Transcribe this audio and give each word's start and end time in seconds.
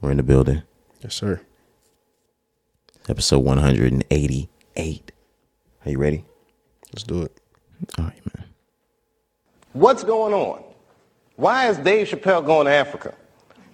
We're 0.00 0.12
in 0.12 0.16
the 0.16 0.22
building. 0.22 0.62
Yes, 1.02 1.14
sir. 1.14 1.40
Episode 3.08 3.40
188. 3.40 5.12
Are 5.84 5.90
you 5.90 5.98
ready? 5.98 6.24
Let's 6.92 7.02
do 7.02 7.22
it. 7.22 7.32
All 7.98 8.04
right, 8.04 8.36
man. 8.36 8.46
What's 9.72 10.04
going 10.04 10.34
on? 10.34 10.62
Why 11.36 11.68
is 11.68 11.78
Dave 11.78 12.08
Chappelle 12.08 12.44
going 12.44 12.66
to 12.66 12.72
Africa? 12.72 13.14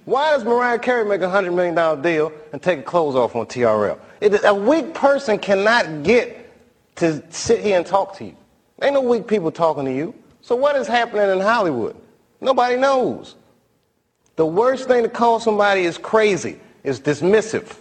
Why 0.04 0.32
does 0.32 0.45
Mariah 0.45 0.79
Carey 0.79 1.04
make 1.04 1.22
a 1.22 1.27
$100 1.27 1.55
million 1.55 2.02
deal 2.02 2.32
and 2.52 2.62
take 2.62 2.79
her 2.79 2.84
clothes 2.84 3.14
off 3.14 3.34
on 3.36 3.46
TRL? 3.46 3.98
It, 4.20 4.45
a 4.45 4.54
weak 4.54 4.95
person 4.95 5.38
cannot 5.38 6.02
get 6.02 6.52
to 6.96 7.22
sit 7.30 7.61
here 7.61 7.77
and 7.77 7.86
talk 7.86 8.16
to 8.18 8.25
you. 8.25 8.36
Ain't 8.82 8.95
no 8.95 9.00
weak 9.00 9.27
people 9.27 9.50
talking 9.50 9.84
to 9.84 9.93
you. 9.93 10.14
So 10.43 10.56
what 10.56 10.77
is 10.77 10.86
happening 10.86 11.30
in 11.30 11.41
Hollywood? 11.41 11.96
Nobody 12.41 12.77
knows. 12.77 13.36
The 14.37 14.45
worst 14.46 14.89
thing 14.89 15.05
to 15.05 15.09
call 15.09 15.39
somebody 15.39 15.82
is 15.82 15.96
crazy, 15.96 16.59
is 16.83 16.98
dismissive. 17.01 17.77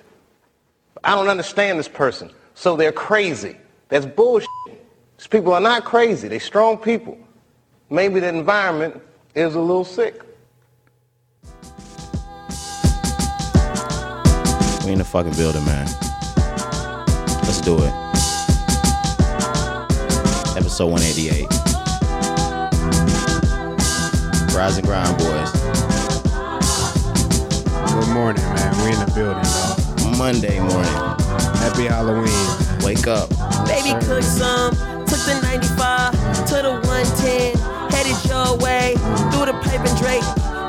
I 1.03 1.16
don't 1.16 1.27
understand 1.27 1.80
this 1.80 1.88
person, 1.88 2.30
so 2.53 2.75
they're 2.75 2.91
crazy. 2.91 3.57
That's 3.89 4.05
bullshit. 4.05 4.48
These 5.17 5.27
people 5.27 5.53
are 5.53 5.61
not 5.61 5.84
crazy. 5.84 6.27
They're 6.27 6.39
strong 6.39 6.77
people. 6.77 7.17
Maybe 7.89 8.20
the 8.20 8.30
environment 8.30 9.02
is 9.34 9.55
a 9.55 9.59
little 9.59 9.84
sick. 9.84 10.21
We 14.85 14.91
in 14.91 14.99
the 14.99 15.05
fucking 15.05 15.33
building, 15.33 15.66
man. 15.66 15.88
Let's 17.44 17.61
do 17.61 17.77
it. 17.80 17.94
Episode 20.55 20.88
188. 20.88 21.47
Rise 24.55 24.77
and 24.77 24.85
grind, 24.85 25.17
boys. 25.17 25.62
We 28.83 28.91
in 28.91 28.99
the 28.99 29.11
building, 29.15 29.43
dog. 29.43 30.17
Monday 30.17 30.59
morning. 30.59 30.91
Happy 31.63 31.88
Halloween. 31.88 32.27
Wake 32.83 33.08
up. 33.08 33.30
Baby 33.66 33.95
cook 34.05 34.21
some, 34.23 34.75
took 35.08 35.23
the 35.23 35.39
95 35.41 36.11
to 36.47 36.55
the 36.55 36.71
110, 36.83 37.55
headed 37.91 38.19
your 38.27 38.58
way, 38.58 38.95
through 39.31 39.45
the 39.45 39.53
pipe 39.63 39.80
and 39.80 39.97
Drake, 39.97 40.23
through 40.27 40.33
the 40.33 40.52
yellow 40.52 40.62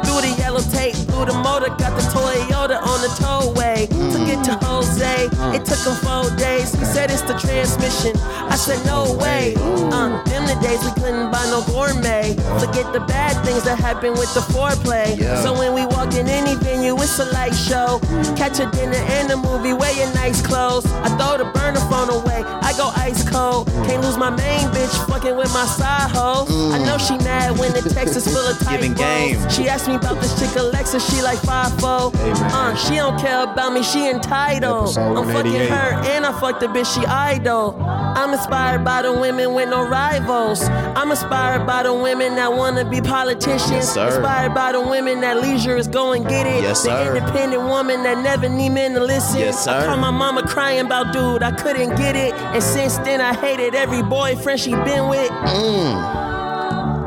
through 1.14 1.26
the 1.26 1.38
motor, 1.38 1.68
got 1.78 1.94
the 1.94 2.02
Toyota 2.10 2.82
on 2.82 3.00
the 3.00 3.08
tollway, 3.22 3.86
took 4.12 4.26
it 4.28 4.42
to 4.44 4.54
Jose, 4.66 5.28
it 5.54 5.64
took 5.64 5.78
him 5.78 5.94
four 6.02 6.30
days, 6.36 6.74
he 6.74 6.84
said 6.84 7.10
it's 7.10 7.22
the 7.22 7.38
transmission, 7.38 8.12
I 8.50 8.56
said 8.56 8.84
no 8.86 9.14
way, 9.14 9.54
uh, 9.56 10.22
them 10.24 10.46
the 10.46 10.58
days 10.62 10.82
we 10.84 10.90
couldn't 11.00 11.30
buy 11.30 11.44
no 11.50 11.62
gourmet, 11.66 12.34
forget 12.58 12.92
the 12.92 13.00
bad 13.06 13.32
things 13.44 13.62
that 13.64 13.78
happen 13.78 14.12
with 14.12 14.32
the 14.34 14.40
foreplay, 14.40 15.18
so 15.42 15.52
when 15.56 15.74
we 15.74 15.86
walk 15.86 16.14
in 16.14 16.28
any 16.28 16.54
venue, 16.56 16.94
it's 16.96 17.18
a 17.18 17.26
light 17.32 17.54
show, 17.54 18.00
catch 18.36 18.58
a 18.58 18.70
dinner 18.70 19.02
and 19.18 19.30
a 19.30 19.36
movie, 19.36 19.72
wear 19.72 19.92
your 19.96 20.12
nice 20.14 20.42
clothes, 20.44 20.86
I 20.86 21.08
throw 21.16 21.38
the 21.38 21.50
burner 21.52 21.80
phone 21.90 22.10
away, 22.10 22.42
I 22.64 22.72
go 22.76 22.90
ice 22.96 23.28
cold. 23.28 23.68
Can't 23.86 24.02
lose 24.02 24.16
my 24.16 24.30
main 24.30 24.66
bitch 24.70 24.94
fucking 25.06 25.36
with 25.36 25.52
my 25.52 25.66
side 25.66 26.10
hoe. 26.10 26.46
I 26.72 26.78
know 26.78 26.96
she 26.98 27.16
mad 27.18 27.58
when 27.58 27.72
the 27.72 27.82
text 27.82 28.16
is 28.16 28.24
full 28.24 28.46
of 28.46 28.58
typos. 28.58 28.72
Giving 28.72 28.94
game. 28.94 29.36
She 29.50 29.68
asked 29.68 29.86
me 29.86 29.96
about 29.96 30.20
this 30.20 30.32
chick 30.40 30.56
Alexa, 30.56 30.98
she 31.10 31.22
like 31.22 31.38
5'4. 31.40 32.14
Hey, 32.16 32.32
uh, 32.34 32.74
she 32.74 32.96
don't 32.96 33.18
care 33.20 33.44
about 33.44 33.72
me, 33.72 33.82
she 33.82 34.08
entitled. 34.08 34.96
I'm 34.96 35.26
fucking 35.28 35.52
her 35.68 36.02
and 36.12 36.26
I 36.26 36.38
fuck 36.40 36.60
the 36.60 36.66
bitch, 36.66 36.94
she 36.94 37.04
idol. 37.06 37.76
I'm 37.82 38.32
inspired 38.32 38.84
by 38.84 39.02
the 39.02 39.12
women 39.12 39.54
with 39.54 39.68
no 39.68 39.86
rivals. 39.88 40.62
I'm 40.62 41.10
inspired 41.10 41.66
by 41.66 41.82
the 41.82 41.92
women 41.92 42.36
that 42.36 42.52
wanna 42.52 42.84
be 42.84 43.00
politicians. 43.00 43.70
Yes. 43.70 43.96
Inspired 43.96 44.54
by 44.54 44.72
the 44.72 44.80
women 44.80 45.20
that 45.20 45.40
leisure 45.42 45.76
is 45.76 45.88
go 45.88 46.12
and 46.12 46.26
get 46.28 46.46
it. 46.46 46.62
Yes, 46.62 46.82
the 46.84 46.90
sir. 46.90 47.16
independent 47.16 47.62
woman 47.62 48.02
that 48.04 48.18
never 48.22 48.48
need 48.48 48.70
men 48.70 48.94
to 48.94 49.00
listen. 49.00 49.40
Yes, 49.40 49.66
I 49.66 49.84
call 49.86 49.96
my 49.96 50.10
mama 50.10 50.42
crying 50.46 50.86
about 50.86 51.12
dude, 51.12 51.42
I 51.42 51.50
couldn't 51.52 51.96
get 51.96 52.16
it. 52.16 52.32
And 52.34 52.62
since 52.62 52.98
then 52.98 53.20
I 53.20 53.34
hated 53.34 53.74
every 53.74 54.02
boyfriend 54.02 54.60
she 54.60 54.70
been 54.70 55.08
with. 55.08 55.30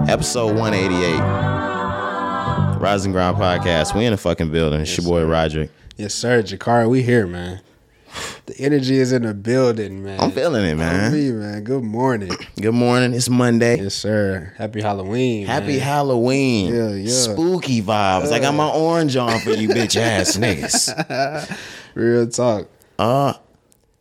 Episode 0.09 0.55
188. 0.55 1.66
Rise 2.79 3.07
Ground 3.07 3.37
podcast. 3.37 3.95
We 3.95 4.05
in 4.05 4.11
the 4.11 4.17
fucking 4.17 4.51
building. 4.51 4.81
It's 4.81 4.97
your 4.97 5.05
boy 5.05 5.25
Roderick. 5.25 5.71
Yes, 5.95 6.13
sir. 6.13 6.43
Jakari, 6.43 6.89
we 6.89 7.01
here, 7.01 7.25
man. 7.25 7.61
The 8.45 8.57
energy 8.59 8.97
is 8.97 9.11
in 9.11 9.23
the 9.23 9.33
building, 9.33 10.03
man. 10.03 10.19
I'm 10.19 10.31
feeling 10.31 10.63
it, 10.63 10.75
man. 10.75 11.11
me, 11.11 11.31
man. 11.31 11.63
Good 11.63 11.83
morning. 11.83 12.31
Good 12.61 12.73
morning. 12.73 13.13
It's 13.13 13.29
Monday. 13.29 13.77
Yes, 13.81 13.95
sir. 13.95 14.53
Happy 14.57 14.81
Halloween. 14.81 15.45
Happy 15.47 15.73
man. 15.73 15.79
Halloween. 15.79 16.73
Yeah, 16.73 16.89
yeah. 16.91 17.11
Spooky 17.11 17.81
vibes. 17.81 18.31
I 18.31 18.39
got 18.39 18.53
my 18.53 18.69
orange 18.69 19.15
on 19.15 19.39
for 19.39 19.51
you 19.51 19.69
bitch 19.69 19.95
ass 19.99 20.37
niggas. 20.37 21.57
Real 21.95 22.27
talk. 22.29 22.67
Uh 22.99 23.33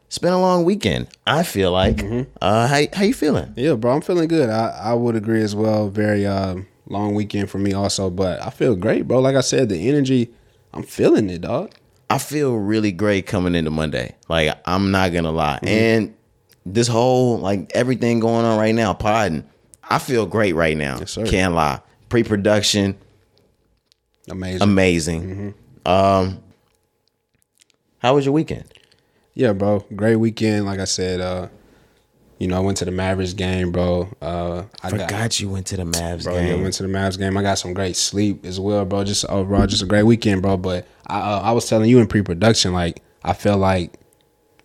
it's 0.07 0.19
been 0.19 0.33
a 0.33 0.41
long 0.41 0.65
weekend. 0.65 1.09
I 1.27 1.43
feel 1.43 1.73
like. 1.73 1.97
Mm-hmm. 1.97 2.31
Uh 2.41 2.67
how 2.69 2.83
how 2.93 3.03
you 3.05 3.15
feeling? 3.15 3.53
Yeah, 3.57 3.75
bro. 3.75 3.95
I'm 3.95 4.01
feeling 4.03 4.29
good. 4.29 4.49
I, 4.51 4.69
I 4.69 4.95
would 4.95 5.17
agree 5.17 5.43
as 5.43 5.55
well. 5.57 5.89
Very 5.89 6.25
um, 6.27 6.67
long 6.89 7.15
weekend 7.15 7.51
for 7.51 7.59
me 7.59 7.73
also, 7.73 8.11
but 8.11 8.43
I 8.43 8.51
feel 8.51 8.77
great, 8.77 9.07
bro. 9.07 9.21
Like 9.21 9.37
I 9.37 9.41
said, 9.41 9.69
the 9.69 9.89
energy, 9.89 10.31
I'm 10.73 10.83
feeling 10.83 11.29
it, 11.31 11.43
dog. 11.43 11.73
I 12.09 12.19
feel 12.19 12.57
really 12.57 12.93
great 12.93 13.27
coming 13.27 13.55
into 13.55 13.71
Monday. 13.71 14.15
Like 14.29 14.57
I'm 14.65 14.91
not 14.91 15.13
gonna 15.13 15.33
lie. 15.33 15.57
Mm-hmm. 15.57 15.67
And 15.69 16.15
this 16.65 16.87
whole 16.89 17.39
like 17.39 17.71
everything 17.75 18.21
going 18.21 18.45
on 18.45 18.59
right 18.59 18.75
now, 18.75 18.95
podding, 18.95 19.45
I 19.83 19.99
feel 19.99 20.27
great 20.27 20.55
right 20.55 20.77
now. 20.77 20.99
Yes. 20.99 21.19
Can't 21.27 21.55
lie. 21.55 21.81
Pre-production, 22.09 22.97
Amazing. 24.29 24.63
amazing. 24.63 25.23
Mm-hmm. 25.85 25.91
Um 25.91 26.43
how 27.99 28.15
was 28.15 28.25
your 28.25 28.35
weekend? 28.35 28.73
Yeah, 29.35 29.53
bro. 29.53 29.85
Great 29.95 30.17
weekend. 30.17 30.65
Like 30.65 30.79
I 30.79 30.85
said, 30.85 31.21
uh, 31.21 31.49
you 32.39 32.49
know, 32.49 32.57
I 32.57 32.61
went 32.61 32.79
to 32.79 32.85
the 32.85 32.91
Mavericks 32.91 33.33
game, 33.33 33.73
bro. 33.73 34.09
Uh, 34.21 34.65
I 34.83 34.91
Forgot 34.91 35.09
got, 35.09 35.41
you 35.41 35.49
went 35.49 35.67
to 35.69 35.77
the 35.77 35.85
Mavs 35.85 36.25
bro. 36.25 36.35
Yeah, 36.35 36.49
game. 36.49 36.63
went 36.63 36.75
to 36.75 36.83
the 36.83 36.89
Mavs 36.89 37.19
game. 37.19 37.37
I 37.37 37.43
got 37.43 37.59
some 37.59 37.73
great 37.73 37.97
sleep 37.97 38.45
as 38.45 38.61
well, 38.61 38.85
bro. 38.85 39.05
Just 39.05 39.25
overall, 39.27 39.67
just 39.67 39.83
a 39.83 39.87
great 39.87 40.03
weekend, 40.03 40.43
bro. 40.43 40.57
But 40.57 40.87
I, 41.07 41.19
uh, 41.19 41.41
I 41.41 41.53
was 41.53 41.69
telling 41.69 41.89
you 41.89 41.99
in 41.99 42.07
pre-production, 42.07 42.73
like 42.73 43.03
I 43.25 43.33
felt 43.33 43.61
like 43.61 43.95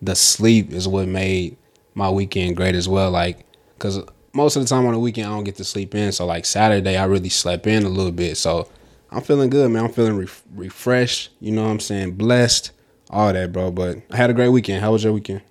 the 0.02 0.14
sleep 0.14 0.70
is 0.72 0.86
what 0.86 1.08
made 1.08 1.56
my 1.94 2.10
weekend 2.10 2.56
great 2.56 2.74
as 2.74 2.88
well. 2.88 3.10
Like, 3.10 3.46
cause 3.78 4.00
most 4.34 4.56
of 4.56 4.62
the 4.62 4.68
time 4.68 4.86
on 4.86 4.92
the 4.92 4.98
weekend 4.98 5.28
I 5.28 5.30
don't 5.30 5.44
get 5.44 5.56
to 5.56 5.64
sleep 5.64 5.94
in. 5.94 6.12
So 6.12 6.26
like 6.26 6.44
Saturday 6.44 6.96
I 6.96 7.04
really 7.04 7.28
slept 7.28 7.66
in 7.66 7.84
a 7.84 7.88
little 7.88 8.12
bit. 8.12 8.36
So 8.36 8.68
I'm 9.10 9.22
feeling 9.22 9.50
good, 9.50 9.70
man. 9.70 9.84
I'm 9.84 9.92
feeling 9.92 10.16
ref 10.18 10.42
refreshed. 10.54 11.30
You 11.40 11.52
know 11.52 11.64
what 11.64 11.70
I'm 11.70 11.80
saying? 11.80 12.12
Blessed, 12.12 12.72
all 13.10 13.32
that, 13.32 13.52
bro. 13.52 13.70
But 13.70 13.98
I 14.10 14.16
had 14.16 14.30
a 14.30 14.34
great 14.34 14.48
weekend. 14.48 14.82
How 14.82 14.92
was 14.92 15.04
your 15.04 15.12
weekend? 15.12 15.42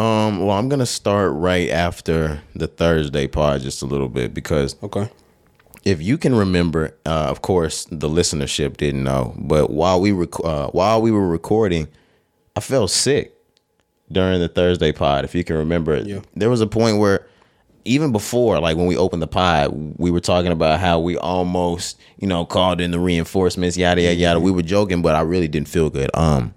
Um, 0.00 0.40
well, 0.46 0.56
I'm 0.56 0.68
gonna 0.70 0.86
start 0.86 1.32
right 1.34 1.68
after 1.68 2.40
the 2.54 2.66
Thursday 2.66 3.26
pod 3.26 3.60
just 3.60 3.82
a 3.82 3.86
little 3.86 4.08
bit 4.08 4.32
because 4.32 4.74
Okay. 4.82 5.10
if 5.84 6.00
you 6.00 6.16
can 6.16 6.34
remember, 6.34 6.94
uh, 7.04 7.26
of 7.28 7.42
course, 7.42 7.86
the 7.90 8.08
listenership 8.08 8.78
didn't 8.78 9.04
know, 9.04 9.34
but 9.36 9.70
while 9.70 10.00
we 10.00 10.12
rec- 10.12 10.42
uh, 10.42 10.68
while 10.68 11.02
we 11.02 11.10
were 11.10 11.28
recording, 11.28 11.86
I 12.56 12.60
felt 12.60 12.90
sick 12.90 13.34
during 14.10 14.40
the 14.40 14.48
Thursday 14.48 14.90
pod. 14.92 15.24
If 15.24 15.34
you 15.34 15.44
can 15.44 15.56
remember. 15.56 15.98
Yeah. 15.98 16.20
there 16.34 16.48
was 16.48 16.62
a 16.62 16.66
point 16.66 16.96
where 16.98 17.26
even 17.84 18.10
before, 18.10 18.58
like 18.58 18.76
when 18.78 18.86
we 18.86 18.96
opened 18.96 19.20
the 19.22 19.26
pod, 19.26 19.94
we 19.98 20.10
were 20.10 20.20
talking 20.20 20.50
about 20.52 20.80
how 20.80 20.98
we 20.98 21.16
almost, 21.18 21.98
you 22.18 22.26
know, 22.26 22.44
called 22.46 22.80
in 22.80 22.90
the 22.90 22.98
reinforcements, 22.98 23.76
yada 23.76 24.00
yada 24.00 24.14
yada. 24.14 24.40
We 24.40 24.50
were 24.50 24.62
joking, 24.62 25.02
but 25.02 25.14
I 25.14 25.20
really 25.20 25.48
didn't 25.48 25.68
feel 25.68 25.90
good. 25.90 26.10
Um, 26.14 26.54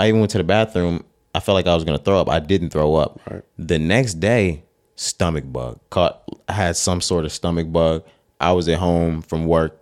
I 0.00 0.08
even 0.08 0.18
went 0.20 0.32
to 0.32 0.38
the 0.38 0.44
bathroom. 0.44 1.04
I 1.34 1.40
felt 1.40 1.54
like 1.54 1.66
I 1.66 1.74
was 1.74 1.84
gonna 1.84 1.98
throw 1.98 2.20
up. 2.20 2.28
I 2.28 2.38
didn't 2.38 2.70
throw 2.70 2.94
up. 2.94 3.20
The 3.58 3.78
next 3.78 4.14
day, 4.14 4.64
stomach 4.96 5.44
bug. 5.46 5.80
Caught 5.90 6.22
had 6.48 6.76
some 6.76 7.00
sort 7.00 7.24
of 7.24 7.32
stomach 7.32 7.70
bug. 7.72 8.04
I 8.40 8.52
was 8.52 8.68
at 8.68 8.78
home 8.78 9.22
from 9.22 9.46
work 9.46 9.78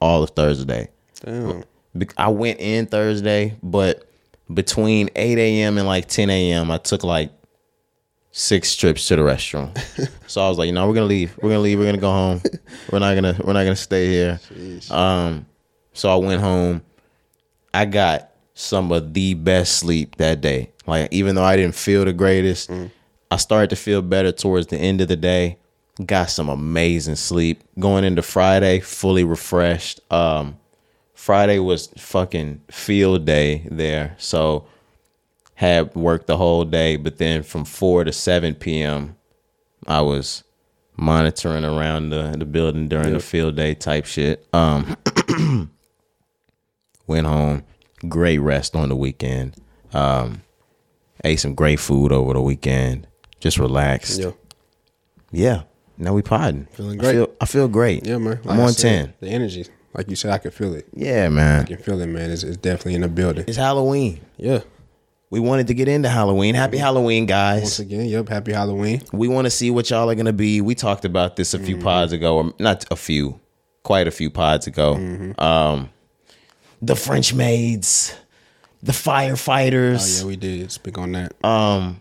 all 0.00 0.22
of 0.22 0.30
Thursday. 0.30 0.88
Damn. 1.24 1.64
I 2.16 2.28
went 2.28 2.60
in 2.60 2.86
Thursday, 2.86 3.56
but 3.62 4.08
between 4.52 5.10
8 5.14 5.38
a.m. 5.38 5.78
and 5.78 5.86
like 5.86 6.08
10 6.08 6.30
a.m., 6.30 6.70
I 6.70 6.78
took 6.78 7.04
like 7.04 7.30
six 8.32 8.76
trips 8.76 9.06
to 9.08 9.16
the 9.16 9.22
restroom. 9.22 9.76
so 10.26 10.42
I 10.44 10.48
was 10.48 10.58
like, 10.58 10.66
you 10.66 10.72
know, 10.72 10.86
we're 10.88 10.94
gonna 10.94 11.06
leave. 11.06 11.36
We're 11.42 11.50
gonna 11.50 11.60
leave. 11.60 11.78
We're 11.78 11.86
gonna 11.86 11.98
go 11.98 12.10
home. 12.10 12.42
We're 12.90 13.00
not 13.00 13.14
gonna. 13.14 13.36
We're 13.44 13.52
not 13.52 13.64
gonna 13.64 13.76
stay 13.76 14.06
here. 14.08 14.40
Um, 14.90 15.46
so 15.92 16.10
I 16.10 16.16
went 16.16 16.40
home. 16.40 16.82
I 17.74 17.84
got 17.84 18.30
some 18.54 18.90
of 18.92 19.14
the 19.14 19.34
best 19.34 19.78
sleep 19.78 20.16
that 20.16 20.40
day. 20.40 20.70
Like 20.90 21.12
even 21.12 21.36
though 21.36 21.44
I 21.44 21.56
didn't 21.56 21.76
feel 21.76 22.04
the 22.04 22.12
greatest, 22.12 22.70
I 23.30 23.36
started 23.36 23.70
to 23.70 23.76
feel 23.76 24.02
better 24.02 24.32
towards 24.32 24.66
the 24.66 24.76
end 24.76 25.00
of 25.00 25.08
the 25.08 25.16
day. 25.16 25.58
Got 26.04 26.30
some 26.30 26.48
amazing 26.48 27.14
sleep. 27.16 27.62
Going 27.78 28.04
into 28.04 28.22
Friday, 28.22 28.80
fully 28.80 29.22
refreshed. 29.22 30.00
Um, 30.12 30.58
Friday 31.14 31.58
was 31.60 31.88
fucking 31.96 32.62
field 32.70 33.24
day 33.24 33.68
there. 33.70 34.16
So 34.18 34.66
had 35.54 35.94
worked 35.94 36.26
the 36.26 36.36
whole 36.38 36.64
day, 36.64 36.96
but 36.96 37.18
then 37.18 37.42
from 37.44 37.64
four 37.64 38.02
to 38.02 38.12
seven 38.12 38.54
PM, 38.54 39.16
I 39.86 40.00
was 40.00 40.42
monitoring 40.96 41.64
around 41.64 42.10
the, 42.10 42.34
the 42.36 42.44
building 42.44 42.88
during 42.88 43.12
the 43.12 43.20
field 43.20 43.56
day 43.56 43.74
type 43.74 44.06
shit. 44.06 44.46
Um 44.52 44.96
Went 47.06 47.26
home. 47.26 47.64
Great 48.08 48.38
rest 48.38 48.74
on 48.74 48.88
the 48.88 48.96
weekend. 48.96 49.56
Um, 49.92 50.42
ate 51.24 51.40
some 51.40 51.54
great 51.54 51.80
food 51.80 52.12
over 52.12 52.32
the 52.34 52.40
weekend. 52.40 53.06
Just 53.40 53.58
relaxed. 53.58 54.20
Yeah. 54.20 54.32
Yeah. 55.32 55.62
Now 55.98 56.14
we 56.14 56.22
podding. 56.22 56.66
Feeling 56.72 56.98
I 56.98 57.02
great. 57.02 57.12
feel, 57.12 57.28
I 57.40 57.44
feel 57.46 57.68
great. 57.68 58.06
Yeah, 58.06 58.18
man. 58.18 58.40
I'm 58.46 58.60
on 58.60 58.72
said, 58.72 59.06
10. 59.06 59.14
The 59.20 59.28
energy, 59.28 59.66
like 59.94 60.08
you 60.08 60.16
said, 60.16 60.30
I 60.32 60.38
can 60.38 60.50
feel 60.50 60.74
it. 60.74 60.86
Yeah, 60.94 61.28
man. 61.28 61.62
I 61.62 61.64
can 61.64 61.76
feel 61.78 62.00
it, 62.00 62.06
man. 62.06 62.30
It's, 62.30 62.42
it's 62.42 62.56
definitely 62.56 62.94
in 62.94 63.02
the 63.02 63.08
building. 63.08 63.44
It's 63.46 63.56
Halloween. 63.56 64.20
Yeah. 64.36 64.60
We 65.30 65.38
wanted 65.40 65.68
to 65.68 65.74
get 65.74 65.86
into 65.88 66.08
Halloween. 66.08 66.54
Happy 66.56 66.76
Halloween, 66.78 67.26
guys. 67.26 67.62
Once 67.62 67.78
again, 67.78 68.06
yep. 68.06 68.28
Happy 68.28 68.52
Halloween. 68.52 69.02
We 69.12 69.28
want 69.28 69.44
to 69.46 69.50
see 69.50 69.70
what 69.70 69.88
y'all 69.88 70.10
are 70.10 70.14
going 70.14 70.26
to 70.26 70.32
be. 70.32 70.60
We 70.60 70.74
talked 70.74 71.04
about 71.04 71.36
this 71.36 71.54
a 71.54 71.58
few 71.58 71.76
Mm-hmm. 71.76 71.84
pods 71.84 72.12
ago, 72.12 72.36
or 72.38 72.52
not 72.58 72.84
a 72.90 72.96
few, 72.96 73.38
quite 73.84 74.08
a 74.08 74.10
few 74.10 74.28
pods 74.30 74.66
ago. 74.66 74.94
Mm-hmm. 74.96 75.40
Um, 75.40 75.90
the 76.82 76.96
French 76.96 77.32
maids, 77.32 78.12
the 78.82 78.92
firefighters. 78.92 80.20
Oh 80.20 80.24
yeah, 80.24 80.28
we 80.28 80.36
did 80.36 80.70
speak 80.72 80.98
on 80.98 81.12
that. 81.12 81.32
um, 81.44 82.00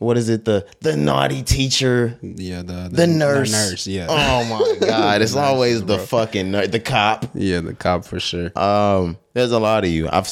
what 0.00 0.16
is 0.16 0.28
it? 0.28 0.44
The 0.44 0.64
the 0.80 0.96
naughty 0.96 1.42
teacher, 1.42 2.16
yeah, 2.22 2.62
the 2.62 2.88
the 2.90 3.06
nurse. 3.08 3.50
nurse. 3.50 3.86
Yeah. 3.86 4.06
Oh 4.08 4.44
my 4.44 4.86
God! 4.86 5.22
It's 5.22 5.34
always 5.34 5.84
the 5.84 5.98
fucking 5.98 6.50
ner- 6.52 6.68
the 6.68 6.78
cop. 6.80 7.26
Yeah, 7.34 7.60
the 7.60 7.74
cop 7.74 8.04
for 8.04 8.20
sure. 8.20 8.56
Um, 8.56 9.18
there's 9.34 9.50
a 9.52 9.58
lot 9.58 9.82
of 9.84 9.90
you. 9.90 10.08
I've 10.08 10.28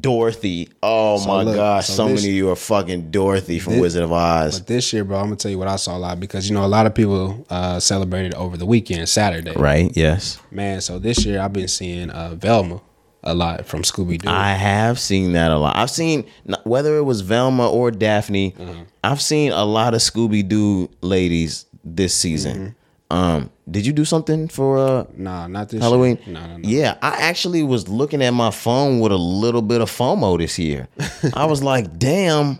Dorothy. 0.00 0.68
Oh 0.82 1.18
So 1.18 1.28
my 1.28 1.42
look, 1.44 1.54
gosh, 1.54 1.86
so 1.86 1.92
so 1.94 2.08
this- 2.08 2.22
many 2.22 2.32
of 2.32 2.36
you 2.36 2.50
are 2.50 2.56
fucking 2.56 3.12
Dorothy 3.12 3.60
from 3.60 3.74
Thi- 3.74 3.80
Wizard 3.80 4.02
of 4.02 4.10
Oz. 4.12 4.58
But 4.58 4.66
this 4.66 4.92
year, 4.92 5.04
bro, 5.04 5.18
I'm 5.18 5.26
gonna 5.26 5.36
tell 5.36 5.52
you 5.52 5.58
what 5.58 5.68
I 5.68 5.76
saw 5.76 5.96
a 5.96 5.98
lot 6.00 6.18
because 6.18 6.48
you 6.48 6.54
know 6.56 6.64
a 6.64 6.66
lot 6.66 6.86
of 6.86 6.94
people 6.96 7.46
uh, 7.48 7.78
celebrated 7.78 8.34
over 8.34 8.56
the 8.56 8.66
weekend, 8.66 9.08
Saturday. 9.08 9.52
Right? 9.54 9.92
Yes. 9.94 10.40
Man, 10.50 10.80
so 10.80 10.98
this 10.98 11.24
year 11.24 11.38
I've 11.40 11.52
been 11.52 11.68
seeing 11.68 12.10
uh, 12.10 12.34
Velma 12.34 12.80
a 13.26 13.34
lot 13.34 13.66
from 13.66 13.82
Scooby 13.82 14.18
Doo. 14.18 14.28
I 14.28 14.52
have 14.52 14.98
seen 14.98 15.32
that 15.32 15.50
a 15.50 15.58
lot. 15.58 15.76
I've 15.76 15.90
seen 15.90 16.24
whether 16.64 16.96
it 16.96 17.02
was 17.02 17.20
Velma 17.20 17.68
or 17.68 17.90
Daphne. 17.90 18.52
Mm-hmm. 18.52 18.82
I've 19.04 19.20
seen 19.20 19.52
a 19.52 19.64
lot 19.64 19.94
of 19.94 20.00
Scooby 20.00 20.46
Doo 20.46 20.88
ladies 21.00 21.66
this 21.84 22.14
season. 22.14 22.56
Mm-hmm. 22.56 22.70
Um, 23.08 23.50
did 23.70 23.86
you 23.86 23.92
do 23.92 24.04
something 24.04 24.48
for 24.48 24.78
uh, 24.78 25.04
Nah, 25.16 25.46
not 25.46 25.68
this 25.68 25.80
Halloween? 25.80 26.18
No, 26.26 26.44
no, 26.46 26.56
no. 26.56 26.68
Yeah, 26.68 26.96
I 27.02 27.16
actually 27.16 27.62
was 27.62 27.88
looking 27.88 28.22
at 28.22 28.30
my 28.30 28.50
phone 28.50 29.00
with 29.00 29.12
a 29.12 29.16
little 29.16 29.62
bit 29.62 29.80
of 29.80 29.90
FOMO 29.90 30.38
this 30.38 30.58
year. 30.58 30.88
I 31.34 31.46
was 31.46 31.62
like, 31.62 31.98
damn. 31.98 32.58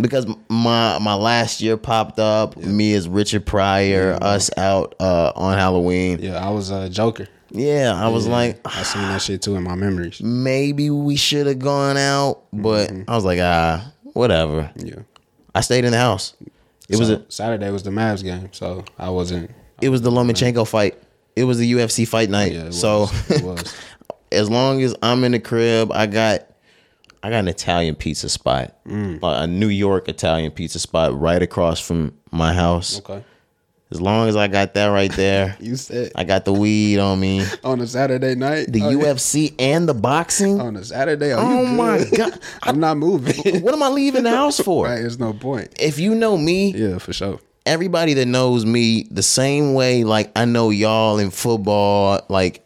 Because 0.00 0.26
my 0.48 0.98
my 0.98 1.14
last 1.14 1.60
year 1.60 1.76
popped 1.76 2.18
up, 2.18 2.56
me 2.56 2.94
as 2.94 3.08
Richard 3.08 3.46
Pryor, 3.46 4.16
us 4.20 4.50
out 4.56 4.94
uh, 5.00 5.32
on 5.34 5.56
Halloween. 5.56 6.18
Yeah, 6.20 6.32
Yeah, 6.32 6.46
I 6.46 6.50
was 6.50 6.70
a 6.70 6.88
Joker. 6.88 7.26
I 7.52 8.08
was 8.08 8.26
Yeah, 8.26 8.32
like, 8.32 8.60
I 8.64 8.82
seen 8.82 9.02
that 9.02 9.20
shit 9.22 9.42
too 9.42 9.56
in 9.56 9.62
my 9.64 9.74
memories. 9.74 10.20
maybe 10.22 10.90
we 10.90 11.16
should 11.16 11.46
have 11.46 11.58
gone 11.58 11.96
out, 11.96 12.42
but 12.52 12.90
Mm-hmm. 12.90 13.10
I 13.10 13.14
was 13.14 13.24
like, 13.24 13.38
ah, 13.42 13.92
whatever. 14.12 14.70
Yeah. 14.76 15.00
I 15.54 15.60
stayed 15.62 15.84
in 15.84 15.92
the 15.92 15.98
house. 15.98 16.34
It 16.88 16.98
was 16.98 17.10
a, 17.10 17.24
Saturday 17.28 17.70
was 17.70 17.82
the 17.82 17.90
Mavs 17.90 18.22
game, 18.22 18.48
so 18.52 18.84
I 18.98 19.10
wasn't. 19.10 19.50
it 19.80 19.88
was 19.90 20.02
the 20.02 20.10
Lomachenko 20.10 20.66
fight. 20.68 20.96
It 21.36 21.44
was 21.44 21.58
the 21.58 21.72
UFC 21.72 22.06
fight 22.06 22.28
night. 22.30 22.52
Yeah, 22.52 22.66
it 22.66 22.72
so 22.72 23.00
was. 23.02 23.30
It 23.30 23.44
was. 23.44 23.74
as 24.32 24.50
long 24.50 24.82
as 24.82 24.94
I'm 25.02 25.22
in 25.24 25.32
the 25.32 25.38
crib, 25.40 25.92
I 25.92 26.06
got 26.06 26.46
I 27.22 27.30
got 27.30 27.38
an 27.40 27.48
Italian 27.48 27.94
pizza 27.96 28.28
spot, 28.28 28.76
Mm. 28.86 29.18
a 29.22 29.46
New 29.46 29.68
York 29.68 30.08
Italian 30.08 30.50
pizza 30.52 30.78
spot 30.80 31.18
right 31.18 31.40
across 31.42 31.78
from 31.80 32.14
my 32.32 32.52
house. 32.52 32.98
Okay. 32.98 33.22
As 33.92 34.00
long 34.00 34.28
as 34.28 34.36
I 34.36 34.46
got 34.46 34.74
that 34.74 34.86
right 34.86 35.10
there, 35.12 35.56
You 35.60 35.74
said 35.76 36.12
I 36.14 36.22
got 36.24 36.44
the 36.44 36.52
weed 36.52 36.98
on 37.00 37.18
me, 37.18 37.44
on 37.64 37.80
a 37.80 37.86
Saturday 37.86 38.34
night. 38.36 38.66
the 38.72 38.82
Oh, 38.84 38.90
yeah. 38.90 39.04
UFC 39.14 39.52
and 39.58 39.88
the 39.88 39.94
boxing. 39.94 40.60
on 40.60 40.76
a 40.76 40.84
Saturday. 40.84 41.32
Oh, 41.34 41.66
my 41.66 42.04
god! 42.16 42.38
I'm 42.62 42.78
not 42.78 42.96
moving. 42.98 43.62
What 43.62 43.74
am 43.74 43.82
I 43.82 43.88
leaving 43.88 44.22
the 44.22 44.30
house 44.30 44.60
for? 44.60 44.84
right, 44.86 45.00
there's 45.00 45.18
no 45.18 45.32
point. 45.32 45.74
If 45.80 45.98
you 45.98 46.14
know 46.14 46.36
me, 46.38 46.70
Yeah, 46.72 46.98
for 46.98 47.12
sure. 47.12 47.40
everybody 47.66 48.14
that 48.14 48.26
knows 48.26 48.64
me 48.64 49.08
the 49.10 49.22
same 49.24 49.74
way 49.74 50.04
like 50.04 50.30
I 50.36 50.44
know 50.44 50.70
y'all 50.70 51.18
in 51.18 51.30
football, 51.30 52.20
like 52.28 52.64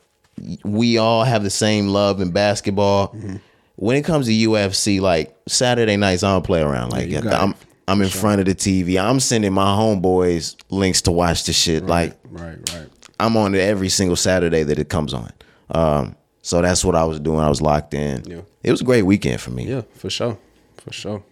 we 0.65 0.99
all 0.99 1.25
have 1.25 1.43
the 1.43 1.51
same 1.51 1.89
love 1.89 2.21
in 2.21 2.33
basketball. 2.33 3.09
Mm-hmm. 3.09 3.37
When 3.77 3.97
it 3.97 4.05
comes 4.05 4.27
to 4.27 4.33
UFC, 4.33 5.01
like 5.01 5.35
Saturday 5.49 5.97
nights, 5.97 6.23
I 6.23 6.33
don't 6.33 6.45
play 6.45 6.61
around 6.61 6.91
like 6.91 7.11
got 7.11 7.27
I'm. 7.33 7.55
I'm 7.87 8.01
in 8.01 8.09
front 8.09 8.41
of 8.41 8.47
the 8.47 8.55
TV. 8.55 9.03
I'm 9.03 9.21
sending 9.21 9.53
my 9.53 9.65
homeboys 9.77 10.57
links 10.71 11.03
to 11.03 11.13
watch 11.13 11.45
the 11.45 11.53
shit. 11.53 11.85
Like 11.87 12.17
Right, 12.31 12.59
right. 12.75 12.89
I'm 13.21 13.37
on 13.37 13.55
it 13.55 13.61
every 13.61 13.89
single 13.89 14.17
Saturday 14.17 14.63
that 14.63 14.79
it 14.79 14.89
comes 14.89 15.15
on. 15.15 15.31
Um, 15.71 16.17
so 16.43 16.61
that's 16.63 16.85
what 16.85 16.95
I 16.95 17.05
was 17.05 17.21
doing. 17.21 17.41
I 17.41 17.49
was 17.49 17.63
locked 17.63 17.95
in. 17.95 18.25
Yeah. 18.25 18.41
It 18.63 18.71
was 18.71 18.81
a 18.81 18.85
great 18.85 19.03
weekend 19.03 19.41
for 19.41 19.51
me. 19.51 19.67
Yeah, 19.67 19.83
for 19.95 20.11
sure. 20.11 20.39
For 20.79 20.93
sure. 20.93 21.23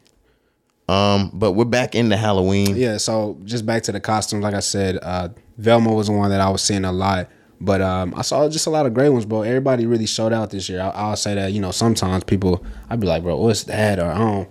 Um, 0.89 1.31
but 1.33 1.53
we're 1.53 1.65
back 1.65 1.95
into 1.95 2.17
Halloween. 2.17 2.77
Yeah, 2.77 2.97
so 2.99 3.39
just 3.45 3.65
back 3.65 3.83
to 3.85 3.93
the 3.93 4.01
costumes, 4.01 4.43
like 4.43 4.55
I 4.55 4.61
said, 4.61 4.99
uh, 5.03 5.29
Velma 5.59 5.93
was 5.93 6.09
the 6.09 6.13
one 6.13 6.31
that 6.31 6.41
I 6.41 6.51
was 6.51 6.63
seeing 6.63 6.85
a 6.85 6.93
lot. 6.93 7.29
But 7.61 7.81
um, 7.81 8.13
I 8.17 8.23
saw 8.23 8.49
just 8.49 8.67
a 8.67 8.71
lot 8.71 8.87
of 8.87 8.95
great 8.95 9.11
ones, 9.11 9.25
bro. 9.25 9.43
Everybody 9.43 9.87
really 9.87 10.07
showed 10.07 10.33
out 10.33 10.51
this 10.51 10.69
year. 10.69 10.81
I, 10.81 10.89
I'll 10.91 11.17
say 11.17 11.35
that, 11.37 11.53
you 11.53 11.61
know, 11.61 11.71
sometimes 11.71 12.25
people, 12.25 12.65
I'd 12.91 12.99
be 12.99 13.07
like, 13.07 13.23
bro, 13.23 13.37
what's 13.37 13.65
that? 13.65 14.01
Or 14.01 14.07
I 14.07 14.19
don't. 14.19 14.49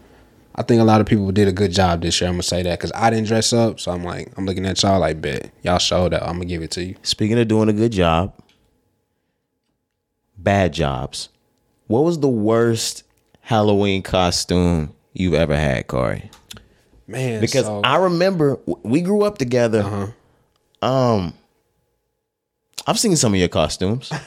I 0.56 0.63
think 0.63 0.81
a 0.81 0.83
lot 0.86 1.00
of 1.01 1.07
people 1.07 1.31
did 1.31 1.48
a 1.48 1.51
good 1.53 1.71
job 1.71 2.01
this 2.01 2.19
year. 2.19 2.27
I'm 2.30 2.36
gonna 2.36 2.44
say 2.44 2.62
that 2.63 2.77
because 2.80 2.92
I 2.94 3.09
didn't 3.09 3.27
dress 3.27 3.53
up, 3.53 3.80
so 3.80 3.92
I'm 3.92 4.03
like, 4.03 4.31
I'm 4.38 4.45
looking 4.45 4.65
at 4.65 4.81
y'all 4.83 5.00
like, 5.00 5.21
bet 5.21 5.50
y'all 5.63 5.77
showed 5.80 6.13
up. 6.13 6.24
I'm 6.24 6.33
gonna 6.33 6.45
give 6.45 6.62
it 6.62 6.71
to 6.71 6.83
you. 6.83 6.95
Speaking 7.03 7.39
of 7.39 7.48
doing 7.48 7.69
a 7.69 7.74
good 7.74 7.92
job, 7.92 8.33
bad 10.38 10.74
jobs. 10.74 11.30
What 11.88 12.03
was 12.03 12.19
the 12.19 12.27
worst 12.30 13.03
Halloween 13.42 14.01
costume 14.01 14.94
you've 15.13 15.33
ever 15.33 15.56
had, 15.56 15.88
Corey? 15.88 16.30
Man, 17.07 17.42
Because 17.42 17.65
so- 17.65 17.81
I 17.83 17.98
remember 17.98 18.59
we 18.83 19.01
grew 19.01 19.24
up 19.24 19.38
together. 19.38 20.13
Um, 20.81 21.33
I've 22.88 23.00
seen 23.00 23.15
some 23.15 23.33
of 23.33 23.39
your 23.39 23.50
costumes. 23.50 24.12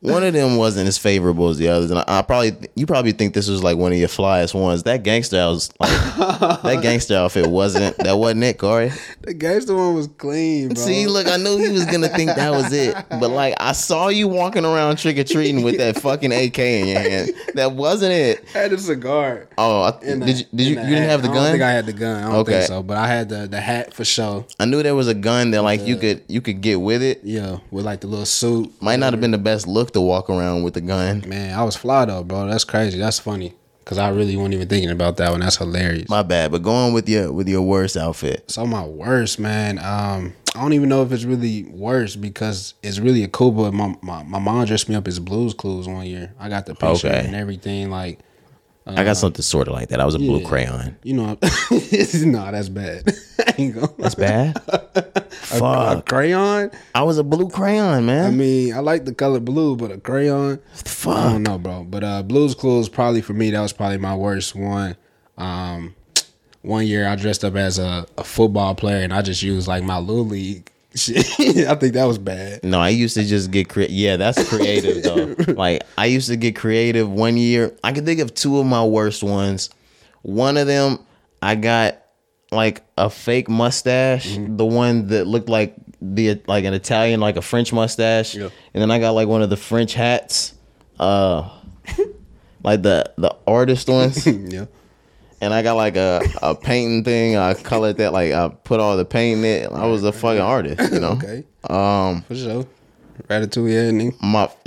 one 0.00 0.22
of 0.24 0.32
them 0.32 0.56
wasn't 0.56 0.88
as 0.88 0.96
favorable 0.96 1.48
as 1.50 1.58
the 1.58 1.68
others, 1.68 1.90
and 1.90 1.98
I, 2.00 2.04
I 2.06 2.22
probably 2.22 2.52
you 2.74 2.86
probably 2.86 3.12
think 3.12 3.34
this 3.34 3.48
was 3.48 3.62
like 3.62 3.76
one 3.76 3.92
of 3.92 3.98
your 3.98 4.08
flyest 4.08 4.54
ones. 4.54 4.84
That 4.84 5.02
gangster 5.02 5.36
was 5.46 5.70
like 5.78 5.90
that 6.62 6.78
gangster 6.82 7.16
outfit 7.16 7.46
wasn't 7.48 7.96
that 7.98 8.14
wasn't 8.14 8.44
it, 8.44 8.58
Corey. 8.58 8.92
the 9.20 9.34
gangster 9.34 9.76
one 9.76 9.94
was 9.94 10.06
clean, 10.08 10.68
bro. 10.68 10.74
See, 10.76 11.06
look, 11.06 11.26
I 11.26 11.36
knew 11.36 11.58
he 11.58 11.68
was 11.70 11.84
gonna 11.86 12.08
think 12.08 12.30
that 12.34 12.50
was 12.50 12.72
it, 12.72 12.94
but 13.10 13.28
like 13.30 13.54
I 13.60 13.72
saw 13.72 14.08
you 14.08 14.26
walking 14.28 14.64
around 14.64 14.96
trick 14.96 15.18
or 15.18 15.24
treating 15.24 15.62
with 15.62 15.76
that 15.78 16.00
fucking 16.00 16.32
AK 16.32 16.58
in 16.58 16.88
your 16.88 17.00
hand. 17.00 17.30
That 17.54 17.72
wasn't 17.72 18.12
it. 18.12 18.44
I 18.54 18.58
had 18.58 18.72
a 18.72 18.78
cigar. 18.78 19.48
Oh, 19.58 19.82
I, 19.82 19.98
in 20.04 20.20
did 20.20 20.38
you? 20.38 20.44
Did 20.54 20.62
you? 20.66 20.68
You 20.70 20.74
didn't 20.76 20.92
hat. 21.02 21.10
have 21.10 21.22
the 21.22 21.28
I 21.28 21.34
don't 21.34 21.42
gun. 21.42 21.50
think 21.52 21.62
I 21.62 21.70
had 21.72 21.86
the 21.86 21.92
gun. 21.92 22.22
I 22.24 22.26
don't 22.26 22.34
Okay. 22.36 22.52
think 22.52 22.64
so, 22.68 22.82
but 22.82 22.96
I 22.96 23.06
had 23.06 23.28
the 23.28 23.46
the 23.46 23.60
hat 23.60 23.92
for 23.92 24.04
sure. 24.04 24.46
I 24.58 24.64
knew 24.64 24.82
there 24.82 24.94
was 24.94 25.08
a 25.08 25.14
gun 25.14 25.50
that 25.50 25.62
like 25.62 25.82
you 25.86 25.96
could 25.96 26.22
you 26.28 26.40
could 26.40 26.62
get 26.62 26.80
with 26.80 27.02
it. 27.02 27.20
Yeah, 27.22 27.58
with 27.70 27.84
like 27.84 28.00
the 28.00 28.06
little 28.06 28.24
suit. 28.24 28.72
Might 28.80 28.98
not 28.98 29.12
have 29.12 29.20
been 29.20 29.30
the 29.32 29.38
best 29.38 29.66
look 29.66 29.89
to 29.92 30.00
walk 30.00 30.28
around 30.30 30.62
with 30.62 30.76
a 30.76 30.80
gun. 30.80 31.24
Man, 31.26 31.58
I 31.58 31.62
was 31.64 31.76
fly 31.76 32.04
though, 32.04 32.22
bro. 32.24 32.46
That's 32.48 32.64
crazy. 32.64 32.98
That's 32.98 33.18
funny. 33.18 33.54
Cause 33.86 33.98
I 33.98 34.10
really 34.10 34.36
wasn't 34.36 34.54
even 34.54 34.68
thinking 34.68 34.90
about 34.90 35.16
that 35.16 35.30
one. 35.32 35.40
That's 35.40 35.56
hilarious. 35.56 36.08
My 36.08 36.22
bad, 36.22 36.52
but 36.52 36.62
go 36.62 36.70
on 36.70 36.92
with 36.92 37.08
your 37.08 37.32
with 37.32 37.48
your 37.48 37.62
worst 37.62 37.96
outfit. 37.96 38.44
so 38.48 38.64
my 38.64 38.84
worst, 38.84 39.40
man. 39.40 39.78
Um, 39.80 40.34
I 40.54 40.60
don't 40.62 40.74
even 40.74 40.88
know 40.88 41.02
if 41.02 41.10
it's 41.10 41.24
really 41.24 41.64
worse 41.64 42.14
because 42.14 42.74
it's 42.84 43.00
really 43.00 43.24
a 43.24 43.28
cool. 43.28 43.50
But 43.50 43.72
my, 43.74 43.96
my 44.00 44.22
my 44.22 44.38
mom 44.38 44.64
dressed 44.66 44.88
me 44.88 44.94
up 44.94 45.08
as 45.08 45.18
Blue's 45.18 45.54
Clues 45.54 45.88
one 45.88 46.06
year. 46.06 46.32
I 46.38 46.48
got 46.48 46.66
the 46.66 46.74
picture 46.74 47.08
Okay. 47.08 47.24
and 47.26 47.34
everything. 47.34 47.90
Like 47.90 48.20
I 48.86 49.04
got 49.04 49.16
something 49.16 49.42
sort 49.42 49.68
of 49.68 49.74
like 49.74 49.88
that. 49.90 50.00
I 50.00 50.04
was 50.04 50.14
a 50.14 50.18
blue 50.18 50.44
crayon. 50.44 50.96
you 51.04 51.14
know, 51.14 51.26
no, 51.70 52.50
that's 52.50 52.68
bad. 52.68 53.08
I 53.38 53.54
ain't 53.58 53.74
gonna. 53.74 53.88
That's 53.98 54.14
bad. 54.16 54.56
A 55.52 55.58
Fuck. 55.58 56.06
crayon. 56.08 56.70
I 56.94 57.02
was 57.02 57.18
a 57.18 57.24
blue 57.24 57.48
crayon, 57.50 58.06
man. 58.06 58.26
I 58.26 58.30
mean, 58.30 58.72
I 58.74 58.78
like 58.80 59.04
the 59.04 59.14
color 59.14 59.40
blue, 59.40 59.74
but 59.76 59.90
a 59.90 59.98
crayon. 59.98 60.60
Fuck, 60.74 61.16
I 61.16 61.32
don't 61.32 61.42
know, 61.42 61.58
bro. 61.58 61.84
But 61.84 62.04
uh 62.04 62.22
Blue's 62.22 62.54
Clues 62.54 62.88
probably 62.88 63.20
for 63.20 63.32
me 63.32 63.50
that 63.50 63.60
was 63.60 63.72
probably 63.72 63.98
my 63.98 64.14
worst 64.14 64.54
one. 64.54 64.96
Um 65.38 65.94
one 66.62 66.86
year 66.86 67.06
I 67.08 67.16
dressed 67.16 67.44
up 67.44 67.56
as 67.56 67.78
a, 67.78 68.06
a 68.18 68.24
football 68.24 68.74
player 68.74 69.02
and 69.02 69.12
I 69.12 69.22
just 69.22 69.42
used 69.42 69.66
like 69.66 69.82
my 69.82 69.98
little 69.98 70.26
league 70.26 70.70
shit. 70.94 71.18
I 71.68 71.74
think 71.74 71.94
that 71.94 72.04
was 72.04 72.18
bad. 72.18 72.64
No, 72.64 72.80
I 72.80 72.88
used 72.90 73.14
to 73.14 73.24
just 73.24 73.50
get 73.50 73.68
creative. 73.68 73.94
Yeah, 73.96 74.16
that's 74.16 74.48
creative 74.48 75.02
though. 75.02 75.34
like 75.54 75.82
I 75.98 76.06
used 76.06 76.28
to 76.28 76.36
get 76.36 76.56
creative 76.56 77.10
one 77.10 77.36
year. 77.36 77.76
I 77.84 77.92
can 77.92 78.04
think 78.04 78.20
of 78.20 78.34
two 78.34 78.58
of 78.58 78.66
my 78.66 78.84
worst 78.84 79.22
ones. 79.22 79.70
One 80.22 80.56
of 80.56 80.66
them, 80.66 80.98
I 81.40 81.54
got 81.54 82.02
like 82.52 82.82
a 82.98 83.08
fake 83.08 83.48
mustache, 83.48 84.28
Mm-hmm. 84.32 84.56
the 84.56 84.66
one 84.66 85.06
that 85.08 85.26
looked 85.26 85.48
like 85.48 85.74
the 86.02 86.40
like 86.46 86.64
an 86.64 86.74
Italian, 86.74 87.20
like 87.20 87.36
a 87.36 87.42
French 87.42 87.72
mustache, 87.72 88.34
Yeah. 88.34 88.48
and 88.74 88.82
then 88.82 88.90
I 88.90 88.98
got 88.98 89.10
like 89.12 89.28
one 89.28 89.42
of 89.42 89.50
the 89.50 89.56
French 89.56 89.94
hats, 89.94 90.54
uh, 90.98 91.48
like 92.64 92.82
the 92.82 93.12
the 93.16 93.34
artist 93.46 93.88
ones. 93.88 94.26
yeah. 94.26 94.66
And 95.40 95.52
I 95.54 95.62
got 95.62 95.74
like 95.74 95.96
a, 95.96 96.20
a 96.42 96.54
painting 96.54 97.04
thing. 97.04 97.36
I 97.36 97.54
colored 97.54 97.96
that 97.98 98.12
like 98.12 98.32
I 98.32 98.48
put 98.48 98.80
all 98.80 98.96
the 98.96 99.04
paint 99.04 99.38
in 99.38 99.44
it. 99.44 99.72
I 99.72 99.86
was 99.86 100.04
a 100.04 100.12
fucking 100.12 100.40
artist, 100.40 100.92
you 100.92 101.00
know. 101.00 101.12
Okay. 101.12 101.44
Um, 101.68 102.22
For 102.22 102.34
sure. 102.34 102.66
Ratatouille 103.28 103.88
ending. 103.88 104.16
my 104.22 104.50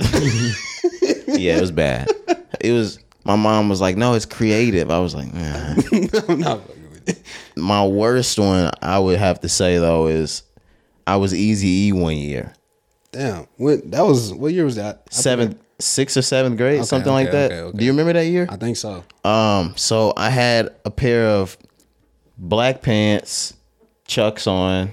Yeah, 1.28 1.56
it 1.56 1.60
was 1.60 1.72
bad. 1.72 2.08
It 2.60 2.72
was. 2.72 2.98
My 3.24 3.36
mom 3.36 3.68
was 3.70 3.80
like, 3.80 3.96
"No, 3.96 4.14
it's 4.14 4.26
creative." 4.26 4.90
I 4.90 4.98
was 4.98 5.14
like, 5.14 5.32
nah. 5.32 5.74
I'm 6.28 6.40
not 6.40 6.60
fucking 6.66 6.90
with 6.90 7.08
it. 7.08 7.22
"My 7.56 7.84
worst 7.86 8.38
one, 8.38 8.70
I 8.82 8.98
would 8.98 9.18
have 9.18 9.40
to 9.40 9.48
say 9.48 9.78
though, 9.78 10.06
is 10.06 10.42
I 11.06 11.16
was 11.16 11.34
Easy 11.34 11.88
E 11.88 11.92
one 11.92 12.16
year, 12.16 12.52
Damn. 13.12 13.46
What 13.56 13.90
that 13.90 14.02
was 14.02 14.32
what 14.32 14.52
year 14.52 14.64
was 14.64 14.76
that? 14.76 15.02
I 15.08 15.12
seventh, 15.12 15.58
sixth 15.84 16.16
or 16.16 16.22
seventh 16.22 16.56
grade, 16.56 16.76
Okay, 16.80 16.84
something 16.84 17.12
like 17.12 17.30
that. 17.30 17.52
okay, 17.52 17.60
okay. 17.60 17.78
Do 17.78 17.84
you 17.84 17.90
remember 17.92 18.12
that 18.14 18.26
year? 18.26 18.46
I 18.50 18.56
think 18.56 18.76
so. 18.76 19.04
Um, 19.24 19.74
so 19.76 20.12
I 20.16 20.30
had 20.30 20.70
a 20.84 20.90
pair 20.90 21.26
of 21.26 21.56
black 22.38 22.82
pants, 22.82 23.54
chucks 24.06 24.46
on. 24.46 24.90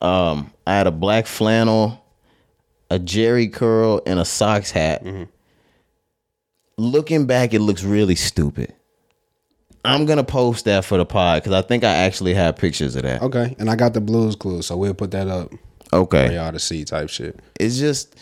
Um, 0.00 0.52
I 0.66 0.74
had 0.74 0.86
a 0.86 0.90
black 0.92 1.26
flannel, 1.26 2.04
a 2.90 2.98
Jerry 2.98 3.48
curl, 3.48 4.00
and 4.06 4.18
a 4.18 4.24
socks 4.24 4.70
hat. 4.70 5.04
Looking 6.76 7.26
back, 7.26 7.54
it 7.54 7.60
looks 7.60 7.82
really 7.82 8.14
stupid. 8.14 8.72
I'm 9.84 10.06
gonna 10.06 10.24
post 10.24 10.64
that 10.66 10.84
for 10.84 10.96
the 10.98 11.06
pod 11.06 11.42
because 11.42 11.52
I 11.52 11.66
think 11.66 11.82
I 11.82 11.88
actually 11.92 12.34
have 12.34 12.56
pictures 12.56 12.94
of 12.94 13.02
that. 13.02 13.22
Okay. 13.22 13.56
And 13.58 13.70
I 13.70 13.74
got 13.76 13.94
the 13.94 14.00
blues 14.00 14.36
clues, 14.36 14.66
so 14.66 14.76
we'll 14.76 14.94
put 14.94 15.10
that 15.12 15.28
up 15.28 15.52
Okay, 15.92 16.34
y'all 16.34 16.52
to 16.52 16.58
see 16.58 16.84
type 16.84 17.08
shit. 17.08 17.40
it's 17.58 17.78
just 17.78 18.14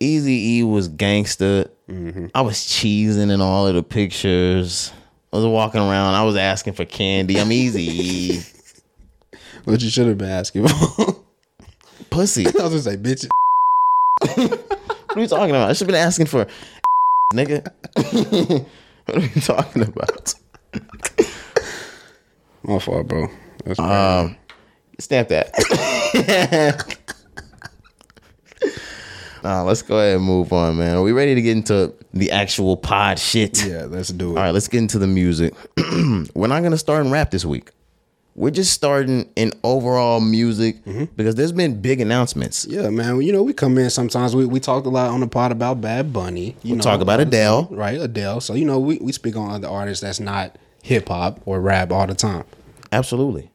Easy 0.00 0.58
E 0.58 0.62
was 0.62 0.88
gangster. 0.88 1.70
I 2.34 2.40
was 2.42 2.56
cheesing 2.58 3.30
in 3.32 3.40
all 3.40 3.66
of 3.66 3.74
the 3.74 3.82
pictures. 3.82 4.92
I 5.32 5.36
was 5.36 5.46
walking 5.46 5.80
around. 5.80 6.14
I 6.14 6.22
was 6.24 6.36
asking 6.36 6.74
for 6.74 6.84
candy. 6.84 7.40
I'm 7.40 7.50
Easy 7.52 7.82
E. 7.82 8.40
What 9.64 9.82
you 9.82 9.90
should 9.90 10.06
have 10.06 10.16
been 10.16 10.30
asking 10.30 10.66
for. 10.66 11.22
Pussy. 12.10 12.46
I 12.58 12.62
was 12.62 12.72
just 12.72 12.86
like, 12.86 13.02
bitch. 13.02 13.28
What 14.22 15.16
are 15.16 15.20
you 15.20 15.26
talking 15.26 15.50
about? 15.50 15.68
I 15.68 15.72
should 15.74 15.86
have 15.88 15.88
been 15.88 16.06
asking 16.06 16.24
for 16.26 16.46
nigga. 17.34 17.70
what 19.04 19.16
are 19.16 19.20
you 19.20 19.40
talking 19.42 19.82
about? 19.82 20.34
My 22.62 22.78
fault, 22.78 23.08
bro. 23.08 23.28
That's 23.66 23.78
Um, 23.78 24.36
stamp 24.98 25.28
that. 25.28 25.52
Let's 29.42 29.82
go 29.82 29.98
ahead 29.98 30.16
and 30.16 30.24
move 30.24 30.52
on, 30.52 30.78
man. 30.78 30.96
Are 30.96 31.02
we 31.02 31.12
ready 31.12 31.34
to 31.34 31.42
get 31.42 31.56
into 31.56 31.94
the 32.12 32.30
actual 32.30 32.76
pod 32.76 33.18
shit? 33.18 33.64
yeah, 33.64 33.84
let's 33.84 34.08
do 34.08 34.30
it. 34.30 34.38
All 34.38 34.44
right, 34.44 34.50
let's 34.50 34.68
get 34.68 34.78
into 34.78 34.98
the 34.98 35.06
music. 35.06 35.54
We're 36.34 36.46
not 36.48 36.62
gonna 36.62 36.78
start 36.78 37.04
in 37.04 37.12
rap 37.12 37.30
this 37.30 37.44
week. 37.44 37.70
We're 38.34 38.50
just 38.50 38.72
starting 38.72 39.28
in 39.34 39.52
overall 39.64 40.20
music 40.20 40.84
mm-hmm. 40.84 41.06
because 41.16 41.34
there's 41.34 41.50
been 41.50 41.80
big 41.80 42.00
announcements. 42.00 42.64
Yeah, 42.66 42.88
man. 42.88 43.20
You 43.20 43.32
know, 43.32 43.42
we 43.42 43.52
come 43.52 43.76
in 43.78 43.90
sometimes. 43.90 44.36
We, 44.36 44.46
we 44.46 44.60
talked 44.60 44.86
a 44.86 44.90
lot 44.90 45.10
on 45.10 45.18
the 45.18 45.26
pod 45.26 45.50
about 45.50 45.80
Bad 45.80 46.12
Bunny. 46.12 46.54
You 46.62 46.72
We 46.74 46.76
know, 46.76 46.82
talk 46.82 47.00
about 47.00 47.18
um, 47.20 47.26
Adele. 47.26 47.68
right? 47.72 48.00
Adele. 48.00 48.40
So 48.40 48.54
you 48.54 48.64
know, 48.64 48.78
we, 48.78 48.98
we 48.98 49.10
speak 49.10 49.34
on 49.34 49.50
other 49.50 49.66
artists 49.66 50.02
that's 50.02 50.20
not 50.20 50.56
hip 50.84 51.08
hop 51.08 51.40
or 51.46 51.60
rap 51.60 51.90
all 51.90 52.06
the 52.06 52.14
time. 52.14 52.44
Absolutely. 52.92 53.50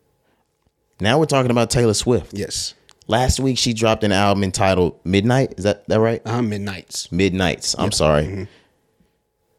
Now 0.99 1.17
we're 1.17 1.25
talking 1.25 1.51
about 1.51 1.69
Taylor 1.69 1.93
Swift. 1.93 2.33
Yes. 2.33 2.73
Last 3.07 3.39
week 3.39 3.57
she 3.57 3.73
dropped 3.73 4.03
an 4.03 4.11
album 4.11 4.43
entitled 4.43 4.99
Midnight. 5.03 5.55
Is 5.57 5.63
that 5.65 5.87
that 5.87 5.99
right? 5.99 6.21
Uh, 6.25 6.41
Midnight's. 6.41 7.11
Midnights. 7.11 7.75
I'm 7.77 7.91
sorry. 7.91 8.47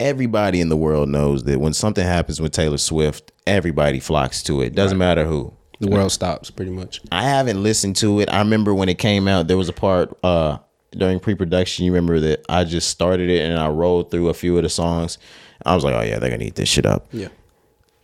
Everybody 0.00 0.60
in 0.60 0.68
the 0.68 0.76
world 0.76 1.08
knows 1.08 1.44
that 1.44 1.60
when 1.60 1.72
something 1.72 2.04
happens 2.04 2.40
with 2.40 2.52
Taylor 2.52 2.78
Swift, 2.78 3.32
everybody 3.46 4.00
flocks 4.00 4.42
to 4.44 4.60
it. 4.60 4.74
Doesn't 4.74 4.98
matter 4.98 5.24
who. 5.24 5.52
The 5.80 5.88
world 5.88 6.12
stops 6.12 6.50
pretty 6.50 6.70
much. 6.70 7.00
I 7.12 7.24
haven't 7.24 7.62
listened 7.62 7.96
to 7.96 8.20
it. 8.20 8.28
I 8.32 8.38
remember 8.38 8.74
when 8.74 8.88
it 8.88 8.98
came 8.98 9.28
out, 9.28 9.46
there 9.48 9.56
was 9.56 9.68
a 9.68 9.72
part 9.72 10.16
uh 10.24 10.58
during 10.92 11.20
pre-production. 11.20 11.84
You 11.84 11.92
remember 11.92 12.20
that 12.20 12.44
I 12.48 12.64
just 12.64 12.88
started 12.88 13.28
it 13.28 13.42
and 13.42 13.58
I 13.58 13.68
rolled 13.68 14.10
through 14.10 14.28
a 14.28 14.34
few 14.34 14.56
of 14.56 14.62
the 14.62 14.68
songs. 14.68 15.18
I 15.66 15.74
was 15.74 15.84
like, 15.84 15.94
oh 15.94 16.02
yeah, 16.02 16.18
they're 16.18 16.30
gonna 16.30 16.44
eat 16.44 16.54
this 16.54 16.68
shit 16.68 16.86
up. 16.86 17.06
Yeah. 17.12 17.28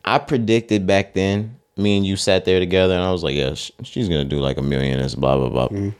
I 0.04 0.18
predicted 0.18 0.86
back 0.86 1.14
then. 1.14 1.56
Me 1.80 1.96
and 1.96 2.06
you 2.06 2.16
sat 2.16 2.44
there 2.44 2.60
together, 2.60 2.94
and 2.94 3.02
I 3.02 3.10
was 3.10 3.22
like, 3.22 3.34
yeah, 3.34 3.54
sh- 3.54 3.72
she's 3.82 4.08
gonna 4.08 4.24
do 4.24 4.38
like 4.38 4.58
a 4.58 4.62
million. 4.62 4.98
This 4.98 5.14
blah 5.14 5.36
blah 5.36 5.48
blah. 5.48 5.68
Mm-hmm. 5.68 5.90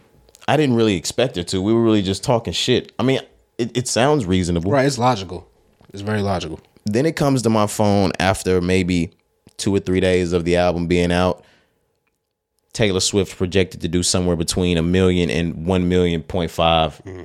I 0.47 0.57
didn't 0.57 0.77
really 0.77 0.97
expect 0.97 1.37
her 1.37 1.43
to. 1.45 1.63
We 1.63 1.73
were 1.73 1.83
really 1.83 2.03
just 2.03 2.25
talking 2.25 2.53
shit. 2.53 2.93
I 2.99 3.03
mean, 3.03 3.21
it, 3.57 3.77
it 3.77 3.89
sounds 3.89 4.27
reasonable. 4.27 4.71
Right. 4.73 4.87
It's 4.87 4.99
logical. 4.99 5.49
It's 5.93 6.03
very 6.03 6.23
logical. 6.23 6.61
Then 6.85 7.07
it 7.07 7.15
comes 7.17 7.43
to 7.43 7.51
my 7.51 7.67
phone 7.67 8.13
after 8.19 8.61
maybe 8.61 9.11
two 9.57 9.75
or 9.75 9.81
three 9.81 10.01
days 10.01 10.33
of 10.33 10.45
the 10.45 10.57
album 10.57 10.87
being 10.87 11.13
out. 11.13 11.45
Taylor 12.73 13.01
Swift 13.01 13.37
projected 13.37 13.81
to 13.83 13.89
do 13.89 14.03
somewhere 14.03 14.37
between 14.37 14.79
a 14.79 14.83
million 14.83 15.29
and 15.31 15.67
one 15.67 15.89
million 15.89 16.23
point 16.23 16.51
five 16.51 17.03
mm-hmm. 17.05 17.25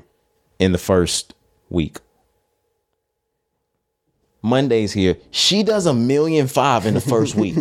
in 0.60 0.72
the 0.72 0.78
first 0.78 1.34
week. 1.70 1.98
Monday's 4.42 4.94
here. 4.94 5.18
She 5.32 5.64
does 5.64 5.86
a 5.86 5.94
million 5.94 6.48
five 6.48 6.86
in 6.86 6.94
the 6.94 7.02
first 7.02 7.36
week. 7.36 7.58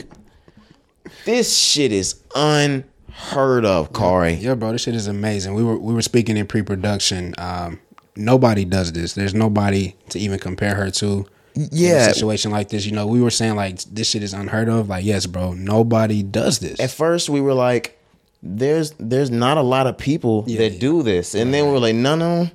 This 1.24 1.56
shit 1.56 1.92
is 1.92 2.16
unheard 2.34 3.64
of, 3.64 3.92
Corey. 3.92 4.34
Yeah, 4.34 4.54
bro. 4.54 4.72
This 4.72 4.82
shit 4.82 4.94
is 4.94 5.06
amazing. 5.06 5.54
We 5.54 5.62
were 5.64 5.78
we 5.78 5.94
were 5.94 6.02
speaking 6.02 6.36
in 6.36 6.46
pre-production. 6.46 7.34
Um, 7.38 7.80
nobody 8.16 8.64
does 8.64 8.92
this. 8.92 9.14
There's 9.14 9.34
nobody 9.34 9.94
to 10.10 10.18
even 10.18 10.38
compare 10.38 10.74
her 10.74 10.90
to. 10.90 11.26
in 11.54 11.68
Yeah. 11.72 12.08
a 12.08 12.14
situation 12.14 12.50
like 12.50 12.68
this, 12.68 12.84
you 12.86 12.92
know, 12.92 13.06
we 13.06 13.20
were 13.20 13.30
saying 13.30 13.56
like 13.56 13.80
this 13.84 14.08
shit 14.10 14.22
is 14.22 14.32
unheard 14.34 14.68
of. 14.68 14.88
Like, 14.88 15.04
yes, 15.04 15.26
bro, 15.26 15.52
nobody 15.52 16.22
does 16.22 16.58
this. 16.58 16.78
At 16.80 16.90
first 16.90 17.28
we 17.28 17.40
were 17.40 17.54
like, 17.54 17.98
there's 18.42 18.92
there's 18.98 19.30
not 19.30 19.56
a 19.56 19.62
lot 19.62 19.86
of 19.86 19.96
people 19.96 20.42
that 20.42 20.78
do 20.78 21.02
this. 21.02 21.34
And 21.34 21.54
then 21.54 21.66
we 21.66 21.72
were 21.72 21.80
like, 21.80 21.94
no, 21.94 22.14
no. 22.16 22.50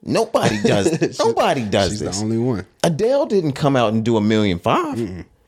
Nobody 0.00 0.62
does 0.64 0.96
This. 0.96 1.18
nobody 1.18 1.64
does 1.64 1.90
She's 1.90 2.00
this. 2.00 2.18
the 2.18 2.22
only 2.24 2.38
one. 2.38 2.64
Adele 2.84 3.26
didn't 3.26 3.52
come 3.54 3.74
out 3.74 3.92
and 3.92 4.04
do 4.04 4.16
a 4.16 4.20
million 4.20 4.60
five. 4.60 4.96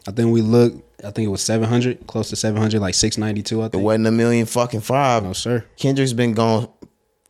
I 0.09 0.11
think 0.11 0.33
we 0.33 0.43
looked. 0.43 0.83
I 1.05 1.11
think 1.11 1.27
it 1.27 1.31
was 1.31 1.43
seven 1.43 1.69
hundred, 1.69 2.07
close 2.07 2.29
to 2.31 2.37
seven 2.37 2.61
hundred, 2.61 2.81
like 2.81 2.95
six 2.95 3.17
ninety 3.19 3.43
two. 3.43 3.61
I 3.63 3.69
think. 3.69 3.83
It 3.83 3.85
wasn't 3.85 4.07
a 4.07 4.11
million 4.11 4.47
fucking 4.47 4.81
five. 4.81 5.23
No, 5.23 5.33
sir. 5.33 5.65
Kendrick's 5.77 6.13
been 6.13 6.35
gone 6.35 6.69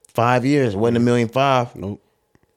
five 0.09 0.45
years. 0.45 0.75
It 0.75 0.79
wasn't 0.79 0.99
a 0.99 1.00
million 1.00 1.29
five. 1.29 1.75
Nope. 1.77 2.03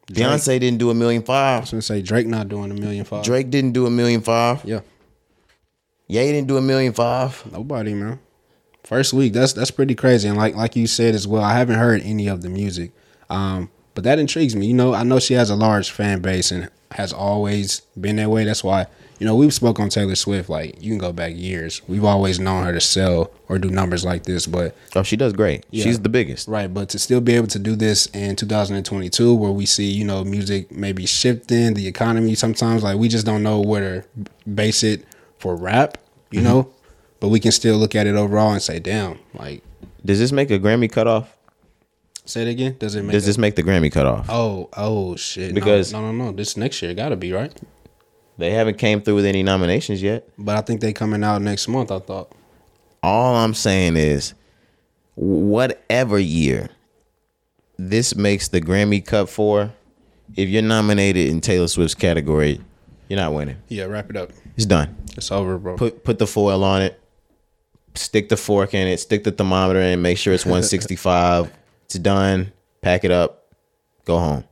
Beyonce 0.08 0.60
didn't 0.60 0.80
do 0.80 0.90
a 0.90 0.94
million 0.94 1.24
five. 1.24 1.58
I 1.58 1.60
was 1.62 1.72
gonna 1.72 1.82
say 1.82 2.02
Drake 2.02 2.28
not 2.28 2.50
doing 2.50 2.72
a 2.72 2.74
million 2.74 3.06
five. 3.06 3.24
Drake 3.24 3.50
didn't 3.50 3.72
do 3.72 3.86
a 3.86 3.90
million 3.90 4.22
five. 4.22 4.64
Yeah. 4.66 4.82
Ye 6.08 6.32
didn't 6.32 6.48
do 6.48 6.58
a 6.58 6.62
million 6.62 6.94
five. 6.94 7.44
Nobody, 7.52 7.94
man. 7.94 8.20
First 8.84 9.14
week, 9.14 9.34
that's 9.34 9.54
that's 9.54 9.72
pretty 9.72 9.96
crazy. 9.96 10.28
And 10.28 10.38
like 10.38 10.56
like 10.56 10.76
you 10.76 10.88
said 10.88 11.16
as 11.16 11.28
well, 11.28 11.42
I 11.42 11.54
haven't 11.54 11.80
heard 11.80 12.02
any 12.02 12.28
of 12.28 12.42
the 12.42 12.50
music. 12.50 12.92
Um, 13.30 13.70
but 13.96 14.04
that 14.04 14.20
intrigues 14.20 14.56
me. 14.56 14.68
You 14.68 14.74
know, 14.74 14.94
I 14.94 15.04
know 15.04 15.20
she 15.20 15.36
has 15.36 15.50
a 15.50 15.56
large 15.56 15.90
fan 15.92 16.22
base 16.22 16.52
and 16.52 16.70
has 16.92 17.14
always 17.14 17.82
been 18.00 18.18
that 18.18 18.30
way. 18.30 18.44
That's 18.44 18.64
why, 18.64 18.88
you 19.20 19.26
know, 19.28 19.36
we've 19.36 19.54
spoke 19.54 19.80
on 19.80 19.90
Taylor 19.90 20.16
Swift, 20.16 20.50
like 20.50 20.82
you 20.82 20.90
can 20.92 20.98
go 20.98 21.14
back 21.14 21.34
years. 21.36 21.82
We've 21.88 22.04
always 22.04 22.40
known 22.40 22.64
her 22.66 22.74
to 22.74 22.82
sell 22.82 23.32
or 23.48 23.58
do 23.60 23.70
numbers 23.70 24.04
like 24.04 24.24
this, 24.24 24.46
but 24.48 24.76
Oh, 24.96 25.04
she 25.04 25.16
does 25.16 25.34
great. 25.34 25.66
Yeah. 25.72 25.84
She's 25.84 26.00
the 26.00 26.10
biggest. 26.10 26.48
Right, 26.48 26.74
but 26.74 26.90
to 26.90 27.00
still 27.00 27.22
be 27.22 27.34
able 27.36 27.48
to 27.48 27.60
do 27.60 27.76
this 27.76 28.08
in 28.08 28.36
2022, 28.36 29.34
where 29.36 29.52
we 29.52 29.66
see 29.66 29.90
you 29.92 30.04
know 30.06 30.24
music 30.24 30.72
maybe 30.72 31.06
shifting 31.06 31.74
the 31.74 31.88
economy, 31.88 32.36
sometimes 32.36 32.84
like 32.84 32.98
we 32.98 33.08
just 33.08 33.26
don't 33.26 33.44
know 33.44 33.62
where 33.62 34.02
to 34.02 34.08
base 34.54 34.84
it 34.84 35.06
for 35.40 35.56
rap, 35.56 35.98
you 36.32 36.40
Mm-hmm. 36.40 36.48
know, 36.48 36.74
but 37.20 37.30
we 37.30 37.40
can 37.40 37.52
still 37.52 37.78
look 37.78 37.96
at 37.96 38.08
it 38.08 38.16
overall 38.16 38.52
and 38.52 38.62
say, 38.62 38.80
damn, 38.80 39.20
like 39.36 39.62
Does 40.06 40.20
this 40.20 40.32
make 40.32 40.52
a 40.52 40.60
Grammy 40.60 40.92
cutoff? 40.92 41.30
say 42.26 42.42
it 42.44 42.48
again. 42.48 42.76
Does 42.80 42.96
it 42.96 43.04
make? 43.04 43.12
Does 43.12 43.24
a- 43.24 43.28
this 43.28 43.38
make 43.38 43.56
the 43.56 43.64
Grammy 43.64 43.92
cutoff? 43.92 44.28
oh, 44.30 44.70
oh 44.76 45.16
shit! 45.16 45.50
No, 45.50 45.56
Because- 45.56 45.92
no, 45.94 46.02
no, 46.02 46.12
no, 46.12 46.32
This 46.32 46.56
next 46.58 46.82
year 46.82 46.94
got 46.94 47.10
to 47.10 47.16
be 47.18 47.32
right, 47.34 47.54
They 48.38 48.52
haven't 48.52 48.78
came 48.78 49.02
through 49.02 49.16
with 49.16 49.26
any 49.26 49.44
nominations 49.44 50.02
yet. 50.02 50.28
but 50.38 50.56
I 50.58 50.62
think 50.62 50.82
they 50.82 50.94
coming 50.94 51.24
out 51.24 51.42
next 51.42 51.68
month. 51.68 51.92
I 51.92 52.00
thought. 52.00 52.32
All 53.02 53.36
I'm 53.36 53.54
saying 53.54 53.98
is, 53.98 54.34
whatever 55.16 56.18
year 56.18 56.70
this 57.78 58.16
makes 58.16 58.48
the 58.48 58.62
Grammy 58.62 59.06
cut 59.06 59.30
for, 59.30 59.72
if 60.36 60.50
you're 60.50 60.62
nominated 60.62 61.28
in 61.30 61.42
Taylor 61.42 61.68
Swift's 61.68 61.96
category, 61.96 62.62
you're 63.10 63.20
not 63.20 63.34
winning. 63.34 63.58
Yeah, 63.68 63.86
wrap 63.86 64.10
it 64.10 64.16
up. 64.16 64.32
It's 64.56 64.66
done. 64.66 64.96
It's 65.18 65.32
over, 65.32 65.58
bro. 65.58 65.76
Put 65.76 66.04
put 66.04 66.18
the 66.20 66.28
foil 66.28 66.64
on 66.64 66.82
it. 66.82 67.00
Stick 67.96 68.30
the 68.30 68.38
fork 68.38 68.74
in 68.74 68.88
it. 68.88 69.00
Stick 69.00 69.24
the 69.24 69.32
thermometer 69.32 69.80
in. 69.80 70.02
Make 70.02 70.18
sure 70.18 70.34
it's 70.34 70.46
165. 70.46 71.52
it's 71.86 71.96
done. 71.96 72.52
Pack 72.82 73.04
it 73.04 73.12
up. 73.12 73.54
Go 74.06 74.18
home. 74.18 74.44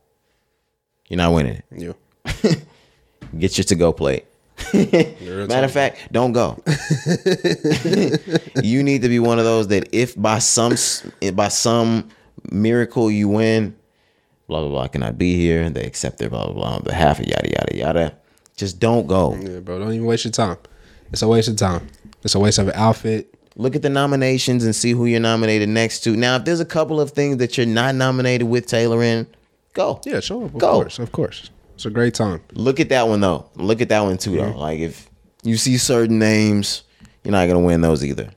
You're 1.09 1.17
not 1.17 1.33
winning 1.33 1.55
it. 1.55 1.65
yeah. 1.71 2.53
Get 3.38 3.57
your 3.57 3.63
to 3.65 3.75
go 3.75 3.93
plate. 3.93 4.25
Matter 4.73 5.65
of 5.65 5.71
fact, 5.71 6.11
don't 6.11 6.33
go. 6.33 6.61
you 8.61 8.83
need 8.83 9.01
to 9.01 9.09
be 9.09 9.19
one 9.19 9.39
of 9.39 9.45
those 9.45 9.67
that 9.69 9.89
if 9.91 10.19
by 10.19 10.39
some 10.39 10.75
by 11.33 11.47
some 11.47 12.09
miracle 12.51 13.09
you 13.09 13.27
win, 13.29 13.75
blah 14.47 14.59
blah 14.59 14.69
blah, 14.69 14.88
can 14.88 15.03
I 15.03 15.11
be 15.11 15.35
here? 15.35 15.63
And 15.63 15.75
they 15.75 15.83
accept 15.83 16.19
their 16.19 16.29
blah 16.29 16.45
blah 16.45 16.53
blah, 16.53 16.75
on 16.75 16.83
behalf 16.83 17.19
of 17.19 17.27
yada 17.27 17.50
yada 17.50 17.75
yada. 17.75 18.15
Just 18.55 18.79
don't 18.79 19.07
go. 19.07 19.35
Yeah, 19.35 19.59
bro. 19.59 19.79
Don't 19.79 19.93
even 19.93 20.05
waste 20.05 20.25
your 20.25 20.31
time. 20.31 20.57
It's 21.11 21.21
a 21.21 21.27
waste 21.27 21.47
of 21.47 21.55
time. 21.55 21.88
It's 22.23 22.35
a 22.35 22.39
waste 22.39 22.59
of 22.59 22.67
an 22.67 22.75
outfit. 22.75 23.33
Look 23.55 23.75
at 23.75 23.81
the 23.81 23.89
nominations 23.89 24.63
and 24.63 24.75
see 24.75 24.91
who 24.91 25.05
you're 25.05 25.19
nominated 25.19 25.67
next 25.69 26.01
to. 26.01 26.15
Now, 26.15 26.35
if 26.38 26.45
there's 26.45 26.59
a 26.59 26.65
couple 26.65 27.01
of 27.01 27.11
things 27.11 27.38
that 27.38 27.57
you're 27.57 27.65
not 27.65 27.95
nominated 27.95 28.47
with 28.47 28.65
Taylor 28.67 29.03
in, 29.03 29.27
go. 29.73 30.00
Yeah, 30.05 30.19
show 30.19 30.45
up. 30.45 30.53
Of 30.53 30.59
Go. 30.59 30.73
course, 30.73 31.00
of 31.00 31.11
course. 31.11 31.50
It's 31.75 31.86
a 31.86 31.90
great 31.90 32.13
time. 32.13 32.42
Look 32.54 32.80
at 32.80 32.90
that 32.90 33.08
one 33.08 33.22
though. 33.22 33.50
Look 33.56 33.82
at 33.82 33.90
that 33.90 34.01
one 34.01 34.18
too 34.18 34.38
though. 34.38 34.58
Like 34.58 34.80
if 34.80 35.10
you 35.44 35.58
see 35.58 35.78
certain 35.78 36.20
names, 36.20 36.84
you're 37.24 37.32
not 37.32 37.48
gonna 37.48 37.60
win 37.60 37.82
those 37.82 38.04
either. 38.06 38.30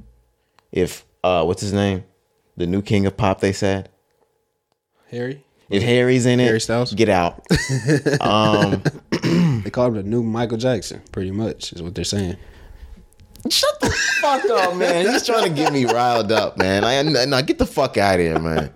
If 0.72 1.04
uh, 1.22 1.44
what's 1.44 1.60
his 1.60 1.72
name? 1.72 2.04
The 2.56 2.66
new 2.66 2.82
king 2.82 3.06
of 3.06 3.16
pop. 3.16 3.40
They 3.40 3.52
said. 3.52 3.88
Harry. 5.10 5.44
If 5.70 5.82
Harry's 5.82 6.26
in 6.26 6.40
it, 6.40 6.44
Harry 6.44 6.60
Styles? 6.60 6.92
get 6.92 7.08
out. 7.08 7.42
um, 8.20 8.82
They 9.64 9.70
call 9.70 9.86
him 9.86 9.94
the 9.94 10.02
new 10.02 10.22
Michael 10.22 10.58
Jackson, 10.58 11.00
pretty 11.10 11.30
much, 11.30 11.72
is 11.72 11.82
what 11.82 11.94
they're 11.94 12.04
saying. 12.04 12.36
Shut 13.48 13.80
the 13.80 13.90
fuck 14.20 14.44
up, 14.50 14.76
man. 14.76 15.06
He's 15.06 15.24
trying 15.24 15.44
to 15.44 15.50
get 15.50 15.72
me 15.72 15.84
riled 15.84 16.32
up, 16.32 16.58
man. 16.58 16.84
I 16.84 17.02
no, 17.02 17.42
get 17.42 17.58
the 17.58 17.66
fuck 17.66 17.96
out 17.96 18.14
of 18.14 18.20
here, 18.20 18.38
man. 18.38 18.70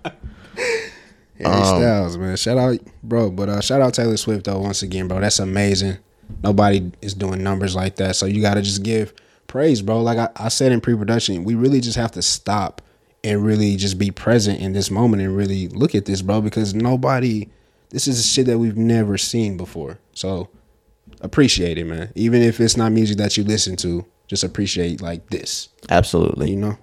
Harry 1.38 1.64
Styles, 1.64 2.18
man. 2.18 2.36
Shout 2.36 2.58
out, 2.58 2.78
bro. 3.02 3.30
But 3.30 3.48
uh, 3.48 3.60
shout 3.60 3.80
out 3.80 3.94
Taylor 3.94 4.16
Swift 4.16 4.44
though. 4.44 4.58
Once 4.58 4.82
again, 4.82 5.08
bro. 5.08 5.20
That's 5.20 5.38
amazing. 5.38 5.98
Nobody 6.42 6.92
is 7.00 7.14
doing 7.14 7.42
numbers 7.42 7.74
like 7.74 7.96
that, 7.96 8.16
so 8.16 8.26
you 8.26 8.42
got 8.42 8.54
to 8.54 8.62
just 8.62 8.82
give 8.82 9.14
praise, 9.46 9.80
bro. 9.80 10.02
Like 10.02 10.18
I, 10.18 10.28
I 10.36 10.48
said 10.48 10.72
in 10.72 10.80
pre-production, 10.80 11.44
we 11.44 11.54
really 11.54 11.80
just 11.80 11.96
have 11.96 12.12
to 12.12 12.22
stop 12.22 12.82
and 13.24 13.44
really 13.44 13.76
just 13.76 13.98
be 13.98 14.10
present 14.10 14.60
in 14.60 14.72
this 14.72 14.90
moment 14.90 15.22
and 15.22 15.36
really 15.36 15.68
look 15.68 15.94
at 15.94 16.04
this, 16.04 16.22
bro. 16.22 16.40
Because 16.40 16.74
nobody, 16.74 17.48
this 17.90 18.06
is 18.06 18.20
a 18.20 18.22
shit 18.22 18.46
that 18.46 18.58
we've 18.58 18.76
never 18.76 19.16
seen 19.16 19.56
before. 19.56 19.98
So 20.12 20.50
appreciate 21.20 21.78
it, 21.78 21.84
man. 21.84 22.12
Even 22.14 22.42
if 22.42 22.60
it's 22.60 22.76
not 22.76 22.92
music 22.92 23.16
that 23.18 23.36
you 23.36 23.44
listen 23.44 23.76
to, 23.76 24.04
just 24.26 24.44
appreciate 24.44 25.00
like 25.00 25.30
this. 25.30 25.70
Absolutely. 25.88 26.50
You 26.50 26.56
know. 26.56 26.78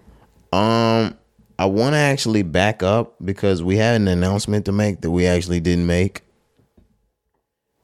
Um, 0.57 1.17
I 1.57 1.65
want 1.65 1.93
to 1.93 1.97
actually 1.97 2.43
back 2.43 2.83
up 2.83 3.15
because 3.24 3.63
we 3.63 3.77
had 3.77 3.95
an 3.95 4.07
announcement 4.07 4.65
to 4.65 4.71
make 4.71 5.01
that 5.01 5.12
we 5.12 5.25
actually 5.25 5.59
didn't 5.59 5.88
make. 5.88 6.21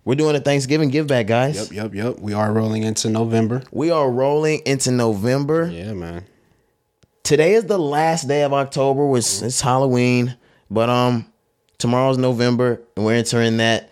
We're 0.04 0.16
doing 0.16 0.36
a 0.36 0.40
Thanksgiving 0.40 0.90
give 0.90 1.08
back, 1.08 1.28
guys. 1.28 1.72
Yep, 1.72 1.94
yep, 1.94 1.94
yep. 1.94 2.20
We 2.20 2.34
are 2.34 2.52
rolling 2.52 2.84
into 2.84 3.10
November. 3.10 3.62
We 3.72 3.92
are 3.92 4.10
rolling 4.10 4.62
into 4.66 4.92
November. 4.92 5.70
Yeah, 5.72 5.94
man. 5.94 6.26
Today 7.24 7.54
is 7.54 7.66
the 7.66 7.78
last 7.78 8.28
day 8.28 8.42
of 8.44 8.52
October. 8.52 9.06
Which 9.06 9.42
it's 9.42 9.62
Halloween, 9.62 10.36
but 10.72 10.90
um, 10.90 11.32
tomorrow's 11.78 12.18
November, 12.18 12.82
and 12.96 13.06
we're 13.06 13.14
entering 13.14 13.58
that 13.58 13.92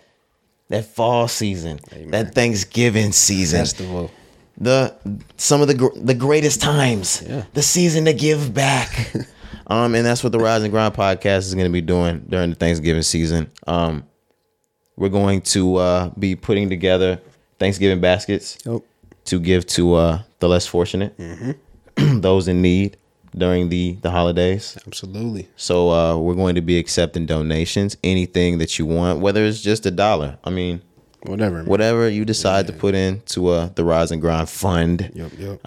that 0.68 0.84
fall 0.84 1.28
season, 1.28 1.78
that 2.08 2.34
Thanksgiving 2.34 3.12
season. 3.12 3.60
Festival. 3.60 4.10
the 4.58 4.94
some 5.36 5.62
of 5.62 5.68
the 5.68 5.74
gr- 5.74 5.96
the 5.96 6.14
greatest 6.14 6.60
times. 6.60 7.22
Yeah. 7.26 7.44
The 7.54 7.62
season 7.62 8.04
to 8.06 8.12
give 8.12 8.52
back. 8.52 9.12
um, 9.70 9.94
and 9.94 10.04
that's 10.04 10.22
what 10.22 10.32
the 10.32 10.38
Rise 10.38 10.62
and 10.62 10.70
Grind 10.72 10.94
podcast 10.94 11.38
is 11.38 11.54
going 11.54 11.66
to 11.66 11.72
be 11.72 11.80
doing 11.80 12.26
during 12.28 12.50
the 12.50 12.56
Thanksgiving 12.56 13.02
season. 13.02 13.50
Um, 13.66 14.04
we're 14.96 15.08
going 15.08 15.40
to 15.42 15.76
uh, 15.76 16.10
be 16.18 16.36
putting 16.36 16.68
together 16.68 17.20
Thanksgiving 17.58 18.00
baskets 18.00 18.58
Yep. 18.66 18.82
to 19.26 19.40
give 19.40 19.66
to 19.68 19.94
uh, 19.94 20.22
the 20.40 20.48
less 20.48 20.66
fortunate, 20.66 21.14
those 21.96 22.48
in 22.48 22.60
need 22.62 22.96
during 23.36 23.68
the 23.68 23.96
the 24.02 24.10
holidays. 24.10 24.76
Absolutely. 24.86 25.48
So 25.56 25.90
uh, 25.90 26.18
we're 26.18 26.34
going 26.34 26.56
to 26.56 26.60
be 26.62 26.78
accepting 26.78 27.26
donations, 27.26 27.96
anything 28.02 28.58
that 28.58 28.78
you 28.78 28.86
want, 28.86 29.20
whether 29.20 29.44
it's 29.44 29.60
just 29.62 29.86
a 29.86 29.90
dollar. 29.90 30.38
I 30.44 30.50
mean, 30.50 30.82
Whatever. 31.22 31.56
man. 31.58 31.66
whatever 31.66 32.08
you 32.08 32.24
decide 32.24 32.66
to 32.66 32.72
put 32.72 32.94
into 32.94 33.48
uh, 33.48 33.68
the 33.74 33.84
Rise 33.84 34.10
and 34.10 34.20
Grind 34.20 34.48
fund 34.48 35.10
Yep, 35.14 35.32
yep. 35.38 35.60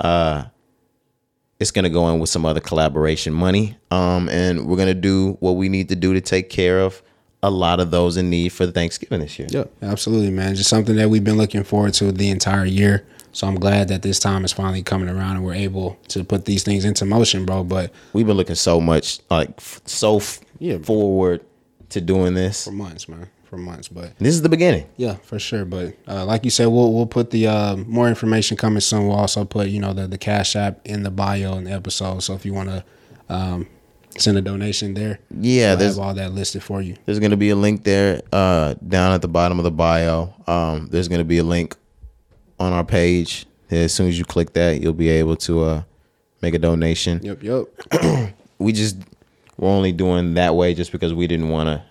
It's 1.64 1.72
gonna 1.72 1.90
go 1.90 2.08
in 2.14 2.20
with 2.20 2.30
some 2.30 2.46
other 2.46 2.60
collaboration 2.60 3.34
money. 3.34 3.76
Um, 3.90 4.30
and 4.30 4.68
we're 4.68 4.78
gonna 4.78 4.94
do 4.94 5.38
what 5.40 5.54
we 5.54 5.68
need 5.70 5.90
to 5.90 5.96
do 5.96 6.14
to 6.14 6.22
take 6.22 6.50
care 6.52 6.80
of 6.80 7.02
a 7.42 7.50
lot 7.50 7.80
of 7.80 7.90
those 7.92 8.16
in 8.18 8.30
need 8.30 8.50
for 8.50 8.68
Thanksgiving 8.68 9.20
this 9.22 9.38
year. 9.40 9.48
Yep, 9.52 9.72
absolutely, 9.82 10.30
man. 10.32 10.56
Just 10.56 10.70
something 10.70 10.96
that 10.98 11.10
we've 11.10 11.24
been 11.24 11.38
looking 11.38 11.64
forward 11.64 11.94
to 11.96 12.12
the 12.12 12.30
entire 12.30 12.64
year. 12.66 13.06
So 13.34 13.48
I'm 13.48 13.56
glad 13.56 13.88
that 13.88 14.02
this 14.04 14.20
time 14.20 14.46
is 14.46 14.54
finally 14.54 14.84
coming 14.84 15.10
around 15.10 15.38
and 15.38 15.44
we're 15.44 15.56
able 15.56 15.98
to 16.10 16.24
put 16.24 16.46
these 16.46 16.64
things 16.64 16.86
into 16.86 17.04
motion, 17.04 17.46
bro. 17.46 17.64
But 17.64 17.92
We've 18.14 18.28
been 18.28 18.38
looking 18.38 18.56
so 18.56 18.80
much 18.80 19.20
like 19.32 19.50
f- 19.58 19.82
so 19.86 20.18
f- 20.18 20.40
Yeah. 20.60 20.78
forward 20.78 21.42
to 21.90 22.00
doing 22.00 22.34
this. 22.36 22.64
for 22.66 22.72
months, 22.72 23.10
man, 23.10 23.28
for 23.54 23.58
months. 23.62 23.88
But 23.88 24.18
This 24.18 24.34
is 24.34 24.42
the 24.42 24.50
beginning. 24.50 24.86
yeah, 24.98 25.16
for 25.24 25.38
sure. 25.40 25.66
But 25.66 25.96
uh, 26.08 26.26
like 26.26 26.44
you 26.44 26.50
said, 26.52 26.68
we'll 26.68 26.92
we'll 26.94 27.06
put 27.06 27.30
the 27.30 27.48
uh, 27.48 27.76
more 27.76 28.08
information 28.10 28.58
coming 28.58 28.80
soon. 28.82 29.08
We'll 29.08 29.18
also 29.18 29.46
put 29.46 29.68
you 29.70 29.80
know 29.80 29.94
the 29.94 30.08
the 30.08 30.18
cash 30.18 30.56
app 30.56 30.80
in 30.86 31.04
the 31.04 31.12
bio 31.12 31.56
in 31.58 31.66
the 31.66 31.72
episode. 31.72 32.24
So 32.24 32.34
if 32.34 32.46
you 32.46 32.54
want 32.54 32.70
to 32.70 32.84
um, 33.30 33.68
send 34.18 34.38
a 34.38 34.42
donation 34.42 34.94
there, 34.96 35.20
Yeah, 35.30 35.72
we'll 35.72 35.78
there's 35.80 35.96
have 35.98 36.04
all 36.06 36.14
that 36.16 36.34
listed 36.34 36.64
for 36.64 36.82
you. 36.82 36.96
there's 37.06 37.20
gonna 37.20 37.38
be 37.38 37.50
a 37.50 37.56
link 37.56 37.84
there 37.84 38.22
uh, 38.32 38.74
down 38.88 39.14
at 39.14 39.22
the 39.22 39.28
bottom 39.28 39.60
of 39.60 39.64
the 39.64 39.72
bio. 39.72 40.34
Um, 40.48 40.88
there's 40.92 41.08
gonna 41.08 41.24
be 41.24 41.38
a 41.38 41.44
link 41.44 41.76
on 42.60 42.74
our 42.74 42.84
page. 42.84 43.46
As 43.70 43.94
soon 43.94 44.08
as 44.08 44.18
you 44.20 44.26
click 44.26 44.54
that, 44.54 44.82
you'll 44.82 44.94
be 44.94 45.10
able 45.10 45.36
to 45.38 45.64
uh, 45.64 45.84
make 46.42 46.54
a 46.54 46.60
donation. 46.60 47.20
Yep, 47.24 47.44
yep. 47.44 48.34
we 48.60 48.72
just 48.72 48.98
we're 49.58 49.70
only 49.70 49.92
doing 49.92 50.34
that 50.36 50.56
way 50.56 50.74
just 50.74 50.92
because 50.92 51.14
we 51.14 51.28
didn't 51.28 51.50
want 51.50 51.68
to 51.70 51.84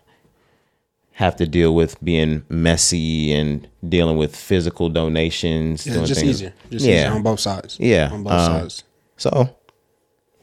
have 1.13 1.37
to 1.37 1.47
deal 1.47 1.75
with 1.75 2.03
being 2.03 2.45
messy 2.49 3.33
and 3.33 3.69
dealing 3.87 4.17
with 4.17 4.35
physical 4.35 4.89
donations. 4.89 5.87
Yeah, 5.87 6.05
just 6.05 6.21
things- 6.21 6.31
easier. 6.31 6.55
Just 6.71 6.87
yeah. 6.87 6.95
easier 6.95 7.11
on 7.13 7.23
both 7.23 7.41
sides. 7.41 7.79
Yeah, 7.79 8.11
on 8.13 8.23
both 8.23 8.33
um, 8.33 8.61
sides. 8.61 8.85
So, 9.17 9.57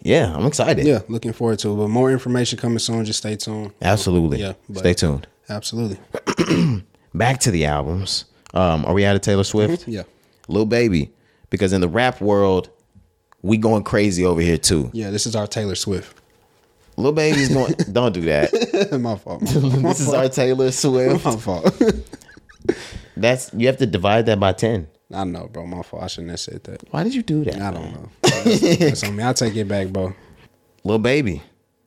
yeah, 0.01 0.33
I'm 0.33 0.45
excited. 0.45 0.85
Yeah, 0.85 0.99
looking 1.07 1.33
forward 1.33 1.59
to 1.59 1.73
it. 1.73 1.75
But 1.75 1.87
more 1.89 2.11
information 2.11 2.59
coming 2.59 2.79
soon. 2.79 3.03
Just 3.03 3.19
stay 3.19 3.35
tuned. 3.35 3.73
absolutely. 3.81 4.39
Yeah, 4.39 4.53
Stay 4.73 4.93
tuned. 4.93 5.27
Absolutely. 5.49 5.97
Back 7.13 7.39
to 7.41 7.51
the 7.51 7.65
albums. 7.65 8.25
Um, 8.53 8.85
are 8.85 8.93
we 8.93 9.05
out 9.05 9.15
of 9.15 9.21
Taylor 9.21 9.43
Swift? 9.43 9.87
Yeah. 9.87 10.03
Lil 10.47 10.65
Baby, 10.65 11.11
because 11.49 11.73
in 11.73 11.81
the 11.81 11.87
rap 11.87 12.21
world, 12.21 12.69
we 13.41 13.57
going 13.57 13.83
crazy 13.83 14.25
over 14.25 14.41
here 14.41 14.57
too. 14.57 14.89
Yeah, 14.93 15.09
this 15.11 15.25
is 15.25 15.35
our 15.35 15.47
Taylor 15.47 15.75
Swift. 15.75 16.18
Lil 16.99 17.13
Baby's 17.13 17.49
going. 17.49 17.73
don't 17.91 18.11
do 18.13 18.21
that. 18.21 18.51
my 18.99 19.15
fault. 19.15 19.41
My 19.41 19.47
fault. 19.51 19.73
this 19.83 19.99
is 20.01 20.13
our 20.13 20.27
Taylor 20.27 20.69
Swift. 20.71 21.23
My 21.23 21.37
fault. 21.37 21.81
That's 23.15 23.51
you 23.53 23.67
have 23.67 23.77
to 23.77 23.85
divide 23.85 24.25
that 24.25 24.39
by 24.39 24.51
ten. 24.51 24.87
I 25.11 25.23
know, 25.23 25.47
bro. 25.47 25.65
My 25.65 25.81
fault. 25.81 26.03
I 26.03 26.07
shouldn't 26.07 26.31
have 26.31 26.41
said 26.41 26.63
that. 26.65 26.83
Why 26.91 27.03
did 27.03 27.15
you 27.15 27.23
do 27.23 27.45
that? 27.45 27.61
I 27.61 27.71
don't 27.71 27.93
know. 27.93 28.09
That's, 28.21 29.03
on 29.03 29.15
me. 29.15 29.23
I'll 29.23 29.33
take 29.33 29.55
it 29.55 29.67
back, 29.67 29.87
bro. 29.87 30.13
Lil 30.83 30.99
Baby. 30.99 31.41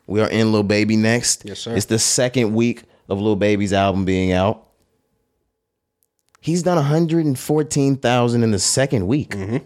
We 0.06 0.20
are 0.20 0.28
in 0.28 0.50
Lil 0.50 0.62
Baby 0.62 0.96
next. 0.96 1.44
Yes, 1.44 1.60
sir. 1.60 1.76
It's 1.76 1.86
the 1.86 1.98
second 1.98 2.54
week 2.54 2.82
of 3.08 3.20
Lil 3.20 3.36
Baby's 3.36 3.72
album 3.72 4.04
being 4.04 4.32
out. 4.32 4.66
He's 6.40 6.62
done 6.62 6.76
114,000 6.76 8.42
in 8.42 8.50
the 8.50 8.58
second 8.58 9.06
week. 9.06 9.30
Mm-hmm. 9.30 9.58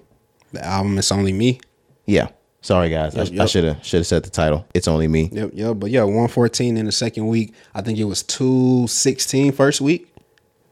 The 0.52 0.64
album 0.64 0.98
is 0.98 1.10
only 1.10 1.32
me. 1.32 1.60
Yeah. 2.04 2.28
Sorry 2.66 2.90
guys. 2.90 3.14
I- 3.14 3.22
Yep, 3.22 3.30
I 3.30 3.34
yep. 3.34 3.48
should 3.48 3.64
have 3.64 3.86
should 3.86 3.98
have 3.98 4.06
said 4.08 4.24
the 4.24 4.30
title. 4.30 4.66
It's 4.74 4.88
only 4.88 5.06
me. 5.06 5.30
Yep, 5.32 5.50
yep. 5.54 5.76
But 5.78 5.90
yeah, 5.92 6.02
114 6.02 6.76
in 6.76 6.86
the 6.86 6.92
second 6.92 7.28
week. 7.28 7.54
I 7.74 7.80
think 7.80 7.96
it 7.98 8.04
was 8.04 8.24
216 8.24 9.52
first 9.52 9.80
week, 9.80 10.08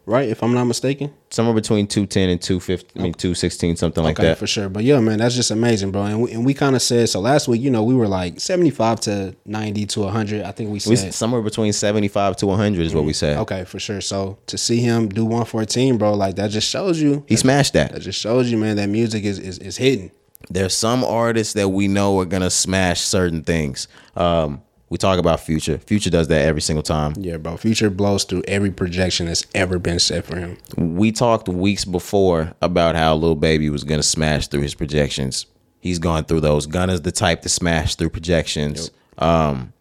right? 0.04 0.28
If 0.28 0.42
I'm 0.42 0.52
not 0.54 0.64
mistaken. 0.64 1.12
Somewhere 1.30 1.54
between 1.54 1.86
210 1.86 2.28
and 2.30 2.42
250, 2.42 2.98
I 2.98 3.02
mean 3.02 3.12
216 3.14 3.76
something 3.76 4.02
like 4.02 4.18
Okay, 4.18 4.28
that. 4.28 4.38
for 4.38 4.46
sure. 4.48 4.68
But 4.68 4.82
yeah, 4.82 4.98
man, 4.98 5.18
that's 5.18 5.36
just 5.36 5.52
amazing, 5.52 5.92
bro. 5.92 6.02
And 6.02 6.22
we, 6.22 6.32
and 6.32 6.44
we 6.44 6.52
kind 6.52 6.74
of 6.74 6.82
said 6.82 7.08
so 7.08 7.20
last 7.20 7.46
week. 7.46 7.62
You 7.62 7.70
know, 7.70 7.84
we 7.84 7.94
were 7.94 8.08
like 8.08 8.40
75 8.40 9.00
to 9.02 9.36
90 9.46 9.86
to 9.86 10.00
100. 10.00 10.42
I 10.42 10.50
think 10.50 10.68
we 10.70 10.74
We 10.74 10.80
said. 10.96 11.08
s- 11.10 11.16
somewhere 11.16 11.42
between 11.42 11.72
75 11.72 12.36
to 12.38 12.46
100 12.46 12.80
is 12.84 12.92
what 12.92 13.04
we 13.04 13.12
mm-hmm. 13.12 13.14
said. 13.14 13.36
Okay, 13.38 13.64
for 13.64 13.78
sure. 13.78 14.00
So 14.00 14.36
to 14.46 14.58
see 14.58 14.78
him 14.80 15.08
do 15.08 15.24
114, 15.24 15.96
bro, 15.98 16.14
like 16.14 16.34
that 16.36 16.50
just 16.50 16.68
shows 16.68 17.00
you. 17.00 17.24
He 17.28 17.36
smashed 17.36 17.72
that. 17.74 17.92
That 17.92 18.00
just 18.02 18.20
shows 18.20 18.50
you, 18.50 18.58
man, 18.58 18.74
that 18.76 18.88
music 18.88 19.22
is 19.24 19.38
is, 19.38 19.58
is 19.60 19.76
hidden. 19.76 20.10
There's 20.50 20.74
some 20.74 21.04
artists 21.04 21.54
that 21.54 21.68
we 21.68 21.88
know 21.88 22.18
are 22.20 22.24
gonna 22.24 22.50
smash 22.50 23.00
certain 23.00 23.42
things. 23.42 23.88
Um, 24.16 24.62
we 24.90 24.98
talk 24.98 25.18
about 25.18 25.40
Future. 25.40 25.78
Future 25.78 26.10
does 26.10 26.28
that 26.28 26.44
every 26.46 26.60
single 26.60 26.82
time. 26.82 27.14
Yeah, 27.18 27.38
bro. 27.38 27.56
Future 27.56 27.90
blows 27.90 28.24
through 28.24 28.44
every 28.46 28.70
projection 28.70 29.26
that's 29.26 29.44
ever 29.54 29.78
been 29.78 29.98
set 29.98 30.24
for 30.24 30.36
him. 30.36 30.58
We 30.76 31.10
talked 31.10 31.48
weeks 31.48 31.84
before 31.84 32.54
about 32.62 32.94
how 32.94 33.16
Lil 33.16 33.34
Baby 33.34 33.70
was 33.70 33.84
gonna 33.84 34.02
smash 34.02 34.48
through 34.48 34.62
his 34.62 34.74
projections. 34.74 35.46
He's 35.80 35.98
gone 35.98 36.24
through 36.24 36.40
those. 36.40 36.66
Gunna's 36.66 37.02
the 37.02 37.12
type 37.12 37.42
to 37.42 37.48
smash 37.48 37.96
through 37.96 38.10
projections. 38.10 38.90
Um, 39.18 39.72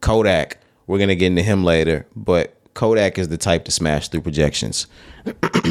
Kodak, 0.00 0.58
we're 0.86 0.98
gonna 0.98 1.14
get 1.14 1.26
into 1.26 1.42
him 1.42 1.64
later, 1.64 2.06
but 2.14 2.54
Kodak 2.74 3.18
is 3.18 3.28
the 3.28 3.38
type 3.38 3.64
to 3.64 3.70
smash 3.70 4.08
through 4.08 4.20
projections. 4.22 4.86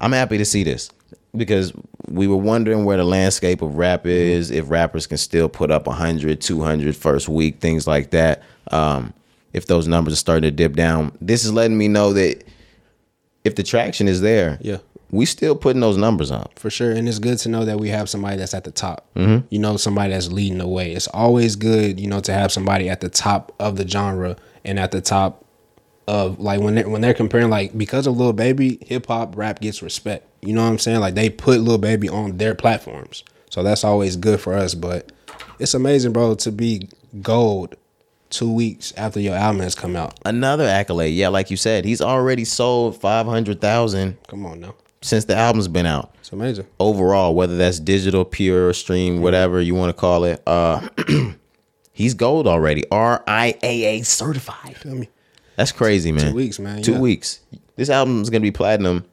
I'm 0.00 0.12
happy 0.12 0.38
to 0.38 0.44
see 0.44 0.64
this 0.64 0.90
because 1.36 1.72
we 2.08 2.26
were 2.26 2.36
wondering 2.36 2.84
where 2.84 2.96
the 2.96 3.04
landscape 3.04 3.62
of 3.62 3.76
rap 3.76 4.06
is, 4.06 4.50
if 4.50 4.68
rappers 4.70 5.06
can 5.06 5.18
still 5.18 5.48
put 5.48 5.70
up 5.70 5.86
100, 5.86 6.40
200 6.40 6.96
first 6.96 7.28
week, 7.28 7.60
things 7.60 7.86
like 7.86 8.10
that. 8.10 8.42
Um, 8.70 9.12
if 9.52 9.66
those 9.66 9.86
numbers 9.88 10.14
are 10.14 10.16
starting 10.16 10.42
to 10.42 10.50
dip 10.50 10.74
down, 10.74 11.12
this 11.20 11.44
is 11.44 11.52
letting 11.52 11.76
me 11.78 11.88
know 11.88 12.12
that 12.12 12.44
if 13.44 13.54
the 13.56 13.62
traction 13.62 14.06
is 14.08 14.20
there, 14.20 14.58
Yeah. 14.60 14.78
we 15.10 15.24
still 15.26 15.56
putting 15.56 15.80
those 15.80 15.96
numbers 15.96 16.30
up. 16.30 16.58
For 16.58 16.70
sure. 16.70 16.92
And 16.92 17.08
it's 17.08 17.18
good 17.18 17.38
to 17.38 17.48
know 17.48 17.64
that 17.64 17.78
we 17.80 17.88
have 17.88 18.08
somebody 18.08 18.36
that's 18.36 18.54
at 18.54 18.64
the 18.64 18.70
top. 18.70 19.06
Mm-hmm. 19.16 19.46
You 19.50 19.58
know, 19.58 19.76
somebody 19.76 20.12
that's 20.12 20.30
leading 20.30 20.58
the 20.58 20.68
way. 20.68 20.92
It's 20.92 21.08
always 21.08 21.56
good, 21.56 21.98
you 21.98 22.06
know, 22.06 22.20
to 22.20 22.32
have 22.32 22.52
somebody 22.52 22.88
at 22.88 23.00
the 23.00 23.08
top 23.08 23.52
of 23.58 23.76
the 23.76 23.88
genre 23.88 24.36
and 24.64 24.78
at 24.78 24.90
the 24.92 25.00
top 25.00 25.44
of 26.08 26.38
like 26.40 26.60
when 26.60 26.74
they're, 26.74 26.88
when 26.88 27.00
they're 27.00 27.14
comparing 27.14 27.50
like 27.50 27.76
because 27.76 28.06
of 28.06 28.16
Lil 28.16 28.32
Baby, 28.32 28.78
hip 28.86 29.06
hop 29.06 29.36
rap 29.36 29.60
gets 29.60 29.82
respect. 29.82 30.26
You 30.42 30.54
know 30.54 30.62
what 30.62 30.70
I'm 30.70 30.78
saying? 30.78 31.00
Like 31.00 31.14
they 31.14 31.30
put 31.30 31.60
Lil 31.60 31.78
Baby 31.78 32.08
on 32.08 32.38
their 32.38 32.54
platforms, 32.54 33.24
so 33.50 33.62
that's 33.62 33.84
always 33.84 34.16
good 34.16 34.40
for 34.40 34.54
us. 34.54 34.74
But 34.74 35.12
it's 35.58 35.74
amazing, 35.74 36.12
bro, 36.12 36.34
to 36.36 36.50
be 36.52 36.88
gold 37.22 37.76
two 38.30 38.50
weeks 38.52 38.92
after 38.96 39.18
your 39.20 39.34
album 39.34 39.60
has 39.60 39.74
come 39.74 39.96
out. 39.96 40.18
Another 40.24 40.64
accolade. 40.64 41.12
Yeah, 41.14 41.28
like 41.28 41.50
you 41.50 41.56
said, 41.56 41.84
he's 41.84 42.00
already 42.00 42.44
sold 42.44 43.00
500,000 43.00 44.16
Come 44.28 44.46
on 44.46 44.60
now, 44.60 44.74
since 45.02 45.24
the 45.24 45.34
album's 45.36 45.66
been 45.68 45.84
out. 45.86 46.14
it's 46.20 46.30
amazing. 46.32 46.66
Overall, 46.78 47.34
whether 47.34 47.56
that's 47.56 47.80
digital, 47.80 48.24
pure, 48.24 48.72
stream, 48.72 49.20
whatever 49.20 49.60
you 49.60 49.74
want 49.74 49.94
to 49.94 50.00
call 50.00 50.24
it. 50.24 50.42
Uh 50.46 50.88
he's 51.92 52.14
gold 52.14 52.46
already. 52.46 52.82
RIAA 52.90 54.06
certified. 54.06 54.76
Feel 54.76 54.94
me? 54.94 55.08
That's 55.60 55.72
crazy, 55.72 56.10
man. 56.10 56.30
Two 56.30 56.36
weeks, 56.36 56.58
man, 56.58 56.80
Two 56.80 56.92
yeah. 56.92 57.00
weeks. 57.00 57.40
This 57.76 57.90
album 57.90 58.22
is 58.22 58.30
gonna 58.30 58.40
be 58.40 58.50
platinum 58.50 59.04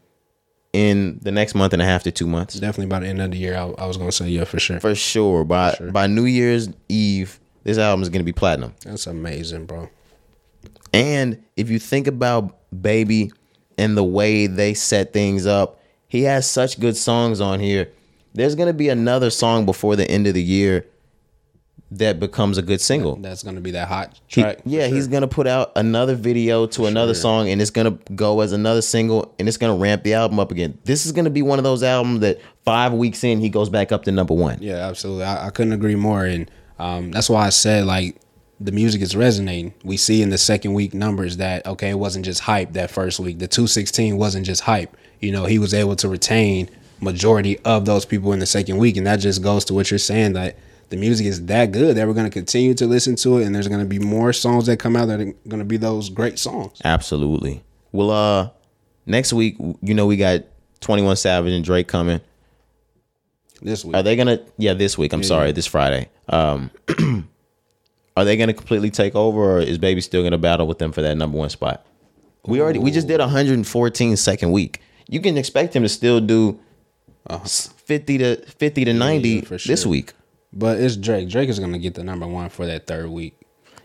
in 0.71 1.19
the 1.21 1.29
next 1.29 1.55
month 1.55 1.73
and 1.73 1.81
a 1.81 1.85
half 1.85 2.03
to 2.03 2.11
two 2.11 2.25
months. 2.25 2.53
Definitely 2.53 2.85
by 2.85 3.01
the 3.01 3.07
end 3.07 3.21
of 3.21 3.31
the 3.31 3.37
year, 3.37 3.57
I, 3.57 3.63
I 3.63 3.85
was 3.85 3.97
gonna 3.97 4.13
say 4.13 4.29
yeah 4.29 4.45
for 4.45 4.57
sure. 4.57 4.79
For 4.79 4.95
sure. 4.95 5.43
By 5.43 5.75
by 5.91 6.07
New 6.07 6.23
Year's 6.23 6.69
Eve, 6.87 7.37
this 7.65 7.77
album 7.77 8.01
is 8.01 8.07
gonna 8.07 8.23
be 8.23 8.31
platinum. 8.31 8.73
That's 8.85 9.07
amazing, 9.07 9.65
bro. 9.65 9.89
And 10.93 11.43
if 11.57 11.69
you 11.69 11.79
think 11.79 12.07
about 12.07 12.55
Baby 12.81 13.33
and 13.77 13.97
the 13.97 14.05
way 14.05 14.47
they 14.47 14.73
set 14.73 15.11
things 15.11 15.45
up, 15.45 15.81
he 16.07 16.23
has 16.23 16.49
such 16.49 16.79
good 16.79 16.95
songs 16.95 17.41
on 17.41 17.59
here. 17.59 17.91
There's 18.33 18.55
gonna 18.55 18.71
be 18.71 18.87
another 18.87 19.31
song 19.31 19.65
before 19.65 19.97
the 19.97 20.09
end 20.09 20.27
of 20.27 20.33
the 20.33 20.43
year 20.43 20.85
that 21.91 22.19
becomes 22.19 22.57
a 22.57 22.61
good 22.61 22.81
single. 22.81 23.15
That's 23.15 23.43
gonna 23.43 23.61
be 23.61 23.71
that 23.71 23.87
hot 23.87 24.19
track. 24.27 24.61
for 24.61 24.69
yeah, 24.69 24.87
sure. 24.87 24.95
he's 24.95 25.07
gonna 25.07 25.27
put 25.27 25.47
out 25.47 25.71
another 25.75 26.15
video 26.15 26.67
to 26.67 26.85
another 26.85 27.13
sure. 27.13 27.21
song, 27.21 27.49
and 27.49 27.61
it's 27.61 27.71
gonna 27.71 27.97
go 28.13 28.41
as 28.41 28.51
another 28.51 28.81
single, 28.81 29.33
and 29.39 29.47
it's 29.47 29.57
gonna 29.57 29.75
ramp 29.75 30.03
the 30.03 30.13
album 30.13 30.39
up 30.39 30.51
again. 30.51 30.77
This 30.83 31.05
is 31.05 31.13
gonna 31.13 31.29
be 31.29 31.41
one 31.41 31.59
of 31.59 31.63
those 31.63 31.83
albums 31.83 32.19
that 32.21 32.39
five 32.65 32.91
weeks 32.91 33.23
in 33.23 33.39
he 33.39 33.49
goes 33.49 33.69
back 33.69 33.91
up 33.91 34.03
to 34.03 34.11
number 34.11 34.33
one. 34.33 34.57
Yeah, 34.61 34.87
absolutely. 34.87 35.23
I, 35.23 35.47
I 35.47 35.49
couldn't 35.49 35.73
agree 35.73 35.95
more, 35.95 36.25
and 36.25 36.51
um, 36.77 37.11
that's 37.11 37.29
why 37.29 37.45
I 37.45 37.49
said 37.49 37.85
like 37.85 38.17
the 38.59 38.73
music 38.73 39.01
is 39.01 39.15
resonating. 39.15 39.73
We 39.83 39.95
see 39.95 40.21
in 40.21 40.29
the 40.29 40.37
second 40.37 40.73
week 40.73 40.93
numbers 40.93 41.37
that 41.37 41.65
okay, 41.65 41.91
it 41.91 41.99
wasn't 41.99 42.25
just 42.25 42.41
hype 42.41 42.73
that 42.73 42.91
first 42.91 43.19
week. 43.19 43.39
The 43.39 43.47
two 43.47 43.67
sixteen 43.67 44.17
wasn't 44.17 44.45
just 44.45 44.61
hype. 44.61 44.95
You 45.21 45.31
know, 45.31 45.45
he 45.45 45.57
was 45.57 45.73
able 45.73 45.95
to 45.97 46.09
retain 46.09 46.69
majority 46.99 47.59
of 47.59 47.85
those 47.85 48.05
people 48.05 48.33
in 48.33 48.39
the 48.39 48.45
second 48.45 48.77
week, 48.77 48.97
and 48.97 49.07
that 49.07 49.17
just 49.17 49.41
goes 49.41 49.63
to 49.65 49.73
what 49.73 49.89
you're 49.89 49.97
saying 49.99 50.33
that 50.33 50.57
the 50.89 50.97
music 50.97 51.25
is 51.27 51.45
that 51.47 51.71
good 51.71 51.97
that 51.97 52.07
we're 52.07 52.13
going 52.13 52.25
to 52.29 52.31
continue 52.31 52.73
to 52.75 52.87
listen 52.87 53.15
to 53.17 53.37
it, 53.39 53.45
and 53.45 53.53
there's 53.55 53.67
going 53.67 53.79
to 53.81 53.85
be 53.85 53.99
more 53.99 54.31
songs 54.33 54.65
that 54.67 54.77
come 54.77 54.95
out 54.95 55.07
that 55.07 55.19
are 55.19 55.25
going 55.47 55.59
to 55.59 55.65
be 55.65 55.77
those 55.77 56.09
great 56.09 56.39
songs. 56.39 56.79
Absolutely. 56.85 57.63
Well, 57.91 58.11
uh, 58.11 58.49
next 59.05 59.33
week, 59.33 59.57
you 59.81 59.93
know, 59.93 60.05
we 60.05 60.17
got 60.17 60.41
Twenty 60.79 61.03
One 61.03 61.15
Savage 61.15 61.51
and 61.53 61.63
Drake 61.65 61.87
coming. 61.87 62.21
This 63.61 63.83
week, 63.83 63.95
Are 63.95 64.03
they 64.03 64.15
gonna? 64.15 64.39
Yeah, 64.57 64.73
this 64.75 64.97
week. 64.97 65.13
I'm 65.13 65.23
sorry, 65.23 65.51
this 65.51 65.65
Friday. 65.65 66.09
Um, 66.29 66.69
are 68.15 68.23
they 68.23 68.37
gonna 68.37 68.53
completely 68.53 68.91
take 68.91 69.15
over, 69.15 69.57
or 69.57 69.59
is 69.59 69.77
Baby 69.79 70.01
still 70.01 70.21
gonna 70.23 70.37
battle 70.37 70.67
with 70.67 70.77
them 70.77 70.91
for 70.91 71.01
that 71.01 71.15
number 71.15 71.37
one 71.37 71.49
spot? 71.49 71.83
We 72.45 72.61
already 72.61 72.79
we 72.79 72.91
just 72.91 73.07
did 73.07 73.19
114 73.19 74.15
second 74.15 74.51
week. 74.51 74.79
You 75.09 75.19
can 75.21 75.37
expect 75.37 75.75
him 75.75 75.83
to 75.83 75.89
still 75.89 76.19
do 76.21 76.59
s- 77.29 77.67
50 77.85 78.17
to 78.19 78.35
50 78.45 78.85
to 78.85 78.93
90 78.93 79.41
for 79.41 79.57
this 79.57 79.85
week. 79.85 80.13
But 80.53 80.79
it's 80.79 80.95
Drake. 80.97 81.29
Drake 81.29 81.49
is 81.49 81.59
going 81.59 81.73
to 81.73 81.79
get 81.79 81.93
the 81.95 82.03
number 82.03 82.27
one 82.27 82.49
for 82.49 82.65
that 82.65 82.87
third 82.87 83.09
week. 83.09 83.39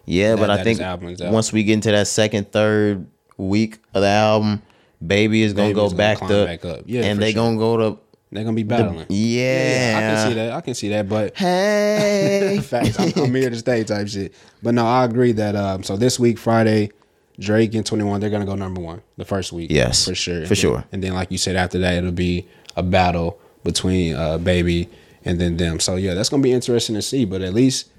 Yeah, 0.05 0.35
but 0.37 0.51
I 0.51 0.65
think 0.65 0.81
album 0.81 1.09
is 1.11 1.21
out. 1.21 1.33
once 1.33 1.53
we 1.53 1.63
get 1.63 1.75
into 1.75 1.93
that 1.93 2.07
second, 2.09 2.51
third 2.51 3.07
week 3.37 3.79
of 3.95 4.03
the 4.03 4.09
album, 4.09 4.63
Baby 5.05 5.43
is 5.43 5.53
gonna 5.53 5.69
Baby 5.69 5.75
go 5.77 5.87
gonna 5.87 5.97
back 5.97 6.19
to, 6.21 6.45
back 6.45 6.65
up. 6.65 6.81
Yeah, 6.87 7.03
and 7.05 7.21
they 7.23 7.33
sure. 7.33 7.43
gonna 7.43 7.57
go 7.57 7.77
to, 7.77 7.99
They're 8.33 8.43
gonna 8.45 8.55
be 8.57 8.63
battling. 8.65 9.07
yeah, 9.09 9.95
I 9.97 10.01
can 10.01 10.29
see 10.29 10.35
that. 10.35 10.53
I 10.53 10.61
can 10.61 10.75
see 10.75 10.89
that. 10.91 11.09
But 11.09 11.37
Hey, 11.37 12.61
facts, 12.65 12.99
I'm, 12.99 13.13
I'm 13.25 13.35
here 13.35 13.51
to 13.51 13.57
stay 13.59 13.85
type 13.85 14.09
shit. 14.09 14.35
But 14.63 14.75
no, 14.75 14.85
I 14.87 15.05
agree 15.05 15.33
that. 15.33 15.55
Um, 15.57 15.83
so 15.85 15.97
this 15.97 16.19
week, 16.19 16.37
Friday, 16.39 16.91
Drake 17.39 17.75
and 17.75 17.85
Twenty 17.87 18.05
One, 18.05 18.21
they're 18.21 18.31
gonna 18.31 18.45
go 18.47 18.55
number 18.57 18.81
one 18.81 19.03
the 19.17 19.25
first 19.25 19.53
week. 19.53 19.71
Yes, 19.71 20.07
for 20.09 20.15
sure, 20.17 20.35
for 20.35 20.41
And 20.41 20.49
then- 20.49 20.57
sure. 20.57 20.85
And 20.93 21.03
then, 21.05 21.15
like 21.15 21.31
you 21.31 21.39
said, 21.39 21.55
after 21.57 21.79
that, 21.79 21.95
it'll 21.95 22.11
be 22.13 22.49
a 22.77 22.83
battle 22.83 23.39
between 23.65 24.15
uh, 24.17 24.39
Baby 24.39 24.89
and 25.25 25.41
then 25.41 25.57
them. 25.57 25.81
So 25.81 25.97
yeah, 25.97 26.15
that's 26.15 26.29
gonna 26.29 26.43
be 26.43 26.53
interesting 26.53 26.95
to 26.95 27.03
see. 27.03 27.25
But 27.25 27.43
at 27.43 27.55
least, 27.55 27.91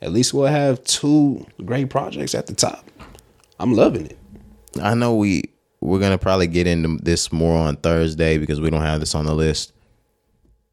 at 0.00 0.12
least 0.12 0.34
we'll 0.34 0.46
have 0.46 0.82
two 0.84 1.46
great 1.64 1.90
projects 1.90 2.34
at 2.34 2.46
the 2.46 2.54
top. 2.54 2.84
I'm 3.58 3.74
loving 3.74 4.06
it. 4.06 4.18
I 4.82 4.94
know 4.94 5.14
we 5.14 5.44
we're 5.80 6.00
gonna 6.00 6.18
probably 6.18 6.46
get 6.46 6.66
into 6.66 6.98
this 7.02 7.32
more 7.32 7.56
on 7.56 7.76
Thursday 7.76 8.38
because 8.38 8.60
we 8.60 8.70
don't 8.70 8.82
have 8.82 9.00
this 9.00 9.14
on 9.14 9.26
the 9.26 9.34
list. 9.34 9.72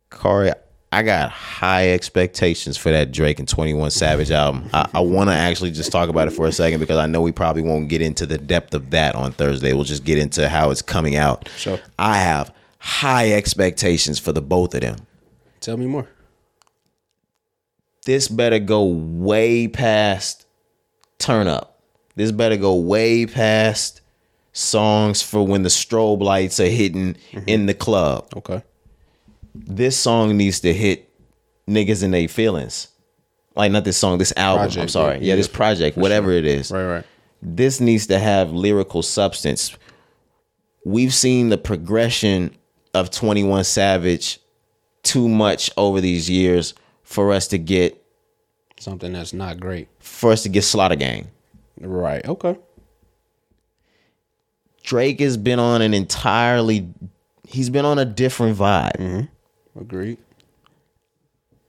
Corey, 0.09 0.51
I 0.91 1.03
got 1.03 1.29
high 1.29 1.91
expectations 1.91 2.77
for 2.77 2.89
that 2.91 3.11
Drake 3.11 3.39
and 3.39 3.47
Twenty 3.47 3.73
One 3.73 3.91
Savage 3.91 4.31
album. 4.31 4.69
I, 4.73 4.87
I 4.93 4.99
want 5.01 5.29
to 5.29 5.35
actually 5.35 5.71
just 5.71 5.91
talk 5.91 6.09
about 6.09 6.27
it 6.27 6.31
for 6.31 6.47
a 6.47 6.51
second 6.51 6.79
because 6.79 6.97
I 6.97 7.05
know 7.05 7.21
we 7.21 7.31
probably 7.31 7.63
won't 7.63 7.89
get 7.89 8.01
into 8.01 8.25
the 8.25 8.37
depth 8.37 8.73
of 8.73 8.91
that 8.91 9.15
on 9.15 9.31
Thursday. 9.31 9.73
We'll 9.73 9.83
just 9.83 10.05
get 10.05 10.17
into 10.17 10.47
how 10.47 10.69
it's 10.71 10.81
coming 10.81 11.15
out. 11.15 11.49
Sure. 11.57 11.79
I 11.99 12.17
have 12.17 12.53
high 12.79 13.31
expectations 13.33 14.19
for 14.19 14.31
the 14.31 14.41
both 14.41 14.73
of 14.75 14.81
them. 14.81 14.95
Tell 15.65 15.77
me 15.77 15.87
more. 15.87 16.07
this 18.05 18.27
better 18.27 18.59
go 18.59 18.83
way 18.83 19.67
past 19.67 20.45
turn 21.17 21.47
up. 21.47 21.81
This 22.15 22.31
better 22.31 22.55
go 22.55 22.75
way 22.75 23.25
past 23.25 24.01
songs 24.53 25.23
for 25.23 25.41
when 25.41 25.63
the 25.63 25.69
strobe 25.69 26.21
lights 26.21 26.59
are 26.59 26.67
hitting 26.67 27.15
mm-hmm. 27.15 27.39
in 27.47 27.65
the 27.65 27.73
club. 27.73 28.27
Okay. 28.37 28.61
This 29.55 29.97
song 29.99 30.37
needs 30.37 30.59
to 30.59 30.71
hit 30.71 31.09
niggas 31.67 32.03
in 32.03 32.11
their 32.11 32.27
feelings. 32.27 32.89
Like 33.55 33.71
not 33.71 33.85
this 33.85 33.97
song, 33.97 34.19
this 34.19 34.33
album. 34.37 34.79
I'm 34.79 34.87
sorry. 34.87 35.15
yeah, 35.15 35.29
Yeah, 35.29 35.35
this 35.35 35.47
project, 35.47 35.97
whatever 35.97 36.31
it 36.31 36.45
is. 36.45 36.69
Right. 36.69 36.85
Right. 36.85 37.05
This 37.41 37.79
needs 37.81 38.05
to 38.07 38.19
have 38.19 38.51
lyrical 38.51 39.01
substance. 39.01 39.75
We've 40.85 41.13
seen 41.13 41.49
the 41.49 41.57
progression 41.57 42.55
of 42.93 43.09
21 43.09 43.63
Savage 43.63 44.39
too 45.05 45.29
much 45.29 45.71
over 45.77 46.01
these 46.01 46.29
years 46.29 46.73
for 47.03 47.31
us 47.31 47.47
to 47.49 47.57
get 47.57 48.01
Something 48.77 49.13
that's 49.13 49.31
not 49.33 49.59
great. 49.59 49.87
for 49.99 50.31
us 50.33 50.43
to 50.43 50.49
get 50.49 50.63
Slaughter 50.63 50.95
Gang. 50.97 51.29
Right. 51.79 52.25
Okay. 52.27 52.57
Drake 54.83 55.19
has 55.19 55.37
been 55.37 55.59
on 55.59 55.81
an 55.81 55.93
entirely 55.93 56.87
he's 57.47 57.69
been 57.69 57.85
on 57.85 57.97
a 57.99 58.05
different 58.05 58.57
vibe. 58.57 58.97
Mm-hmm. 58.97 59.79
Agreed. 59.79 60.17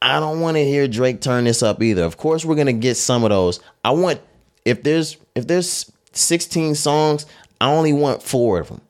I 0.03 0.21
don't 0.21 0.41
want 0.41 0.57
to 0.57 0.65
hear 0.65 0.87
Drake 0.87 1.21
turn 1.21 1.45
this 1.45 1.63
up 1.63 1.83
either. 1.83 2.03
Of 2.05 2.17
course 2.17 2.45
we're 2.45 2.55
going 2.55 2.67
to 2.67 2.73
get 2.73 2.97
some 2.97 3.25
of 3.25 3.31
those. 3.31 3.61
I 3.85 3.91
want 3.91 4.21
if 4.65 4.83
there's 4.83 5.17
if 5.35 5.47
there's 5.47 5.91
16 6.13 6.75
songs, 6.75 7.27
I 7.61 7.71
only 7.73 7.93
want 7.93 8.23
4 8.23 8.61
of 8.61 8.69
them. 8.69 8.81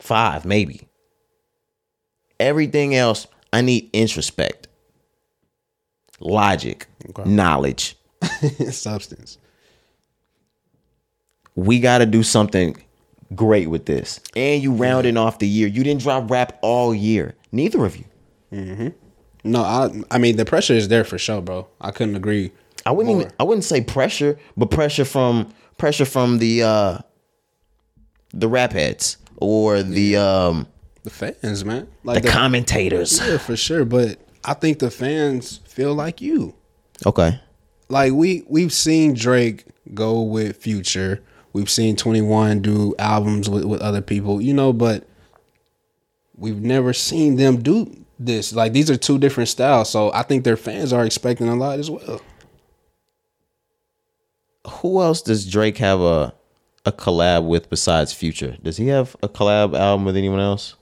5 0.00 0.44
maybe. 0.44 0.88
Everything 2.40 2.94
else 2.94 3.26
I 3.52 3.60
need 3.62 3.90
introspect. 3.92 4.66
Logic, 6.20 6.86
Okay. 7.10 7.28
knowledge. 7.28 7.96
Substance. 8.70 9.38
we 11.54 11.80
got 11.80 11.98
to 11.98 12.06
do 12.06 12.22
something 12.22 12.76
great 13.34 13.68
with 13.68 13.86
this. 13.86 14.20
And 14.36 14.62
you 14.62 14.72
rounding 14.72 15.16
off 15.16 15.38
the 15.38 15.46
year. 15.48 15.68
You 15.68 15.82
didn't 15.84 16.02
drop 16.02 16.30
rap 16.30 16.58
all 16.62 16.94
year. 16.94 17.34
Neither 17.52 17.84
of 17.84 17.96
you. 17.96 18.94
No, 19.44 19.62
I. 19.62 19.90
I 20.10 20.18
mean, 20.18 20.36
the 20.36 20.44
pressure 20.44 20.74
is 20.74 20.88
there 20.88 21.04
for 21.04 21.18
sure, 21.18 21.40
bro. 21.40 21.68
I 21.80 21.90
couldn't 21.90 22.16
agree. 22.16 22.50
I 22.86 22.90
wouldn't 22.92 23.14
more. 23.14 23.22
even 23.22 23.34
I 23.38 23.44
wouldn't 23.44 23.64
say 23.64 23.80
pressure, 23.82 24.38
but 24.56 24.70
pressure 24.70 25.04
from 25.04 25.52
pressure 25.76 26.04
from 26.04 26.38
the 26.38 26.62
uh 26.62 26.98
the 28.32 28.48
rap 28.48 28.72
heads 28.72 29.16
or 29.36 29.82
the 29.82 30.16
um 30.16 30.66
The 31.08 31.32
fans, 31.32 31.64
man. 31.64 31.88
the 32.04 32.08
Like 32.10 32.22
the, 32.22 32.28
commentators. 32.28 33.18
yeah, 33.18 33.38
for 33.38 33.56
sure. 33.56 33.86
But 33.86 34.18
I 34.44 34.52
think 34.52 34.78
the 34.78 34.90
fans 34.90 35.58
feel 35.64 35.94
like 35.94 36.20
you. 36.20 36.54
Okay. 37.06 37.40
Like 37.88 38.12
we 38.12 38.44
we've 38.46 38.72
seen 38.72 39.14
Drake 39.14 39.64
go 39.94 40.20
with 40.20 40.58
Future. 40.58 41.22
We've 41.54 41.70
seen 41.70 41.96
Twenty 41.96 42.20
One 42.20 42.60
do 42.60 42.94
albums 42.98 43.48
with, 43.48 43.64
with 43.64 43.80
other 43.80 44.02
people, 44.02 44.42
you 44.42 44.52
know, 44.52 44.74
but 44.74 45.08
we've 46.36 46.60
never 46.60 46.92
seen 46.92 47.36
them 47.36 47.62
do 47.62 48.04
this. 48.18 48.52
Like 48.52 48.74
these 48.74 48.90
are 48.90 48.96
two 48.98 49.18
different 49.18 49.48
styles, 49.48 49.88
so 49.88 50.12
I 50.12 50.22
think 50.24 50.44
their 50.44 50.58
fans 50.58 50.92
are 50.92 51.06
expecting 51.06 51.48
a 51.48 51.56
lot 51.56 51.78
as 51.78 51.90
well. 51.90 52.20
Who 54.66 55.00
else 55.00 55.22
does 55.22 55.50
Drake 55.50 55.78
have 55.78 56.00
a 56.00 56.34
a 56.84 56.92
collab 56.92 57.46
with 57.46 57.70
besides 57.70 58.12
Future? 58.12 58.56
Does 58.62 58.76
he 58.76 58.88
have 58.88 59.16
a 59.22 59.28
collab 59.28 59.78
album 59.78 60.04
with 60.04 60.16
anyone 60.16 60.40
else? 60.40 60.74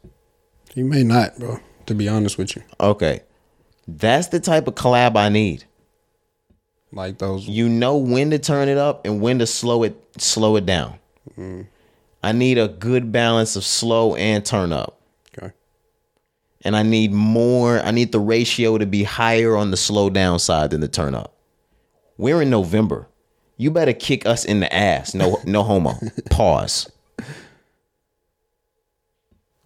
He 0.77 0.83
may 0.85 1.03
not, 1.03 1.39
bro. 1.39 1.59
To 1.87 1.95
be 1.95 2.07
honest 2.07 2.37
with 2.39 2.55
you, 2.55 2.62
Okay. 2.79 3.23
That's 3.89 4.29
the 4.29 4.41
type 4.41 4.69
of 4.69 4.75
collab 4.75 5.17
I 5.17 5.29
need. 5.31 5.65
like 6.93 7.19
those. 7.19 7.49
you 7.49 7.69
know 7.69 7.97
when 7.97 8.31
to 8.31 8.39
turn 8.39 8.69
it 8.69 8.77
up 8.79 9.05
and 9.07 9.21
when 9.21 9.39
to 9.41 9.47
slow 9.47 9.83
it 9.85 9.97
slow 10.19 10.57
it 10.57 10.67
down. 10.67 10.99
Mm. 11.39 11.67
I 12.23 12.33
need 12.33 12.59
a 12.59 12.69
good 12.69 13.11
balance 13.12 13.57
of 13.57 13.65
slow 13.65 14.15
and 14.17 14.45
turn 14.45 14.73
up. 14.73 15.01
Okay. 15.39 15.53
And 16.62 16.77
I 16.77 16.83
need 16.83 17.12
more, 17.12 17.79
I 17.81 17.91
need 17.91 18.12
the 18.12 18.19
ratio 18.21 18.77
to 18.79 18.87
be 18.87 19.03
higher 19.05 19.57
on 19.57 19.71
the 19.71 19.77
slow 19.77 20.11
down 20.11 20.39
side 20.41 20.71
than 20.71 20.81
the 20.81 20.89
turn 20.89 21.15
up. 21.15 21.35
We're 22.19 22.43
in 22.43 22.51
November. 22.51 23.09
You 23.57 23.71
better 23.71 23.93
kick 23.95 24.27
us 24.27 24.45
in 24.45 24.61
the 24.61 24.75
ass. 24.75 25.15
No 25.15 25.39
no 25.47 25.62
homo. 25.71 25.95
Pause. 26.31 26.91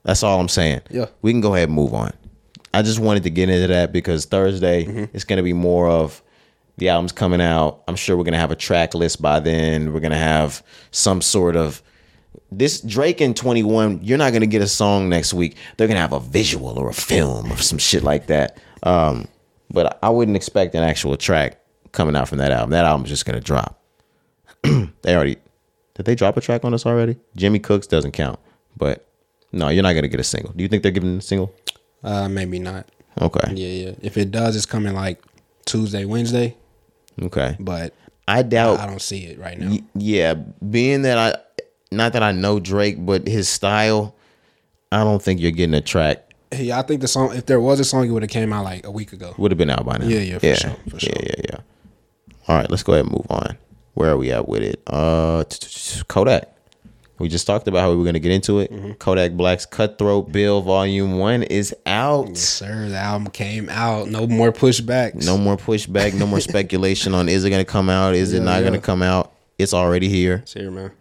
That's 0.03 0.23
all 0.23 0.41
I'm 0.41 0.49
saying. 0.49 0.81
Yeah. 0.91 1.07
We 1.23 1.33
can 1.33 1.41
go 1.41 1.55
ahead 1.55 1.69
and 1.69 1.77
move 1.77 1.95
on. 1.95 2.13
I 2.73 2.83
just 2.83 2.99
wanted 3.01 3.25
to 3.25 3.31
get 3.31 3.49
into 3.51 3.67
that 3.69 3.93
because 3.93 4.25
Thursday 4.27 4.85
Mm-hmm. 4.85 5.05
it's 5.15 5.25
gonna 5.25 5.43
be 5.43 5.53
more 5.53 5.89
of 5.89 6.23
the 6.79 6.89
album's 6.89 7.13
coming 7.13 7.41
out. 7.41 7.83
I'm 7.89 7.97
sure 7.97 8.17
we're 8.17 8.25
gonna 8.25 8.39
have 8.39 8.51
a 8.53 8.57
track 8.57 8.95
list 8.95 9.21
by 9.21 9.41
then. 9.41 9.93
We're 9.93 10.01
gonna 10.01 10.17
have 10.17 10.63
some 10.91 11.21
sort 11.21 11.57
of 11.57 11.83
this 12.53 12.81
Drake 12.81 13.21
in 13.21 13.35
21, 13.35 14.01
you're 14.03 14.19
not 14.19 14.33
gonna 14.33 14.47
get 14.47 14.63
a 14.63 14.67
song 14.69 15.09
next 15.09 15.35
week. 15.35 15.57
They're 15.77 15.89
gonna 15.89 16.01
have 16.01 16.13
a 16.13 16.21
visual 16.21 16.79
or 16.79 16.89
a 16.91 16.95
film 16.95 17.53
or 17.53 17.57
some 17.57 17.79
shit 17.79 18.03
like 18.03 18.27
that. 18.29 18.57
Um, 18.85 19.27
but 19.71 19.99
I 20.03 20.09
wouldn't 20.11 20.37
expect 20.37 20.75
an 20.75 20.83
actual 20.83 21.17
track 21.17 21.61
coming 21.93 22.17
out 22.17 22.29
from 22.29 22.39
that 22.39 22.53
album. 22.53 22.71
That 22.71 22.85
album's 22.85 23.09
just 23.09 23.27
gonna 23.27 23.41
drop. 23.41 23.81
they 24.63 25.15
already 25.15 25.37
did 25.95 26.07
they 26.07 26.15
drop 26.15 26.37
a 26.37 26.41
track 26.41 26.65
on 26.65 26.73
us 26.73 26.87
already? 26.87 27.19
Jimmy 27.37 27.59
Cooks 27.59 27.87
doesn't 27.87 28.13
count, 28.13 28.39
but 28.77 29.07
no, 29.53 29.69
you're 29.69 29.83
not 29.83 29.93
gonna 29.95 30.09
get 30.09 30.21
a 30.21 30.25
single. 30.25 30.53
Do 30.53 30.63
you 30.63 30.69
think 30.69 30.83
they're 30.83 30.93
giving 30.93 31.19
a 31.19 31.21
single? 31.23 31.53
Uh, 32.03 32.29
maybe 32.29 32.59
not. 32.59 32.87
Okay, 33.21 33.53
Yeah, 33.55 33.89
yeah. 33.89 33.95
If 34.03 34.17
it 34.17 34.31
does, 34.31 34.57
it's 34.57 34.65
coming 34.67 34.95
like 34.95 35.23
Tuesday, 35.67 36.05
Wednesday. 36.05 36.57
okay. 37.21 37.57
But 37.61 37.93
I 38.27 38.43
doubt. 38.43 38.79
I 38.79 38.87
don't 38.87 39.03
see 39.03 39.25
it 39.27 39.39
right 39.39 39.59
now. 39.59 39.69
Y- 39.71 39.83
yeah, 39.95 40.35
being 40.35 41.03
that 41.03 41.19
I, 41.19 41.63
not 41.91 42.13
that 42.15 42.23
I 42.23 42.33
know 42.33 42.61
Drake, 42.61 43.05
but 43.05 43.27
his 43.27 43.49
style, 43.49 44.15
I 44.93 45.03
don't 45.05 45.21
think 45.21 45.41
you're 45.41 45.51
getting 45.51 45.75
a 45.75 45.81
track. 45.81 46.27
Yeah, 46.57 46.79
I 46.79 46.83
think 46.83 47.01
the 47.01 47.09
song. 47.09 47.35
If 47.37 47.47
there 47.47 47.61
was 47.61 47.79
a 47.81 47.85
song, 47.85 48.07
it 48.09 48.11
would 48.13 48.23
have 48.23 48.31
came 48.31 48.53
out 48.53 48.65
like 48.65 48.87
a 48.87 48.91
week 48.91 49.13
ago. 49.13 49.35
Would 49.37 49.51
have 49.51 49.59
been 49.59 49.71
out 49.71 49.85
by 49.85 49.99
now. 49.99 50.07
Yeah, 50.07 50.21
yeah, 50.21 50.39
for 50.39 50.55
sure, 50.55 50.77
for 50.89 50.97
yeah, 51.07 51.13
yeah, 51.23 51.35
yeah. 51.51 51.57
All 52.49 52.57
right, 52.57 52.71
let's 52.71 52.83
go 52.83 52.93
ahead 52.95 53.05
and 53.05 53.13
move 53.13 53.27
on. 53.31 53.59
Where 53.95 54.11
are 54.11 54.17
we 54.17 54.33
at 54.33 54.49
with 54.49 54.63
it? 54.63 54.81
Uh, 54.87 55.45
Kodak. 56.09 56.49
We 57.21 57.29
just 57.29 57.47
talked 57.47 57.69
about 57.69 57.83
how 57.83 57.91
we 57.91 57.97
were 57.97 58.03
going 58.05 58.15
to 58.15 58.21
get 58.21 58.33
into 58.33 58.61
it. 58.61 58.73
Mm-hmm. 58.73 58.93
Kodak 58.93 59.33
Black's 59.33 59.67
Kutthroat 59.67 60.33
Bill 60.33 60.63
Volume 60.63 61.19
One 61.19 61.43
is 61.43 61.75
out. 61.85 62.37
Sir, 62.37 62.89
the 62.89 62.97
album 62.97 63.31
came 63.31 63.69
out. 63.69 64.09
No 64.09 64.27
more 64.27 64.53
pushbacks. 64.53 65.27
No 65.27 65.37
more 65.37 65.59
pushback. 65.59 66.15
No 66.15 66.27
more 66.27 66.41
speculation 66.41 67.15
on 67.15 67.29
is 67.29 67.45
it 67.45 67.51
going 67.51 67.65
to 67.65 67.71
come 67.71 67.91
out? 67.91 68.15
Is 68.15 68.33
it 68.33 68.41
not 68.41 68.57
yeah. 68.57 68.61
going 68.61 68.73
to 68.73 68.81
come 68.81 69.03
out? 69.03 69.33
It's 69.59 69.75
already 69.75 70.09
here. 70.09 70.37
It's 70.37 70.55
here, 70.55 70.71
man. 70.71 70.93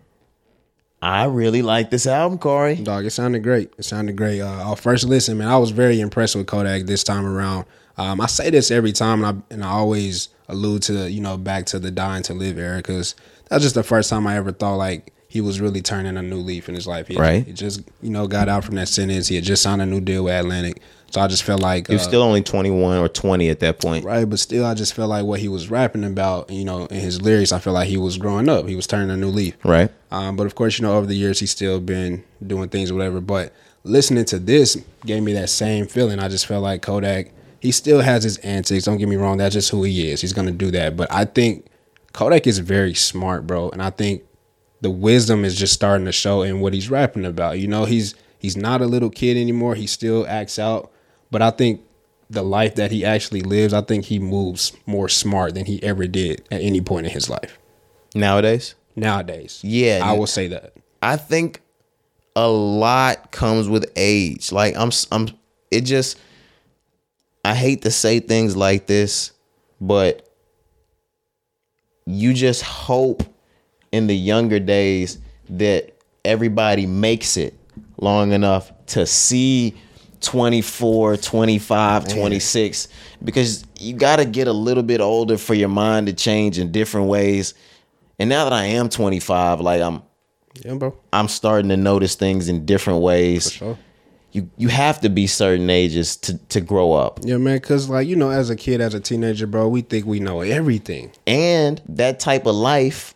I 1.01 1.23
really 1.23 1.61
like 1.61 1.89
this 1.89 2.05
album, 2.05 2.37
Corey. 2.37 2.75
Dog, 2.75 3.05
it 3.05 3.11
sounded 3.11 3.41
great. 3.41 3.71
It 3.77 3.83
sounded 3.83 4.17
great. 4.17 4.41
Uh, 4.41 4.63
our 4.63 4.75
first 4.75 5.05
listen, 5.05 5.37
man, 5.37 5.47
I 5.47 5.57
was 5.57 5.71
very 5.71 6.01
impressed 6.01 6.35
with 6.35 6.47
Kodak 6.47 6.85
this 6.85 7.05
time 7.05 7.25
around. 7.25 7.65
Um, 7.97 8.19
I 8.19 8.25
say 8.25 8.49
this 8.49 8.71
every 8.71 8.91
time, 8.91 9.23
and 9.23 9.43
I, 9.49 9.53
and 9.53 9.63
I 9.63 9.69
always 9.69 10.27
allude 10.49 10.81
to 10.81 11.09
you 11.09 11.21
know 11.21 11.37
back 11.37 11.65
to 11.67 11.79
the 11.79 11.91
dying 11.91 12.23
to 12.23 12.33
live 12.33 12.57
era 12.57 12.77
because 12.77 13.15
that's 13.47 13.63
just 13.63 13.75
the 13.75 13.83
first 13.83 14.09
time 14.09 14.27
I 14.27 14.35
ever 14.35 14.51
thought 14.51 14.75
like 14.75 15.13
he 15.29 15.41
was 15.41 15.61
really 15.61 15.81
turning 15.81 16.17
a 16.17 16.23
new 16.23 16.37
leaf 16.37 16.67
in 16.67 16.75
his 16.75 16.87
life. 16.87 17.07
He, 17.07 17.15
Right. 17.15 17.45
He 17.45 17.53
just 17.53 17.81
you 18.01 18.09
know 18.09 18.27
got 18.27 18.49
out 18.49 18.65
from 18.65 18.75
that 18.75 18.87
sentence. 18.89 19.27
He 19.27 19.35
had 19.35 19.43
just 19.43 19.61
signed 19.61 19.81
a 19.81 19.85
new 19.85 20.01
deal 20.01 20.23
with 20.25 20.33
Atlantic, 20.33 20.81
so 21.11 21.21
I 21.21 21.27
just 21.27 21.43
felt 21.43 21.61
like 21.61 21.87
He 21.87 21.93
was 21.93 22.01
uh, 22.01 22.09
still 22.09 22.23
only 22.23 22.41
21 22.41 22.97
or 22.97 23.07
20 23.07 23.47
at 23.49 23.59
that 23.59 23.79
point. 23.79 24.03
right, 24.03 24.27
but 24.27 24.39
still, 24.39 24.65
I 24.65 24.73
just 24.73 24.93
felt 24.95 25.09
like 25.09 25.23
what 25.25 25.39
he 25.39 25.47
was 25.47 25.69
rapping 25.69 26.03
about, 26.03 26.49
you 26.49 26.65
know, 26.65 26.87
in 26.87 26.99
his 26.99 27.21
lyrics, 27.21 27.51
I 27.51 27.59
felt 27.59 27.75
like 27.75 27.87
he 27.87 27.97
was 27.97 28.17
growing 28.17 28.49
up. 28.49 28.67
He 28.67 28.75
was 28.75 28.87
turning 28.87 29.11
a 29.11 29.17
new 29.17 29.29
leaf. 29.29 29.55
Right. 29.63 29.91
Um, 30.11 30.35
but 30.35 30.47
of 30.47 30.55
course, 30.55 30.79
you 30.79 30.83
know, 30.85 30.97
over 30.97 31.05
the 31.05 31.15
years, 31.15 31.39
he's 31.39 31.51
still 31.51 31.79
been 31.79 32.23
doing 32.45 32.67
things, 32.69 32.89
or 32.89 32.95
whatever. 32.95 33.21
But 33.21 33.53
listening 33.83 34.25
to 34.25 34.39
this 34.39 34.77
gave 35.05 35.21
me 35.21 35.33
that 35.33 35.49
same 35.49 35.85
feeling. 35.85 36.19
I 36.19 36.27
just 36.27 36.47
felt 36.47 36.63
like 36.63 36.81
Kodak, 36.81 37.31
he 37.59 37.71
still 37.71 38.01
has 38.01 38.23
his 38.23 38.37
antics. 38.39 38.85
Don't 38.85 38.97
get 38.97 39.07
me 39.07 39.15
wrong, 39.15 39.37
that's 39.37 39.53
just 39.53 39.69
who 39.69 39.83
he 39.83 40.09
is. 40.09 40.21
He's 40.21 40.33
gonna 40.33 40.51
do 40.51 40.71
that. 40.71 40.97
But 40.97 41.11
I 41.11 41.25
think 41.25 41.67
Kodak 42.13 42.47
is 42.47 42.57
very 42.57 42.95
smart, 42.95 43.45
bro, 43.45 43.69
and 43.69 43.83
I 43.83 43.91
think 43.91 44.23
the 44.81 44.89
wisdom 44.89 45.43
is 45.43 45.55
just 45.55 45.73
starting 45.73 46.05
to 46.05 46.11
show 46.11 46.41
in 46.41 46.59
what 46.61 46.73
he's 46.73 46.89
rapping 46.89 47.25
about. 47.25 47.59
You 47.59 47.67
know, 47.67 47.85
he's 47.85 48.15
he's 48.37 48.55
not 48.57 48.81
a 48.81 48.85
little 48.85 49.09
kid 49.09 49.37
anymore. 49.37 49.75
He 49.75 49.87
still 49.87 50.25
acts 50.27 50.57
out, 50.57 50.91
but 51.31 51.41
I 51.41 51.51
think 51.51 51.81
the 52.29 52.43
life 52.43 52.75
that 52.75 52.91
he 52.91 53.03
actually 53.03 53.41
lives, 53.41 53.73
I 53.73 53.81
think 53.81 54.05
he 54.05 54.19
moves 54.19 54.71
more 54.85 55.09
smart 55.09 55.55
than 55.55 55.65
he 55.65 55.81
ever 55.81 56.07
did 56.07 56.47
at 56.51 56.61
any 56.61 56.79
point 56.79 57.07
in 57.07 57.11
his 57.11 57.27
life 57.29 57.57
Nowadays, 58.15 58.75
nowadays. 58.95 59.59
Yeah. 59.63 60.01
I 60.03 60.13
will 60.13 60.27
say 60.27 60.47
that. 60.49 60.73
I 61.01 61.17
think 61.17 61.61
a 62.35 62.47
lot 62.47 63.31
comes 63.31 63.67
with 63.67 63.91
age. 63.95 64.51
Like 64.51 64.75
I'm, 64.75 64.91
I'm. 65.11 65.29
It 65.71 65.81
just. 65.81 66.19
I 67.45 67.55
hate 67.55 67.83
to 67.83 67.91
say 67.91 68.19
things 68.19 68.57
like 68.57 68.87
this, 68.87 69.31
but 69.79 70.27
you 72.05 72.33
just 72.33 72.63
hope 72.63 73.23
in 73.91 74.07
the 74.07 74.15
younger 74.15 74.59
days 74.59 75.19
that 75.49 75.95
everybody 76.23 76.85
makes 76.85 77.37
it 77.37 77.53
long 77.97 78.31
enough 78.31 78.71
to 78.87 79.05
see 79.05 79.75
24, 80.21 81.17
25, 81.17 82.07
26 82.07 82.87
because 83.23 83.65
you 83.79 83.93
got 83.93 84.17
to 84.17 84.25
get 84.25 84.47
a 84.47 84.53
little 84.53 84.83
bit 84.83 85.01
older 85.01 85.37
for 85.37 85.53
your 85.53 85.69
mind 85.69 86.07
to 86.07 86.13
change 86.13 86.59
in 86.59 86.71
different 86.71 87.07
ways. 87.07 87.53
And 88.19 88.29
now 88.29 88.43
that 88.43 88.53
I 88.53 88.65
am 88.65 88.89
25, 88.89 89.61
like 89.61 89.81
I'm 89.81 90.01
Yeah, 90.63 90.75
bro. 90.75 90.97
I'm 91.13 91.27
starting 91.27 91.69
to 91.69 91.77
notice 91.77 92.15
things 92.15 92.49
in 92.49 92.65
different 92.65 93.01
ways. 93.01 93.45
For 93.45 93.57
sure. 93.57 93.77
You 94.31 94.49
you 94.57 94.67
have 94.67 95.01
to 95.01 95.09
be 95.09 95.25
certain 95.25 95.71
ages 95.71 96.15
to 96.17 96.37
to 96.49 96.61
grow 96.61 96.93
up. 96.93 97.21
Yeah, 97.23 97.37
man. 97.37 97.59
Cause 97.61 97.89
like 97.89 98.07
you 98.07 98.15
know, 98.15 98.29
as 98.29 98.51
a 98.51 98.55
kid, 98.55 98.79
as 98.79 98.93
a 98.93 98.99
teenager, 98.99 99.47
bro, 99.47 99.67
we 99.67 99.81
think 99.81 100.05
we 100.05 100.19
know 100.19 100.41
everything. 100.41 101.11
And 101.25 101.81
that 101.87 102.19
type 102.19 102.45
of 102.45 102.53
life 102.55 103.15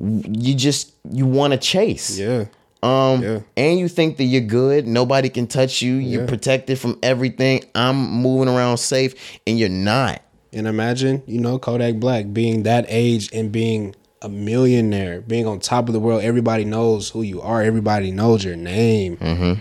you 0.00 0.54
just 0.54 0.92
you 1.10 1.26
want 1.26 1.52
to 1.52 1.58
chase. 1.58 2.18
Yeah. 2.18 2.46
Um 2.82 3.22
Yeah. 3.22 3.40
and 3.56 3.78
you 3.78 3.88
think 3.88 4.16
that 4.18 4.24
you're 4.24 4.40
good, 4.42 4.86
nobody 4.86 5.28
can 5.28 5.46
touch 5.46 5.82
you, 5.82 5.94
you're 5.94 6.22
Yeah. 6.22 6.28
protected 6.28 6.78
from 6.78 6.98
everything. 7.02 7.64
I'm 7.74 7.96
moving 8.10 8.48
around 8.48 8.76
safe 8.78 9.14
and 9.46 9.58
you're 9.58 9.68
not. 9.68 10.22
And 10.52 10.66
imagine, 10.66 11.22
you 11.26 11.40
know, 11.40 11.58
Kodak 11.58 11.96
Black 11.96 12.32
being 12.32 12.62
that 12.62 12.86
age 12.88 13.28
and 13.34 13.50
being 13.52 13.94
a 14.22 14.28
millionaire, 14.28 15.20
being 15.20 15.46
on 15.46 15.60
top 15.60 15.88
of 15.88 15.92
the 15.92 16.00
world. 16.00 16.22
Everybody 16.22 16.64
knows 16.64 17.10
who 17.10 17.22
you 17.22 17.40
are. 17.40 17.62
Everybody 17.62 18.10
knows 18.10 18.44
your 18.44 18.56
name. 18.56 19.16
Mm-hmm. 19.18 19.60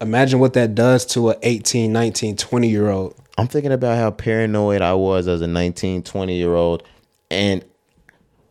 Imagine 0.00 0.38
what 0.38 0.52
that 0.54 0.74
does 0.74 1.04
to 1.06 1.30
a 1.30 1.36
18, 1.42 1.92
19, 1.92 2.36
20 2.36 2.68
year 2.68 2.88
old. 2.90 3.14
I'm 3.38 3.46
thinking 3.48 3.72
about 3.72 3.96
how 3.98 4.10
paranoid 4.10 4.82
I 4.82 4.94
was 4.94 5.26
as 5.28 5.40
a 5.40 5.46
19, 5.46 6.02
20 6.02 6.36
year 6.36 6.54
old 6.54 6.82
and 7.30 7.64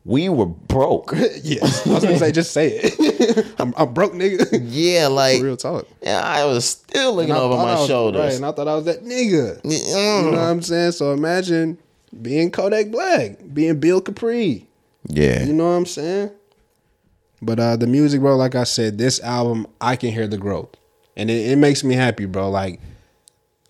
we 0.06 0.30
were 0.30 0.46
broke. 0.46 1.14
Yes. 1.44 1.86
I 1.88 1.94
was 1.94 2.04
gonna 2.04 2.18
say, 2.20 2.32
just 2.32 2.52
say 2.52 2.72
it. 2.84 3.54
I'm, 3.60 3.74
I'm 3.78 3.94
broke, 3.94 4.14
nigga. 4.14 4.60
yeah, 4.66 5.08
like 5.08 5.42
Real 5.42 5.58
talk. 5.58 5.88
Yeah, 6.02 6.22
I 6.22 6.46
was 6.46 6.66
still 6.66 7.16
looking 7.16 7.34
over 7.34 7.56
my 7.56 7.76
was- 7.76 7.88
shoulders. 7.88 8.22
Right, 8.22 8.34
and 8.36 8.46
I 8.46 8.52
thought 8.52 8.68
I 8.68 8.76
was 8.76 8.86
that 8.86 9.04
nigga. 9.04 9.60
You 9.64 10.32
know 10.32 10.32
what 10.32 10.40
I'm 10.40 10.62
saying? 10.62 10.92
So 10.94 11.14
imagine 11.14 11.78
being 12.22 12.52
Kodak 12.52 12.92
Black, 12.92 13.38
being 13.54 13.80
Bill 13.80 14.02
Kapri. 14.02 14.66
Yeah. 15.08 15.44
You 15.44 15.54
know 15.54 15.66
what 15.66 15.76
I'm 15.78 15.86
saying? 15.86 16.32
But 17.42 17.60
uh 17.60 17.76
the 17.78 17.88
music, 17.88 18.20
bro, 18.22 18.36
like 18.36 18.56
I 18.56 18.64
said, 18.66 18.98
this 18.98 19.20
album, 19.22 19.66
I 19.80 19.96
can 19.96 20.12
hear 20.12 20.28
the 20.28 20.38
growth. 20.38 20.76
And 21.16 21.30
it, 21.30 21.52
it 21.52 21.56
makes 21.58 21.84
me 21.84 21.96
happy, 21.96 22.26
bro. 22.26 22.50
Like 22.50 22.80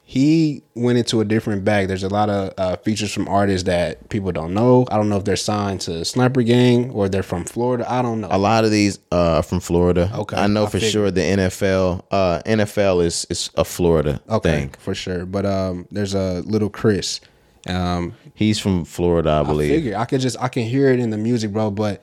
he 0.09 0.63
went 0.73 0.97
into 0.97 1.21
a 1.21 1.23
different 1.23 1.63
bag. 1.63 1.87
There's 1.87 2.01
a 2.01 2.09
lot 2.09 2.31
of 2.31 2.51
uh, 2.57 2.77
features 2.77 3.13
from 3.13 3.27
artists 3.27 3.67
that 3.67 4.09
people 4.09 4.31
don't 4.31 4.55
know. 4.55 4.87
I 4.89 4.97
don't 4.97 5.07
know 5.07 5.17
if 5.17 5.23
they're 5.23 5.35
signed 5.35 5.81
to 5.81 6.03
Sniper 6.03 6.41
Gang 6.41 6.89
or 6.89 7.07
they're 7.09 7.21
from 7.21 7.45
Florida. 7.45 7.85
I 7.87 8.01
don't 8.01 8.19
know. 8.19 8.27
a 8.31 8.39
lot 8.39 8.65
of 8.65 8.71
these 8.71 8.97
uh, 9.11 9.37
are 9.37 9.43
from 9.43 9.59
Florida. 9.59 10.09
Okay, 10.15 10.35
I 10.35 10.47
know 10.47 10.63
I 10.63 10.65
for 10.65 10.71
figured. 10.79 10.91
sure 10.91 11.11
the 11.11 11.21
NFL. 11.21 12.05
Uh, 12.09 12.41
NFL 12.43 13.05
is 13.05 13.27
is 13.29 13.51
a 13.55 13.63
Florida 13.63 14.19
okay, 14.27 14.61
thing. 14.61 14.73
for 14.79 14.95
sure. 14.95 15.27
But 15.27 15.45
um, 15.45 15.87
there's 15.91 16.15
a 16.15 16.41
little 16.41 16.71
Chris. 16.71 17.21
Um, 17.67 18.15
He's 18.33 18.57
from 18.57 18.85
Florida, 18.85 19.29
I 19.29 19.39
I 19.41 19.43
believe. 19.43 19.69
figure 19.69 19.95
I 19.95 20.05
could 20.05 20.21
just 20.21 20.41
I 20.41 20.47
can 20.47 20.63
hear 20.63 20.89
it 20.89 20.99
in 20.99 21.11
the 21.11 21.17
music, 21.19 21.51
bro. 21.53 21.69
But 21.69 22.01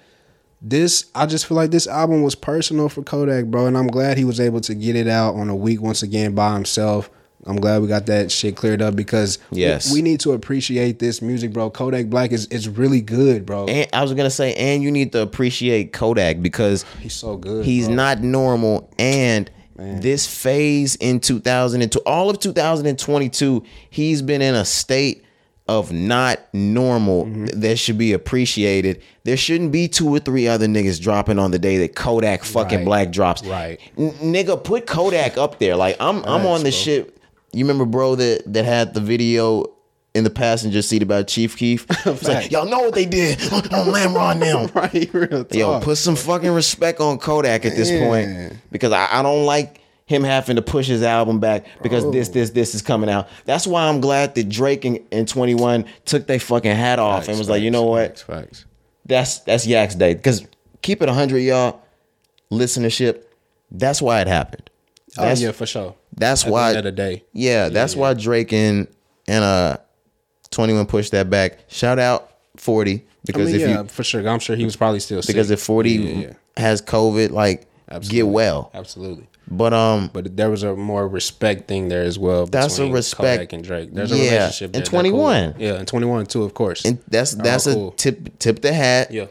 this, 0.62 1.06
I 1.12 1.26
just 1.26 1.46
feel 1.46 1.56
like 1.56 1.72
this 1.72 1.88
album 1.88 2.22
was 2.22 2.36
personal 2.36 2.88
for 2.88 3.02
Kodak, 3.02 3.46
bro, 3.46 3.66
and 3.66 3.76
I'm 3.76 3.88
glad 3.88 4.16
he 4.16 4.24
was 4.24 4.38
able 4.38 4.60
to 4.60 4.76
get 4.76 4.94
it 4.94 5.08
out 5.08 5.34
on 5.34 5.48
a 5.48 5.56
week 5.56 5.80
once 5.82 6.04
again 6.04 6.36
by 6.36 6.54
himself. 6.54 7.10
I'm 7.46 7.56
glad 7.56 7.80
we 7.82 7.88
got 7.88 8.06
that 8.06 8.30
shit 8.32 8.56
cleared 8.56 8.82
up 8.82 8.96
because 8.96 9.38
we- 9.50 9.60
Yes. 9.60 9.92
we, 9.92 10.02
need 10.02 10.20
to 10.20 10.32
appreciate 10.32 10.98
this 10.98 11.22
music, 11.22 11.52
bro. 11.52 11.70
Kodak 11.70 12.06
Black 12.06 12.32
is 12.32 12.46
is 12.46 12.68
really 12.68 13.00
good, 13.00 13.46
bro. 13.46 13.66
and 13.66 13.88
I 13.92 14.02
was 14.02 14.12
gonna 14.14 14.30
say, 14.30 14.52
and 14.54 14.82
you 14.82 14.90
need 14.90 15.12
to 15.12 15.20
appreciate 15.20 15.92
Kodak 15.92 16.42
because 16.42 16.84
He's 17.00 17.14
so 17.14 17.36
good. 17.36 17.64
he's 17.64 17.86
bro. 17.86 17.94
not 17.94 18.22
normal. 18.22 18.90
And 18.98 19.50
this 19.78 20.26
phase 20.26 20.96
in 20.96 21.20
2002, 21.20 21.98
all 22.06 22.30
of 22.30 22.38
2022, 22.40 23.62
he's 23.90 24.22
been 24.22 24.42
in 24.42 24.54
a 24.54 24.64
state 24.64 25.22
of 25.68 25.90
not 25.92 26.38
normal 26.52 27.24
Mm-hmm. 27.24 27.60
that 27.60 27.76
should 27.76 27.98
be 27.98 28.12
appreciated. 28.12 29.02
There 29.24 29.36
shouldn't 29.36 29.72
be 29.72 29.88
two 29.88 30.08
or 30.08 30.20
three 30.20 30.46
other 30.46 30.66
niggas 30.66 31.00
dropping 31.00 31.38
on 31.40 31.50
the 31.50 31.58
day 31.58 31.78
that 31.78 31.96
Kodak 31.96 32.44
fucking 32.44 32.78
Right. 32.78 32.84
black 32.84 33.10
drops. 33.12 33.44
Right. 33.44 33.80
N- 33.98 34.12
nigga, 34.22 34.62
put 34.62 34.86
Kodak 34.86 35.36
up 35.36 35.58
there. 35.58 35.74
Like 35.76 35.96
I'm 35.98 36.18
I'm 36.24 36.42
Facts, 36.42 36.46
on 36.46 36.62
the 36.62 36.70
shit. 36.70 37.15
You 37.52 37.64
remember 37.64 37.84
bro 37.84 38.14
that 38.16 38.42
that 38.52 38.64
had 38.64 38.94
the 38.94 39.00
video 39.00 39.66
in 40.14 40.24
the 40.24 40.30
passenger 40.30 40.82
seat 40.82 41.02
about 41.02 41.28
Chief 41.28 41.56
Keef? 41.56 41.86
It's 42.06 42.26
like, 42.26 42.50
y'all 42.50 42.66
know 42.66 42.80
what 42.80 42.94
they 42.94 43.04
did 43.04 43.40
on 43.52 43.62
Lamron 43.62 44.38
now. 44.38 44.66
right, 44.80 45.10
real 45.12 45.44
talk. 45.44 45.54
Yo, 45.54 45.80
put 45.80 45.96
some 45.96 46.16
fucking 46.16 46.50
respect 46.50 47.00
on 47.00 47.18
Kodak 47.18 47.64
at 47.64 47.76
this 47.76 47.90
Man. 47.90 48.08
point 48.48 48.60
because 48.70 48.92
I, 48.92 49.08
I 49.10 49.22
don't 49.22 49.44
like 49.44 49.80
him 50.06 50.22
having 50.22 50.56
to 50.56 50.62
push 50.62 50.86
his 50.86 51.02
album 51.02 51.40
back 51.40 51.66
because 51.82 52.08
this, 52.12 52.28
this, 52.28 52.50
this 52.50 52.74
is 52.74 52.82
coming 52.82 53.10
out. 53.10 53.28
That's 53.44 53.66
why 53.66 53.88
I'm 53.88 54.00
glad 54.00 54.36
that 54.36 54.48
Drake 54.48 54.84
and, 54.84 55.00
and 55.10 55.26
21 55.26 55.84
took 56.04 56.26
their 56.28 56.38
fucking 56.38 56.74
hat 56.74 56.98
off 57.00 57.18
and 57.18 57.26
Facts, 57.26 57.38
was 57.38 57.48
like, 57.48 57.62
you 57.62 57.70
know 57.72 57.82
what? 57.82 58.20
Facts, 58.20 58.22
facts. 58.22 58.64
That's 59.04 59.38
that's 59.40 59.66
Yak's 59.66 59.94
day. 59.96 60.14
Because 60.14 60.46
keep 60.82 61.02
it 61.02 61.06
100, 61.06 61.38
y'all. 61.38 61.80
Listenership. 62.50 63.24
That's 63.70 64.00
why 64.00 64.20
it 64.20 64.28
happened. 64.28 64.70
Oh 65.18 65.22
That's, 65.22 65.40
yeah, 65.40 65.52
for 65.52 65.66
sure. 65.66 65.94
That's 66.16 66.42
At 66.42 66.46
the 66.46 66.52
why. 66.52 66.68
end 66.70 66.78
of 66.78 66.84
the 66.84 66.92
day. 66.92 67.24
Yeah, 67.32 67.68
that's 67.68 67.94
why 67.96 68.14
Drake 68.14 68.52
and 68.52 68.86
and 69.28 69.44
uh 69.44 69.76
21 70.50 70.86
pushed 70.86 71.12
that 71.12 71.28
back. 71.30 71.58
Shout 71.68 71.98
out 71.98 72.30
40 72.56 72.94
I 72.94 73.02
because 73.26 73.46
mean, 73.52 73.54
if 73.56 73.60
yeah, 73.68 73.82
you 73.82 73.88
for 73.88 74.04
sure. 74.04 74.26
I'm 74.28 74.38
sure 74.38 74.56
he 74.56 74.64
was 74.64 74.76
probably 74.76 75.00
still 75.00 75.20
sick. 75.22 75.34
because 75.34 75.50
if 75.50 75.60
40 75.60 75.90
Yeah, 75.90 76.10
yeah, 76.10 76.18
yeah. 76.28 76.32
has 76.62 76.80
COVID, 76.80 77.30
like 77.30 77.66
Absolutely. 77.90 78.16
get 78.16 78.28
well. 78.28 78.70
Absolutely. 78.74 79.26
But 79.48 79.72
um, 79.72 80.10
But 80.12 80.36
there 80.36 80.50
was 80.50 80.62
a 80.64 80.74
more 80.74 81.06
respect 81.06 81.68
thing 81.68 81.88
there 81.88 82.02
as 82.02 82.18
well. 82.18 82.46
That's 82.46 82.78
a 82.78 82.90
respect- 82.90 83.38
Kodak 83.38 83.52
and 83.52 83.62
Drake. 83.62 83.92
There's 83.92 84.10
a 84.10 84.16
Yeah, 84.16 84.22
relationship. 84.22 84.64
and 84.66 84.74
there. 84.74 84.80
They're 84.82 84.90
cool. 84.90 85.00
21. 85.20 85.54
Yeah, 85.58 85.74
and 85.74 85.86
21 85.86 86.26
too, 86.26 86.42
of 86.42 86.54
course. 86.54 86.84
and 86.84 86.98
that's 87.08 87.32
They're 87.32 87.44
that's 87.44 87.66
a 87.66 87.74
cool. 87.74 87.90
tip 87.92 88.38
tip 88.38 88.60
the 88.62 88.72
hat 88.72 89.12
Yeah. 89.12 89.26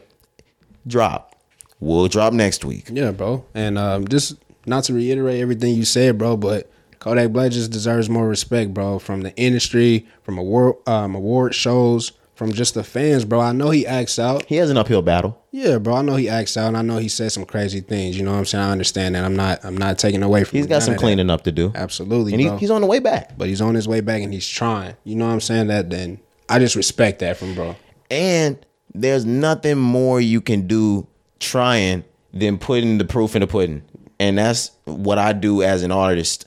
drop. 0.86 1.34
We'll 1.80 2.08
drop 2.08 2.32
next 2.32 2.64
week. 2.64 2.88
Yeah, 2.90 3.10
bro. 3.10 3.44
And 3.54 3.76
um, 3.78 4.08
just 4.08 4.36
not 4.64 4.84
to 4.84 4.94
reiterate 4.94 5.40
everything 5.40 5.74
you 5.74 5.84
said, 5.84 6.16
bro, 6.16 6.36
but 6.36 6.70
Kodak 7.06 7.30
Black 7.30 7.52
just 7.52 7.70
deserves 7.70 8.10
more 8.10 8.26
respect, 8.26 8.74
bro, 8.74 8.98
from 8.98 9.20
the 9.20 9.32
industry, 9.36 10.08
from 10.24 10.38
award 10.38 10.74
um, 10.88 11.14
award 11.14 11.54
shows, 11.54 12.10
from 12.34 12.52
just 12.52 12.74
the 12.74 12.82
fans, 12.82 13.24
bro. 13.24 13.38
I 13.38 13.52
know 13.52 13.70
he 13.70 13.86
acts 13.86 14.18
out. 14.18 14.44
He 14.46 14.56
has 14.56 14.70
an 14.70 14.76
uphill 14.76 15.02
battle. 15.02 15.40
Yeah, 15.52 15.78
bro. 15.78 15.94
I 15.94 16.02
know 16.02 16.16
he 16.16 16.28
acts 16.28 16.56
out, 16.56 16.66
and 16.66 16.76
I 16.76 16.82
know 16.82 16.98
he 16.98 17.08
said 17.08 17.30
some 17.30 17.44
crazy 17.44 17.80
things. 17.80 18.18
You 18.18 18.24
know 18.24 18.32
what 18.32 18.38
I'm 18.38 18.44
saying? 18.44 18.64
I 18.64 18.72
understand 18.72 19.14
that. 19.14 19.22
I'm 19.22 19.36
not. 19.36 19.64
I'm 19.64 19.76
not 19.76 20.00
taking 20.00 20.24
away 20.24 20.42
from. 20.42 20.56
Him. 20.56 20.64
He's 20.64 20.66
got 20.66 20.82
some 20.82 20.96
cleaning 20.96 21.30
up 21.30 21.44
to 21.44 21.52
do, 21.52 21.70
Absolutely, 21.76 22.32
and 22.32 22.42
he, 22.42 22.50
he's 22.56 22.72
on 22.72 22.80
the 22.80 22.88
way 22.88 22.98
back. 22.98 23.38
but 23.38 23.46
he's 23.46 23.60
on 23.60 23.76
his 23.76 23.86
way 23.86 24.00
back, 24.00 24.22
and 24.22 24.32
he's 24.32 24.48
trying. 24.48 24.96
You 25.04 25.14
know 25.14 25.28
what 25.28 25.32
I'm 25.32 25.40
saying? 25.40 25.68
That 25.68 25.90
then 25.90 26.18
I 26.48 26.58
just 26.58 26.74
respect 26.74 27.20
that 27.20 27.36
from 27.36 27.54
bro. 27.54 27.76
And 28.10 28.58
there's 28.92 29.24
nothing 29.24 29.78
more 29.78 30.20
you 30.20 30.40
can 30.40 30.66
do 30.66 31.06
trying 31.38 32.02
than 32.32 32.58
putting 32.58 32.98
the 32.98 33.04
proof 33.04 33.36
in 33.36 33.42
the 33.42 33.46
pudding, 33.46 33.82
and 34.18 34.38
that's 34.38 34.72
what 34.86 35.18
I 35.18 35.34
do 35.34 35.62
as 35.62 35.84
an 35.84 35.92
artist. 35.92 36.46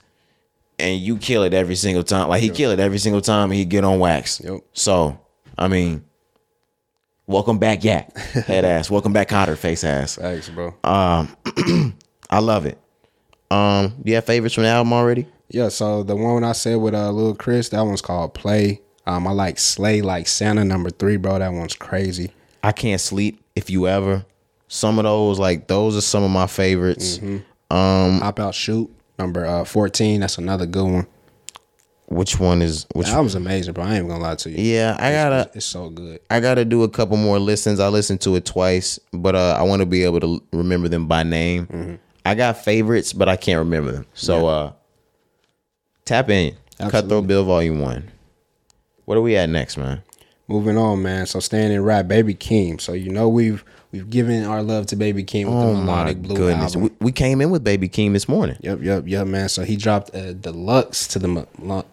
And 0.79 0.99
you 0.99 1.17
kill 1.17 1.43
it 1.43 1.53
every 1.53 1.75
single 1.75 2.03
time. 2.03 2.29
Like 2.29 2.41
he 2.41 2.49
kill 2.49 2.71
it 2.71 2.79
every 2.79 2.99
single 2.99 3.21
time 3.21 3.51
he 3.51 3.65
get 3.65 3.83
on 3.83 3.99
wax. 3.99 4.41
Yep. 4.41 4.61
So 4.73 5.19
I 5.57 5.67
mean, 5.67 6.05
welcome 7.27 7.59
back, 7.59 7.83
Yak 7.83 8.17
head 8.17 8.63
ass. 8.63 8.89
Welcome 8.89 9.11
back, 9.11 9.27
Cotter 9.27 9.55
face 9.55 9.83
ass. 9.83 10.15
Thanks, 10.15 10.49
bro. 10.49 10.73
I 10.83 12.39
love 12.39 12.65
it. 12.65 12.77
Um, 13.51 13.89
do 14.01 14.09
you 14.09 14.15
have 14.15 14.25
favorites 14.25 14.55
from 14.55 14.63
the 14.63 14.69
album 14.69 14.93
already? 14.93 15.27
Yeah, 15.49 15.69
so 15.69 16.03
the 16.03 16.15
one 16.15 16.43
I 16.43 16.51
said 16.51 16.75
with 16.75 16.93
uh 16.93 17.11
Lil 17.11 17.35
Chris, 17.35 17.69
that 17.69 17.81
one's 17.81 18.01
called 18.01 18.33
Play. 18.33 18.81
Um, 19.05 19.27
I 19.27 19.31
like 19.31 19.57
Slay 19.57 20.01
like 20.01 20.27
Santa 20.27 20.63
number 20.63 20.91
three, 20.91 21.17
bro. 21.17 21.39
That 21.39 21.51
one's 21.51 21.75
crazy. 21.75 22.31
I 22.63 22.71
can't 22.71 23.01
sleep 23.01 23.43
if 23.55 23.69
you 23.69 23.87
ever. 23.87 24.25
Some 24.67 24.99
of 24.99 25.03
those, 25.03 25.39
like 25.39 25.67
those, 25.67 25.97
are 25.97 26.01
some 26.01 26.23
of 26.23 26.29
my 26.29 26.45
favorites. 26.45 27.17
Mm-hmm. 27.17 28.19
Hop 28.19 28.39
out 28.39 28.53
shoot 28.53 28.93
number 29.19 29.45
uh 29.45 29.65
fourteen. 29.65 30.21
That's 30.21 30.37
another 30.37 30.65
good 30.65 30.85
one. 30.85 31.07
Which 32.07 32.39
one 32.39 32.63
is 32.63 32.87
which? 32.95 33.07
That 33.07 33.19
was 33.19 33.35
amazing, 33.35 33.73
bro. 33.73 33.83
I 33.83 33.97
ain't 33.97 34.07
gonna 34.07 34.23
lie 34.23 34.33
to 34.35 34.49
you. 34.49 34.57
Yeah, 34.57 34.97
I 34.99 35.11
gotta, 35.11 35.41
It's, 35.49 35.57
it's 35.57 35.65
so 35.67 35.91
good. 35.91 36.19
I 36.31 36.39
gotta 36.39 36.65
do 36.65 36.81
a 36.81 36.89
couple 36.89 37.17
more 37.17 37.37
listens. 37.37 37.79
I 37.79 37.89
listened 37.89 38.21
to 38.21 38.35
it 38.35 38.45
twice, 38.45 38.99
but 39.13 39.35
uh, 39.35 39.55
I 39.59 39.61
want 39.61 39.81
to 39.81 39.85
be 39.85 40.03
able 40.03 40.19
to 40.21 40.43
remember 40.51 40.87
them 40.87 41.05
by 41.07 41.21
name. 41.21 41.67
Mm-hmm. 41.67 41.95
I 42.25 42.33
got 42.33 42.57
favorites, 42.63 43.13
but 43.13 43.29
I 43.29 43.35
can't 43.35 43.59
remember 43.59 43.91
them. 43.91 44.05
So, 44.13 44.47
uh, 44.47 44.73
tap 46.05 46.29
in. 46.29 46.55
Absolutely. 46.79 47.09
Kutthroat 47.09 47.27
Bill 47.27 47.45
Volume 47.45 47.79
One. 47.79 48.11
What 49.05 49.17
are 49.17 49.21
we 49.21 49.35
at 49.35 49.49
next, 49.49 49.77
man? 49.77 50.01
Moving 50.47 50.77
on, 50.77 51.03
man. 51.03 51.27
So 51.27 51.39
staying 51.39 51.71
in 51.71 51.83
rap, 51.83 52.07
Baby 52.07 52.33
Keem. 52.33 52.81
So 52.81 52.93
you 52.93 53.11
know 53.11 53.29
we've 53.29 53.63
we've 53.91 54.09
given 54.09 54.43
our 54.45 54.61
love 54.61 54.85
to 54.87 54.95
Baby 54.95 55.23
Keem 55.23 55.45
with 55.45 55.53
Oh 55.55 55.73
the 55.75 55.81
melodic 55.81 56.21
blue 56.21 56.35
goodness, 56.35 56.75
album. 56.75 56.95
we, 56.99 57.05
we 57.07 57.11
came 57.11 57.41
in 57.41 57.49
with 57.49 57.63
Baby 57.63 57.89
Keem 57.89 58.13
this 58.13 58.27
morning. 58.29 58.57
Yep, 58.61 58.79
yep, 58.81 59.03
yep, 59.07 59.27
man. 59.27 59.49
So 59.49 59.63
he 59.63 59.75
dropped 59.75 60.13
a 60.15 60.33
deluxe 60.33 61.07
to 61.09 61.19
the 61.19 61.27
me- 61.27 61.45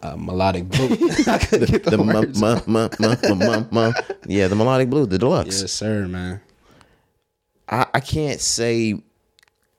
uh, 0.02 0.16
melodic 0.16 0.68
blue. 0.68 0.86
I 1.26 1.38
couldn't 1.38 1.70
get 1.70 1.84
the, 1.84 2.02
words. 2.02 2.40
yeah, 4.26 4.48
the 4.48 4.56
melodic 4.56 4.90
blue, 4.90 5.06
the 5.06 5.18
deluxe. 5.18 5.60
Yes, 5.62 5.72
sir, 5.72 6.06
man. 6.06 6.40
I, 7.68 7.86
I 7.94 8.00
can't 8.00 8.40
say 8.40 9.02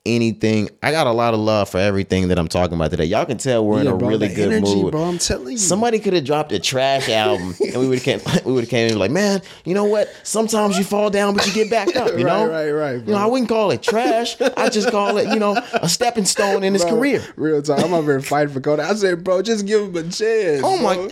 anything. 0.07 0.69
I 0.81 0.91
got 0.91 1.05
a 1.07 1.11
lot 1.11 1.33
of 1.33 1.39
love 1.39 1.69
for 1.69 1.77
everything 1.77 2.29
that 2.29 2.39
I'm 2.39 2.47
talking 2.47 2.75
about 2.75 2.91
today. 2.91 3.05
Y'all 3.05 3.25
can 3.25 3.37
tell 3.37 3.65
we're 3.65 3.75
Yeah, 3.75 3.81
in 3.81 3.87
a 3.87 3.97
bro, 3.97 4.07
really 4.09 4.27
good 4.29 4.51
energy, 4.53 4.75
mood. 4.75 4.91
bro. 4.91 5.03
I'm 5.03 5.17
telling 5.17 5.51
you. 5.51 5.57
Somebody 5.57 5.99
could 5.99 6.13
have 6.13 6.23
dropped 6.23 6.51
a 6.53 6.59
trash 6.59 7.09
album, 7.23 7.55
and 7.61 7.75
we 7.79 7.87
would 7.87 7.99
have 8.01 8.23
came. 8.23 8.41
We 8.45 8.53
would 8.53 8.63
have 8.63 8.69
came 8.69 8.89
in 8.91 8.97
like, 8.97 9.11
man, 9.11 9.41
you 9.65 9.73
know 9.73 9.83
what? 9.85 10.09
Sometimes 10.23 10.77
you 10.77 10.83
fall 10.85 11.09
down, 11.09 11.33
but 11.35 11.45
you 11.45 11.53
get 11.53 11.69
back 11.69 11.95
up. 11.95 12.17
You 12.17 12.25
Right, 12.25 12.37
know, 12.45 12.47
right, 12.49 12.71
right, 12.71 12.93
You 13.05 13.13
know. 13.13 13.17
I 13.17 13.25
wouldn't 13.25 13.49
call 13.49 13.71
it 13.71 13.81
trash. 13.83 14.39
I 14.55 14.69
just 14.69 14.89
call 14.89 15.17
it, 15.17 15.27
you 15.29 15.39
know, 15.39 15.55
a 15.73 15.89
stepping 15.89 16.25
stone 16.25 16.63
in 16.63 16.73
his 16.73 16.83
Bro, 16.83 16.91
career. 16.93 17.23
Real 17.35 17.61
talk. 17.61 17.79
I'm 17.83 17.93
over 17.93 18.13
here 18.13 18.21
fighting 18.21 18.53
for 18.53 18.61
Kodak. 18.61 18.89
I 18.89 18.93
said, 18.95 19.23
bro, 19.23 19.41
just 19.41 19.65
give 19.67 19.81
him 19.83 19.95
a 19.97 20.03
chance. 20.03 20.61
Oh, 20.63 20.77
my- 20.81 20.95
bro. 20.95 21.09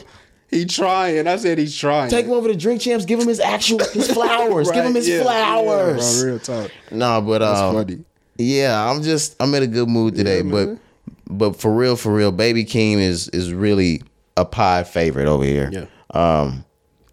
He 0.51 0.63
trying. 0.63 1.27
I 1.27 1.36
said 1.38 1.58
he's 1.58 1.75
trying. 1.75 2.10
Take 2.10 2.27
him 2.27 2.31
over 2.31 2.47
to 2.47 2.55
Drink 2.55 2.79
Champs. 2.79 3.03
Give 3.03 3.19
him 3.19 3.27
his 3.27 3.39
actual 3.39 3.79
his 3.79 4.10
flowers. 4.12 4.69
Give 4.71 4.86
him 4.86 4.93
his 4.93 5.10
yeah, 5.10 5.23
flowers. 5.23 6.17
Yeah, 6.17 6.21
bro, 6.23 6.31
real 6.31 6.39
talk. 6.39 6.71
Nah, 6.91 7.19
but 7.19 7.39
That's 7.39 7.60
um, 7.60 7.73
funny. 7.73 8.03
Yeah, 8.38 8.89
I'm 8.89 9.02
just 9.02 9.36
I'm 9.39 9.54
in 9.54 9.63
a 9.63 9.67
good 9.67 9.88
mood 9.88 10.15
today, 10.15 10.41
but 10.41 10.78
but 11.28 11.56
for 11.56 11.74
real, 11.74 11.95
for 11.95 12.13
real, 12.13 12.32
Baby 12.32 12.65
Keem 12.65 12.98
is 12.98 13.30
is 13.30 13.54
really 13.54 14.02
a 14.38 14.45
pie 14.45 14.84
favorite 14.84 15.28
over 15.28 15.43
here. 15.43 15.69
Yeah. 15.71 15.86
Um, 16.13 16.65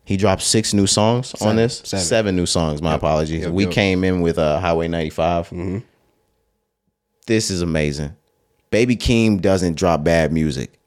he 0.05 0.17
dropped 0.17 0.43
six 0.43 0.75
new 0.75 0.87
songs 0.87 1.35
on 1.41 1.57
this. 1.57 1.81
seven. 1.85 2.35
new 2.35 2.47
songs. 2.47 2.83
My 2.83 2.95
apologies. 2.95 3.43
Yep, 3.43 3.53
we 3.53 3.65
yep. 3.65 3.73
came 3.73 4.05
in 4.05 4.21
with 4.21 4.39
uh, 4.39 4.59
Highway 4.59 4.89
95. 4.89 5.47
Mm-hmm. 5.47 5.79
This 7.27 7.51
is 7.51 7.63
amazing. 7.63 8.17
Baby 8.71 8.97
Keem 8.97 9.41
doesn't 9.41 9.77
drop 9.77 10.03
bad 10.03 10.33
music, 10.33 10.79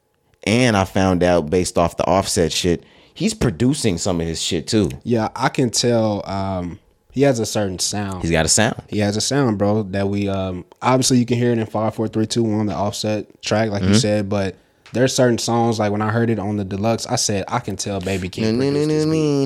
and 0.43 0.75
I 0.75 0.83
found 0.83 1.23
out 1.23 1.49
based 1.49 1.77
off 1.77 1.97
the 1.97 2.05
Offset 2.05 2.51
shit, 2.51 2.83
he's 3.13 3.33
producing 3.33 3.97
some 3.97 4.19
of 4.19 4.27
his 4.27 4.41
shit 4.41 4.67
too. 4.67 4.89
Yeah, 5.03 5.29
I 5.35 5.49
can 5.49 5.69
tell. 5.69 6.27
Um, 6.29 6.79
he 7.15 7.21
has 7.23 7.39
a 7.39 7.45
certain 7.47 7.79
sound. 7.79 8.21
He's 8.21 8.29
got 8.29 8.45
a 8.45 8.49
sound. 8.49 8.83
he 8.89 8.99
has 8.99 9.17
a 9.17 9.21
sound, 9.21 9.57
bro. 9.57 9.81
That 9.83 10.07
we 10.09 10.29
um 10.29 10.65
obviously 10.83 11.17
you 11.17 11.25
can 11.25 11.37
hear 11.39 11.51
it 11.51 11.57
in 11.57 11.65
five, 11.65 11.95
four, 11.95 12.07
three, 12.07 12.27
two, 12.27 12.43
one, 12.43 12.67
the 12.67 12.75
offset 12.75 13.41
track, 13.41 13.71
like 13.71 13.81
Mm-hmm. 13.81 13.93
you 13.93 13.99
said. 13.99 14.29
But 14.29 14.55
there's 14.93 15.15
certain 15.15 15.37
songs 15.39 15.79
like 15.79 15.91
when 15.91 16.01
I 16.01 16.11
heard 16.11 16.29
it 16.29 16.37
on 16.39 16.57
the 16.57 16.63
deluxe, 16.65 17.07
I 17.07 17.15
said 17.15 17.45
I 17.47 17.59
can 17.59 17.75
tell 17.77 17.99
Baby 17.99 18.29
Keem. 18.29 18.57
produced 18.57 18.87
this 18.89 19.05
beat. 19.05 19.45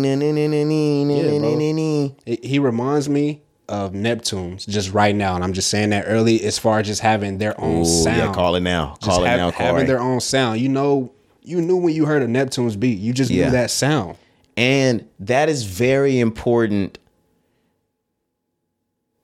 It- 2.26 2.46
he 2.46 2.60
reminds 2.60 3.08
me 3.10 3.42
of 3.68 3.94
Neptunes 3.94 4.68
just 4.68 4.92
right 4.94 5.16
now, 5.16 5.36
and 5.36 5.44
I'm 5.44 5.54
just 5.54 5.70
saying 5.70 5.92
that 5.92 6.06
early 6.08 6.44
as 6.44 6.58
far 6.58 6.80
as 6.80 6.88
just 6.88 7.02
having 7.02 7.38
their 7.38 7.60
own 7.62 7.82
Ooh, 7.82 7.86
sound. 7.86 8.18
yeah, 8.18 8.34
call 8.34 8.56
it 8.56 8.62
now. 8.62 8.96
Just 9.00 9.02
Call 9.12 9.24
it 9.24 9.28
have- 9.28 9.38
now, 9.40 9.52
having 9.52 9.86
their 9.86 10.00
own 10.00 10.20
sound. 10.22 10.60
You 10.60 10.70
know, 10.70 11.12
you 11.44 11.62
knew 11.62 11.78
when 11.78 11.94
you 11.94 12.06
heard 12.06 12.24
a 12.24 12.28
Neptunes 12.28 12.80
beat, 12.80 12.98
you 13.00 13.14
just 13.14 13.30
Yeah. 13.30 13.46
knew 13.46 13.52
that 13.52 13.70
sound. 13.72 14.16
And 14.58 15.06
that 15.20 15.50
is 15.50 15.64
very 15.64 16.20
important 16.20 16.98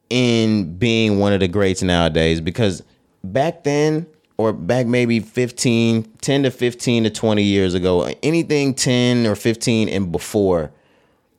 in 0.10 0.78
being 0.78 1.20
one 1.20 1.34
of 1.34 1.40
the 1.40 1.48
greats 1.48 1.82
nowadays 1.82 2.42
because 2.42 2.84
back 3.24 3.64
then 3.64 4.06
or 4.38 4.54
back 4.54 4.86
maybe 4.86 5.20
15 5.20 6.04
10 6.22 6.44
to 6.44 6.52
15 6.52 7.06
to 7.06 7.10
20 7.10 7.44
years 7.44 7.74
ago 7.74 8.12
anything 8.22 8.74
10 8.74 9.26
or 9.26 9.36
15 9.36 9.90
and 9.90 10.12
before 10.12 10.72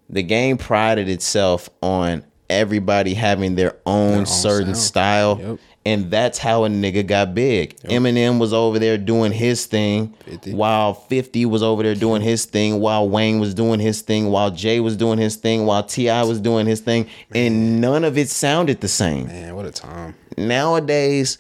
the 0.09 0.23
game 0.23 0.57
prided 0.57 1.09
itself 1.09 1.69
on 1.83 2.25
everybody 2.49 3.15
having 3.15 3.57
their 3.57 3.77
own, 3.87 4.25
certain 4.27 4.75
sound. 4.75 4.77
style 4.77 5.39
Yep. 5.41 5.59
And 5.87 6.11
that's 6.11 6.37
how 6.37 6.65
a 6.65 6.69
nigga 6.69 7.07
got 7.07 7.33
big. 7.33 7.77
Eminem 7.83 8.41
was 8.41 8.53
over 8.53 8.81
there 8.81 8.99
doing 8.99 9.31
his 9.31 9.67
thing 9.67 10.09
50. 10.25 10.53
while 10.53 10.95
50 10.95 11.47
was 11.47 11.63
over 11.63 11.85
there 11.85 11.95
doing 11.95 12.23
his 12.23 12.45
thing, 12.45 12.81
while 12.81 13.09
Wayne 13.09 13.39
was 13.39 13.55
doing 13.55 13.79
his 13.79 14.03
thing, 14.03 14.31
while 14.31 14.51
Jay 14.51 14.81
was 14.81 14.97
doing 14.97 15.17
his 15.17 15.37
thing, 15.37 15.65
while 15.65 15.85
T.I. 15.85 16.25
was 16.25 16.41
doing 16.41 16.67
his 16.67 16.81
thing, 16.81 17.09
and 17.33 17.81
none 17.81 18.03
of 18.03 18.19
it 18.19 18.29
sounded 18.29 18.81
the 18.81 18.89
same. 18.89 19.29
Man, 19.29 19.55
what 19.55 19.65
a 19.65 19.71
time. 19.71 20.17
Nowadays, 20.37 21.39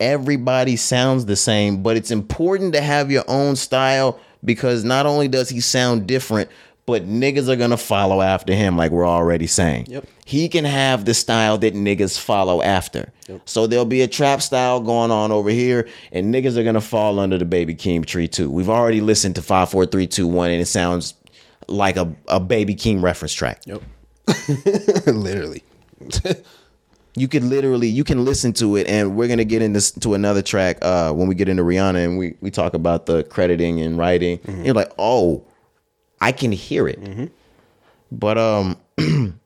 everybody 0.00 0.76
sounds 0.76 1.26
the 1.26 1.36
same, 1.36 1.82
but 1.82 1.94
it's 1.94 2.10
important 2.10 2.72
to 2.72 2.80
have 2.80 3.10
your 3.10 3.24
own 3.28 3.56
style 3.56 4.18
because 4.42 4.84
not 4.84 5.04
only 5.04 5.28
does 5.28 5.50
he 5.50 5.60
sound 5.60 6.06
different, 6.06 6.48
but 6.86 7.06
niggas 7.06 7.48
are 7.48 7.56
gonna 7.56 7.76
follow 7.76 8.20
after 8.20 8.54
him, 8.54 8.76
like 8.76 8.90
we're 8.90 9.06
already 9.06 9.46
saying. 9.46 9.86
Yep. 9.88 10.06
He 10.24 10.48
can 10.48 10.64
have 10.64 11.04
the 11.04 11.14
style 11.14 11.58
that 11.58 11.74
niggas 11.74 12.18
follow 12.18 12.62
after. 12.62 13.12
So 13.44 13.66
there'll 13.66 13.84
be 13.84 14.02
a 14.02 14.08
trap 14.08 14.42
style 14.42 14.80
going 14.80 15.10
on 15.10 15.32
over 15.32 15.48
here, 15.50 15.88
and 16.10 16.34
niggas 16.34 16.56
are 16.56 16.64
gonna 16.64 16.80
fall 16.80 17.18
under 17.18 17.38
the 17.38 17.44
Baby 17.44 17.74
Keem 17.74 18.04
tree 18.04 18.28
too. 18.28 18.50
We've 18.50 18.68
already 18.68 19.00
listened 19.00 19.36
to 19.36 19.42
five, 19.42 19.70
four, 19.70 19.86
three, 19.86 20.06
two, 20.06 20.26
one, 20.26 20.50
and 20.50 20.60
it 20.60 20.66
sounds 20.66 21.14
like 21.68 21.96
a, 21.96 22.12
a 22.28 22.40
Baby 22.40 22.74
Keem 22.74 23.02
reference 23.02 23.32
track. 23.32 23.62
Yep. 23.66 23.82
Literally. 25.06 25.62
You 27.14 27.28
could 27.28 27.44
literally 27.44 27.88
you 27.88 28.04
can 28.04 28.24
listen 28.24 28.54
to 28.54 28.76
it, 28.76 28.86
and 28.86 29.14
we're 29.14 29.28
gonna 29.28 29.44
get 29.44 29.60
into 29.60 30.00
to 30.00 30.14
another 30.14 30.40
track 30.40 30.78
uh, 30.80 31.12
when 31.12 31.28
we 31.28 31.34
get 31.34 31.46
into 31.46 31.62
Rihanna, 31.62 32.02
and 32.02 32.16
we 32.16 32.36
we 32.40 32.50
talk 32.50 32.72
about 32.72 33.04
the 33.04 33.22
crediting 33.24 33.82
and 33.82 33.98
writing. 33.98 34.40
You're 34.64 34.74
like, 34.74 34.90
oh, 34.98 35.44
I 36.22 36.32
can 36.32 36.52
hear 36.52 36.88
it. 36.88 37.30
But 38.10 38.38
um, 38.38 38.76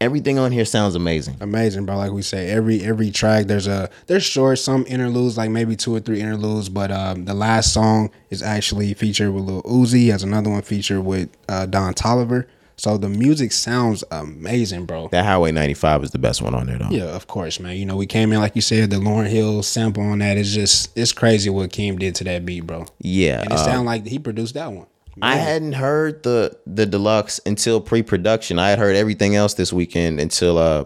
everything 0.00 0.38
on 0.38 0.52
here 0.52 0.64
sounds 0.64 0.94
amazing. 0.94 1.36
amazing, 1.40 1.86
bro. 1.86 1.96
Like 1.96 2.12
we 2.12 2.22
say, 2.22 2.50
every 2.50 2.82
every 2.82 3.10
track 3.10 3.46
there's 3.46 3.66
a 3.66 3.90
there's 4.06 4.24
short 4.24 4.58
some 4.58 4.84
interludes, 4.86 5.36
like 5.38 5.50
maybe 5.50 5.76
two 5.76 5.94
or 5.94 6.00
three 6.00 6.20
interludes, 6.20 6.68
but 6.68 6.90
um, 6.90 7.24
the 7.24 7.34
last 7.34 7.72
song 7.72 8.10
is 8.30 8.42
actually 8.42 8.92
featured 8.94 9.32
with 9.32 9.44
Lil 9.44 9.62
Uzi. 9.62 10.10
Has 10.10 10.22
another 10.22 10.50
one 10.50 10.62
featured 10.62 11.04
with 11.04 11.30
uh, 11.48 11.66
Don 11.66 11.94
Toliver. 11.94 12.46
So 12.76 12.96
the 12.96 13.08
music 13.08 13.50
sounds 13.50 14.04
amazing, 14.12 14.86
bro. 14.86 15.08
That 15.08 15.24
Highway 15.24 15.50
95 15.50 16.04
is 16.04 16.10
the 16.12 16.18
best 16.18 16.40
one 16.40 16.54
on 16.54 16.68
there, 16.68 16.78
though. 16.78 16.90
Yeah, 16.90 17.06
of 17.06 17.26
course, 17.26 17.58
man. 17.58 17.76
You 17.76 17.84
know, 17.84 17.96
we 17.96 18.06
came 18.06 18.32
in 18.32 18.38
like 18.38 18.54
you 18.54 18.62
said, 18.62 18.90
the 18.90 18.98
Lauryn 18.98 19.26
Hill 19.28 19.64
sample 19.64 20.04
on 20.04 20.20
that 20.20 20.36
is 20.36 20.54
just 20.54 20.96
it's 20.96 21.12
crazy 21.12 21.50
what 21.50 21.70
Keem 21.70 21.98
did 21.98 22.14
to 22.16 22.24
that 22.24 22.46
beat, 22.46 22.60
bro. 22.66 22.86
Yeah, 23.00 23.40
And 23.40 23.50
it 23.50 23.58
uh, 23.58 23.64
sounded 23.64 23.86
like 23.86 24.06
he 24.06 24.20
produced 24.20 24.54
that 24.54 24.70
one. 24.70 24.86
I 25.22 25.36
hadn't 25.36 25.74
heard 25.74 26.22
the 26.22 26.56
the 26.66 26.86
deluxe 26.86 27.40
until 27.46 27.80
pre-production. 27.80 28.58
I 28.58 28.70
had 28.70 28.78
heard 28.78 28.96
everything 28.96 29.36
else 29.36 29.54
this 29.54 29.72
weekend 29.72 30.20
until 30.20 30.58
uh 30.58 30.84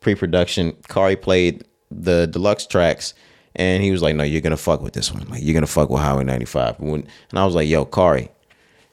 pre-production. 0.00 0.76
Cari 0.88 1.16
played 1.16 1.64
the 1.90 2.26
deluxe 2.26 2.66
tracks, 2.66 3.14
and 3.56 3.82
he 3.82 3.90
was 3.90 4.02
like, 4.02 4.16
"No, 4.16 4.24
you're 4.24 4.40
gonna 4.40 4.56
fuck 4.56 4.82
with 4.82 4.92
this 4.92 5.12
one. 5.12 5.26
Like, 5.28 5.42
you're 5.42 5.54
gonna 5.54 5.66
fuck 5.66 5.90
with 5.90 6.00
Highway 6.02 6.24
95." 6.24 6.80
When, 6.80 7.06
and 7.30 7.38
I 7.38 7.44
was 7.44 7.54
like, 7.54 7.68
"Yo, 7.68 7.84
Cari." 7.84 8.30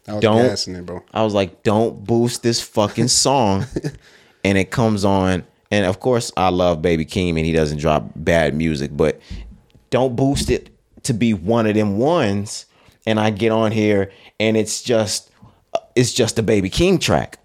I 0.08 0.14
was 0.14 0.22
Don't- 0.22 0.76
it, 0.76 0.86
bro. 0.86 1.04
I 1.14 1.24
was 1.24 1.34
like, 1.34 1.64
"Don't 1.64 2.04
boost 2.04 2.44
this 2.44 2.62
fucking 2.62 3.08
song," 3.08 3.66
and 4.44 4.58
it 4.58 4.72
comes 4.72 5.06
on. 5.06 5.44
And 5.70 5.86
of 5.86 6.00
course, 6.00 6.32
I 6.36 6.50
love 6.50 6.82
Baby 6.82 7.06
Keem, 7.06 7.38
and 7.38 7.46
he 7.46 7.54
doesn't 7.54 7.78
drop 7.78 8.10
bad 8.16 8.54
music, 8.54 8.92
but 8.94 9.22
don't 9.90 10.16
boost 10.16 10.50
it 10.50 10.70
to 11.04 11.14
be 11.14 11.34
one 11.34 11.66
of 11.66 11.76
them 11.76 11.98
ones. 11.98 12.66
And 13.12 13.20
I 13.20 13.30
get 13.30 13.52
on 13.52 13.74
here, 13.74 14.10
and 14.40 14.56
it's 14.56 14.82
just, 14.82 15.30
it's 15.96 16.14
just 16.14 16.40
a 16.40 16.44
Baby 16.44 16.70
Keem 16.70 16.98
track. 17.00 17.40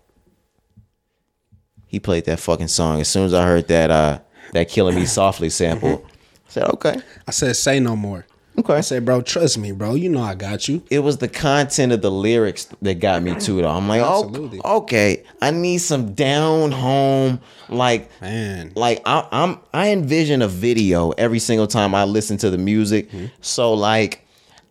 He 1.88 1.98
played 1.98 2.24
that 2.26 2.38
fucking 2.38 2.68
song 2.68 3.00
as 3.00 3.08
soon 3.08 3.24
as 3.24 3.34
I 3.34 3.44
heard 3.44 3.66
that 3.68 3.90
uh 3.90 4.20
that 4.52 4.68
"Killing 4.68 4.94
Me 4.94 5.06
Softly" 5.06 5.50
sample. 5.50 6.04
I 6.06 6.50
said, 6.50 6.64
"Okay, 6.74 6.96
I 7.26 7.30
said, 7.32 7.56
say 7.56 7.80
no 7.80 7.96
more. 7.96 8.26
okay." 8.58 8.74
I 8.74 8.80
said, 8.80 9.04
bro, 9.04 9.22
trust 9.22 9.58
me, 9.58 9.72
bro. 9.72 9.94
You 9.94 10.08
know 10.08 10.22
I 10.22 10.34
got 10.36 10.68
you. 10.68 10.82
it 10.90 11.00
was 11.00 11.18
the 11.18 11.28
content 11.28 11.92
of 11.92 12.02
the 12.02 12.10
lyrics 12.10 12.66
that 12.82 13.00
got 13.00 13.22
me 13.22 13.34
to 13.40 13.58
it. 13.60 13.64
I'm 13.64 13.88
like, 13.88 14.02
oh, 14.04 14.50
okay, 14.78 15.24
I 15.42 15.50
need 15.50 15.78
some 15.78 16.14
down 16.14 16.70
home, 16.70 17.40
like, 17.68 18.08
Man. 18.20 18.72
like 18.76 19.02
I, 19.04 19.26
I'm, 19.32 19.58
I 19.74 19.90
envision 19.90 20.42
a 20.42 20.48
video 20.48 21.10
every 21.12 21.38
single 21.40 21.66
time 21.66 21.94
I 21.94 22.04
listen 22.04 22.36
to 22.38 22.50
the 22.50 22.58
music. 22.58 23.10
Mm-hmm. 23.10 23.26
So 23.40 23.74
like, 23.74 24.25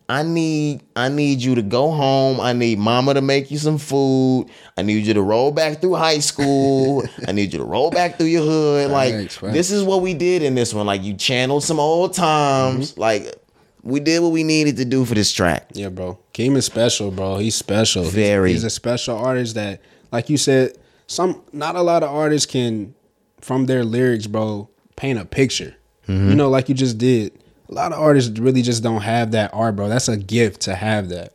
I 0.08 0.22
need, 0.22 0.82
I 0.94 1.08
need 1.08 1.42
you 1.42 1.56
to 1.56 1.62
go 1.62 1.90
home. 1.90 2.40
I 2.40 2.52
need 2.52 2.78
mama 2.78 3.14
to 3.14 3.20
make 3.20 3.50
you 3.50 3.58
some 3.58 3.76
food. 3.78 4.46
I 4.76 4.82
need 4.82 5.04
you 5.04 5.14
to 5.14 5.22
roll 5.22 5.50
back 5.50 5.80
through 5.80 5.94
high 5.94 6.20
school. 6.20 7.04
I 7.28 7.32
need 7.32 7.52
you 7.52 7.58
to 7.58 7.64
roll 7.64 7.90
back 7.90 8.16
through 8.16 8.28
your 8.28 8.44
hood. 8.44 8.90
Like, 8.92 9.30
facts. 9.32 9.40
this 9.40 9.70
is 9.72 9.82
what 9.82 10.02
we 10.02 10.14
did 10.14 10.42
in 10.42 10.54
this 10.54 10.72
one. 10.72 10.86
Like, 10.86 11.02
you 11.02 11.14
channeled 11.14 11.64
some 11.64 11.80
old 11.80 12.14
times. 12.14 12.92
Mm-hmm. 12.92 13.00
Like, 13.00 13.34
we 13.82 13.98
did 13.98 14.22
what 14.22 14.30
we 14.30 14.44
needed 14.44 14.76
to 14.76 14.84
do 14.84 15.04
for 15.04 15.14
this 15.14 15.32
track. 15.32 15.68
Yeah, 15.72 15.88
bro. 15.88 16.18
Keem 16.34 16.56
is 16.56 16.66
special, 16.66 17.10
bro. 17.10 17.38
He's 17.38 17.56
special. 17.56 18.02
He's- 18.02 18.14
Very. 18.14 18.52
He's, 18.52 18.64
a 18.64 18.70
special 18.70 19.16
artist 19.16 19.56
that, 19.56 19.80
like 20.12 20.30
you 20.30 20.36
said, 20.36 20.78
some 21.08 21.42
not 21.52 21.74
a 21.74 21.82
lot 21.82 22.02
of 22.04 22.10
artists 22.10 22.50
can, 22.50 22.94
from 23.40 23.66
their 23.66 23.84
lyrics, 23.84 24.26
bro, 24.28 24.68
paint 24.94 25.18
a 25.18 25.24
picture. 25.24 25.74
Mm-hmm. 26.08 26.30
You 26.30 26.34
know, 26.36 26.48
like 26.48 26.68
you 26.68 26.74
just 26.76 26.98
did. 26.98 27.32
A 27.68 27.74
lot 27.74 27.92
of 27.92 27.98
artists 27.98 28.38
really 28.38 28.62
just 28.62 28.82
don't 28.82 29.02
have 29.02 29.32
that 29.32 29.50
art, 29.52 29.76
bro. 29.76 29.88
That's 29.88 30.08
a 30.08 30.16
gift 30.16 30.62
to 30.62 30.74
have 30.74 31.08
that. 31.08 31.32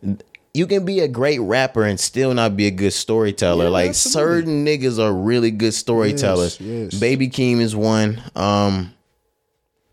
you 0.54 0.68
can 0.68 0.86
be 0.86 1.00
a 1.00 1.08
great 1.08 1.40
rapper 1.40 1.84
and 1.84 2.00
still 2.00 2.34
not 2.34 2.56
be 2.58 2.68
a 2.68 2.72
good 2.72 2.92
storyteller. 2.94 3.66
Yeah, 3.66 3.70
like 3.70 3.90
absolutely. 3.90 4.42
certain 4.42 4.66
niggas 4.66 5.00
are 5.00 5.14
really 5.14 5.52
good 5.52 5.74
storytellers. 5.74 6.60
Yes, 6.60 6.94
yes. 6.94 7.00
Baby 7.00 7.30
Keem 7.30 7.60
is 7.60 7.76
one. 7.76 8.22
Um 8.36 8.94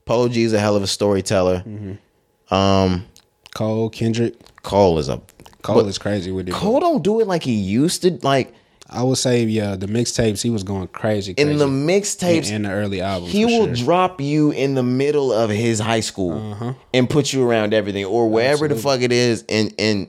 Polo 0.04 0.28
G 0.28 0.42
is 0.42 0.52
a 0.52 0.58
hell 0.58 0.74
of 0.76 0.82
a 0.82 0.86
storyteller. 0.86 1.62
Mm-hmm. 1.66 2.54
Um 2.54 3.06
Cole, 3.54 3.90
Kendrick, 3.90 4.34
Cole 4.62 4.98
is 4.98 5.08
a 5.08 5.20
Cole 5.62 5.86
is 5.86 5.98
crazy 5.98 6.30
with 6.30 6.48
it. 6.48 6.54
Cole 6.54 6.80
don't 6.80 7.02
do 7.02 7.20
it 7.20 7.26
like 7.26 7.42
he 7.42 7.54
used 7.54 8.02
to. 8.02 8.18
Like 8.22 8.54
I 8.90 9.02
would 9.02 9.18
say, 9.18 9.44
yeah, 9.44 9.76
the 9.76 9.86
mixtapes 9.86 10.40
he 10.42 10.48
was 10.50 10.62
going 10.62 10.88
crazy, 10.88 11.34
in 11.36 11.58
the 11.58 11.66
mixtapes, 11.66 12.50
in 12.50 12.62
the 12.62 12.70
early 12.70 13.00
albums. 13.02 13.32
he 13.32 13.44
will 13.44 13.66
sure. 13.66 13.84
drop 13.84 14.20
you 14.20 14.50
in 14.50 14.74
the 14.74 14.82
middle 14.82 15.30
of 15.32 15.50
his 15.50 15.78
high 15.78 16.00
school 16.00 16.52
Uh-huh. 16.52 16.72
and 16.94 17.08
put 17.10 17.32
you 17.32 17.46
around 17.48 17.74
everything 17.74 18.04
or 18.06 18.28
wherever 18.30 18.66
the 18.66 18.76
fuck 18.76 19.00
it 19.02 19.12
is 19.12 19.44
and 19.48 19.74
and 19.78 20.08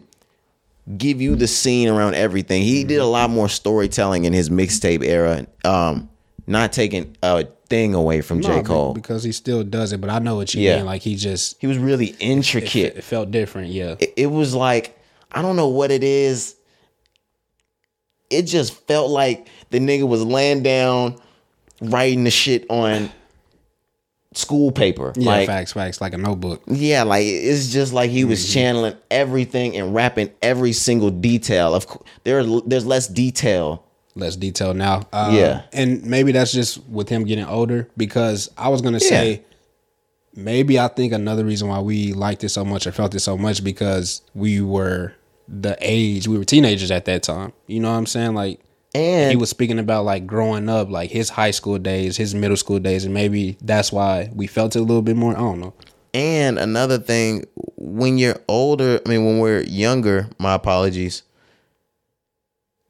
give 0.98 1.22
you 1.22 1.36
the 1.36 1.48
scene 1.48 1.88
around 1.90 2.16
everything. 2.16 2.64
He 2.64 2.84
did 2.84 2.96
a 2.98 3.02
Mm-hmm. 3.02 3.12
lot 3.12 3.30
more 3.30 3.50
storytelling 3.50 4.26
in 4.26 4.34
his 4.34 4.50
mixtape 4.50 5.04
era. 5.04 5.46
Um 5.66 6.10
not 6.48 6.72
taking 6.74 7.16
a 7.22 7.46
thing 7.70 7.94
away 7.94 8.22
from 8.22 8.40
No, 8.40 8.48
J. 8.48 8.64
Cole. 8.64 8.94
because 8.96 9.24
he 9.24 9.32
still 9.32 9.64
does 9.64 9.94
it, 9.94 10.02
but 10.02 10.10
I 10.10 10.18
know 10.18 10.36
what 10.36 10.56
you 10.56 10.64
Yeah. 10.64 10.78
mean. 10.78 10.86
Like 10.88 11.04
he 11.04 11.16
just 11.16 11.58
He 11.60 11.68
was 11.68 11.78
really 11.78 12.08
it, 12.08 12.16
intricate. 12.22 12.96
it 12.98 13.04
felt 13.04 13.30
different. 13.30 13.68
Yeah, 13.72 13.96
it, 14.00 14.14
it 14.16 14.28
was 14.32 14.56
like 14.56 14.98
I 15.32 15.42
don't 15.44 15.56
know 15.56 15.68
what 15.68 15.92
it 15.92 16.04
is. 16.04 16.56
It 18.30 18.44
just 18.44 18.74
felt 18.88 19.10
like 19.10 19.48
the 19.72 19.80
nigga 19.80 20.08
was 20.08 20.24
laying 20.24 20.64
down 20.64 21.20
writing 21.82 22.24
the 22.26 22.32
shit 22.32 22.66
on 22.70 23.10
school 24.34 24.72
paper. 24.72 25.12
yeah, 25.16 25.32
like 25.32 25.48
facts, 25.48 25.74
facts, 25.74 26.02
like 26.02 26.14
a 26.14 26.18
notebook. 26.18 26.62
yeah, 26.68 27.04
like 27.04 27.24
it's 27.26 27.72
just 27.72 27.94
like 27.94 28.12
he 28.12 28.22
Mm-hmm. 28.22 28.30
was 28.30 28.54
channeling 28.54 28.96
everything 29.10 29.76
and 29.78 29.94
rapping 29.96 30.32
every 30.42 30.74
single 30.74 31.10
detail. 31.10 31.74
Of 31.74 31.88
course, 31.88 32.08
there 32.24 32.44
there's 32.66 32.86
less 32.86 33.08
detail. 33.08 33.84
less 34.16 34.36
detail 34.36 34.74
now. 34.74 35.08
Uh, 35.14 35.32
Yeah. 35.34 35.62
and 35.74 36.04
maybe 36.06 36.32
that's 36.32 36.52
just 36.52 36.84
with 36.90 37.10
him 37.10 37.24
getting 37.24 37.46
older. 37.46 37.88
Because 37.98 38.50
I 38.58 38.70
was 38.70 38.82
gonna 38.82 39.00
say, 39.00 39.44
maybe 40.36 40.80
I 40.80 40.88
think 40.90 41.12
another 41.14 41.44
reason 41.46 41.68
why 41.68 41.80
we 41.80 42.14
liked 42.14 42.44
it 42.44 42.50
so 42.50 42.64
much 42.64 42.86
or 42.86 42.92
felt 42.92 43.16
it 43.16 43.20
so 43.22 43.38
much 43.38 43.64
because 43.64 44.22
we 44.36 44.62
were 44.62 45.14
the 45.52 45.76
age 45.82 46.28
we 46.28 46.38
were 46.38 46.46
teenagers 46.46 46.92
at 46.92 47.06
that 47.06 47.24
time. 47.24 47.54
You 47.68 47.80
know 47.80 47.92
what 47.92 47.98
I'm 47.98 48.06
saying? 48.06 48.36
Like, 48.36 48.60
And 48.94 49.30
he 49.32 49.36
was 49.36 49.50
speaking 49.50 49.80
about 49.80 50.06
like 50.06 50.26
growing 50.26 50.70
up, 50.70 50.90
like 50.90 51.12
his 51.12 51.30
high 51.30 51.52
school 51.52 51.78
days, 51.78 52.18
his 52.18 52.34
middle 52.34 52.58
school 52.58 52.80
days, 52.80 53.06
and 53.06 53.14
maybe 53.14 53.58
that's 53.62 53.92
why 53.92 54.30
we 54.34 54.48
felt 54.48 54.76
it 54.76 54.80
a 54.80 54.84
little 54.84 55.02
bit 55.02 55.16
more. 55.16 55.34
I 55.34 55.40
don't 55.40 55.60
know. 55.60 55.74
And 56.14 56.58
another 56.58 56.98
thing, 56.98 57.46
when 57.78 58.18
you're 58.18 58.40
older, 58.48 59.00
I 59.06 59.10
mean, 59.10 59.26
when 59.26 59.40
we're 59.40 59.62
younger, 59.62 60.30
my 60.40 60.56
apologies. 60.56 61.24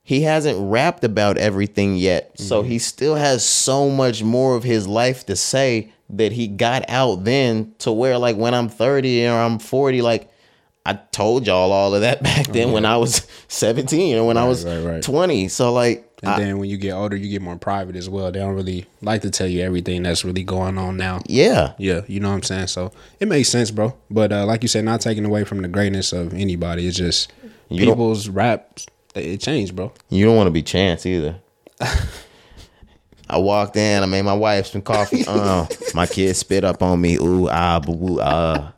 He 0.02 0.22
hasn't 0.22 0.58
rapped 0.60 1.04
about 1.04 1.38
everything 1.38 1.96
yet. 1.96 2.32
So 2.40 2.62
mm-hmm. 2.62 2.72
he 2.72 2.80
still 2.80 3.14
has 3.16 3.46
so 3.46 3.90
much 3.90 4.24
more 4.24 4.56
of 4.56 4.64
his 4.64 4.88
life 4.88 5.26
to 5.28 5.36
say 5.36 5.92
that 6.10 6.32
he 6.32 6.48
got 6.48 6.90
out 6.90 7.26
then 7.26 7.76
to 7.80 7.92
where, 7.92 8.18
like, 8.18 8.36
when 8.36 8.56
I'm 8.56 8.70
30 8.70 9.28
or 9.28 9.36
I'm 9.36 9.60
40, 9.60 10.02
like, 10.02 10.32
I 10.86 10.94
told 10.94 11.46
y'all 11.46 11.72
all 11.72 11.94
of 11.94 12.02
that 12.02 12.24
back 12.24 12.48
then 12.48 12.72
when 12.72 12.86
I 12.86 12.98
was 12.98 13.28
17 13.50 14.18
or 14.18 14.24
when 14.26 14.38
I 14.38 14.46
was 14.48 14.66
right, 14.66 14.80
right. 14.80 15.04
20. 15.04 15.48
So, 15.50 15.72
like, 15.74 16.10
And 16.24 16.32
I- 16.32 16.40
then 16.40 16.58
when 16.58 16.70
you 16.70 16.78
get 16.78 16.94
older, 16.94 17.16
you 17.16 17.30
get 17.30 17.42
more 17.42 17.58
private 17.58 17.96
as 17.96 18.10
well. 18.10 18.32
They 18.32 18.40
don't 18.40 18.56
really 18.56 18.86
like 19.02 19.22
to 19.24 19.30
tell 19.30 19.48
you 19.48 19.62
everything 19.62 20.04
that's 20.04 20.24
really 20.26 20.44
going 20.44 20.78
on 20.78 20.98
now. 20.98 21.20
yeah. 21.28 21.74
Yeah, 21.78 22.02
you 22.08 22.20
know 22.20 22.30
what 22.30 22.36
I'm 22.36 22.44
saying. 22.44 22.68
So 22.68 22.92
it 23.20 23.28
makes 23.28 23.50
sense, 23.50 23.72
bro. 23.72 23.94
But 24.10 24.32
uh, 24.32 24.46
like 24.46 24.64
you 24.64 24.68
said, 24.70 24.86
not 24.86 25.02
taking 25.02 25.26
away 25.26 25.44
from 25.44 25.62
the 25.62 25.68
greatness 25.68 26.12
of 26.14 26.34
anybody. 26.34 26.88
It's 26.88 26.98
just 26.98 27.32
You 27.70 27.86
people's 27.86 28.30
raps. 28.30 28.88
It 29.16 29.42
changed, 29.42 29.76
bro. 29.76 29.92
You 30.10 30.26
don't 30.26 30.38
want 30.38 30.48
to 30.48 30.52
be 30.52 30.62
chance 30.64 31.06
either. 31.06 31.36
I 33.30 33.38
walked 33.38 33.76
in. 33.76 34.02
I 34.02 34.06
made 34.08 34.24
my 34.24 34.34
wife 34.34 34.68
some 34.68 34.82
coffee. 34.82 35.24
Uh, 35.28 35.68
my 35.94 36.06
kid 36.08 36.36
spit 36.36 36.64
up 36.64 36.82
on 36.82 37.00
me. 37.00 37.16
Ooh 37.18 37.48
ah 37.50 37.80
boo 37.80 37.96
boo 37.96 38.20
ah. 38.22 38.72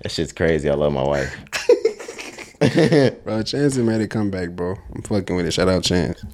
That 0.00 0.10
shit's 0.10 0.32
crazy. 0.32 0.68
I 0.68 0.74
love 0.74 0.92
my 0.92 1.02
wife. 1.02 1.36
Bro, 3.24 3.42
Chance 3.44 3.52
has 3.52 3.78
made 3.78 4.00
a 4.00 4.08
comeback, 4.08 4.50
bro. 4.50 4.74
I'm 4.94 5.02
fucking 5.02 5.36
with 5.36 5.46
it. 5.46 5.52
Shout 5.52 5.68
out 5.68 5.84
Chance. 5.84 6.24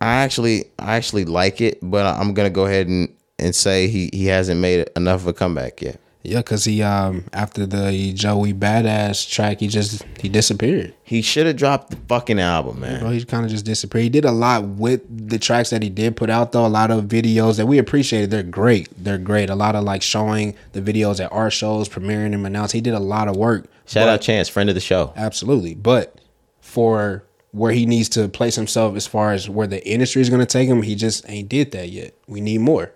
I 0.00 0.14
actually, 0.22 0.64
I 0.78 0.96
actually 0.96 1.26
like 1.26 1.60
it, 1.60 1.78
but 1.82 2.06
I'm 2.06 2.32
gonna 2.32 2.50
go 2.50 2.64
ahead 2.64 2.88
and 2.88 3.14
and 3.38 3.54
say 3.54 3.88
he 3.88 4.08
he 4.12 4.26
hasn't 4.26 4.60
made 4.60 4.88
enough 4.96 5.22
of 5.22 5.26
a 5.26 5.32
comeback 5.32 5.82
yet. 5.82 6.00
Yeah, 6.24 6.40
cause 6.42 6.64
he 6.64 6.82
um 6.82 7.24
after 7.32 7.66
the 7.66 8.12
Joey 8.14 8.54
Badass 8.54 9.28
track, 9.28 9.58
he 9.60 9.66
just 9.66 10.04
he 10.20 10.28
disappeared. 10.28 10.94
He 11.02 11.20
should 11.20 11.46
have 11.46 11.56
dropped 11.56 11.90
the 11.90 11.96
fucking 12.08 12.38
album, 12.38 12.78
man. 12.80 13.00
Bro, 13.00 13.10
he 13.10 13.24
kind 13.24 13.44
of 13.44 13.50
just 13.50 13.64
disappeared. 13.64 14.04
He 14.04 14.08
did 14.08 14.24
a 14.24 14.30
lot 14.30 14.64
with 14.64 15.02
the 15.28 15.38
tracks 15.38 15.70
that 15.70 15.82
he 15.82 15.88
did 15.90 16.14
put 16.16 16.30
out, 16.30 16.52
though. 16.52 16.64
A 16.64 16.68
lot 16.68 16.90
of 16.92 17.04
videos 17.04 17.56
that 17.56 17.66
we 17.66 17.78
appreciated. 17.78 18.30
They're 18.30 18.44
great. 18.44 18.88
They're 18.96 19.18
great. 19.18 19.50
A 19.50 19.56
lot 19.56 19.74
of 19.74 19.82
like 19.82 20.00
showing 20.02 20.54
the 20.72 20.80
videos 20.80 21.18
at 21.22 21.32
art 21.32 21.52
shows, 21.52 21.88
premiering 21.88 22.30
them, 22.30 22.46
announced. 22.46 22.72
He 22.72 22.80
did 22.80 22.94
a 22.94 23.00
lot 23.00 23.26
of 23.26 23.36
work. 23.36 23.64
Shout 23.86 24.04
But- 24.06 24.08
out 24.10 24.20
Chance, 24.20 24.48
friend 24.48 24.68
of 24.68 24.76
the 24.76 24.80
show. 24.80 25.12
Absolutely. 25.16 25.74
But 25.74 26.20
for 26.60 27.24
where 27.50 27.72
he 27.72 27.84
needs 27.84 28.08
to 28.10 28.28
place 28.28 28.54
himself 28.54 28.96
as 28.96 29.06
far 29.06 29.32
as 29.32 29.48
where 29.48 29.66
the 29.66 29.86
industry 29.86 30.22
is 30.22 30.30
going 30.30 30.40
to 30.40 30.46
take 30.46 30.68
him, 30.68 30.82
he 30.82 30.94
just 30.94 31.28
ain't 31.28 31.48
did 31.48 31.72
that 31.72 31.88
yet. 31.90 32.14
We 32.26 32.40
need 32.40 32.58
more. 32.58 32.92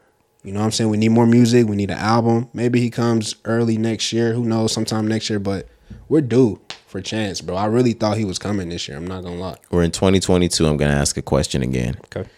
You 0.47 0.53
know 0.53 0.61
what 0.61 0.67
I'm 0.67 0.71
saying? 0.73 0.91
We 0.91 0.97
need 0.97 1.09
more 1.09 1.27
music. 1.27 1.67
We 1.67 1.75
need 1.75 1.91
an 1.91 1.99
album. 1.99 2.49
Maybe 2.55 2.81
he 2.81 2.89
comes 2.89 3.35
early 3.45 3.77
next 3.79 4.13
year. 4.13 4.33
Who 4.33 4.45
knows? 4.45 4.73
Sometime 4.73 5.09
next 5.09 5.29
year. 5.29 5.41
But 5.41 5.67
we're 6.09 6.21
due 6.21 6.61
for 6.87 7.01
Chance, 7.01 7.41
bro. 7.41 7.57
I 7.57 7.67
really 7.67 7.95
thought 7.95 8.17
he 8.17 8.25
was 8.25 8.39
coming 8.39 8.69
this 8.69 8.87
year. 8.87 8.97
I'm 8.97 9.09
not 9.09 9.25
going 9.25 9.39
to 9.39 9.43
lie. 9.43 9.57
We're 9.73 9.83
in 9.83 9.91
2022. 9.91 10.65
I'm 10.65 10.77
gonna 10.77 10.93
ask 10.95 11.17
a 11.17 11.23
question 11.23 11.63
again. 11.63 11.97
Okay. 12.05 12.29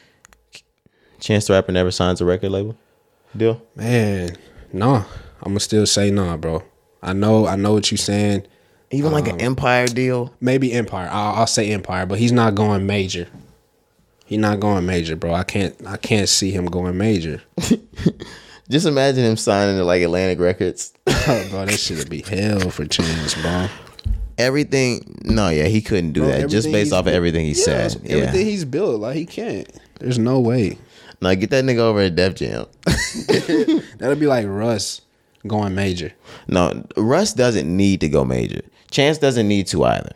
Chance 1.20 1.48
the 1.48 1.52
Rapper 1.52 1.70
never 1.70 1.90
signs 1.90 2.22
a 2.22 2.24
record 2.24 2.50
label 2.50 2.76
deal. 3.36 3.60
Man, 3.76 4.36
nah. 4.72 5.04
I'm 5.42 5.52
gonna 5.52 5.60
still 5.60 5.86
say 5.86 6.10
nah, 6.10 6.38
bro. 6.38 6.62
I 7.02 7.12
know, 7.12 7.46
I 7.46 7.56
know 7.56 7.74
what 7.74 7.90
you're 7.90 7.98
saying. 7.98 8.46
Even 8.90 9.12
like 9.12 9.28
Um, 9.28 9.34
an 9.34 9.40
Empire 9.42 9.86
deal. 9.86 10.32
Maybe 10.40 10.72
Empire. 10.72 11.10
I'll, 11.12 11.34
I'll 11.40 11.46
say 11.46 11.70
Empire, 11.72 12.06
but 12.06 12.18
he's 12.18 12.32
not 12.32 12.54
going 12.54 12.86
major. 12.86 13.28
He's 14.28 14.38
not 14.38 14.60
going 14.60 14.84
major, 14.86 15.16
bro. 15.16 15.32
I 15.34 15.42
can't, 15.42 15.74
I 15.86 15.96
can't 15.96 16.28
see 16.28 16.50
him 16.50 16.66
going 16.66 16.96
major. 16.98 17.42
Just 18.70 18.86
imagine 18.86 19.24
him 19.24 19.36
signing 19.38 19.76
to 19.76 19.84
like 19.84 20.02
Atlantic 20.02 20.38
Records. 20.38 20.92
Oh, 21.30 21.46
bro, 21.50 21.66
that 21.66 21.78
should 21.78 22.08
be 22.08 22.22
hell 22.22 22.70
for 22.70 22.86
Chance, 22.86 23.34
bro. 23.42 23.68
everything. 24.38 25.20
No, 25.24 25.48
yeah, 25.50 25.64
he 25.64 25.82
couldn't 25.82 26.12
do 26.12 26.20
Bro, 26.20 26.28
that. 26.30 26.48
Just 26.48 26.70
based 26.72 26.92
off 26.92 27.06
of 27.06 27.12
everything 27.12 27.44
he 27.44 27.52
Yeah, 27.52 27.88
said. 27.88 28.00
Yeah. 28.02 28.16
everything 28.16 28.46
he's 28.46 28.64
built, 28.64 29.00
like 29.00 29.16
he 29.16 29.26
can't. 29.26 29.68
There's 30.00 30.18
no 30.18 30.40
way. 30.40 30.78
Now 31.20 31.34
get 31.34 31.50
that 31.50 31.64
nigga 31.64 31.78
over 31.78 32.00
at 32.00 32.14
Def 32.16 32.34
Jam. 32.36 32.66
That'll 33.98 34.16
be 34.16 34.26
like 34.26 34.46
Russ 34.46 35.02
going 35.46 35.74
major. 35.74 36.12
no, 36.46 36.84
Russ 36.96 37.32
doesn't 37.34 37.74
need 37.74 38.00
to 38.00 38.08
go 38.08 38.24
major. 38.24 38.62
Chance 38.90 39.18
doesn't 39.18 39.48
need 39.48 39.66
to 39.68 39.84
either. 39.84 40.12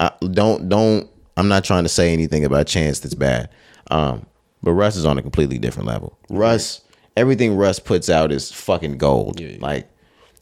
I, 0.00 0.10
don't 0.32 0.68
don't. 0.68 1.08
I'm 1.36 1.48
not 1.48 1.64
trying 1.64 1.82
to 1.84 1.88
say 1.88 2.12
anything 2.12 2.44
about 2.44 2.66
Chance 2.66 3.00
that's 3.00 3.14
bad. 3.14 3.48
Um, 3.90 4.26
but 4.62 4.72
Russ 4.72 4.96
is 4.96 5.04
on 5.04 5.18
a 5.18 5.22
completely 5.22 5.58
different 5.58 5.88
level. 5.88 6.18
Russ, 6.30 6.82
everything 7.16 7.56
Russ 7.56 7.78
puts 7.78 8.08
out 8.10 8.30
is 8.32 8.52
fucking 8.52 8.98
gold. 8.98 9.40
Yeah, 9.40 9.48
yeah. 9.48 9.58
Like, 9.60 9.88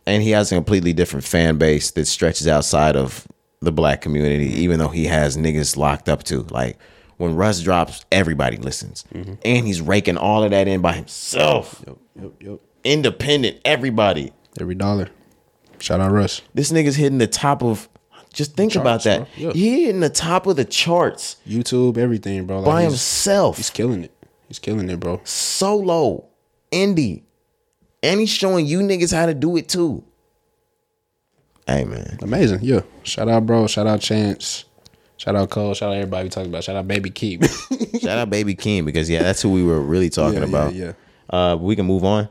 and 0.06 0.22
he 0.22 0.30
has 0.30 0.50
a 0.50 0.54
completely 0.56 0.92
different 0.92 1.24
fan 1.24 1.58
base 1.58 1.90
that 1.92 2.06
stretches 2.06 2.48
outside 2.48 2.96
of 2.96 3.26
the 3.60 3.72
black 3.72 4.00
community. 4.00 4.46
Even 4.62 4.78
though 4.78 4.88
he 4.88 5.04
has 5.06 5.36
niggas 5.36 5.76
locked 5.76 6.08
up 6.08 6.22
too. 6.22 6.46
Like 6.50 6.78
when 7.18 7.36
Russ 7.36 7.60
drops, 7.60 8.04
everybody 8.10 8.56
listens, 8.56 9.04
Mm-hmm. 9.14 9.34
and 9.44 9.66
he's 9.66 9.80
raking 9.80 10.16
all 10.16 10.42
of 10.42 10.50
that 10.50 10.66
in 10.68 10.80
by 10.80 10.92
himself. 10.94 11.82
Yep, 11.86 11.96
yep, 12.20 12.32
yep. 12.40 12.60
Independent, 12.84 13.58
everybody. 13.64 14.32
Every 14.60 14.74
dollar. 14.74 15.10
Shout 15.78 16.00
out 16.00 16.10
Russ. 16.12 16.42
This 16.54 16.72
nigga's 16.72 16.96
hitting 16.96 17.18
the 17.18 17.26
top 17.26 17.62
of. 17.62 17.88
Just 18.32 18.54
think 18.56 18.76
about 18.76 19.02
that. 19.04 19.26
Yeah. 19.36 19.50
He 19.52 19.84
hitting 19.86 20.00
the 20.00 20.08
top 20.10 20.46
of 20.46 20.56
the 20.56 20.64
charts 20.64 21.36
YouTube, 21.46 21.98
everything, 21.98 22.46
bro. 22.46 22.60
Like, 22.60 22.66
by 22.66 22.82
he's, 22.82 22.92
himself, 22.92 23.56
he's 23.56 23.70
killing 23.70 24.04
it. 24.04 24.12
He's 24.48 24.58
killing 24.58 24.88
it, 24.88 25.00
bro. 25.00 25.20
solo, 25.24 26.26
indie, 26.72 27.22
and 28.02 28.20
he's 28.20 28.30
showing 28.30 28.66
you 28.66 28.80
niggas 28.80 29.12
how 29.14 29.26
to 29.26 29.34
do 29.34 29.56
it 29.56 29.68
too. 29.68 30.04
Hey 31.66 31.84
man, 31.84 32.18
Amazing. 32.22 32.60
Yeah. 32.62 32.80
Shout 33.04 33.28
out, 33.28 33.46
bro. 33.46 33.66
Shout 33.66 33.86
out 33.86 34.00
Chance. 34.00 34.64
Shout 35.16 35.36
out 35.36 35.50
Cole. 35.50 35.74
Shout 35.74 35.90
out 35.90 35.96
everybody 35.96 36.24
we 36.24 36.30
talking 36.30 36.50
about. 36.50 36.64
Shout 36.64 36.76
out 36.76 36.88
Baby 36.88 37.10
Keep. 37.10 37.44
shout 38.00 38.18
out 38.18 38.30
Baby 38.30 38.54
King 38.54 38.84
because 38.84 39.08
yeah, 39.10 39.22
that's 39.22 39.42
who 39.42 39.50
we 39.50 39.62
were 39.62 39.80
really 39.80 40.08
talking 40.10 40.40
Yeah, 40.40 40.46
yeah, 40.46 40.48
about. 40.48 40.74
yeah. 40.74 40.92
Uh, 41.28 41.56
we 41.60 41.76
can 41.76 41.86
move 41.86 42.04
on. 42.04 42.28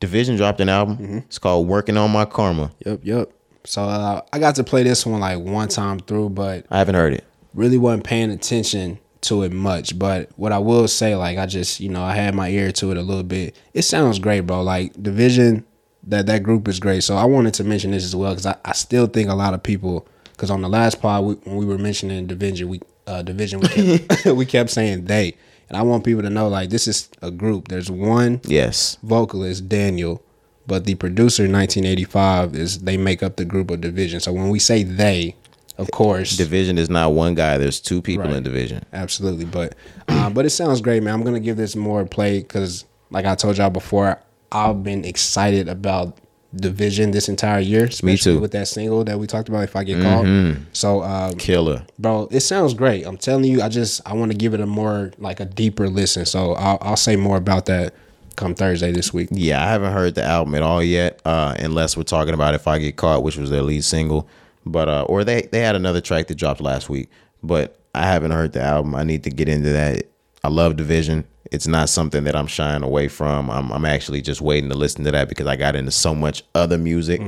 DVSN 0.00 0.36
dropped 0.38 0.60
an 0.60 0.68
album. 0.70 0.96
Mm-hmm. 0.96 1.18
It's 1.18 1.38
called 1.38 1.68
"Working 1.68 1.96
on 1.96 2.10
My 2.10 2.24
Karma." 2.24 2.72
yep, 2.84 3.00
yep. 3.02 3.30
So 3.64 3.82
uh, 3.82 4.22
I 4.32 4.38
got 4.38 4.54
to 4.56 4.64
play 4.64 4.82
this 4.82 5.04
one 5.04 5.20
like 5.20 5.38
one 5.38 5.68
time 5.68 6.00
through, 6.00 6.30
but 6.30 6.66
I 6.70 6.78
haven't 6.78 6.94
heard 6.94 7.12
it. 7.12 7.24
really 7.54 7.78
wasn't 7.78 8.04
paying 8.04 8.30
attention 8.30 8.98
to 9.22 9.42
it 9.42 9.52
much. 9.52 9.98
But 9.98 10.30
what 10.36 10.52
I 10.52 10.58
will 10.58 10.88
say, 10.88 11.14
like 11.16 11.36
I 11.38 11.46
just, 11.46 11.78
you 11.80 11.88
know, 11.90 12.02
I 12.02 12.14
had 12.14 12.34
my 12.34 12.48
ear 12.48 12.72
to 12.72 12.90
it 12.90 12.96
a 12.96 13.02
little 13.02 13.22
bit. 13.22 13.54
It 13.74 13.82
sounds 13.82 14.18
great, 14.18 14.40
bro. 14.40 14.62
Like 14.62 14.94
DVSN, 14.94 15.64
that 16.04 16.26
that 16.26 16.42
group 16.42 16.68
is 16.68 16.80
great. 16.80 17.02
So 17.02 17.16
I 17.16 17.24
wanted 17.24 17.52
to 17.54 17.64
mention 17.64 17.90
this 17.90 18.04
as 18.04 18.16
well 18.16 18.32
because 18.32 18.46
I, 18.46 18.56
I 18.64 18.72
still 18.72 19.06
think 19.06 19.28
a 19.28 19.34
lot 19.34 19.52
of 19.52 19.62
people, 19.62 20.08
because 20.32 20.50
on 20.50 20.62
the 20.62 20.68
last 20.68 21.02
pod 21.02 21.24
we, 21.24 21.34
when 21.34 21.56
we 21.56 21.66
were 21.66 21.78
mentioning 21.78 22.26
DVSN, 22.26 22.64
we 22.66 22.80
uh, 23.06 23.22
DVSN 23.22 23.60
we 23.60 23.98
kept, 23.98 24.24
we 24.36 24.46
kept 24.46 24.70
saying 24.70 25.04
they, 25.04 25.36
and 25.68 25.76
I 25.76 25.82
want 25.82 26.04
people 26.04 26.22
to 26.22 26.30
know 26.30 26.48
like 26.48 26.70
this 26.70 26.88
is 26.88 27.10
a 27.20 27.30
group. 27.30 27.68
There's 27.68 27.90
one 27.90 28.40
Yes, 28.44 28.96
vocalist 29.02 29.68
Daniel, 29.68 30.22
but 30.66 30.84
the 30.84 30.94
producer 30.94 31.46
Nineteen85 31.48 32.54
is 32.54 32.78
they 32.80 32.96
make 32.96 33.22
up 33.22 33.36
the 33.36 33.44
group 33.44 33.70
of 33.70 33.80
DVSN. 33.80 34.22
So 34.22 34.32
when 34.32 34.50
we 34.50 34.58
say 34.58 34.82
they, 34.82 35.36
of 35.78 35.90
course, 35.90 36.36
DVSN 36.36 36.78
is 36.78 36.90
not 36.90 37.12
one 37.12 37.34
guy. 37.34 37.56
There's 37.58 37.80
two 37.80 38.02
people 38.02 38.24
Right. 38.26 38.36
in 38.36 38.44
DVSN. 38.44 38.82
Absolutely, 38.92 39.44
but 39.46 39.74
uh, 40.08 40.30
but 40.30 40.44
it 40.46 40.50
sounds 40.50 40.80
great, 40.80 41.02
man. 41.02 41.14
I'm 41.14 41.22
gonna 41.24 41.40
give 41.40 41.56
this 41.56 41.74
more 41.74 42.04
play 42.04 42.40
because, 42.40 42.84
like 43.10 43.24
I 43.24 43.34
told 43.34 43.56
y'all 43.58 43.70
before, 43.70 44.18
I've 44.52 44.82
been 44.82 45.04
excited 45.04 45.68
about 45.68 46.18
DVSN 46.54 47.12
this 47.12 47.28
entire 47.28 47.60
year. 47.60 47.84
Especially 47.84 48.16
too. 48.18 48.30
Mm-hmm. 48.34 48.42
With 48.42 48.52
that 48.52 48.68
single 48.68 49.04
that 49.04 49.18
we 49.18 49.26
talked 49.26 49.48
about, 49.48 49.62
If 49.64 49.76
I 49.76 49.84
Get 49.84 50.02
Caught. 50.02 50.56
So, 50.72 51.02
um, 51.02 51.34
Killer. 51.34 51.84
bro, 51.98 52.26
it 52.32 52.40
sounds 52.40 52.74
great. 52.74 53.06
I'm 53.06 53.16
telling 53.16 53.44
you, 53.44 53.62
I 53.62 53.68
just 53.68 54.00
I 54.04 54.14
want 54.14 54.32
to 54.32 54.36
give 54.36 54.52
it 54.52 54.60
a 54.60 54.66
more 54.66 55.12
like 55.18 55.40
a 55.40 55.44
deeper 55.44 55.88
listen. 55.88 56.26
So 56.26 56.52
I'll 56.54 56.78
I'll 56.82 56.96
say 56.96 57.16
more 57.16 57.36
about 57.36 57.66
that 57.66 57.94
come 58.40 58.54
Thursday 58.54 58.90
this 58.90 59.12
week. 59.12 59.28
Yeah, 59.30 59.62
I 59.62 59.68
haven't 59.68 59.92
heard 59.92 60.14
the 60.14 60.24
album 60.24 60.54
at 60.54 60.62
all 60.62 60.82
yet, 60.82 61.20
uh, 61.24 61.54
unless 61.58 61.96
we're 61.96 62.02
talking 62.02 62.34
about 62.34 62.54
"If 62.54 62.66
I 62.66 62.78
Get 62.78 62.96
Caught," 62.96 63.22
which 63.22 63.36
was 63.36 63.50
their 63.50 63.62
lead 63.62 63.84
single. 63.84 64.28
But 64.64 64.88
uh, 64.88 65.02
or 65.08 65.24
they 65.24 65.42
they 65.42 65.60
had 65.60 65.76
another 65.76 66.00
track 66.00 66.26
that 66.28 66.36
dropped 66.36 66.60
last 66.60 66.88
week, 66.88 67.10
but 67.42 67.78
I 67.94 68.04
haven't 68.06 68.30
heard 68.30 68.52
the 68.52 68.62
album. 68.62 68.94
I 68.94 69.04
need 69.04 69.24
to 69.24 69.30
get 69.30 69.48
into 69.48 69.70
that. 69.70 70.04
I 70.42 70.48
love 70.48 70.74
DVSN. 70.74 71.24
It's 71.52 71.66
not 71.66 71.88
something 71.88 72.24
that 72.24 72.34
I'm 72.34 72.46
shying 72.46 72.82
away 72.82 73.08
from. 73.08 73.50
I'm 73.50 73.70
I'm 73.70 73.84
actually 73.84 74.22
just 74.22 74.40
waiting 74.40 74.70
to 74.70 74.76
listen 74.76 75.04
to 75.04 75.10
that 75.10 75.28
because 75.28 75.46
I 75.46 75.56
got 75.56 75.76
into 75.76 75.90
so 75.90 76.14
much 76.14 76.42
other 76.54 76.78
music. 76.78 77.20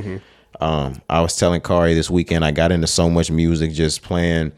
Um, 0.61 1.03
I 1.09 1.21
was 1.21 1.37
telling 1.37 1.61
Cari 1.61 1.95
this 1.95 2.11
weekend 2.11 2.45
I 2.45 2.53
got 2.53 2.73
into 2.73 2.87
so 2.87 3.11
much 3.11 3.31
music 3.31 3.73
just 3.73 4.03
playing 4.03 4.53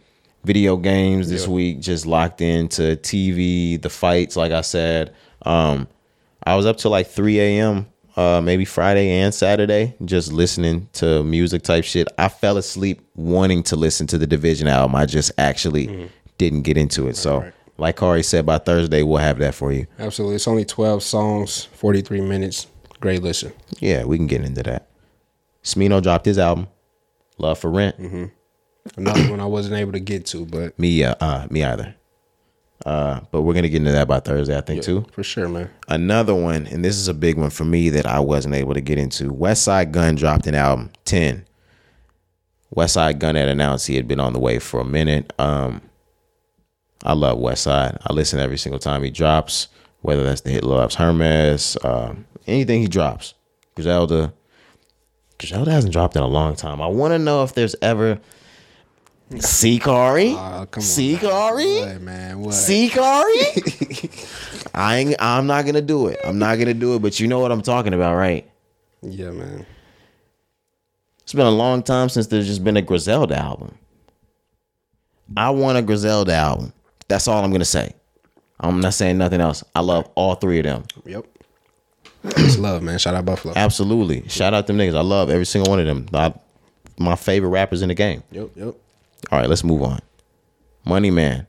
video 0.45 0.77
games 0.77 1.31
this 1.31 1.49
week, 1.49 1.81
just 1.81 2.05
locked 2.07 2.41
into 2.41 2.97
TV, 2.97 3.81
the 3.81 3.89
fights, 3.89 4.37
like 4.37 4.53
I 4.53 4.61
said. 4.61 5.15
Um, 5.43 5.89
I 6.47 6.57
was 6.57 6.67
up 6.67 6.77
till 6.77 6.91
like 6.91 7.07
3 7.09 7.41
a.m. 7.41 7.87
Uh, 8.17 8.41
maybe 8.41 8.65
Friday 8.65 9.09
and 9.11 9.35
Saturday, 9.35 9.95
just 10.05 10.33
listening 10.33 10.89
to 10.93 11.25
music 11.25 11.63
type 11.63 11.85
shit. 11.85 12.07
I 12.17 12.29
fell 12.29 12.57
asleep 12.59 13.05
wanting 13.17 13.65
to 13.65 13.77
listen 13.77 14.07
to 14.09 14.19
the 14.19 14.27
DVSN 14.27 14.69
album. 14.69 14.95
I 14.95 15.07
just 15.07 15.33
actually 15.37 16.11
didn't 16.39 16.63
get 16.63 16.77
into 16.77 17.09
it. 17.09 17.17
so, 17.17 17.41
right. 17.41 17.53
like 17.77 17.97
Cari 17.97 18.23
said, 18.23 18.47
by 18.47 18.59
Thursday 18.59 19.03
we'll 19.03 19.19
have 19.19 19.39
that 19.39 19.55
for 19.55 19.73
you. 19.73 19.87
Absolutely, 19.99 20.37
it's 20.37 20.47
only 20.47 20.65
12 20.65 21.03
songs, 21.03 21.65
43 21.65 22.21
minutes. 22.21 22.69
Great 23.01 23.23
listen. 23.23 23.53
Yeah, 23.81 24.05
we 24.05 24.17
can 24.17 24.29
get 24.29 24.43
into 24.43 24.63
that. 24.63 24.89
Smino 25.65 26.01
dropped 26.03 26.27
his 26.27 26.39
album, 26.39 26.69
Love 27.39 27.59
for 27.59 27.71
Rent. 27.71 27.97
Another 28.97 29.31
one 29.31 29.41
I 29.41 29.47
wasn't 29.47 29.77
able 29.77 29.93
to 29.93 30.01
get 30.01 30.27
to, 30.27 30.45
but 30.45 30.79
Me, 30.79 31.03
uh, 31.03 31.15
uh, 31.21 31.47
me 31.51 31.65
either. 31.65 31.97
Uh, 32.85 33.21
but 33.31 33.43
we're 33.43 33.55
gonna 33.55 33.69
get 33.69 33.79
into 33.79 33.93
that 33.93 34.09
by 34.09 34.21
Thursday, 34.21 34.57
I 34.57 34.61
think 34.61 34.83
too. 34.83 35.07
for 35.13 35.23
sure, 35.23 35.49
man. 35.49 35.71
Another 35.89 36.35
one, 36.35 36.67
and 36.67 36.85
this 36.85 36.97
is 36.97 37.09
a 37.09 37.15
big 37.15 37.39
one 37.39 37.51
for 37.51 37.65
me 37.65 37.89
that 37.91 38.05
I 38.05 38.21
wasn't 38.21 38.55
able 38.55 38.75
to 38.75 38.81
get 38.81 38.99
into. 38.99 39.33
Westside 39.33 39.91
Gunn 39.93 40.17
dropped 40.17 40.47
an 40.47 40.55
album, 40.55 40.91
10. 41.05 41.45
Westside 42.77 43.19
Gunn 43.21 43.37
had 43.37 43.49
announced 43.49 43.87
he 43.87 43.97
had 43.97 44.09
been 44.09 44.21
on 44.21 44.33
the 44.33 44.41
way 44.41 44.59
for 44.59 44.81
a 44.81 44.85
minute. 44.85 45.33
Um, 45.39 45.81
I 47.05 47.13
love 47.13 47.39
Westside. 47.39 47.97
I 48.05 48.13
listen 48.13 48.41
every 48.41 48.59
single 48.59 48.81
time 48.81 49.03
he 49.03 49.11
drops, 49.11 49.69
whether 50.03 50.25
that's 50.25 50.41
the 50.41 50.51
hit 50.51 50.65
Loves 50.65 50.97
Hermes, 50.97 51.77
uh, 51.85 52.15
anything 52.47 52.81
he 52.81 52.89
drops. 52.89 53.35
Griselda. 53.77 54.33
Griselda 55.39 55.71
hasn't 55.71 55.93
dropped 55.93 56.17
in 56.17 56.23
a 56.23 56.27
long 56.29 56.57
time. 56.57 56.81
I 56.81 56.87
want 56.87 57.13
to 57.13 57.19
know 57.19 57.45
if 57.45 57.55
there's 57.55 57.77
ever 57.83 58.21
Sikari. 59.31 60.35
Uh. 60.35 60.67
Sikari? 60.67 62.01
Man? 62.01 62.41
What? 62.41 62.55
Sikari? 62.55 63.51
I 64.75 64.97
ain't, 64.99 65.17
I'm 65.19 65.47
not 65.47 65.65
gonna 65.65 65.83
do 65.83 66.09
it. 66.09 66.19
I'm 66.25 66.39
not 66.39 66.59
gonna 66.59 66.75
do 66.75 66.97
it. 66.97 67.03
But 67.03 67.21
you 67.21 67.27
know 67.27 67.41
what 67.41 67.53
I'm 67.53 67.63
talking 67.63 67.95
about, 67.95 68.17
right? 68.17 68.49
Yeah, 69.03 69.31
man. 69.31 69.67
It's 71.23 71.33
been 71.33 71.47
a 71.47 71.51
long 71.51 71.83
time 71.83 72.09
since 72.09 72.27
there's 72.27 72.47
just 72.47 72.63
been 72.63 72.77
a 72.77 72.83
Griselda 72.83 73.37
album. 73.37 73.77
I 75.37 75.51
want 75.51 75.79
a 75.79 75.83
Griselda 75.83 76.35
album. 76.35 76.73
That's 77.09 77.27
all 77.29 77.43
I'm 77.43 77.51
gonna 77.51 77.65
say. 77.65 77.95
I'm 78.61 78.81
not 78.81 78.95
saying 78.95 79.19
nothing 79.19 79.41
else. 79.41 79.65
I 79.75 79.81
love 79.81 80.09
all 80.15 80.35
three 80.35 80.59
of 80.59 80.65
them. 80.65 80.85
Yep. 81.07 81.27
It's 82.25 82.59
love, 82.59 82.83
man. 82.83 82.99
Shout 82.99 83.15
out 83.15 83.25
Buffalo. 83.25 83.53
Absolutely. 83.57 84.27
Shout 84.29 84.55
out 84.55 84.67
them 84.67 84.79
niggas. 84.79 84.97
I 84.97 85.03
love 85.03 85.29
every 85.29 85.45
single 85.45 85.71
one 85.71 85.81
of 85.81 85.87
them. 85.87 86.07
I, 86.15 86.33
my 86.99 87.17
favorite 87.17 87.51
rappers 87.51 87.83
in 87.83 87.89
the 87.89 87.95
game. 87.95 88.23
Yep, 88.31 88.51
yep. 88.57 88.75
All 89.31 89.39
right, 89.39 89.49
let's 89.49 89.65
move 89.65 89.83
on. 89.83 90.01
Money 90.85 91.11
Man. 91.11 91.47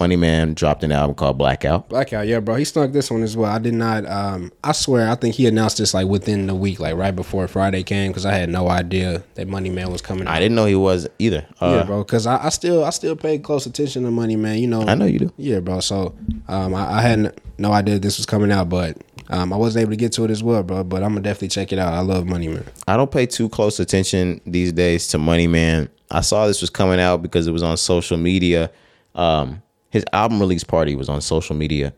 Money 0.00 0.16
Man 0.16 0.54
dropped 0.54 0.82
an 0.82 0.90
album 0.90 1.14
called 1.14 1.36
Blackout. 1.38 1.88
Blackout, 1.90 2.26
yeah, 2.26 2.40
bro. 2.40 2.56
He 2.56 2.64
snuck 2.64 2.92
this 2.92 3.10
one 3.10 3.22
as 3.22 3.36
well. 3.36 3.50
I 3.52 3.58
did 3.58 3.74
not. 3.74 4.06
Um, 4.06 4.50
I 4.64 4.72
swear, 4.72 5.08
I 5.08 5.14
think 5.14 5.34
he 5.34 5.46
announced 5.46 5.78
this 5.78 5.92
like 5.94 6.06
within 6.08 6.46
the 6.46 6.54
week, 6.54 6.80
like 6.80 6.96
right 6.96 7.14
before 7.14 7.46
Friday 7.46 7.82
came, 7.82 8.10
because 8.10 8.24
I 8.26 8.32
had 8.32 8.48
no 8.48 8.68
idea 8.68 9.22
that 9.34 9.48
Money 9.48 9.68
Man 9.70 9.92
was 9.92 10.00
coming. 10.00 10.26
I 10.26 10.36
out. 10.36 10.38
didn't 10.40 10.56
know 10.56 10.64
he 10.64 10.74
was 10.74 11.08
either. 11.18 11.46
Uh, 11.60 11.76
Yeah, 11.78 11.82
bro. 11.84 12.02
Because 12.02 12.26
I, 12.26 12.46
I 12.46 12.48
still, 12.48 12.84
I 12.84 12.90
still 12.90 13.14
paid 13.14 13.44
close 13.44 13.66
attention 13.66 14.02
to 14.04 14.10
Money 14.10 14.34
Man. 14.34 14.58
You 14.58 14.66
know, 14.66 14.82
I 14.82 14.94
know 14.94 15.04
you 15.04 15.18
do. 15.20 15.32
Yeah, 15.36 15.60
bro. 15.60 15.80
So, 15.80 16.16
um, 16.48 16.74
I, 16.74 16.94
I 16.98 17.00
had 17.02 17.38
no 17.58 17.70
idea 17.72 17.98
this 17.98 18.16
was 18.16 18.26
coming 18.26 18.50
out, 18.50 18.70
but 18.70 18.96
um, 19.28 19.52
I 19.52 19.56
wasn't 19.56 19.82
able 19.82 19.90
to 19.92 19.96
get 19.96 20.12
to 20.12 20.24
it 20.24 20.30
as 20.30 20.42
well, 20.42 20.62
bro. 20.62 20.84
But 20.84 21.02
I'm 21.04 21.10
gonna 21.10 21.20
definitely 21.20 21.48
check 21.48 21.70
it 21.70 21.78
out. 21.78 21.92
I 21.92 22.00
love 22.00 22.26
Money 22.26 22.48
Man. 22.48 22.64
I 22.88 22.96
don't 22.96 23.10
pay 23.10 23.26
too 23.26 23.48
close 23.50 23.78
attention 23.78 24.40
these 24.46 24.72
days 24.72 25.06
to 25.08 25.18
Money 25.18 25.46
Man. 25.46 25.90
I 26.12 26.20
saw 26.20 26.46
this 26.46 26.60
was 26.60 26.70
coming 26.70 27.00
out 27.00 27.22
because 27.22 27.46
it 27.46 27.52
was 27.52 27.62
on 27.62 27.76
social 27.76 28.16
media. 28.16 28.70
Um, 29.14 29.62
his 29.90 30.04
album 30.12 30.40
release 30.40 30.64
party 30.64 30.94
was 30.94 31.08
on 31.08 31.20
social 31.20 31.56
media. 31.56 31.92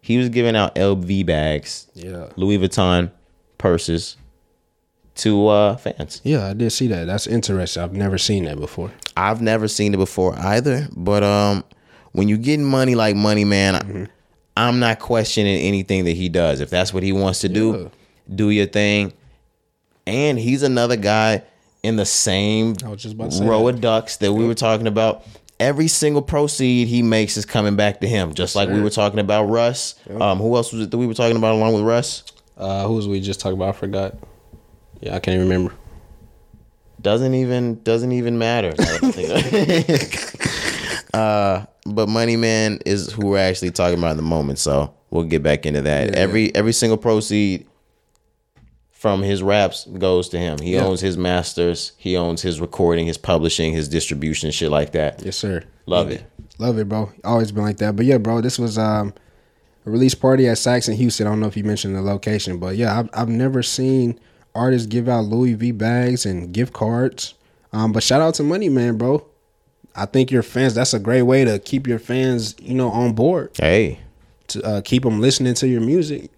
He 0.00 0.18
was 0.18 0.28
giving 0.28 0.56
out 0.56 0.74
LV 0.74 1.26
bags, 1.26 1.86
Yeah. 1.94 2.28
Louis 2.36 2.58
Vuitton 2.58 3.10
purses 3.58 4.16
to 5.16 5.46
uh, 5.48 5.76
fans. 5.76 6.20
Yeah, 6.24 6.46
I 6.46 6.54
did 6.54 6.70
see 6.70 6.88
that. 6.88 7.06
That's 7.06 7.26
interesting. 7.26 7.82
I've 7.82 7.92
never 7.92 8.18
seen 8.18 8.44
that 8.44 8.58
before. 8.58 8.90
I've 9.16 9.40
never 9.42 9.68
seen 9.68 9.94
it 9.94 9.98
before 9.98 10.34
either. 10.38 10.88
But 10.96 11.22
um, 11.22 11.64
when 12.12 12.28
you're 12.28 12.38
getting 12.38 12.64
money 12.64 12.94
like 12.94 13.14
Money 13.16 13.44
Man, 13.44 13.74
Mm-hmm. 13.74 14.04
I'm 14.54 14.80
not 14.80 14.98
questioning 14.98 15.56
anything 15.62 16.04
that 16.04 16.12
he 16.12 16.28
does. 16.28 16.60
If 16.60 16.68
that's 16.68 16.92
what 16.92 17.02
he 17.02 17.10
wants 17.10 17.38
to 17.40 17.48
do, 17.48 17.90
do 18.34 18.50
your 18.50 18.66
thing. 18.66 19.14
And 20.06 20.38
he's 20.38 20.62
another 20.62 20.96
guy 20.96 21.42
in 21.82 21.96
the 21.96 22.06
same 22.06 22.76
just 22.76 23.14
about 23.14 23.32
row 23.40 23.66
that. 23.66 23.74
of 23.74 23.80
ducks 23.80 24.18
that 24.18 24.32
we 24.32 24.46
were 24.46 24.54
talking 24.54 24.86
about. 24.86 25.24
Every 25.60 25.88
single 25.88 26.22
proceed 26.22 26.88
he 26.88 27.02
makes 27.02 27.36
is 27.36 27.46
coming 27.46 27.76
back 27.76 28.00
to 28.00 28.08
him, 28.08 28.34
just 28.34 28.56
like 28.56 28.68
we 28.68 28.80
were 28.80 28.90
talking 28.90 29.20
about 29.20 29.44
Russ. 29.44 29.94
Um, 30.10 30.38
who 30.38 30.56
else 30.56 30.72
was 30.72 30.82
it 30.82 30.90
that 30.90 30.98
we 30.98 31.06
were 31.06 31.14
talking 31.14 31.36
about 31.36 31.54
along 31.54 31.74
with 31.74 31.84
Russ? 31.84 32.24
Uh, 32.56 32.86
who 32.86 32.94
was 32.94 33.06
we 33.06 33.20
just 33.20 33.40
talking 33.40 33.56
about? 33.56 33.70
I 33.70 33.78
forgot. 33.78 34.16
Yeah, 35.00 35.16
I 35.16 35.20
can't 35.20 35.36
even 35.36 35.48
remember. 35.48 35.74
doesn't 37.00 37.34
even 37.34 37.82
doesn't 37.82 38.12
even 38.12 38.38
matter. 38.38 38.72
uh, 41.14 41.64
but 41.86 42.08
Money 42.08 42.36
Man 42.36 42.78
is 42.84 43.12
who 43.12 43.28
we're 43.28 43.38
actually 43.38 43.70
talking 43.70 43.98
about 43.98 44.12
in 44.12 44.16
the 44.16 44.22
moment, 44.22 44.58
so 44.58 44.92
we'll 45.10 45.24
get 45.24 45.42
back 45.42 45.64
into 45.64 45.82
that. 45.82 46.10
Yeah, 46.10 46.16
every 46.16 46.54
every 46.54 46.72
single 46.72 46.96
proceed 46.96 47.66
from 49.02 49.20
his 49.24 49.42
raps 49.42 49.84
goes 49.98 50.28
to 50.28 50.38
him. 50.38 50.58
He 50.60 50.74
Yeah. 50.74 50.84
owns 50.84 51.00
his 51.00 51.18
masters. 51.18 51.90
He 51.96 52.16
owns 52.16 52.42
his 52.42 52.60
recording, 52.60 53.06
his 53.06 53.18
publishing, 53.18 53.72
his 53.72 53.88
distribution, 53.88 54.52
shit 54.52 54.70
like 54.70 54.92
that. 54.92 55.20
Yes, 55.24 55.36
sir. 55.36 55.64
Love 55.86 56.08
Yeah. 56.10 56.18
it. 56.18 56.22
Love 56.60 56.78
it, 56.78 56.88
bro. 56.88 57.10
Always 57.24 57.50
been 57.50 57.64
like 57.64 57.78
that. 57.78 57.96
But 57.96 58.06
yeah, 58.06 58.18
bro, 58.18 58.40
this 58.40 58.60
was 58.60 58.78
um 58.78 59.12
a 59.84 59.90
release 59.90 60.14
party 60.14 60.46
at 60.46 60.56
Saxon 60.58 60.94
Houston. 60.94 61.26
I 61.26 61.30
don't 61.30 61.40
know 61.40 61.48
if 61.48 61.56
you 61.56 61.64
mentioned 61.64 61.96
the 61.96 62.00
location, 62.02 62.58
but 62.58 62.76
yeah, 62.76 62.96
I've, 62.96 63.10
I've 63.12 63.28
never 63.28 63.60
seen 63.64 64.20
artists 64.54 64.86
give 64.86 65.08
out 65.08 65.24
Louis 65.24 65.54
V 65.54 65.72
bags 65.72 66.24
and 66.24 66.52
gift 66.52 66.72
cards. 66.72 67.34
Um, 67.72 67.90
but 67.90 68.04
shout 68.04 68.20
out 68.20 68.34
to 68.34 68.44
Money 68.44 68.68
Man, 68.68 68.96
bro. 68.98 69.26
I 69.96 70.06
think 70.06 70.30
your 70.30 70.44
fans. 70.44 70.74
That's 70.76 70.94
a 70.94 71.00
great 71.00 71.22
way 71.22 71.44
to 71.44 71.58
keep 71.58 71.88
your 71.88 71.98
fans, 71.98 72.54
you 72.62 72.74
know, 72.74 72.90
on 72.90 73.14
board. 73.14 73.50
Hey, 73.58 73.98
To 74.48 74.62
uh, 74.62 74.80
keep 74.82 75.02
them 75.02 75.20
listening 75.20 75.54
to 75.54 75.66
your 75.66 75.80
music, 75.80 76.30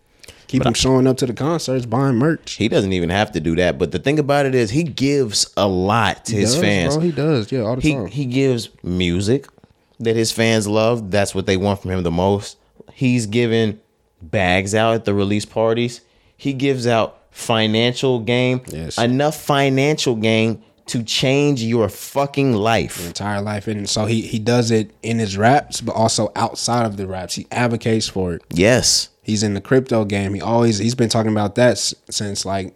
keep 0.46 0.62
them 0.62 0.74
showing 0.74 1.06
up 1.06 1.16
to 1.18 1.26
the 1.26 1.32
concerts, 1.34 1.86
buying 1.86 2.16
merch. 2.16 2.52
he 2.54 2.68
doesn't 2.68 2.92
even 2.92 3.10
have 3.10 3.32
to 3.32 3.40
do 3.40 3.54
that. 3.56 3.78
But 3.78 3.92
the 3.92 3.98
thing 3.98 4.18
about 4.18 4.46
it 4.46 4.54
is, 4.54 4.70
he 4.70 4.82
gives 4.82 5.52
a 5.56 5.66
lot 5.66 6.24
to 6.26 6.32
He 6.34 6.40
his 6.40 6.52
does, 6.54 6.62
fans. 6.62 6.94
bro. 6.96 7.02
He 7.04 7.12
does, 7.12 7.52
yeah, 7.52 7.60
all 7.60 7.76
the 7.76 7.82
he 7.82 7.94
time. 7.94 8.06
he 8.06 8.24
gives 8.26 8.68
music 8.82 9.46
that 10.00 10.16
his 10.16 10.32
fans 10.32 10.66
love. 10.66 11.10
That's 11.10 11.34
what 11.34 11.46
they 11.46 11.56
want 11.56 11.80
from 11.82 11.90
him 11.92 12.02
the 12.02 12.10
most. 12.10 12.58
He's 12.92 13.26
giving 13.26 13.80
bags 14.22 14.74
out 14.74 14.94
at 14.94 15.04
the 15.04 15.14
release 15.14 15.44
parties. 15.44 16.00
He 16.36 16.52
gives 16.52 16.86
out 16.86 17.20
financial 17.30 18.20
game. 18.20 18.60
Yes. 18.68 18.98
Enough 18.98 19.36
financial 19.40 20.14
game 20.16 20.62
to 20.86 21.02
change 21.02 21.62
your 21.62 21.88
fucking 21.88 22.52
life. 22.52 23.06
entire 23.06 23.40
life 23.40 23.66
and 23.66 23.88
so 23.88 24.04
he 24.04 24.20
he 24.20 24.38
does 24.38 24.70
it 24.70 24.90
in 25.02 25.18
his 25.18 25.34
raps 25.34 25.80
but 25.80 25.94
also 25.94 26.30
outside 26.36 26.84
of 26.84 26.98
the 26.98 27.06
raps 27.06 27.34
he 27.36 27.46
advocates 27.50 28.06
for 28.06 28.34
it 28.34 28.42
Yes. 28.50 29.08
He's 29.24 29.42
in 29.42 29.54
the 29.54 29.60
crypto 29.60 30.04
game 30.04 30.34
he 30.34 30.40
always 30.40 30.78
he's 30.78 30.94
been 30.94 31.08
talking 31.08 31.32
about 31.32 31.54
that 31.56 31.76
since 31.78 32.44
like 32.44 32.74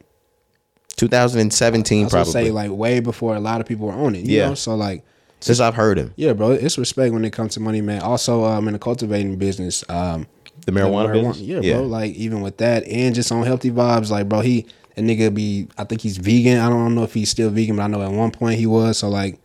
2017 0.96 2.00
I 2.00 2.04
was 2.04 2.12
probably. 2.12 2.32
say 2.32 2.50
like 2.50 2.70
way 2.70 3.00
before 3.00 3.36
a 3.36 3.40
lot 3.40 3.60
of 3.60 3.66
people 3.66 3.86
were 3.86 3.92
on 3.92 4.14
it 4.14 4.24
you 4.24 4.38
Yeah. 4.38 4.48
know 4.48 4.54
so 4.54 4.74
like 4.74 5.04
since 5.40 5.60
I've 5.60 5.74
heard 5.74 5.98
him. 5.98 6.12
yeah 6.16 6.32
bro 6.32 6.50
it's 6.52 6.78
respect 6.78 7.12
when 7.14 7.24
it 7.24 7.32
comes 7.32 7.54
to 7.54 7.60
money 7.60 7.80
man 7.80 8.02
also 8.02 8.44
um 8.44 8.66
in 8.66 8.72
the 8.72 8.78
cultivating 8.78 9.36
business 9.36 9.84
um 9.88 10.26
The 10.66 10.72
marijuana, 10.72 11.12
business? 11.12 11.38
yeah, 11.40 11.60
bro 11.74 11.82
like 11.84 12.14
even 12.14 12.40
with 12.40 12.56
that 12.58 12.86
and 12.88 13.14
just 13.14 13.30
on 13.30 13.44
healthy 13.44 13.70
vibes 13.70 14.10
like 14.10 14.28
bro 14.28 14.40
he 14.40 14.66
a 14.96 15.00
nigga 15.00 15.32
be 15.32 15.68
I 15.78 15.84
think 15.84 16.00
he's 16.00 16.16
vegan 16.18 16.58
I 16.58 16.68
don't 16.68 16.94
know 16.96 17.04
if 17.04 17.14
he's 17.14 17.30
still 17.30 17.50
vegan 17.50 17.76
but 17.76 17.82
I 17.82 17.86
know 17.86 18.02
at 18.02 18.10
one 18.10 18.32
point 18.32 18.58
he 18.58 18.66
was 18.66 18.98
so 18.98 19.08
like 19.08 19.38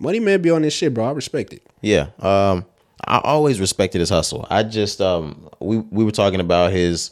money 0.00 0.18
man 0.18 0.42
be 0.42 0.50
on 0.50 0.62
this 0.62 0.74
shit 0.74 0.92
bro 0.92 1.06
I 1.06 1.12
respect 1.12 1.52
it 1.52 1.62
Yeah. 1.80 2.08
Um 2.18 2.64
I 3.06 3.18
always 3.22 3.60
respected 3.60 4.00
his 4.00 4.10
hustle. 4.10 4.46
I 4.50 4.62
just 4.62 5.00
um 5.00 5.48
we 5.60 5.78
we 5.78 6.04
were 6.04 6.10
talking 6.12 6.40
about 6.40 6.72
his 6.72 7.10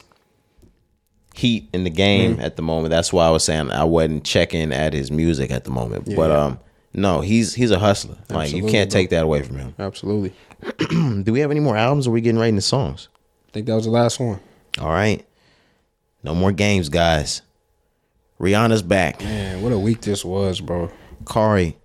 heat 1.33 1.67
in 1.73 1.83
the 1.83 1.89
game 1.89 2.33
Mm-hmm. 2.33 2.41
at 2.41 2.55
the 2.55 2.61
moment. 2.61 2.91
That's 2.91 3.11
why 3.11 3.25
I 3.27 3.29
was 3.29 3.43
saying 3.43 3.71
I 3.71 3.83
wasn't 3.83 4.23
checking 4.23 4.71
at 4.73 4.93
his 4.93 5.11
music 5.11 5.51
at 5.51 5.63
the 5.63 5.71
moment. 5.71 6.05
But 6.15 6.29
yeah. 6.31 6.43
um 6.43 6.59
no, 6.93 7.21
he's 7.21 7.53
he's 7.53 7.71
a 7.71 7.79
hustler. 7.79 8.17
like 8.29 8.51
you 8.53 8.61
can't 8.67 8.89
bro. 8.89 8.99
take 8.99 9.09
that 9.09 9.23
away 9.23 9.41
from 9.43 9.57
him. 9.57 9.75
absolutely 9.79 10.33
Do 11.23 11.31
we 11.33 11.41
have 11.41 11.51
any 11.51 11.59
more 11.59 11.75
albums 11.75 12.07
or 12.07 12.11
are 12.11 12.13
we 12.13 12.21
getting 12.21 12.39
right 12.39 12.47
into 12.47 12.61
songs? 12.61 13.09
I 13.49 13.51
think 13.51 13.67
that 13.67 13.75
was 13.75 13.85
the 13.85 13.91
last 13.91 14.19
one. 14.19 14.39
All 14.79 14.89
right. 14.89 15.25
No 16.23 16.33
more 16.33 16.51
games, 16.51 16.89
guys. 16.89 17.41
Rihanna's 18.39 18.81
back. 18.81 19.21
Man, 19.21 19.61
what 19.61 19.71
a 19.71 19.77
week 19.79 20.01
this 20.01 20.25
was, 20.25 20.59
bro. 20.59 20.91
Cari, 21.25 21.77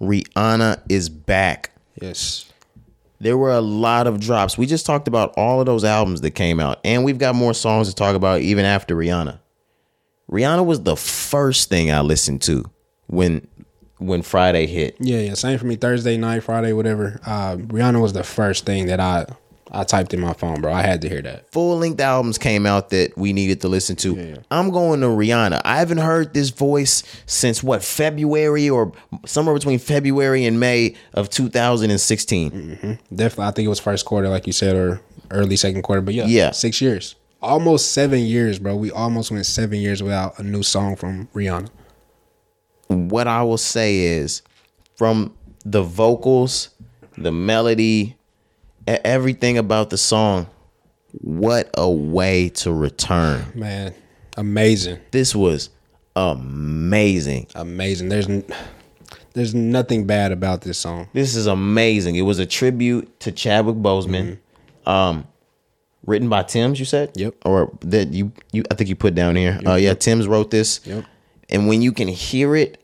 Rihanna 0.00 0.80
is 0.88 1.08
back. 1.08 1.70
Yes. 2.00 2.50
There 3.22 3.38
were 3.38 3.52
a 3.52 3.60
lot 3.60 4.08
of 4.08 4.18
drops. 4.18 4.58
We 4.58 4.66
just 4.66 4.84
talked 4.84 5.06
about 5.06 5.32
all 5.36 5.60
of 5.60 5.66
those 5.66 5.84
albums 5.84 6.22
that 6.22 6.32
came 6.32 6.58
out, 6.58 6.80
and 6.84 7.04
we've 7.04 7.18
got 7.18 7.36
more 7.36 7.54
songs 7.54 7.88
to 7.88 7.94
talk 7.94 8.16
about 8.16 8.40
even 8.40 8.64
after 8.64 8.96
Rihanna. 8.96 9.38
Rihanna 10.28 10.66
was 10.66 10.82
the 10.82 10.96
first 10.96 11.68
thing 11.68 11.92
I 11.92 12.00
listened 12.00 12.42
to 12.42 12.68
when 13.06 13.46
when 13.98 14.22
Friday 14.22 14.66
hit. 14.66 14.96
Yeah, 14.98 15.20
yeah. 15.20 15.34
Same 15.34 15.56
for 15.56 15.66
me. 15.66 15.76
Thursday 15.76 16.16
night, 16.16 16.42
Friday, 16.42 16.72
whatever. 16.72 17.20
Uh, 17.24 17.56
Rihanna 17.58 18.02
was 18.02 18.12
the 18.12 18.24
first 18.24 18.66
thing 18.66 18.86
that 18.86 18.98
I 18.98 19.26
I 19.70 19.84
typed 19.84 20.12
in 20.12 20.20
my 20.20 20.32
phone, 20.34 20.60
bro. 20.60 20.72
I 20.72 20.82
had 20.82 21.00
to 21.02 21.08
hear 21.08 21.22
that. 21.22 21.50
Full 21.52 21.78
length 21.78 22.00
albums 22.00 22.36
came 22.36 22.66
out 22.66 22.90
that 22.90 23.16
we 23.16 23.32
needed 23.32 23.60
to 23.62 23.68
listen 23.68 23.96
to. 23.96 24.36
I'm 24.50 24.70
going 24.70 25.00
to 25.00 25.06
Rihanna. 25.06 25.62
I 25.64 25.78
haven't 25.78 25.98
heard 25.98 26.34
this 26.34 26.50
voice 26.50 27.02
since 27.26 27.62
what 27.62 27.82
February 27.82 28.68
or 28.68 28.92
somewhere 29.24 29.54
between 29.54 29.78
February 29.78 30.44
and 30.44 30.60
May 30.60 30.94
of 31.14 31.30
2016. 31.30 32.50
Mm-hmm. 32.50 33.16
Definitely, 33.16 33.44
I 33.46 33.50
think 33.52 33.66
it 33.66 33.68
was 33.70 33.80
first 33.80 34.04
quarter, 34.04 34.28
like 34.28 34.46
you 34.46 34.52
said, 34.52 34.76
or 34.76 35.00
early 35.30 35.56
second 35.56 35.82
quarter. 35.82 36.02
But 36.02 36.14
yeah, 36.14 36.26
Yeah. 36.26 36.50
six 36.50 36.80
years, 36.82 37.14
almost 37.40 37.92
seven 37.92 38.20
years, 38.20 38.58
bro. 38.58 38.76
We 38.76 38.90
almost 38.90 39.30
went 39.30 39.46
seven 39.46 39.78
years 39.80 40.02
without 40.02 40.38
a 40.38 40.42
new 40.42 40.62
song 40.62 40.96
from 40.96 41.28
Rihanna. 41.34 41.68
what 42.88 43.26
I 43.26 43.42
will 43.42 43.58
say 43.58 44.00
is 44.00 44.42
from 44.96 45.34
the 45.64 45.82
vocals, 45.82 46.70
the 47.16 47.32
melody, 47.32 48.16
everything 48.86 49.58
about 49.58 49.90
the 49.90 49.98
song, 49.98 50.46
what 51.12 51.70
a 51.76 51.90
way 51.90 52.48
to 52.50 52.72
return. 52.72 53.44
Man, 53.54 53.94
amazing, 54.36 54.98
This 55.10 55.34
was 55.34 55.70
amazing. 56.16 57.46
amazing. 57.54 58.08
There's 58.08 58.28
n- 58.28 58.44
there's 59.34 59.54
nothing 59.54 60.06
bad 60.06 60.30
about 60.32 60.60
this 60.62 60.76
song. 60.78 61.08
This 61.12 61.34
is 61.34 61.46
amazing. 61.46 62.16
It 62.16 62.22
was 62.22 62.38
a 62.38 62.46
tribute 62.46 63.18
to 63.20 63.32
Chadwick 63.32 63.76
Boseman. 63.76 64.38
Um 64.86 65.26
written 66.04 66.28
by 66.28 66.42
Tems, 66.42 66.78
you 66.80 66.84
said? 66.84 67.12
Yep. 67.14 67.34
Or 67.44 67.70
that 67.82 68.12
you 68.12 68.32
you 68.52 68.64
I 68.70 68.74
think 68.74 68.88
you 68.90 68.96
put 68.96 69.14
down 69.14 69.36
here. 69.36 69.58
Uh 69.66 69.74
yeah, 69.74 69.94
Tems 69.94 70.26
wrote 70.26 70.50
this. 70.50 70.80
Yep. 70.84 71.04
And 71.48 71.68
when 71.68 71.82
you 71.82 71.92
can 71.92 72.08
hear 72.08 72.56
it, 72.56 72.82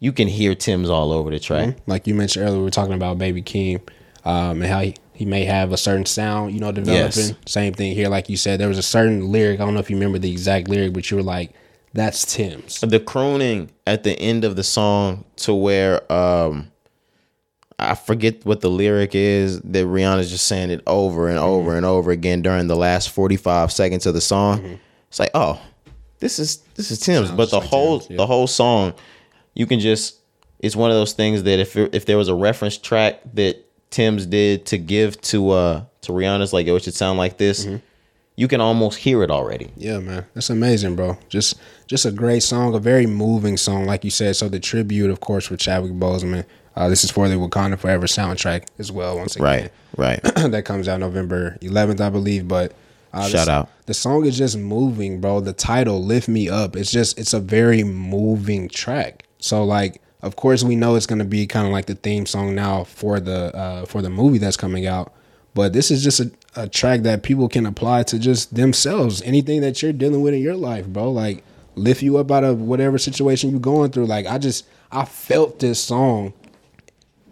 you 0.00 0.12
can 0.12 0.28
hear 0.28 0.54
Tems 0.54 0.88
all 0.90 1.12
over 1.12 1.30
the 1.30 1.38
track. 1.38 1.76
like 1.86 2.06
you 2.06 2.14
mentioned 2.14 2.44
earlier, 2.46 2.58
we 2.58 2.64
were 2.64 2.70
talking 2.70 2.94
about 2.94 3.18
Baby 3.18 3.42
Keem, 3.42 3.80
um, 4.24 4.62
and 4.62 4.66
how 4.66 4.80
he, 4.80 4.94
he 5.14 5.24
may 5.24 5.44
have 5.44 5.72
a 5.72 5.76
certain 5.76 6.06
sound, 6.06 6.52
you 6.54 6.60
know, 6.60 6.72
developing. 6.72 7.24
Yes. 7.24 7.34
Same 7.46 7.72
thing 7.72 7.94
here, 7.94 8.08
like 8.08 8.28
you 8.28 8.36
said, 8.36 8.60
there 8.60 8.68
was 8.68 8.78
a 8.78 8.82
certain 8.82 9.30
lyric. 9.32 9.60
I 9.60 9.64
don't 9.64 9.74
know 9.74 9.80
if 9.80 9.90
you 9.90 9.96
remember 9.96 10.18
the 10.18 10.30
exact 10.30 10.68
lyric, 10.68 10.92
but 10.92 11.10
you 11.10 11.16
were 11.16 11.22
like, 11.22 11.52
"That's 11.92 12.34
Tems." 12.34 12.80
the 12.80 13.00
crooning 13.00 13.70
at 13.86 14.02
the 14.02 14.18
end 14.18 14.44
of 14.44 14.56
the 14.56 14.64
song 14.64 15.24
to 15.36 15.54
where 15.54 16.10
um 16.12 16.70
I 17.78 17.94
forget 17.94 18.44
what 18.44 18.60
the 18.60 18.70
lyric 18.70 19.14
is 19.14 19.60
that 19.60 19.86
Rihanna's 19.86 20.30
just 20.30 20.46
saying 20.46 20.70
it 20.70 20.82
over 20.86 21.28
and 21.28 21.38
over 21.38 21.76
and 21.76 21.86
over 21.86 22.10
again 22.10 22.42
during 22.42 22.66
the 22.66 22.74
last 22.74 23.10
45 23.10 23.70
seconds 23.70 24.04
of 24.04 24.14
the 24.14 24.20
song. 24.20 24.80
it's 25.08 25.20
like, 25.20 25.30
oh, 25.34 25.60
this 26.18 26.40
is 26.40 26.58
this 26.74 26.90
is 26.90 26.98
Tems. 26.98 27.30
But 27.30 27.50
the 27.50 27.60
like 27.60 27.68
whole 27.68 28.00
Tems, 28.00 28.10
yeah. 28.10 28.16
the 28.16 28.26
whole 28.26 28.48
song, 28.48 28.94
you 29.54 29.66
can 29.66 29.78
just 29.78 30.18
it's 30.58 30.74
one 30.74 30.90
of 30.90 30.96
those 30.96 31.12
things 31.12 31.44
that 31.44 31.60
if 31.60 31.76
if 31.76 32.04
there 32.06 32.16
was 32.18 32.28
a 32.28 32.34
reference 32.34 32.76
track 32.76 33.20
that 33.34 33.64
Tems 33.90 34.26
did 34.26 34.66
to 34.66 34.78
give 34.78 35.20
to 35.22 35.50
uh 35.50 35.84
to 36.02 36.12
Rihanna's 36.12 36.52
like, 36.52 36.66
yo, 36.66 36.76
it 36.76 36.82
should 36.84 36.94
sound 36.94 37.18
like 37.18 37.38
this, 37.38 37.64
Mm-hmm. 37.66 37.76
you 38.36 38.48
can 38.48 38.60
almost 38.60 38.98
hear 38.98 39.22
it 39.22 39.30
already. 39.30 39.70
Yeah, 39.76 39.98
man, 39.98 40.26
that's 40.34 40.50
amazing, 40.50 40.96
bro. 40.96 41.18
Just 41.28 41.56
just 41.86 42.04
a 42.06 42.10
great 42.12 42.42
song, 42.42 42.74
a 42.74 42.78
very 42.78 43.06
moving 43.06 43.56
song, 43.56 43.84
like 43.86 44.04
you 44.04 44.10
said. 44.10 44.36
So 44.36 44.48
the 44.48 44.60
tribute, 44.60 45.10
of 45.10 45.20
course, 45.20 45.46
for 45.46 45.56
Chadwick 45.56 45.92
Boseman. 45.92 46.44
Uh, 46.76 46.88
this 46.88 47.02
is 47.02 47.10
for 47.10 47.28
the 47.28 47.34
Wakanda 47.34 47.76
Forever 47.76 48.06
soundtrack 48.06 48.66
as 48.78 48.92
well. 48.92 49.16
Once 49.18 49.34
again, 49.34 49.68
Right, 49.96 50.22
right. 50.22 50.34
that 50.52 50.64
comes 50.64 50.86
out 50.86 51.00
November 51.00 51.58
11th, 51.60 52.00
I 52.00 52.08
believe. 52.08 52.46
But 52.46 52.72
uh, 53.12 53.26
Shout 53.26 53.48
out. 53.48 53.68
The 53.86 53.94
song 53.94 54.24
is 54.26 54.38
just 54.38 54.56
moving, 54.56 55.20
bro. 55.20 55.40
The 55.40 55.52
title, 55.54 56.04
"Lift 56.04 56.28
Me 56.28 56.48
Up," 56.48 56.76
it's 56.76 56.92
just 56.92 57.18
it's 57.18 57.32
a 57.32 57.40
very 57.40 57.82
moving 57.82 58.68
track. 58.68 59.24
So 59.40 59.64
like, 59.64 60.00
of 60.22 60.36
course, 60.36 60.62
we 60.64 60.74
know 60.76 60.94
it's 60.96 61.06
gonna 61.06 61.24
be 61.24 61.46
kind 61.46 61.66
of 61.66 61.72
like 61.72 61.86
the 61.86 61.94
theme 61.94 62.26
song 62.26 62.54
now 62.54 62.84
for 62.84 63.20
the 63.20 63.54
uh, 63.56 63.84
for 63.86 64.02
the 64.02 64.10
movie 64.10 64.38
that's 64.38 64.56
coming 64.56 64.86
out. 64.86 65.12
But 65.54 65.72
this 65.72 65.90
is 65.90 66.02
just 66.04 66.20
a, 66.20 66.30
a 66.56 66.68
track 66.68 67.00
that 67.02 67.22
people 67.22 67.48
can 67.48 67.66
apply 67.66 68.04
to 68.04 68.18
just 68.18 68.54
themselves. 68.54 69.22
Anything 69.22 69.60
that 69.62 69.82
you're 69.82 69.92
dealing 69.92 70.20
with 70.22 70.34
in 70.34 70.40
your 70.42 70.56
life, 70.56 70.86
bro. 70.86 71.10
Like 71.10 71.42
lift 71.74 72.02
you 72.02 72.18
up 72.18 72.30
out 72.30 72.42
of 72.44 72.60
whatever 72.60 72.98
situation 72.98 73.50
you're 73.50 73.60
going 73.60 73.90
through. 73.90 74.06
Like 74.06 74.26
I 74.26 74.38
just 74.38 74.66
I 74.92 75.04
felt 75.04 75.58
this 75.60 75.78
song 75.80 76.32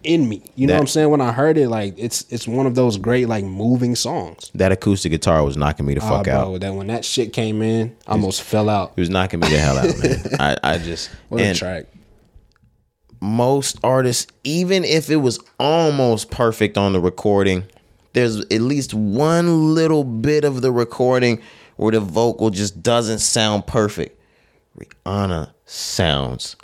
in 0.05 0.29
me. 0.29 0.43
You 0.55 0.67
know 0.67 0.73
That- 0.73 0.77
what 0.79 0.81
I'm 0.83 0.87
saying? 0.87 1.11
When 1.11 1.21
I 1.21 1.33
heard 1.33 1.59
it, 1.59 1.69
like 1.69 1.95
it's 1.97 2.25
it's 2.31 2.47
one 2.47 2.67
of 2.67 2.75
those 2.75 2.97
great 2.97 3.29
like 3.29 3.45
moving 3.45 3.95
songs. 3.97 4.51
That 4.55 4.71
acoustic 4.73 5.11
guitar 5.13 5.43
was 5.45 5.57
knocking 5.57 5.87
me 5.87 5.95
the 5.95 6.03
Ah, 6.03 6.09
fuck 6.19 6.29
out. 6.29 6.45
bro, 6.47 6.59
that 6.59 6.75
when 6.75 6.87
that 6.89 7.05
shit 7.05 7.33
came 7.33 7.63
in, 7.63 7.97
I 8.07 8.13
almost 8.13 8.43
fell 8.43 8.69
out. 8.69 8.93
It 8.97 9.01
was 9.01 9.11
knocking 9.11 9.41
me 9.41 9.49
the 9.49 9.59
hell 9.59 9.79
out, 9.79 9.99
man. 9.99 10.23
I, 10.63 10.75
I 10.75 10.79
just 10.79 11.11
What 11.29 11.41
a 11.43 11.55
track. 11.55 11.87
Most 13.27 13.79
artists, 13.83 14.27
even 14.45 14.85
if 14.85 15.11
it 15.11 15.17
was 15.17 15.39
almost 15.59 16.31
perfect 16.31 16.79
on 16.79 16.93
the 16.93 17.01
recording, 17.01 17.65
there's 18.13 18.41
at 18.41 18.61
least 18.61 18.95
one 18.95 19.75
little 19.75 20.05
bit 20.05 20.45
of 20.45 20.63
the 20.63 20.73
recording 20.73 21.43
where 21.77 21.93
the 21.93 22.01
vocal 22.01 22.51
just 22.51 22.83
doesn't 22.83 23.19
sound 23.19 23.67
perfect. 23.67 24.19
Rihanna 24.79 25.53
sounds 25.65 26.57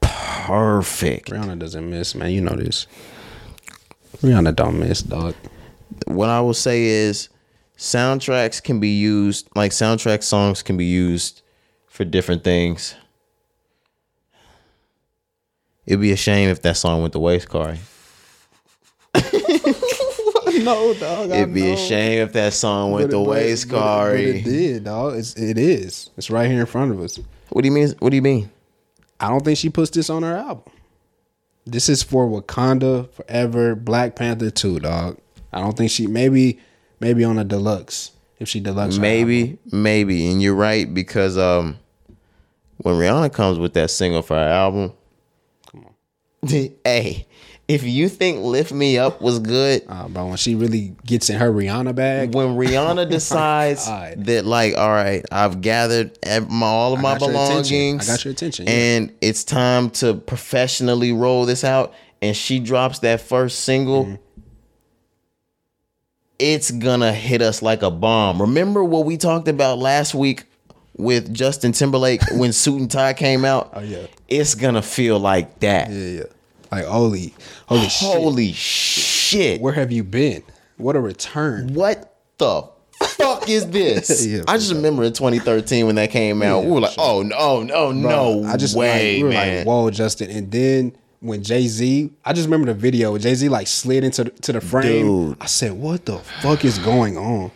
perfect. 0.00 1.30
Rihanna 1.30 1.58
doesn't 1.58 1.88
miss, 1.88 2.14
man. 2.14 2.30
You 2.30 2.40
know 2.40 2.56
this. 2.56 2.86
Rihanna 4.18 4.54
don't 4.54 4.78
miss, 4.78 5.02
dog. 5.02 5.34
What 6.06 6.28
I 6.28 6.40
will 6.40 6.54
say 6.54 6.84
is 6.84 7.28
soundtracks 7.76 8.62
can 8.62 8.80
be 8.80 8.88
used, 8.88 9.48
like 9.56 9.72
soundtrack 9.72 10.22
songs 10.22 10.62
can 10.62 10.76
be 10.76 10.84
used 10.84 11.42
for 11.88 12.04
different 12.04 12.44
things. 12.44 12.94
It'd 15.86 16.00
be 16.00 16.12
a 16.12 16.16
shame 16.16 16.48
if 16.48 16.62
that 16.62 16.76
song 16.76 17.02
went 17.02 17.12
to 17.12 17.18
waste, 17.20 17.48
Corey. 17.48 17.78
No, 20.62 20.94
dog. 20.94 21.30
It'd 21.30 21.52
be 21.52 21.72
a 21.72 21.76
shame 21.76 22.20
if 22.22 22.32
that 22.34 22.52
song 22.52 22.92
went 22.92 23.10
to 23.10 23.20
waste, 23.20 23.68
car. 23.68 24.14
It 24.14 24.20
Corey. 24.22 24.42
did, 24.42 24.84
dog. 24.84 25.16
It's, 25.16 25.34
it 25.34 25.58
is. 25.58 26.10
It's 26.16 26.30
right 26.30 26.48
here 26.50 26.60
in 26.60 26.66
front 26.66 26.92
of 26.92 27.00
us. 27.00 27.18
What 27.50 27.62
do 27.62 27.68
you 27.68 27.72
mean? 27.74 27.92
What 27.98 28.10
do 28.10 28.16
you 28.16 28.22
mean? 28.22 28.50
I 29.20 29.28
don't 29.28 29.44
think 29.44 29.58
she 29.58 29.68
puts 29.68 29.90
this 29.90 30.08
on 30.08 30.22
her 30.22 30.36
album. 30.36 30.72
This 31.66 31.88
is 31.88 32.02
for 32.02 32.26
Wakanda 32.28 33.10
Forever, 33.12 33.74
Black 33.74 34.16
Panther 34.16 34.50
2, 34.50 34.80
dog. 34.80 35.18
I 35.52 35.60
don't 35.60 35.76
think 35.76 35.90
she 35.90 36.06
maybe 36.06 36.58
maybe 37.00 37.24
on 37.24 37.38
a 37.38 37.44
deluxe. 37.44 38.12
If 38.38 38.48
she 38.48 38.60
deluxe. 38.60 38.98
Maybe, 38.98 39.58
maybe, 39.72 40.26
and 40.28 40.42
you're 40.42 40.54
right 40.54 40.92
because 40.92 41.38
um, 41.38 41.78
when 42.78 42.94
Rihanna 42.96 43.32
comes 43.32 43.58
with 43.58 43.74
that 43.74 43.90
single 43.90 44.22
for 44.22 44.34
her 44.34 44.48
album, 44.48 44.80
come 44.82 44.90
on, 44.90 44.94
hey, 46.84 47.26
if 47.66 47.82
you 47.82 48.08
think 48.08 48.42
"Lift 48.42 48.72
Me 48.72 48.98
Up" 48.98 49.20
was 49.22 49.38
good, 49.38 49.82
Uh, 49.88 50.08
bro, 50.08 50.26
when 50.26 50.36
she 50.36 50.54
really 50.54 50.94
gets 51.06 51.30
in 51.30 51.38
her 51.38 51.50
Rihanna 51.50 51.94
bag, 51.94 52.34
when 52.34 52.56
Rihanna 52.56 53.08
decides 53.10 53.86
God. 53.86 54.24
that, 54.26 54.44
like, 54.44 54.76
all 54.76 54.90
right, 54.90 55.24
I've 55.32 55.60
gathered 55.60 56.18
my, 56.48 56.66
all 56.66 56.92
of 56.92 56.98
I 56.98 57.02
my 57.02 57.18
got 57.18 57.20
your 57.22 57.30
attention. 57.30 57.70
belongings, 57.76 58.08
I 58.08 58.12
got 58.12 58.24
your 58.24 58.32
attention, 58.32 58.66
yeah. 58.66 58.72
and 58.72 59.12
it's 59.20 59.44
time 59.44 59.90
to 59.90 60.14
professionally 60.14 61.12
roll 61.12 61.46
this 61.46 61.64
out, 61.64 61.94
and 62.20 62.36
she 62.36 62.60
drops 62.60 62.98
that 63.00 63.20
first 63.22 63.60
single. 63.60 64.04
Mm-hmm. 64.04 64.14
It's 66.38 66.70
gonna 66.70 67.12
hit 67.12 67.40
us 67.42 67.62
like 67.62 67.82
a 67.82 67.90
bomb. 67.90 68.40
Remember 68.40 68.82
what 68.82 69.06
we 69.06 69.16
talked 69.16 69.48
about 69.48 69.78
last 69.78 70.14
week 70.14 70.44
with 70.96 71.32
Justin 71.34 71.72
Timberlake 71.72 72.20
when 72.32 72.52
Suit 72.52 72.80
and 72.80 72.90
Tie 72.90 73.14
came 73.14 73.44
out? 73.44 73.70
Oh, 73.74 73.80
yeah. 73.80 74.06
It's 74.28 74.54
gonna 74.54 74.82
feel 74.82 75.18
like 75.18 75.60
that. 75.60 75.90
yeah, 75.90 76.06
yeah. 76.20 76.22
Like 76.72 76.86
holy, 76.86 77.34
holy. 77.66 77.86
Holy 77.88 78.52
shit. 78.52 79.60
Where 79.60 79.72
have 79.72 79.92
you 79.92 80.02
been? 80.02 80.42
What 80.76 80.96
a 80.96 81.00
return. 81.00 81.72
what 81.74 82.16
the 82.38 82.68
fuck 83.00 83.48
is 83.48 83.68
this? 83.68 84.26
Yeah, 84.34 84.42
I 84.48 84.56
just 84.56 84.72
remember 84.72 85.04
in 85.04 85.12
2013 85.12 85.86
when 85.86 85.94
that 85.96 86.10
came 86.10 86.42
out, 86.42 86.64
we 86.64 86.70
were 86.72 86.80
like, 86.80 86.94
oh 86.98 87.22
no, 87.22 87.62
no, 87.62 87.92
no 87.92 88.44
I 88.44 88.56
just 88.56 88.76
way, 88.76 88.88
like, 88.88 89.16
we 89.18 89.22
were 89.24 89.28
man. 89.30 89.58
like, 89.58 89.66
whoa, 89.66 89.90
Justin. 89.90 90.30
And 90.30 90.50
then 90.50 90.96
when 91.20 91.42
Jay 91.44 91.66
Z, 91.68 92.10
I 92.24 92.32
just 92.32 92.46
remember 92.46 92.66
the 92.72 92.78
video 92.78 93.16
Jay 93.18 93.34
Z 93.34 93.48
like 93.48 93.66
slid 93.68 94.02
into 94.02 94.24
the, 94.24 94.30
to 94.30 94.52
the 94.52 94.60
frame. 94.60 95.06
Dude. 95.06 95.36
I 95.40 95.46
said, 95.46 95.72
what 95.72 96.06
the 96.06 96.18
fuck 96.18 96.64
is 96.64 96.78
going 96.78 97.16
on? 97.16 97.52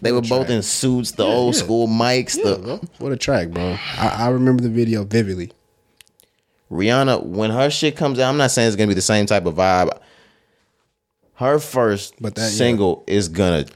They 0.00 0.12
were 0.12 0.20
both 0.20 0.46
track. 0.46 0.50
in 0.50 0.62
suits, 0.62 1.12
the 1.12 1.24
old 1.24 1.54
yeah. 1.54 1.60
school 1.62 1.86
mics, 1.88 2.36
Yeah, 2.36 2.44
the 2.52 2.56
bro. 2.58 2.80
What 2.98 3.12
a 3.12 3.16
track, 3.16 3.48
bro. 3.50 3.76
I, 3.96 4.08
I 4.08 4.28
remember 4.28 4.62
the 4.62 4.68
video 4.70 5.04
vividly. 5.04 5.52
Rihanna, 6.70 7.24
when 7.24 7.50
her 7.50 7.68
shit 7.70 7.96
comes 7.96 8.18
out, 8.18 8.28
I'm 8.28 8.36
not 8.36 8.50
saying 8.50 8.68
it's 8.68 8.76
gonna 8.76 8.88
be 8.88 8.94
the 8.94 9.00
same 9.02 9.26
type 9.26 9.46
of 9.46 9.54
vibe. 9.56 9.90
Her 11.34 11.58
first 11.58 12.14
But 12.20 12.34
that- 12.36 12.42
yeah. 12.42 12.48
single 12.48 13.04
is 13.06 13.28
gonna 13.28 13.66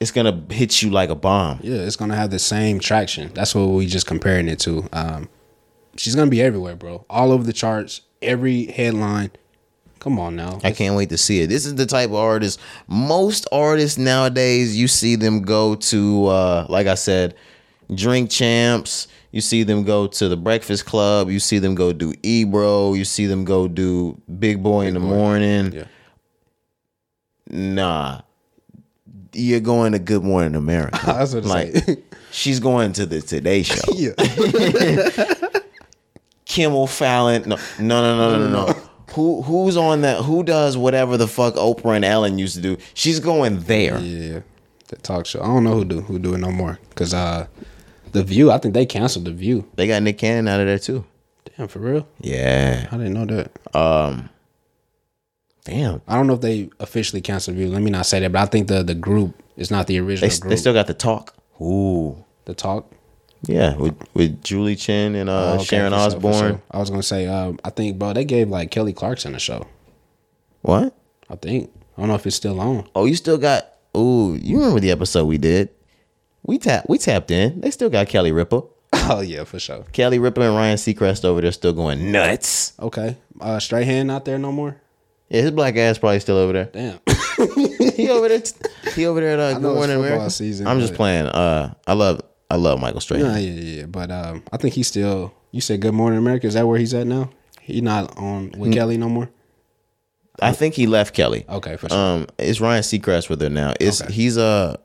it's 0.00 0.10
gonna 0.10 0.42
hit 0.50 0.82
you 0.82 0.90
like 0.90 1.08
a 1.10 1.14
bomb. 1.14 1.60
Yeah, 1.62 1.76
it's 1.76 1.96
gonna 1.96 2.16
have 2.16 2.30
the 2.30 2.38
same 2.38 2.78
traction. 2.78 3.30
That's 3.34 3.54
what 3.54 3.66
we 3.66 3.86
just 3.86 4.06
comparing 4.06 4.48
it 4.48 4.58
to. 4.60 4.86
Um, 4.92 5.28
she's 5.96 6.14
gonna 6.14 6.30
be 6.30 6.42
everywhere, 6.42 6.76
bro. 6.76 7.04
All 7.08 7.32
over 7.32 7.42
the 7.42 7.52
charts, 7.52 8.02
every 8.20 8.66
headline. 8.66 9.30
Come 10.04 10.20
on 10.20 10.36
now. 10.36 10.60
I 10.62 10.70
can't 10.72 10.96
wait 10.96 11.08
to 11.08 11.16
see 11.16 11.40
it. 11.40 11.46
This 11.46 11.64
is 11.64 11.76
the 11.76 11.86
type 11.86 12.10
of 12.10 12.16
artist 12.16 12.60
most 12.86 13.46
artists 13.50 13.96
nowadays 13.96 14.76
you 14.76 14.86
see 14.86 15.16
them 15.16 15.40
go 15.40 15.76
to 15.76 16.26
uh 16.26 16.66
like 16.68 16.86
I 16.86 16.94
said, 16.94 17.34
drink 17.94 18.30
champs, 18.30 19.08
you 19.32 19.40
see 19.40 19.62
them 19.62 19.82
go 19.82 20.06
to 20.06 20.28
the 20.28 20.36
breakfast 20.36 20.84
club, 20.84 21.30
you 21.30 21.40
see 21.40 21.58
them 21.58 21.74
go 21.74 21.94
do 21.94 22.12
Ebro, 22.22 22.92
you 22.92 23.06
see 23.06 23.24
them 23.24 23.46
go 23.46 23.66
do 23.66 24.20
Big 24.38 24.62
Boy 24.62 24.88
in 24.88 24.92
the 24.92 25.00
morning. 25.00 25.72
Yeah. 25.72 25.84
Nah. 27.48 28.20
You're 29.32 29.60
going 29.60 29.92
to 29.92 29.98
Good 29.98 30.22
Morning 30.22 30.54
America. 30.54 31.00
Was 31.06 31.32
gonna 31.32 31.46
like 31.46 31.74
she's 32.30 32.60
going 32.60 32.92
to 32.92 33.06
the 33.06 33.22
Today 33.22 33.62
Show. 33.62 33.80
yeah. 33.94 34.12
Kimmel 36.44 36.88
Fallon. 36.88 37.48
No, 37.48 37.56
no, 37.78 37.86
no, 38.02 38.16
no, 38.16 38.38
no, 38.38 38.66
no. 38.66 38.83
Who 39.14 39.42
who's 39.42 39.76
on 39.76 40.00
that? 40.02 40.22
Who 40.24 40.42
does 40.42 40.76
whatever 40.76 41.16
the 41.16 41.28
fuck 41.28 41.54
Oprah 41.54 41.96
and 41.96 42.04
Ellen 42.04 42.38
used 42.38 42.54
to 42.56 42.60
do? 42.62 42.76
She's 42.94 43.20
going 43.20 43.60
there. 43.60 43.98
Yeah, 44.00 44.40
the 44.88 44.96
talk 44.96 45.26
show. 45.26 45.40
I 45.42 45.46
don't 45.46 45.64
know 45.64 45.74
who 45.74 45.84
do 45.84 46.00
who 46.00 46.18
do 46.18 46.34
it 46.34 46.38
no 46.38 46.50
more. 46.50 46.78
Cause 46.94 47.14
uh, 47.14 47.46
the 48.12 48.24
View. 48.24 48.50
I 48.50 48.58
think 48.58 48.74
they 48.74 48.86
canceled 48.86 49.24
the 49.26 49.32
View. 49.32 49.68
They 49.76 49.86
got 49.86 50.02
Nick 50.02 50.18
Cannon 50.18 50.48
out 50.48 50.60
of 50.60 50.66
there 50.66 50.78
too. 50.78 51.04
Damn, 51.56 51.68
for 51.68 51.78
real. 51.78 52.08
Yeah. 52.20 52.88
I 52.90 52.96
didn't 52.96 53.12
know 53.14 53.26
that. 53.26 53.52
Um. 53.76 54.30
Damn. 55.64 56.02
I 56.08 56.16
don't 56.16 56.26
know 56.26 56.34
if 56.34 56.40
they 56.40 56.68
officially 56.80 57.22
canceled 57.22 57.56
View. 57.56 57.68
Let 57.68 57.82
me 57.82 57.90
not 57.90 58.06
say 58.06 58.20
that, 58.20 58.32
but 58.32 58.42
I 58.42 58.46
think 58.46 58.68
the 58.68 58.82
the 58.82 58.94
group 58.94 59.42
is 59.56 59.70
not 59.70 59.86
the 59.86 59.94
They, 59.98 60.04
original 60.06 60.30
group. 60.40 60.50
they 60.50 60.56
still 60.56 60.74
got 60.74 60.86
the 60.88 60.94
talk. 60.94 61.34
Ooh. 61.60 62.24
the 62.46 62.54
talk. 62.54 62.90
Yeah, 63.46 63.76
with 63.76 63.94
with 64.14 64.42
Julie 64.42 64.76
Chen 64.76 65.14
and 65.14 65.28
uh, 65.30 65.52
Oh, 65.52 65.54
okay, 65.56 65.64
Sharon 65.64 65.92
for 65.92 65.98
sure, 65.98 66.06
Osbourne. 66.06 66.32
sure. 66.52 66.62
I 66.70 66.78
was 66.78 66.90
gonna 66.90 67.02
say. 67.02 67.26
Um, 67.26 67.58
I 67.64 67.70
think, 67.70 67.98
bro, 67.98 68.12
they 68.12 68.24
gave 68.24 68.48
like 68.48 68.70
Kelly 68.70 68.92
Clarkson 68.92 69.34
a 69.34 69.38
show. 69.38 69.66
What? 70.62 70.96
I 71.28 71.36
think. 71.36 71.70
I 71.96 72.00
don't 72.00 72.08
know 72.08 72.14
if 72.16 72.26
it's 72.26 72.36
still 72.36 72.60
on. 72.60 72.88
Oh, 72.94 73.04
you 73.06 73.14
still 73.16 73.38
got. 73.38 73.68
Ooh, 73.96 74.38
you 74.40 74.58
remember 74.58 74.80
the 74.80 74.90
episode 74.90 75.26
we 75.26 75.38
did? 75.38 75.68
We 76.42 76.58
tap 76.58 76.86
we 76.88 76.98
tapped 76.98 77.30
in. 77.30 77.60
They 77.60 77.70
still 77.70 77.90
got 77.90 78.08
Kelly 78.08 78.32
Ripa. 78.32 78.62
Oh 79.06 79.20
yeah, 79.20 79.44
for 79.44 79.58
sure. 79.58 79.84
Kelly 79.92 80.18
Ripa 80.18 80.40
and 80.40 80.54
Ryan 80.54 80.76
Seacrest 80.76 81.24
over 81.24 81.40
there 81.40 81.52
still 81.52 81.72
going 81.74 82.10
nuts. 82.12 82.72
Okay. 82.80 83.16
Uh, 83.40 83.58
Strahan 83.58 84.06
not 84.06 84.24
there 84.24 84.38
no 84.38 84.50
more. 84.52 84.80
Yeah, 85.28 85.42
his 85.42 85.50
black 85.50 85.76
ass 85.76 85.98
probably 85.98 86.20
still 86.20 86.36
over 86.36 86.52
there. 86.52 86.64
Damn. 86.66 87.00
he 87.96 88.08
over 88.08 88.28
there. 88.28 88.42
He 88.94 89.04
over 89.06 89.20
there. 89.20 89.32
At, 89.32 89.40
uh, 89.40 89.52
Good 89.58 89.74
Morning 89.74 89.96
America. 89.96 90.30
season, 90.30 90.66
I'm 90.66 90.80
just 90.80 90.94
playing. 90.94 91.26
Uh, 91.26 91.74
I 91.86 91.92
love. 91.94 92.20
I 92.54 92.56
love 92.56 92.80
Michael 92.80 93.00
Strahan. 93.00 93.24
yeah, 93.24 93.36
yeah, 93.38 93.60
yeah. 93.80 93.86
But 93.86 94.12
um, 94.12 94.44
I 94.52 94.56
think 94.58 94.74
he's 94.74 94.86
still. 94.86 95.34
You 95.50 95.60
said 95.60 95.80
Good 95.80 95.92
Morning 95.92 96.18
America. 96.20 96.46
Is 96.46 96.54
that 96.54 96.66
where 96.66 96.78
he's 96.78 96.94
at 96.94 97.06
now? 97.06 97.30
He 97.60 97.80
not 97.80 98.16
on 98.16 98.52
with 98.56 98.72
Kelly 98.72 98.96
no 98.96 99.08
more. 99.08 99.28
I 100.40 100.52
think 100.52 100.74
he 100.74 100.86
left 100.86 101.14
Kelly. 101.14 101.44
Okay, 101.48 101.76
for 101.76 101.88
sure. 101.88 101.98
Um, 101.98 102.26
it's 102.38 102.60
Ryan 102.60 102.82
Seacrest 102.82 103.28
with 103.28 103.40
her 103.40 103.48
now. 103.48 103.72
It's 103.80 104.02
Okay. 104.02 104.12
he's 104.12 104.36
uh 104.38 104.76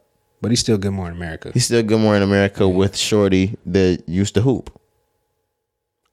but 0.41 0.51
he's 0.51 0.61
still 0.61 0.77
Good 0.77 0.91
Morning 0.93 1.17
America. 1.17 1.51
He's 1.53 1.65
still 1.65 1.83
Good 1.83 1.99
Morning 1.99 2.23
America 2.23 2.67
with 2.67 2.95
Shorty 2.95 3.57
that 3.67 4.03
used 4.07 4.33
to 4.35 4.41
hoop. 4.41 4.71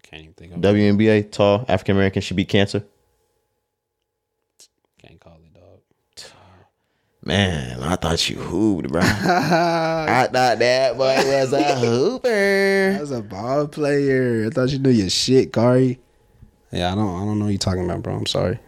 Can't 0.02 0.22
even 0.22 0.34
think 0.34 0.52
of. 0.54 0.60
WNBA, 0.60 1.30
tall 1.32 1.64
African 1.68 1.96
American 1.96 2.20
should 2.22 2.36
beat 2.36 2.48
cancer. 2.48 2.82
Can't 5.00 5.20
call 5.20 5.34
it 5.44 5.54
dog. 5.54 5.80
Man, 7.26 7.82
I 7.82 7.96
thought 7.96 8.30
you 8.30 8.36
hooped, 8.36 8.88
bro. 8.92 9.00
I 9.04 10.28
thought 10.32 10.60
that 10.60 10.96
boy 10.96 11.16
was 11.26 11.52
a 11.52 11.74
hooper. 11.80 12.94
I 12.96 13.00
was 13.00 13.10
a 13.10 13.20
ball 13.20 13.66
player, 13.66 14.46
I 14.46 14.50
thought 14.50 14.68
you 14.68 14.78
knew 14.78 14.90
your 14.90 15.10
shit, 15.10 15.52
Cari. 15.52 15.98
Yeah, 16.70 16.92
I 16.92 16.94
don't. 16.94 17.20
I 17.20 17.24
don't 17.24 17.40
know 17.40 17.46
what 17.46 17.50
you're 17.50 17.58
talking 17.58 17.84
about, 17.84 18.02
bro. 18.04 18.14
I'm 18.14 18.26
sorry. 18.26 18.60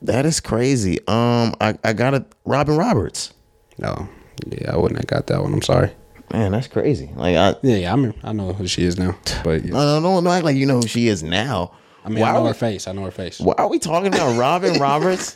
That 0.00 0.24
is 0.24 0.40
crazy. 0.40 1.00
Um, 1.00 1.54
I, 1.60 1.76
I 1.84 1.92
got 1.92 2.14
a 2.14 2.24
Robin 2.46 2.78
Roberts. 2.78 3.34
No, 3.76 4.08
yeah, 4.46 4.72
I 4.72 4.78
wouldn't 4.78 5.00
have 5.00 5.06
got 5.06 5.26
that 5.26 5.42
one. 5.42 5.52
I'm 5.52 5.60
sorry. 5.60 5.90
Man, 6.32 6.52
that's 6.52 6.66
crazy. 6.66 7.10
Like 7.14 7.36
I, 7.36 7.56
Yeah, 7.62 7.76
yeah, 7.76 7.92
I 7.92 7.96
mean, 7.96 8.14
I 8.22 8.32
know 8.32 8.54
who 8.54 8.66
she 8.66 8.84
is 8.84 8.98
now, 8.98 9.18
but 9.44 9.66
yeah. 9.66 9.72
no, 9.72 10.00
no, 10.00 10.00
no, 10.00 10.20
no 10.20 10.30
act 10.30 10.46
like 10.46 10.56
you 10.56 10.64
know 10.64 10.76
who 10.80 10.88
she 10.88 11.08
is 11.08 11.22
now. 11.22 11.72
I 12.06 12.08
mean, 12.08 12.20
why 12.20 12.30
I 12.30 12.32
know 12.32 12.38
are 12.38 12.44
her 12.44 12.48
we, 12.52 12.58
face. 12.58 12.88
I 12.88 12.92
know 12.92 13.04
her 13.04 13.10
face. 13.10 13.38
why 13.38 13.52
are 13.58 13.68
we 13.68 13.78
talking 13.78 14.14
about 14.14 14.38
Robin 14.38 14.74
Roberts? 14.80 15.34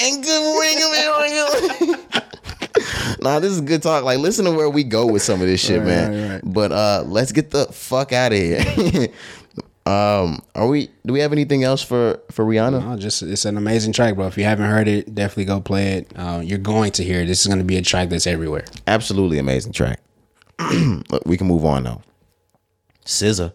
And 0.00 0.24
good 0.24 0.42
morning, 0.42 1.98
America. 1.98 2.26
nah, 3.22 3.38
this 3.38 3.52
is 3.52 3.60
good 3.60 3.82
talk. 3.82 4.04
Like, 4.04 4.18
listen 4.18 4.44
to 4.46 4.52
where 4.52 4.70
we 4.70 4.84
go 4.84 5.06
with 5.06 5.22
some 5.22 5.40
of 5.40 5.46
this 5.46 5.60
shit, 5.60 5.78
Right, 5.78 5.86
man. 5.86 6.22
right, 6.22 6.32
right. 6.34 6.40
But 6.44 6.72
uh, 6.72 7.04
let's 7.06 7.32
get 7.32 7.50
the 7.50 7.66
fuck 7.66 8.12
out 8.12 8.32
of 8.32 8.38
here. 8.38 9.08
um, 9.86 10.42
are 10.54 10.66
we? 10.68 10.88
Do 11.04 11.12
we 11.12 11.20
have 11.20 11.32
anything 11.32 11.64
else 11.64 11.82
for 11.82 12.20
for 12.30 12.44
Rihanna? 12.44 12.84
No, 12.88 12.96
just 12.96 13.22
it's 13.22 13.44
an 13.44 13.56
amazing 13.56 13.92
track, 13.92 14.14
bro. 14.14 14.26
If 14.26 14.38
you 14.38 14.44
haven't 14.44 14.66
heard 14.68 14.88
it, 14.88 15.14
definitely 15.14 15.46
go 15.46 15.60
play 15.60 15.92
it. 15.98 16.12
Uh, 16.16 16.40
you're 16.44 16.58
going 16.58 16.92
to 16.92 17.04
hear 17.04 17.20
it. 17.22 17.26
This 17.26 17.40
is 17.40 17.46
going 17.46 17.58
to 17.58 17.64
be 17.64 17.76
a 17.76 17.82
track 17.82 18.08
that's 18.08 18.26
everywhere. 18.26 18.64
Absolutely 18.86 19.38
amazing 19.38 19.72
track. 19.72 20.00
Look, 21.10 21.22
we 21.26 21.36
can 21.36 21.46
move 21.46 21.64
on 21.64 21.84
though. 21.84 22.02
SZA. 23.04 23.52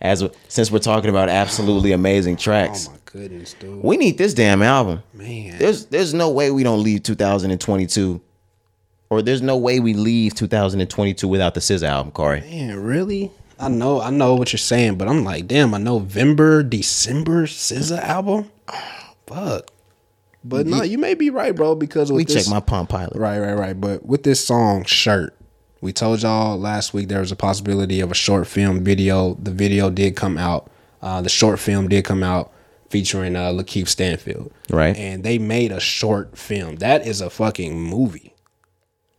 As 0.00 0.22
since 0.46 0.70
we're 0.70 0.78
talking 0.78 1.10
about 1.10 1.28
absolutely 1.28 1.90
amazing 1.90 2.34
Oh 2.34 2.38
tracks, 2.38 2.88
my 2.88 2.97
goodness, 3.18 3.54
dude. 3.54 3.82
we 3.82 3.96
need 3.96 4.18
this 4.18 4.34
damn 4.34 4.62
album. 4.62 5.02
Man, 5.12 5.58
There's 5.58 5.86
there's 5.86 6.14
no 6.14 6.30
way 6.30 6.50
we 6.50 6.62
don't 6.62 6.82
leave 6.82 7.02
2022, 7.02 8.20
or 9.10 9.22
there's 9.22 9.42
no 9.42 9.56
way 9.56 9.80
we 9.80 9.94
leave 9.94 10.34
2022 10.34 11.26
without 11.26 11.54
the 11.54 11.60
SZA 11.60 11.88
album, 11.88 12.12
Corey. 12.12 12.40
man, 12.42 12.80
really? 12.82 13.30
I 13.60 13.68
know, 13.68 14.00
I 14.00 14.10
know 14.10 14.36
what 14.36 14.52
you're 14.52 14.58
saying, 14.58 14.96
but 14.98 15.08
I'm 15.08 15.24
like, 15.24 15.48
damn, 15.48 15.74
a 15.74 15.78
November, 15.80 16.62
December 16.62 17.46
SZA 17.46 17.98
album. 18.00 18.50
Fuck. 19.26 19.70
But 20.44 20.66
no, 20.66 20.82
you 20.82 20.96
may 20.96 21.14
be 21.14 21.30
right, 21.30 21.54
bro. 21.54 21.74
Because 21.74 22.12
with 22.12 22.18
We 22.18 22.24
this, 22.24 22.44
check 22.44 22.52
my 22.54 22.60
Palm 22.60 22.86
Pilot. 22.86 23.16
Right, 23.16 23.40
right, 23.40 23.54
right. 23.54 23.78
But 23.78 24.06
with 24.06 24.22
this 24.22 24.42
song, 24.46 24.84
Shirt, 24.84 25.34
we 25.80 25.92
told 25.92 26.22
y'all 26.22 26.56
last 26.56 26.94
week 26.94 27.08
there 27.08 27.18
was 27.18 27.32
a 27.32 27.36
possibility 27.36 28.00
of 28.00 28.12
a 28.12 28.14
short 28.14 28.46
film 28.46 28.84
video. 28.84 29.34
The 29.34 29.50
video 29.50 29.90
did 29.90 30.14
come 30.14 30.38
out. 30.38 30.70
Uh, 31.02 31.20
the 31.20 31.28
short 31.28 31.58
film 31.58 31.88
did 31.88 32.04
come 32.04 32.22
out 32.22 32.52
featuring 32.90 33.36
uh, 33.36 33.50
Lakeith 33.50 33.88
Stanfield. 33.88 34.52
Right. 34.70 34.96
And 34.96 35.24
they 35.24 35.38
made 35.38 35.72
a 35.72 35.80
short 35.80 36.36
film. 36.38 36.76
That 36.76 37.06
is 37.06 37.20
a 37.20 37.30
fucking 37.30 37.78
movie. 37.80 38.34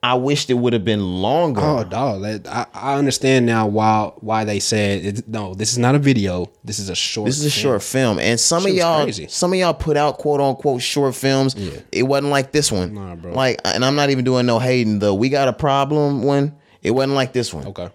I 0.02 0.14
wished 0.14 0.50
it 0.50 0.54
would 0.54 0.72
have 0.72 0.86
been 0.86 1.22
longer. 1.22 1.60
Oh, 1.62 1.84
dog. 1.84 2.22
That, 2.22 2.48
I, 2.48 2.66
I 2.74 2.96
understand 2.96 3.46
now 3.46 3.68
why 3.68 4.12
why 4.22 4.46
they 4.46 4.62
said 4.62 5.04
it, 5.04 5.28
no. 5.28 5.54
This 5.54 5.74
is 5.74 5.78
not 5.78 5.94
a 5.94 6.00
video. 6.00 6.50
This 6.64 6.80
is 6.80 6.88
a 6.90 6.96
short. 6.96 7.26
This 7.26 7.40
is 7.40 7.48
a 7.48 7.52
film. 7.52 7.62
short 7.62 7.84
film, 7.84 8.20
and 8.20 8.40
some 8.40 8.62
Shit 8.62 8.72
of 8.72 8.78
y'all, 8.78 9.04
crazy. 9.04 9.28
some 9.28 9.52
of 9.52 9.60
y'all 9.60 9.74
put 9.74 9.98
out 9.98 10.18
quote 10.18 10.40
unquote 10.40 10.82
short 10.82 11.16
films. 11.16 11.54
Yeah. 11.56 11.82
It 11.92 12.04
wasn't 12.04 12.32
like 12.32 12.54
this 12.54 12.72
one. 12.72 12.94
Nah, 12.94 13.16
bro. 13.16 13.34
Like, 13.34 13.60
and 13.66 13.84
I'm 13.84 13.96
not 13.96 14.10
even 14.10 14.24
doing 14.24 14.46
no 14.46 14.58
hating. 14.58 15.00
The 15.00 15.14
we 15.14 15.28
got 15.28 15.50
a 15.50 15.54
problem 15.54 16.24
one. 16.24 16.56
It 16.82 16.92
wasn't 16.92 17.16
like 17.16 17.34
this 17.34 17.54
one. 17.54 17.68
Okay. 17.68 17.90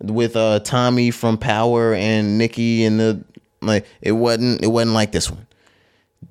With 0.00 0.36
uh 0.36 0.60
Tommy 0.60 1.10
from 1.10 1.36
Power 1.36 1.92
and 1.92 2.38
Nikki 2.38 2.86
and 2.86 2.98
the 2.98 3.22
like. 3.62 3.86
It 4.00 4.12
wasn't. 4.12 4.62
It 4.62 4.68
wasn't 4.68 4.92
like 4.94 5.12
this 5.12 5.30
one. 5.30 5.46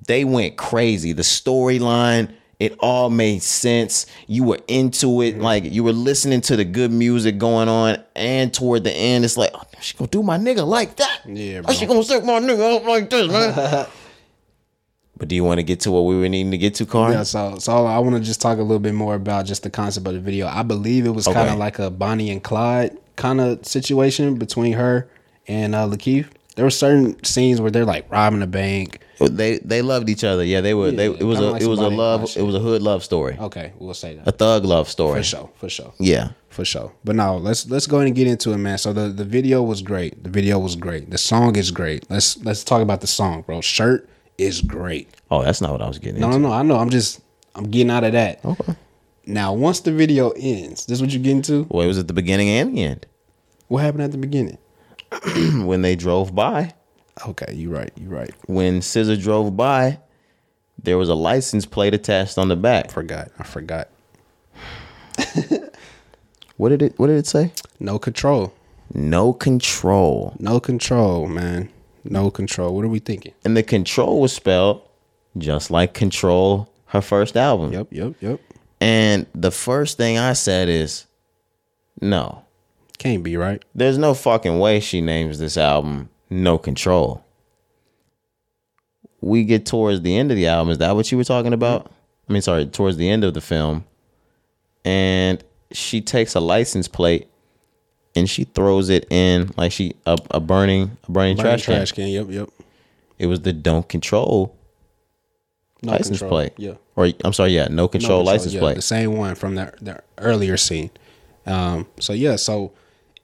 They 0.06 0.24
went 0.24 0.56
crazy. 0.56 1.12
The 1.12 1.22
storyline. 1.22 2.32
It 2.58 2.76
all 2.78 3.08
made 3.08 3.42
sense. 3.42 4.04
You 4.26 4.44
were 4.44 4.58
into 4.68 5.22
it, 5.22 5.32
Mm-hmm. 5.36 5.40
like 5.42 5.64
you 5.64 5.82
were 5.82 5.94
listening 5.94 6.42
to 6.42 6.56
the 6.56 6.64
good 6.66 6.92
music 6.92 7.38
going 7.38 7.68
on, 7.70 7.96
and 8.14 8.52
toward 8.52 8.84
the 8.84 8.92
end, 8.92 9.24
it's 9.24 9.38
like, 9.38 9.50
oh, 9.54 9.62
she 9.80 9.96
gonna 9.96 10.08
do 10.10 10.22
my 10.22 10.36
nigga 10.36 10.66
like 10.66 10.96
that. 10.96 11.20
Yeah, 11.26 11.62
Oh, 11.64 11.72
she 11.72 11.86
gonna 11.86 12.02
suck 12.04 12.22
my 12.22 12.38
nigga 12.38 12.76
up 12.76 12.84
like 12.86 13.08
this, 13.08 13.32
man. 13.32 13.86
but 15.16 15.28
do 15.28 15.34
you 15.34 15.42
want 15.42 15.56
to 15.58 15.62
get 15.62 15.80
to 15.80 15.90
what 15.90 16.02
we 16.02 16.16
were 16.18 16.28
needing 16.28 16.50
to 16.50 16.58
get 16.58 16.74
to, 16.76 16.84
Carl? 16.84 17.12
Yeah, 17.12 17.22
so 17.22 17.56
so 17.58 17.86
I 17.86 17.98
want 17.98 18.16
to 18.16 18.20
just 18.20 18.42
talk 18.42 18.58
a 18.58 18.62
little 18.62 18.78
bit 18.78 18.92
more 18.94 19.14
about 19.14 19.46
just 19.46 19.62
the 19.62 19.70
concept 19.70 20.06
of 20.06 20.12
the 20.12 20.20
video. 20.20 20.46
I 20.46 20.62
believe 20.62 21.06
it 21.06 21.10
was 21.10 21.26
kind 21.26 21.48
of 21.48 21.56
like 21.58 21.78
a 21.78 21.90
Bonnie 21.90 22.30
and 22.30 22.42
Clyde 22.42 22.94
kind 23.16 23.40
of 23.40 23.64
situation 23.66 24.34
between 24.36 24.74
her 24.74 25.08
and 25.48 25.74
uh, 25.74 25.86
Lakeith. 25.86 26.28
There 26.60 26.66
were 26.66 26.70
certain 26.70 27.24
scenes 27.24 27.58
where 27.58 27.70
they're 27.70 27.86
like 27.86 28.04
robbing 28.12 28.42
a 28.42 28.46
bank. 28.46 29.00
They 29.18 29.56
they 29.60 29.80
loved 29.80 30.10
each 30.10 30.24
other. 30.24 30.44
Yeah, 30.44 30.60
they 30.60 30.74
were. 30.74 30.90
they 30.90 31.06
it 31.06 31.22
was 31.22 31.38
a 31.38 31.52
like 31.52 31.62
it 31.62 31.66
was 31.66 31.78
a 31.80 31.88
love. 31.88 32.36
It 32.36 32.42
was 32.42 32.54
a 32.54 32.58
hood 32.58 32.82
love 32.82 33.02
story, 33.02 33.34
Okay, 33.40 33.72
we'll 33.78 33.94
say 33.94 34.16
that 34.16 34.28
a 34.28 34.30
thug 34.32 34.66
love 34.66 34.86
story. 34.86 35.20
for 35.20 35.24
sure, 35.24 35.50
for 35.56 35.70
sure, 35.70 35.94
Yeah, 35.98 36.32
for 36.50 36.66
sure. 36.66 36.92
But 37.02 37.16
now 37.16 37.36
let's 37.36 37.66
let's 37.70 37.86
go 37.86 37.96
ahead 37.96 38.08
and 38.08 38.14
get 38.14 38.26
into 38.26 38.52
it, 38.52 38.58
man. 38.58 38.76
So 38.76 38.92
the 38.92 39.08
the 39.08 39.24
video 39.24 39.62
was 39.62 39.80
great. 39.80 40.22
The 40.22 40.28
video 40.28 40.58
was 40.58 40.76
great. 40.76 41.08
The 41.10 41.16
song 41.16 41.56
is 41.56 41.70
great. 41.70 42.04
Let's 42.10 42.36
let's 42.44 42.62
talk 42.62 42.82
about 42.82 43.00
the 43.00 43.06
song, 43.06 43.40
bro. 43.40 43.62
Shirt 43.62 44.06
is 44.36 44.60
great. 44.60 45.08
Oh, 45.30 45.42
that's 45.42 45.62
not 45.62 45.72
what 45.72 45.80
I 45.80 45.88
was 45.88 45.98
getting 45.98 46.20
No, 46.20 46.26
into. 46.26 46.40
no, 46.40 46.48
no. 46.48 46.54
I 46.54 46.62
know. 46.62 46.76
I'm 46.76 46.90
just 46.90 47.22
I'm 47.54 47.64
getting 47.70 47.90
out 47.90 48.04
of 48.04 48.12
that. 48.12 48.44
Okay. 48.44 48.74
Now, 49.24 49.54
once 49.54 49.80
the 49.80 49.92
video 49.92 50.32
ends, 50.36 50.84
this 50.84 50.96
is 50.98 51.00
what 51.00 51.10
you're 51.10 51.22
getting 51.22 51.40
to. 51.42 51.66
Well, 51.70 51.84
it 51.84 51.88
was 51.88 51.96
at 51.98 52.06
the 52.08 52.12
beginning 52.12 52.50
and 52.50 52.76
the 52.76 52.84
end 52.84 53.06
What 53.68 53.80
happened 53.82 54.02
at 54.02 54.12
the 54.12 54.18
beginning? 54.18 54.58
when 55.64 55.82
they 55.82 55.96
drove 55.96 56.34
by. 56.34 56.74
Okay, 57.26 57.52
you're 57.54 57.72
right. 57.72 57.92
You're 57.96 58.10
right. 58.10 58.34
When 58.46 58.80
SZA 58.80 59.20
drove 59.20 59.56
by, 59.56 59.98
there 60.82 60.96
was 60.96 61.08
a 61.08 61.14
license 61.14 61.66
plate 61.66 61.94
attached 61.94 62.38
on 62.38 62.48
the 62.48 62.56
back. 62.56 62.90
Forgot. 62.90 63.30
I 63.38 63.42
forgot. 63.42 63.88
What 66.60 66.68
did 66.68 66.82
it? 66.82 66.98
What 66.98 67.06
did 67.06 67.16
it 67.16 67.26
say? 67.26 67.52
No 67.78 67.98
control. 67.98 68.52
No 68.92 69.32
control. 69.32 70.36
No 70.38 70.60
control, 70.60 71.26
man. 71.26 71.70
No 72.04 72.30
control. 72.30 72.76
What 72.76 72.84
are 72.84 72.88
we 72.88 72.98
thinking? 72.98 73.32
And 73.46 73.56
the 73.56 73.62
control 73.62 74.20
was 74.20 74.34
spelled 74.34 74.82
just 75.38 75.70
like 75.70 75.94
Control, 75.94 76.70
her 76.88 77.00
first 77.00 77.34
album. 77.34 77.72
Yep, 77.72 77.86
yep, 77.92 78.12
yep. 78.20 78.40
And 78.78 79.24
the 79.34 79.50
first 79.50 79.96
thing 79.96 80.18
I 80.18 80.34
said 80.34 80.68
is, 80.68 81.06
no, 82.02 82.44
Can't 83.00 83.22
be 83.24 83.36
right. 83.36 83.64
there's 83.74 83.96
no 83.98 84.12
fucking 84.14 84.58
way 84.58 84.78
she 84.78 85.00
names 85.00 85.38
this 85.38 85.56
album 85.56 86.10
No 86.28 86.58
Control. 86.58 87.24
We 89.22 89.44
get 89.44 89.64
towards 89.66 90.02
the 90.02 90.16
end 90.16 90.30
of 90.30 90.36
the 90.36 90.46
album. 90.46 90.70
Is 90.70 90.78
that 90.78 90.94
what 90.94 91.10
you 91.10 91.16
were 91.18 91.24
talking 91.24 91.52
about? 91.54 91.90
I 92.28 92.32
mean, 92.32 92.42
sorry, 92.42 92.66
towards 92.66 92.96
the 92.98 93.08
end 93.08 93.24
of 93.24 93.32
the 93.34 93.40
film. 93.40 93.84
And 94.84 95.42
she 95.72 96.00
takes 96.02 96.34
a 96.34 96.40
license 96.40 96.88
plate 96.88 97.26
and 98.14 98.28
she 98.28 98.44
throws 98.44 98.88
it 98.90 99.06
in 99.10 99.50
like 99.56 99.72
she 99.72 99.94
a, 100.06 100.18
a 100.30 100.38
burning 100.40 100.96
a 101.08 101.10
burning, 101.12 101.36
Burning 101.36 101.36
trash, 101.36 101.64
can. 101.64 101.76
trash 101.76 101.92
can. 101.92 102.08
Yep, 102.08 102.26
yep. 102.30 102.48
It 103.18 103.26
was 103.28 103.40
the 103.40 103.52
don't 103.54 103.88
control 103.88 104.54
No 105.82 105.92
license 105.92 106.18
control. 106.18 106.30
plate. 106.30 106.52
Yeah. 106.58 106.74
Or 106.96 107.08
I'm 107.24 107.32
sorry, 107.32 107.50
yeah, 107.52 107.68
no 107.68 107.74
No 107.84 107.88
control 107.88 108.24
license 108.24 108.52
yeah, 108.52 108.60
plate. 108.60 108.76
The 108.76 108.82
same 108.82 109.16
one 109.16 109.34
from 109.36 109.54
the 109.54 109.72
the 109.80 110.02
earlier 110.18 110.58
scene. 110.58 110.90
Um. 111.46 111.86
So 111.98 112.12
yeah. 112.12 112.36
So 112.36 112.72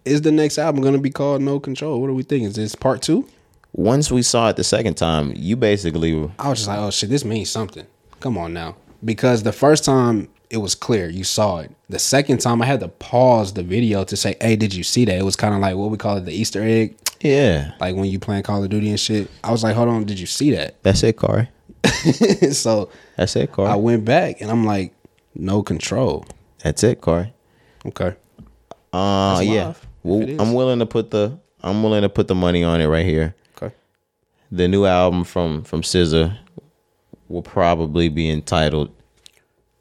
is 0.06 0.22
the 0.22 0.32
next 0.32 0.58
album 0.58 0.82
gonna 0.82 0.98
be 0.98 1.10
called 1.10 1.42
No 1.42 1.60
Control? 1.60 2.00
What 2.00 2.08
are 2.08 2.14
we 2.14 2.22
thinking? 2.22 2.48
Is 2.48 2.54
this 2.56 2.74
part 2.74 3.02
two? 3.02 3.28
Once 3.72 4.10
we 4.10 4.22
saw 4.22 4.48
it 4.48 4.56
the 4.56 4.64
second 4.64 4.94
time, 4.94 5.32
you 5.36 5.56
basically 5.56 6.14
were 6.14 6.30
I 6.38 6.48
was 6.48 6.60
just 6.60 6.68
like, 6.68 6.78
oh 6.78 6.90
shit, 6.90 7.10
this 7.10 7.24
means 7.24 7.50
something. 7.50 7.86
Come 8.20 8.38
on 8.38 8.54
now. 8.54 8.76
Because 9.04 9.42
the 9.42 9.52
first 9.52 9.84
time 9.84 10.28
it 10.48 10.58
was 10.58 10.74
clear, 10.74 11.10
you 11.10 11.24
saw 11.24 11.58
it. 11.58 11.70
The 11.88 11.98
second 11.98 12.38
time 12.38 12.62
I 12.62 12.66
had 12.66 12.80
to 12.80 12.88
pause 12.88 13.52
the 13.52 13.62
video 13.62 14.04
to 14.04 14.16
say, 14.16 14.36
hey, 14.40 14.56
did 14.56 14.74
you 14.74 14.84
see 14.84 15.04
that? 15.04 15.18
It 15.18 15.24
was 15.24 15.36
kind 15.36 15.54
of 15.54 15.60
like 15.60 15.76
what 15.76 15.90
we 15.90 15.98
call 15.98 16.16
it 16.16 16.24
the 16.24 16.32
Easter 16.32 16.62
egg. 16.62 16.96
Yeah. 17.20 17.72
Like 17.80 17.96
when 17.96 18.04
you 18.06 18.18
playing 18.18 18.44
Call 18.44 18.62
of 18.62 18.70
Duty 18.70 18.90
and 18.90 19.00
shit. 19.00 19.28
I 19.42 19.50
was 19.50 19.62
like, 19.62 19.74
hold 19.74 19.88
on, 19.88 20.04
did 20.04 20.18
you 20.18 20.26
see 20.26 20.52
that? 20.52 20.76
That's 20.82 21.02
it, 21.02 21.14
Corey. 21.16 21.48
so 22.52 22.90
That's 23.16 23.36
it, 23.36 23.52
Corey. 23.52 23.68
I 23.68 23.76
went 23.76 24.04
back 24.04 24.40
and 24.40 24.50
I'm 24.50 24.64
like, 24.64 24.94
no 25.34 25.62
control. 25.62 26.24
That's 26.62 26.82
it, 26.84 27.00
Corey. 27.00 27.32
Okay. 27.84 28.14
Uh 28.92 29.34
That's 29.36 29.46
yeah. 29.46 29.66
live, 29.66 29.86
Well. 30.06 30.40
I'm 30.40 30.54
willing 30.54 30.78
to 30.78 30.86
put 30.86 31.10
the 31.10 31.38
I'm 31.62 31.82
willing 31.82 32.02
to 32.02 32.08
put 32.08 32.28
the 32.28 32.34
money 32.34 32.62
on 32.62 32.80
it 32.80 32.86
right 32.86 33.04
here. 33.04 33.34
Okay. 33.56 33.74
The 34.52 34.68
new 34.68 34.86
album 34.86 35.24
from 35.24 35.64
from 35.64 35.82
SZA 35.82 36.38
will 37.28 37.42
probably 37.42 38.08
be 38.08 38.30
entitled 38.30 38.94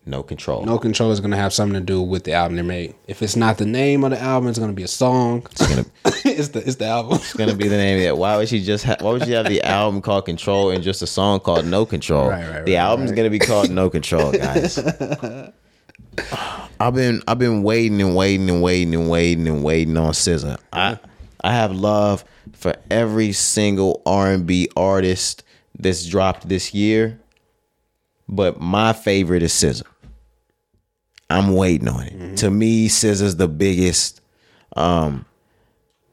No 0.08 0.24
Control. 0.24 0.66
No 0.66 0.80
control 0.80 1.12
is 1.12 1.20
gonna 1.20 1.38
have 1.38 1.54
something 1.54 1.80
to 1.80 1.86
do 1.86 2.02
with 2.02 2.24
the 2.24 2.34
album 2.34 2.56
they 2.56 2.64
made. 2.64 2.96
If 3.08 3.22
it's 3.22 3.36
not 3.36 3.60
the 3.60 3.68
name 3.68 4.04
of 4.04 4.10
the 4.10 4.20
album, 4.20 4.50
it's 4.50 4.58
gonna 4.58 4.74
be 4.74 4.82
a 4.82 4.88
song. 4.88 5.46
It's 5.52 5.68
gonna 5.68 5.86
it's 6.26 6.48
the 6.50 6.60
it's 6.66 6.78
the 6.78 6.86
album. 6.86 7.18
it's 7.18 7.34
gonna 7.34 7.54
be 7.54 7.68
the 7.68 7.78
name 7.78 7.98
of 7.98 8.04
it. 8.04 8.18
Why 8.18 8.36
would 8.38 8.50
she 8.50 8.64
just 8.64 8.84
ha- 8.84 8.98
why 9.00 9.12
would 9.12 9.26
she 9.26 9.32
have 9.34 9.48
the 9.48 9.62
album 9.62 10.02
called 10.02 10.26
Control 10.26 10.72
and 10.72 10.84
just 10.84 11.04
a 11.04 11.08
song 11.08 11.40
called 11.40 11.68
No 11.68 11.86
Control? 11.86 12.30
Right, 12.30 12.50
right, 12.50 12.66
the 12.66 12.74
right, 12.74 12.80
album's 12.80 13.12
right. 13.12 13.18
gonna 13.18 13.30
be 13.30 13.38
called 13.40 13.70
No 13.70 13.92
Control, 13.92 14.32
guys. 14.32 14.80
I've 16.80 16.93
been 16.93 17.22
I've 17.28 17.39
been 17.39 17.63
waiting 17.63 18.01
and 18.01 18.16
waiting 18.16 18.49
and 18.49 18.61
waiting 18.61 18.93
and 18.93 19.09
waiting 19.09 19.47
and 19.47 19.63
waiting 19.63 19.97
on 19.97 20.13
SZA. 20.13 20.57
I 20.74 20.99
I 21.41 21.53
have 21.53 21.72
love 21.72 22.26
for 22.53 22.76
every 22.89 23.32
single 23.32 24.01
R 24.05 24.32
and 24.32 24.45
B 24.45 24.70
artist 24.76 25.43
that's 25.78 26.05
dropped 26.05 26.47
this 26.49 26.74
year, 26.74 27.20
but 28.28 28.59
my 28.59 28.93
favorite 28.93 29.43
is 29.43 29.53
SZA. 29.53 29.84
I'm 31.30 31.55
waiting 31.55 31.88
on 31.88 32.03
it. 32.03 32.38
To 32.38 32.49
me, 32.51 32.88
SZA's 32.88 33.38
the 33.38 33.47
biggest. 33.47 34.22
Um, 34.76 35.26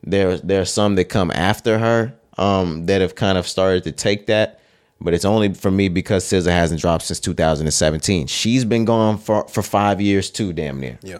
there 0.02 0.38
there 0.38 0.60
are 0.60 0.66
some 0.66 0.94
that 0.96 1.04
come 1.04 1.30
after 1.32 1.78
her 1.78 2.14
um, 2.38 2.86
that 2.86 3.00
have 3.00 3.14
kind 3.14 3.38
of 3.38 3.46
started 3.46 3.84
to 3.84 3.92
take 3.92 4.26
that, 4.26 4.60
but 5.02 5.14
it's 5.14 5.24
only 5.24 5.52
for 5.54 5.70
me 5.70 5.88
because 5.88 6.24
SZA 6.24 6.50
hasn't 6.50 6.80
dropped 6.80 7.04
since 7.04 7.20
2017. 7.20 8.26
She's 8.26 8.64
been 8.64 8.84
gone 8.84 9.18
for 9.18 9.46
for 9.48 9.62
five 9.62 10.00
years 10.00 10.30
too, 10.30 10.52
damn 10.52 10.80
near. 10.80 10.98
Yeah. 11.02 11.18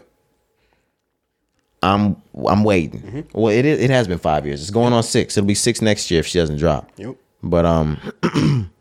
I'm 1.81 2.15
I'm 2.47 2.63
waiting. 2.63 3.27
Well, 3.33 3.53
it 3.53 3.65
it 3.65 3.89
has 3.89 4.07
been 4.07 4.17
five 4.19 4.45
years. 4.45 4.61
It's 4.61 4.69
going 4.71 4.93
on 4.93 5.03
six. 5.03 5.37
It'll 5.37 5.47
be 5.47 5.53
six 5.55 5.81
next 5.81 6.09
year 6.09 6.21
if 6.21 6.27
she 6.27 6.39
doesn't 6.39 6.57
drop. 6.57 6.89
Yep. 6.97 7.15
But 7.43 7.65
um, 7.65 7.99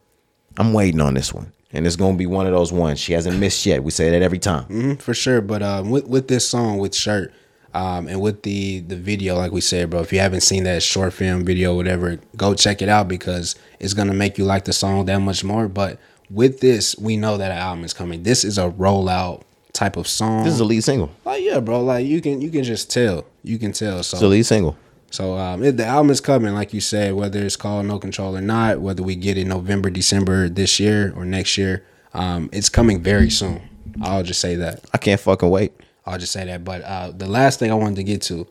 I'm 0.56 0.72
waiting 0.72 1.00
on 1.00 1.14
this 1.14 1.32
one, 1.34 1.52
and 1.72 1.84
it's 1.84 1.96
gonna 1.96 2.16
be 2.16 2.26
one 2.26 2.46
of 2.46 2.52
those 2.52 2.72
ones 2.72 3.00
she 3.00 3.12
hasn't 3.12 3.38
missed 3.40 3.66
yet. 3.66 3.82
We 3.82 3.90
say 3.90 4.10
that 4.10 4.22
every 4.22 4.38
time. 4.38 4.66
Mhm, 4.66 5.02
for 5.02 5.14
sure. 5.14 5.40
But 5.40 5.62
um, 5.62 5.90
with 5.90 6.06
with 6.06 6.28
this 6.28 6.48
song 6.48 6.78
with 6.78 6.94
shirt, 6.94 7.32
um, 7.74 8.06
and 8.06 8.20
with 8.20 8.42
the 8.42 8.80
the 8.80 8.94
video, 8.96 9.36
like 9.36 9.50
we 9.50 9.60
said, 9.60 9.90
bro, 9.90 10.00
if 10.00 10.12
you 10.12 10.20
haven't 10.20 10.42
seen 10.42 10.62
that 10.62 10.84
short 10.84 11.12
film 11.12 11.44
video, 11.44 11.74
whatever, 11.74 12.20
go 12.36 12.54
check 12.54 12.82
it 12.82 12.88
out 12.88 13.08
because 13.08 13.56
it's 13.82 13.94
gonna 13.94 14.14
make 14.14 14.38
you 14.38 14.44
like 14.44 14.64
the 14.64 14.72
song 14.72 15.04
that 15.06 15.18
much 15.18 15.44
more. 15.44 15.68
But 15.68 15.98
with 16.30 16.60
this, 16.60 16.96
we 16.96 17.16
know 17.16 17.36
that 17.36 17.50
an 17.50 17.58
album 17.58 17.84
is 17.84 17.92
coming. 17.92 18.22
This 18.22 18.44
is 18.44 18.56
a 18.58 18.70
rollout 18.70 19.42
type 19.72 19.96
of 19.96 20.06
song. 20.08 20.44
This 20.44 20.54
is 20.54 20.60
a 20.60 20.64
lead 20.64 20.82
single. 20.84 21.10
like 21.24 21.42
yeah, 21.42 21.60
bro. 21.60 21.82
Like 21.82 22.06
you 22.06 22.20
can 22.20 22.40
you 22.40 22.50
can 22.50 22.62
just 22.64 22.90
tell, 22.90 23.26
you 23.42 23.58
can 23.58 23.72
tell. 23.72 24.02
So 24.02 24.16
It's 24.16 24.22
a 24.22 24.28
lead 24.28 24.44
single. 24.46 24.76
so 25.10 25.36
um, 25.36 25.62
it, 25.62 25.76
the 25.76 25.84
album 25.84 26.10
is 26.10 26.20
coming, 26.20 26.54
like 26.54 26.72
you 26.72 26.80
said, 26.80 27.14
whether 27.14 27.40
it's 27.44 27.56
called 27.56 27.86
No 27.86 27.98
Control 27.98 28.36
or 28.36 28.40
not, 28.40 28.80
whether 28.80 29.02
we 29.02 29.14
get 29.16 29.36
it 29.36 29.46
November, 29.46 29.90
December 29.90 30.48
this 30.48 30.78
year 30.80 31.12
or 31.16 31.24
next 31.24 31.58
year, 31.58 31.84
um, 32.14 32.48
it's 32.52 32.68
coming 32.68 33.02
very 33.02 33.30
soon. 33.30 33.60
I'll 34.00 34.22
just 34.22 34.40
say 34.40 34.54
that. 34.56 34.84
I 34.94 34.98
can't 34.98 35.20
fucking 35.20 35.50
wait. 35.50 35.72
I'll 36.06 36.18
just 36.18 36.32
say 36.32 36.44
that. 36.46 36.64
But 36.64 36.82
uh, 36.82 37.10
the 37.10 37.26
last 37.26 37.58
thing 37.58 37.70
I 37.70 37.74
wanted 37.74 37.96
to 37.96 38.04
get 38.04 38.22
to, 38.22 38.46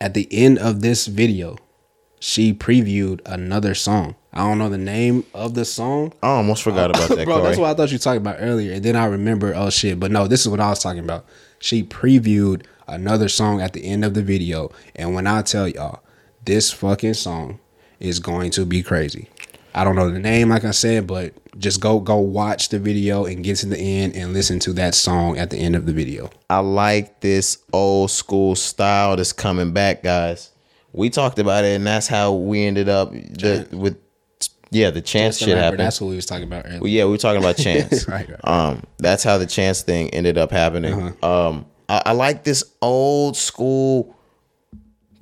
at 0.00 0.14
the 0.14 0.26
end 0.32 0.58
of 0.58 0.80
this 0.80 1.06
video, 1.06 1.56
she 2.20 2.52
previewed 2.52 3.20
another 3.26 3.74
song. 3.74 4.14
I 4.32 4.38
don't 4.38 4.58
know 4.58 4.68
the 4.68 4.78
name 4.78 5.24
of 5.34 5.54
the 5.54 5.64
song. 5.64 6.12
I 6.22 6.28
almost 6.28 6.62
forgot 6.62 6.90
about 6.90 7.08
that, 7.08 7.24
Bro, 7.24 7.36
Corey. 7.36 7.48
that's 7.48 7.58
what 7.58 7.70
I 7.70 7.74
thought 7.74 7.90
you 7.90 7.96
were 7.96 8.00
talking 8.02 8.20
about 8.20 8.36
earlier. 8.38 8.72
And 8.74 8.84
then 8.84 8.96
I 8.96 9.06
remember, 9.06 9.54
oh 9.54 9.70
shit. 9.70 9.98
But 9.98 10.10
no, 10.10 10.28
this 10.28 10.42
is 10.42 10.48
what 10.48 10.60
I 10.60 10.70
was 10.70 10.80
talking 10.80 11.02
about. 11.02 11.26
She 11.58 11.82
previewed 11.82 12.64
another 12.86 13.28
song 13.28 13.60
at 13.60 13.72
the 13.72 13.84
end 13.84 14.04
of 14.04 14.14
the 14.14 14.22
video. 14.22 14.70
And 14.94 15.14
when 15.14 15.26
I 15.26 15.42
tell 15.42 15.66
y'all, 15.68 16.02
this 16.44 16.72
fucking 16.72 17.14
song 17.14 17.58
is 18.00 18.20
going 18.20 18.50
to 18.52 18.64
be 18.64 18.82
crazy. 18.82 19.28
I 19.74 19.84
don't 19.84 19.96
know 19.96 20.10
the 20.10 20.18
name, 20.18 20.48
like 20.48 20.64
I 20.64 20.70
said, 20.72 21.06
but 21.06 21.34
just 21.58 21.80
go 21.80 22.00
go 22.00 22.16
watch 22.16 22.68
the 22.68 22.78
video 22.78 23.26
and 23.26 23.44
get 23.44 23.56
to 23.58 23.66
the 23.66 23.78
end 23.78 24.16
and 24.16 24.32
listen 24.32 24.58
to 24.60 24.72
that 24.74 24.94
song 24.94 25.38
at 25.38 25.50
the 25.50 25.56
end 25.56 25.76
of 25.76 25.86
the 25.86 25.92
video. 25.92 26.30
I 26.48 26.58
like 26.60 27.20
this 27.20 27.58
old 27.72 28.10
school 28.10 28.54
style 28.56 29.16
that's 29.16 29.32
coming 29.32 29.72
back, 29.72 30.02
guys. 30.02 30.50
We 30.92 31.10
talked 31.10 31.38
about 31.38 31.64
it, 31.64 31.76
and 31.76 31.86
that's 31.86 32.06
how 32.06 32.32
we 32.32 32.64
ended 32.64 32.88
up 32.88 33.12
the, 33.12 33.68
with 33.72 33.98
yeah 34.70 34.90
the 34.90 35.00
chance 35.00 35.38
shit 35.38 35.56
happened. 35.56 35.80
That's 35.80 36.00
what 36.00 36.08
we 36.08 36.16
was 36.16 36.26
talking 36.26 36.44
about 36.44 36.64
earlier. 36.66 36.80
Well, 36.80 36.88
yeah, 36.88 37.04
we 37.04 37.10
were 37.12 37.18
talking 37.18 37.40
about 37.40 37.56
chance. 37.68 38.08
Right, 38.08 38.28
right. 38.28 38.40
Um, 38.44 38.82
that's 38.98 39.22
how 39.22 39.38
the 39.38 39.46
chance 39.46 39.82
thing 39.82 40.10
ended 40.10 40.38
up 40.38 40.50
happening. 40.50 40.94
Uh-huh. 40.94 41.48
Um, 41.48 41.66
I, 41.88 42.02
I 42.06 42.12
like 42.12 42.44
this 42.44 42.64
old 42.82 43.36
school 43.36 44.16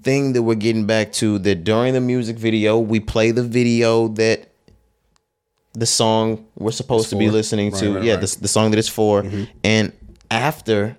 thing 0.02 0.32
that 0.34 0.42
we're 0.42 0.54
getting 0.54 0.86
back 0.86 1.12
to. 1.14 1.38
That 1.40 1.64
during 1.64 1.94
the 1.94 2.00
music 2.00 2.36
video, 2.38 2.78
we 2.78 3.00
play 3.00 3.32
the 3.32 3.42
video 3.42 4.08
that 4.08 4.48
the 5.74 5.86
song 5.86 6.46
we're 6.56 6.70
supposed 6.70 7.10
to 7.10 7.16
be 7.16 7.28
listening 7.28 7.70
Right, 7.72 7.80
to. 7.80 7.94
right, 7.96 8.04
yeah, 8.04 8.12
right. 8.14 8.22
Mm-hmm. 8.22 8.36
The, 8.36 8.42
the 8.42 8.48
song 8.48 8.70
that 8.70 8.78
it's 8.78 8.88
for, 8.88 9.24
and 9.62 9.92
after 10.30 10.96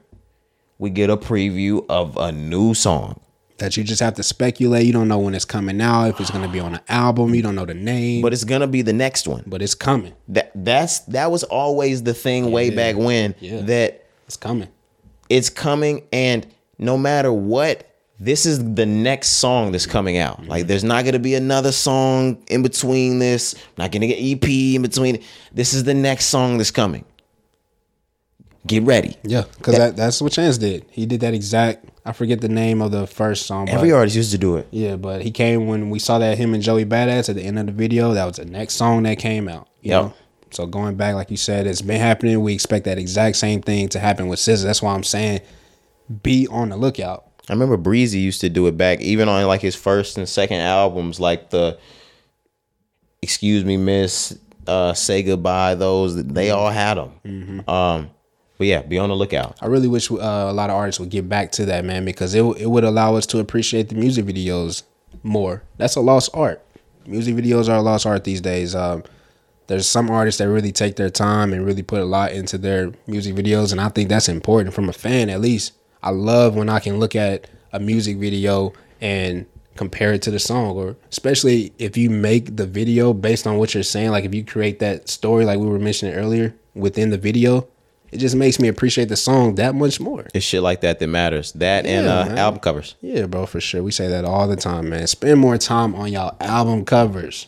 we 0.78 0.90
get 0.92 1.10
a 1.10 1.18
preview 1.18 1.84
of 1.90 2.18
a 2.18 2.32
new 2.32 2.74
song. 2.74 3.20
That 3.58 3.76
you 3.78 3.84
just 3.84 4.00
have 4.02 4.14
to 4.16 4.24
speculate. 4.24 4.86
You 4.86 4.94
don't 4.94 5.08
know 5.08 5.20
when 5.20 5.34
it's 5.34 5.46
coming 5.46 5.82
out, 5.82 6.10
if 6.10 6.20
it's 6.20 6.32
gonna 6.32 6.48
be 6.48 6.60
on 6.60 6.76
an 6.76 6.82
album. 6.88 7.34
You 7.36 7.42
don't 7.42 7.56
know 7.56 7.66
the 7.66 7.74
name, 7.74 8.22
But 8.22 8.34
it's 8.34 8.44
gonna 8.44 8.68
be 8.68 8.82
the 8.82 8.94
next 8.94 9.28
one. 9.28 9.44
but 9.48 9.62
it's 9.62 9.76
coming. 9.76 10.14
That 10.30 10.52
that's 10.56 11.00
that 11.00 11.32
was 11.32 11.44
always 11.44 12.04
the 12.04 12.14
thing 12.14 12.52
way 12.52 12.70
back 12.70 12.96
when 12.96 13.36
Yeah. 13.40 13.62
that 13.62 14.06
It's 14.28 14.38
coming. 14.38 14.68
it's 15.30 15.50
coming 15.50 16.04
and 16.12 16.46
no 16.78 16.98
matter 16.98 17.32
what 17.34 17.84
this 18.20 18.46
is 18.48 18.58
the 18.76 18.86
next 18.86 19.28
song 19.30 19.72
that's 19.72 19.86
coming 19.86 20.18
out 20.18 20.48
like 20.48 20.66
there's 20.68 20.84
not 20.84 21.04
going 21.04 21.14
to 21.14 21.20
be 21.20 21.36
another 21.36 21.72
song 21.72 22.38
in 22.48 22.64
between 22.64 23.20
this 23.20 23.54
I'm 23.54 23.84
not 23.84 23.92
going 23.92 24.02
to 24.02 24.08
get 24.08 24.20
ep 24.20 24.48
in 24.50 24.82
between 24.82 25.24
this 25.54 25.74
is 25.74 25.84
the 25.84 25.94
next 25.94 26.26
song 26.26 26.58
that's 26.58 26.72
coming 26.72 27.06
get 28.68 28.84
ready 28.84 29.16
Yeah, 29.24 29.44
because 29.58 29.78
that, 29.78 29.96
that's 29.96 30.22
what 30.22 30.32
Chance 30.32 30.58
did. 30.58 30.86
He 30.90 31.06
did 31.06 31.22
that 31.22 31.34
exact. 31.34 31.86
I 32.06 32.14
forget 32.14 32.42
the 32.42 32.50
name 32.50 32.82
of 32.82 32.92
the 32.92 33.08
first 33.08 33.46
song. 33.46 33.66
But, 33.66 33.76
every 33.76 33.92
artist 33.92 34.16
used 34.16 34.32
to 34.32 34.38
do 34.38 34.58
it 34.58 34.68
yeah, 34.72 34.96
but 34.96 35.22
he 35.22 35.32
came 35.32 35.68
when 35.68 35.90
we 35.90 36.00
saw 36.00 36.20
that 36.20 36.38
him 36.38 36.54
and 36.54 36.64
Joey 36.64 36.86
Badass 36.86 37.30
at 37.30 37.36
the 37.36 37.44
end 37.44 37.60
of 37.60 37.66
the 37.66 37.72
video. 37.72 38.14
That 38.14 38.26
was 38.26 38.38
the 38.38 38.46
next 38.46 38.76
song 38.76 39.04
that 39.04 39.18
came 39.20 39.48
out. 39.50 39.68
Know? 40.02 40.14
So 40.52 40.66
going 40.66 40.96
back, 40.96 41.16
like 41.16 41.30
you 41.30 41.38
said, 41.38 41.68
it's 41.68 41.82
been 41.82 42.00
happening. 42.00 42.42
We 42.42 42.54
expect 42.54 42.86
that 42.86 42.98
exact 42.98 43.36
same 43.36 43.62
thing 43.62 43.90
to 43.90 44.00
happen 44.00 44.28
with 44.28 44.40
SZA. 44.40 44.64
That's 44.64 44.82
why 44.82 44.94
I'm 44.94 45.04
saying, 45.04 45.42
be 46.24 46.48
on 46.48 46.70
the 46.70 46.78
lookout. 46.78 47.26
i 47.50 47.54
remember 47.54 47.76
breezy 47.78 48.20
used 48.20 48.42
to 48.42 48.50
do 48.50 48.68
it 48.68 48.78
back 48.78 49.02
even 49.02 49.28
on 49.28 49.46
like 49.46 49.62
his 49.62 49.76
first 49.76 50.18
and 50.18 50.28
second 50.28 50.60
albums 50.62 51.20
like 51.20 51.50
the 51.50 51.78
excuse 53.22 53.66
me 53.66 53.76
miss 53.78 54.38
uh 54.68 54.94
say 54.94 55.22
goodbye 55.24 55.76
those 55.76 56.22
they 56.24 56.50
all 56.50 56.70
had 56.70 56.96
them 56.96 57.64
um 57.68 58.10
but 58.58 58.68
yeah 58.68 58.82
be 58.82 58.98
on 58.98 59.10
the 59.10 59.16
lookout 59.16 59.58
I 59.62 59.68
really 59.68 59.88
wish 59.88 60.12
uh, 60.12 60.16
a 60.16 60.54
lot 60.54 60.70
of 60.70 60.76
artists 60.76 61.00
would 61.00 61.10
get 61.10 61.28
back 61.28 61.52
to 61.54 61.66
that, 61.66 61.86
man, 61.86 62.06
because 62.06 62.34
it 62.34 62.44
it 62.58 62.70
would 62.70 62.84
allow 62.84 63.16
us 63.16 63.26
to 63.28 63.40
appreciate 63.40 63.90
the 63.90 63.96
music 63.96 64.26
videos 64.26 64.84
more. 65.24 65.64
That's 65.78 65.96
a 65.96 66.02
lost 66.02 66.30
art. 66.34 66.64
Music 67.06 67.36
videos 67.36 67.70
are 67.70 67.78
a 67.78 67.82
lost 67.82 68.06
art 68.06 68.24
these 68.24 68.42
days. 68.42 68.76
Um, 68.76 69.04
there's 69.68 69.88
some 69.88 70.10
artists 70.10 70.40
that 70.40 70.50
really 70.50 70.72
take 70.72 70.96
their 70.96 71.10
time 71.10 71.54
and 71.54 71.66
really 71.66 71.84
put 71.84 72.02
a 72.02 72.06
lot 72.06 72.32
into 72.32 72.58
their 72.58 72.94
music 73.06 73.36
videos, 73.36 73.72
and 73.72 73.82
I 73.82 73.90
think 73.90 74.10
that's 74.10 74.30
important 74.30 74.74
from 74.74 74.90
a 74.90 74.94
fan 74.94 75.30
at 75.30 75.42
least. 75.42 75.74
I 76.04 76.12
love 76.12 76.56
when 76.56 76.70
I 76.70 76.80
can 76.80 77.00
look 77.00 77.16
at 77.16 77.50
a 77.74 77.80
music 77.80 78.18
video 78.18 78.74
and 79.02 79.46
compare 79.76 80.14
it 80.14 80.22
to 80.24 80.32
the 80.32 80.40
song, 80.40 80.78
or 80.78 80.96
especially 81.12 81.74
if 81.78 81.98
you 81.98 82.10
make 82.10 82.56
the 82.56 82.66
video 82.66 83.14
based 83.14 83.46
on 83.46 83.58
what 83.58 83.74
you're 83.74 83.84
saying. 83.84 84.12
Like 84.12 84.26
if 84.26 84.34
you 84.34 84.46
create 84.46 84.80
that 84.80 85.10
story, 85.10 85.46
like 85.46 85.60
we 85.60 85.68
were 85.68 85.80
mentioning 85.80 86.16
earlier, 86.16 86.56
within 86.74 87.10
the 87.10 87.18
video, 87.18 87.68
it 88.12 88.18
just 88.18 88.36
makes 88.36 88.60
me 88.60 88.68
appreciate 88.68 89.10
the 89.10 89.18
song 89.18 89.56
that 89.56 89.76
much 89.76 90.00
more. 90.00 90.26
it's 90.34 90.46
shit 90.46 90.62
like 90.62 90.82
that 90.82 91.00
that 91.00 91.08
matters 91.08 91.52
that 91.54 91.86
and 91.86 92.08
uh 92.08 92.36
album 92.40 92.60
covers 92.60 92.96
Yeah, 93.02 93.26
bro, 93.26 93.46
for 93.46 93.60
sure. 93.60 93.84
We 93.84 93.92
say 93.92 94.08
that 94.08 94.24
all 94.26 94.48
the 94.48 94.56
time, 94.56 94.90
man. 94.90 95.08
Spend 95.08 95.40
more 95.40 95.58
time 95.58 95.94
on 95.96 96.12
y'all 96.12 96.36
album 96.40 96.86
covers. 96.86 97.48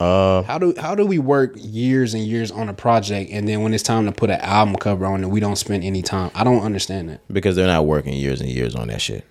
uh 0.00 0.42
How 0.42 0.58
do 0.58 0.74
how 0.78 0.94
do 0.94 1.04
we 1.04 1.18
work 1.18 1.52
years 1.56 2.14
and 2.14 2.22
years 2.24 2.50
on 2.50 2.68
a 2.68 2.74
project 2.74 3.30
and 3.32 3.48
then 3.48 3.62
when 3.62 3.74
it's 3.74 3.82
time 3.82 4.06
to 4.06 4.12
put 4.12 4.30
an 4.30 4.40
album 4.40 4.76
cover 4.76 5.06
on 5.06 5.24
it, 5.24 5.28
we 5.28 5.40
don't 5.40 5.56
spend 5.56 5.82
any 5.84 6.02
time? 6.02 6.30
I 6.34 6.44
don't 6.44 6.62
understand 6.62 7.08
that. 7.08 7.20
because 7.32 7.56
they're 7.56 7.66
not 7.66 7.84
working 7.86 8.14
years 8.14 8.40
and 8.40 8.48
years 8.50 8.74
on 8.74 8.88
that 8.88 9.00
shit. 9.00 9.24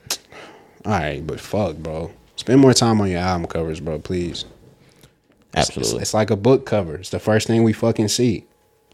All 0.86 0.92
right, 0.94 1.26
but 1.26 1.40
fuck, 1.40 1.78
bro. 1.78 2.12
Spend 2.36 2.62
more 2.62 2.74
time 2.74 3.02
on 3.02 3.10
your 3.10 3.20
album 3.20 3.48
covers, 3.48 3.80
bro, 3.80 4.00
please. 4.00 4.46
It's, 5.54 5.70
Absolutely. 5.70 6.02
it's 6.02 6.14
like 6.14 6.30
a 6.30 6.36
book 6.36 6.66
cover. 6.66 6.96
It's 6.96 7.10
the 7.10 7.20
first 7.20 7.48
thing 7.48 7.64
we 7.64 7.74
fucking 7.74 8.10
see. 8.10 8.46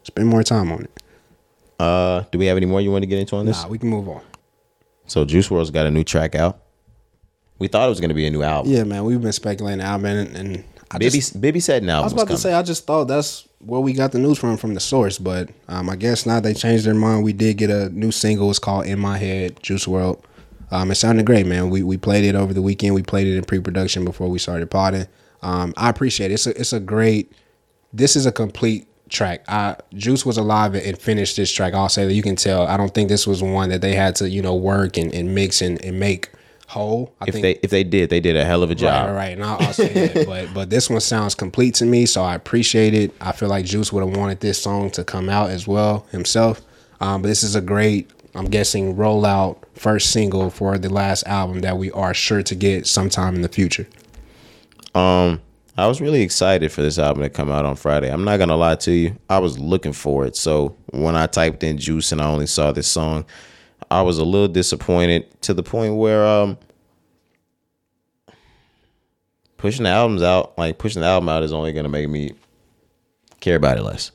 Spend 0.04 0.28
more 0.28 0.44
time 0.44 0.72
on 0.72 0.84
it. 0.84 1.03
Uh, 1.84 2.24
do 2.32 2.40
we 2.40 2.46
have 2.46 2.58
any 2.58 2.66
more 2.66 2.80
you 2.80 2.92
want 2.92 3.04
to 3.04 3.08
get 3.08 3.20
into 3.20 3.36
on 3.36 3.46
this? 3.46 3.62
Nah, 3.62 3.70
we 3.70 3.78
can 3.78 3.90
move 3.90 4.08
on. 4.08 4.22
So 5.06 5.26
Juice 5.26 5.50
WRLD's 5.50 5.72
got 5.72 5.86
a 5.86 5.92
new 5.92 6.04
track 6.04 6.34
out. 6.34 6.60
We 7.60 7.68
thought 7.68 7.86
it 7.86 7.90
was 7.90 8.00
gonna 8.00 8.14
be 8.14 8.26
a 8.26 8.32
new 8.32 8.42
album. 8.42 8.72
Yeah, 8.72 8.84
man, 8.84 9.04
we've 9.04 9.22
been 9.22 9.34
speculating 9.34 9.82
album 9.82 10.06
and, 10.06 10.36
and 10.36 10.64
I 10.92 10.98
Bibby, 10.98 11.20
just, 11.20 11.40
Bibby 11.42 11.60
said 11.60 11.84
now. 11.84 12.02
I 12.02 12.04
was 12.04 12.14
about 12.14 12.28
to 12.30 12.38
say 12.38 12.54
I 12.54 12.62
just 12.62 12.86
thought 12.86 13.06
that's 13.06 13.48
where 13.60 13.82
we 13.82 13.94
got 13.94 14.12
the 14.12 14.20
news 14.20 14.38
from 14.38 14.58
from 14.58 14.74
the 14.74 14.80
source, 14.80 15.18
but 15.18 15.50
um, 15.68 15.90
I 15.90 15.96
guess 15.96 16.26
now 16.26 16.40
they 16.40 16.54
changed 16.54 16.86
their 16.86 16.94
mind. 16.94 17.24
We 17.24 17.34
did 17.34 17.58
get 17.58 17.70
a 17.70 17.90
new 17.90 18.12
single. 18.12 18.50
It's 18.50 18.60
called 18.60 18.86
"In 18.86 19.00
My 19.00 19.18
Head," 19.18 19.62
Juice 19.62 19.86
WRLD. 19.86 20.22
Um, 20.72 20.92
it 20.92 20.96
sounded 20.96 21.26
great, 21.26 21.46
man. 21.46 21.70
We 21.70 21.84
we 21.84 21.98
played 21.98 22.24
it 22.24 22.36
over 22.36 22.54
the 22.54 22.62
weekend. 22.62 22.96
We 22.96 23.04
played 23.04 23.28
it 23.28 23.38
in 23.38 23.44
pre-production 23.44 24.06
before 24.06 24.30
we 24.30 24.40
started 24.40 24.70
potting. 24.72 25.08
Um, 25.42 25.74
I 25.78 25.90
appreciate 25.90 26.32
it. 26.32 26.36
It's 26.36 26.48
a 26.48 26.60
it's 26.60 26.74
a 26.74 26.80
great. 26.80 27.32
This 27.92 28.16
is 28.16 28.26
a 28.26 28.32
complete 28.32 28.88
track. 29.14 29.46
I 29.48 29.78
Juice 29.94 30.26
was 30.26 30.38
alive 30.38 30.76
and 30.76 30.98
finished 30.98 31.38
this 31.38 31.52
track. 31.52 31.74
I'll 31.74 31.88
say 31.88 32.06
that 32.06 32.14
you 32.14 32.24
can 32.24 32.36
tell. 32.36 32.68
I 32.68 32.76
don't 32.76 32.94
think 32.94 33.08
this 33.08 33.26
was 33.26 33.42
one 33.42 33.70
that 33.70 33.82
they 33.82 33.96
had 33.96 34.16
to 34.18 34.30
you 34.30 34.42
know 34.42 34.56
work 34.56 34.98
and, 34.98 35.14
and 35.14 35.34
mix 35.34 35.62
and, 35.62 35.84
and 35.86 36.00
make 36.00 36.30
whole. 36.68 37.14
I 37.22 37.26
if 37.28 37.34
think 37.34 37.44
they 37.44 37.52
if 37.64 37.70
they 37.70 37.84
did, 37.84 38.10
they 38.10 38.20
did 38.20 38.36
a 38.36 38.44
hell 38.44 38.64
of 38.64 38.72
a 38.72 38.76
job. 38.76 39.08
Right, 39.08 39.12
right, 39.12 39.16
right. 39.16 39.34
And 39.34 39.44
I'll, 39.44 39.58
I'll 39.62 39.74
say 39.74 40.08
that. 40.08 40.28
But 40.34 40.54
but 40.54 40.70
this 40.70 40.90
one 40.90 41.00
sounds 41.00 41.36
complete 41.36 41.76
to 41.76 41.86
me, 41.86 42.06
so 42.06 42.24
I 42.24 42.36
appreciate 42.36 42.94
it. 42.94 43.14
I 43.22 43.32
feel 43.32 43.50
like 43.50 43.66
Juice 43.66 43.94
would 43.94 44.06
have 44.06 44.18
wanted 44.18 44.42
this 44.42 44.62
song 44.62 44.90
to 44.92 45.04
come 45.04 45.30
out 45.30 45.50
as 45.52 45.68
well 45.68 46.06
himself. 46.12 46.62
Um, 47.00 47.22
but 47.22 47.28
this 47.28 47.44
is 47.44 47.56
a 47.56 47.62
great, 47.62 48.10
I'm 48.34 48.46
guessing, 48.46 48.96
rollout 48.96 49.58
first 49.74 50.12
single 50.12 50.50
for 50.50 50.78
the 50.78 50.90
last 50.90 51.24
album 51.28 51.60
that 51.60 51.78
we 51.78 51.92
are 51.92 52.14
sure 52.14 52.42
to 52.44 52.56
get 52.56 52.88
sometime 52.88 53.36
in 53.36 53.42
the 53.42 53.50
future. 53.50 53.88
Um, 54.96 55.42
I 55.76 55.88
was 55.88 56.00
really 56.00 56.22
excited 56.22 56.72
for 56.72 56.82
this 56.84 57.00
album 57.00 57.24
to 57.24 57.30
come 57.30 57.50
out 57.50 57.66
on 57.66 57.76
Friday. 57.76 58.12
I'm 58.12 58.24
not 58.24 58.38
gonna 58.38 58.56
lie 58.56 58.76
to 58.76 58.92
you. 58.92 59.18
I 59.30 59.40
was 59.40 59.58
looking 59.58 59.94
for 59.94 60.26
it. 60.26 60.36
So 60.36 60.76
when 60.92 61.16
I 61.16 61.26
typed 61.26 61.64
in 61.64 61.78
Juice 61.80 62.12
and 62.12 62.22
I 62.22 62.28
only 62.28 62.46
saw 62.46 62.72
this 62.72 62.88
song, 62.88 63.26
I 63.90 64.04
was 64.04 64.20
a 64.20 64.24
little 64.24 64.48
disappointed 64.48 65.42
to 65.42 65.54
the 65.54 65.64
point 65.64 65.96
where 65.96 66.26
um 66.26 66.58
pushing 69.58 69.84
the 69.84 69.90
albums 69.90 70.22
out, 70.22 70.58
like 70.58 70.78
pushing 70.78 71.02
the 71.02 71.08
album 71.08 71.30
out 71.30 71.42
is 71.42 71.54
only 71.54 71.74
gonna 71.74 71.90
make 71.90 72.08
me 72.08 72.34
care 73.40 73.56
about 73.56 73.78
it 73.78 73.84
less. 73.84 74.12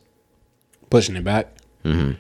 Pushing 0.91 1.17
it 1.17 1.25
back. 1.25 1.49
Mm-hmm. 1.85 2.13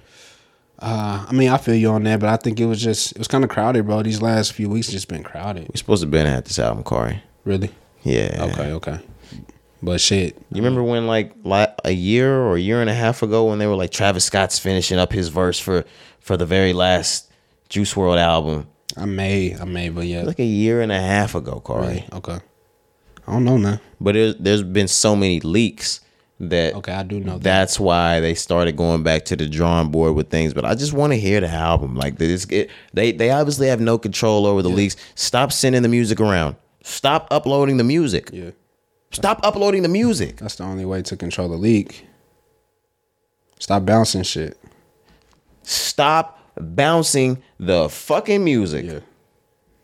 Uh, 0.81 1.27
I 1.29 1.33
mean, 1.33 1.49
I 1.49 1.59
feel 1.59 1.75
you 1.75 1.91
on 1.91 2.05
that, 2.05 2.21
but 2.21 2.29
I 2.29 2.37
think 2.37 2.59
it 2.61 2.67
was 2.67 2.81
just 2.81 3.13
it 3.13 3.19
was 3.19 3.29
kind 3.29 3.45
of 3.45 3.51
crowded, 3.51 3.87
bro. 3.87 4.03
These 4.03 4.21
last 4.21 4.53
few 4.53 4.69
weeks 4.69 4.89
just 4.89 5.09
been 5.09 5.23
crowded. 5.23 5.69
We're 5.69 5.77
supposed 5.77 6.03
to 6.03 6.09
been 6.09 6.27
at 6.27 6.45
this 6.45 6.59
album, 6.59 6.83
Corey. 6.83 7.23
Really? 7.45 7.71
Yeah. 8.03 8.49
Okay, 8.53 8.73
okay. 8.73 9.01
But 9.83 10.01
shit, 10.01 10.37
You 10.51 10.57
remember 10.57 10.83
when 10.83 11.07
like 11.07 11.33
a 11.85 11.93
year 11.93 12.37
or 12.37 12.57
a 12.57 12.61
year 12.61 12.81
and 12.81 12.91
a 12.91 12.95
half 12.95 13.23
ago 13.23 13.47
when 13.49 13.59
they 13.59 13.67
were 13.67 13.77
like 13.77 13.91
Travis 13.91 14.25
Scott's 14.25 14.59
finishing 14.59 14.99
up 14.99 15.13
his 15.13 15.29
verse 15.29 15.59
for 15.59 15.85
for 16.21 16.37
the 16.37 16.47
very 16.47 16.73
last 16.73 17.31
Juice 17.69 17.95
WRLD 17.95 18.19
album? 18.19 18.67
I 18.97 19.05
may, 19.05 19.57
I 19.57 19.65
may, 19.65 19.89
but 19.91 20.07
yeah. 20.07 20.23
Like 20.23 20.41
a 20.41 20.45
year 20.45 20.81
and 20.81 20.91
a 20.91 20.99
half 21.01 21.35
ago, 21.37 21.61
Corey. 21.61 21.87
Really? 21.87 22.05
Okay. 22.13 22.39
I 23.27 23.33
don't 23.33 23.45
know, 23.45 23.59
man. 23.59 23.79
But 24.01 24.15
there's 24.15 24.35
there's 24.37 24.63
been 24.65 24.89
so 24.89 25.15
many 25.15 25.39
leaks 25.41 26.01
that 26.41 26.75
Okay, 26.75 26.93
I 26.93 27.03
do 27.05 27.21
know 27.21 27.35
that. 27.35 27.43
that's 27.43 27.79
why 27.79 28.21
they 28.21 28.35
started 28.35 28.77
going 28.77 29.03
back 29.03 29.25
to 29.27 29.37
the 29.37 29.47
drawing 29.49 29.91
board 29.91 30.15
with 30.15 30.29
things. 30.31 30.55
But 30.55 30.65
I 30.65 30.75
just 30.75 30.93
want 30.93 31.13
to 31.13 31.19
hear 31.21 31.41
the 31.41 31.49
album. 31.49 31.95
Like 31.95 32.19
this, 32.19 32.47
it, 32.51 32.71
they 32.95 33.13
they 33.13 33.31
obviously 33.31 33.69
have 33.69 33.81
no 33.81 33.97
control 33.99 34.45
over 34.47 34.63
the 34.63 34.71
leaks. 34.71 34.97
Stop 35.15 35.53
sending 35.53 35.83
the 35.83 35.89
music 35.89 36.21
around. 36.21 36.57
Stop 36.83 37.29
uploading 37.31 37.77
the 37.77 37.85
music. 37.85 38.31
Yeah. 38.33 38.51
Stop 39.11 39.41
uploading 39.43 39.83
the 39.83 39.89
music. 39.89 40.37
That's 40.37 40.57
the 40.57 40.65
only 40.65 40.85
way 40.85 41.03
to 41.03 41.17
control 41.17 41.49
the 41.49 41.57
leak. 41.57 42.07
Stop 43.59 43.85
bouncing 43.85 44.23
shit. 44.23 44.59
Stop 45.63 46.39
bouncing 46.61 47.43
the 47.59 47.89
fucking 47.89 48.45
music. 48.45 48.85
Yeah. 48.85 49.01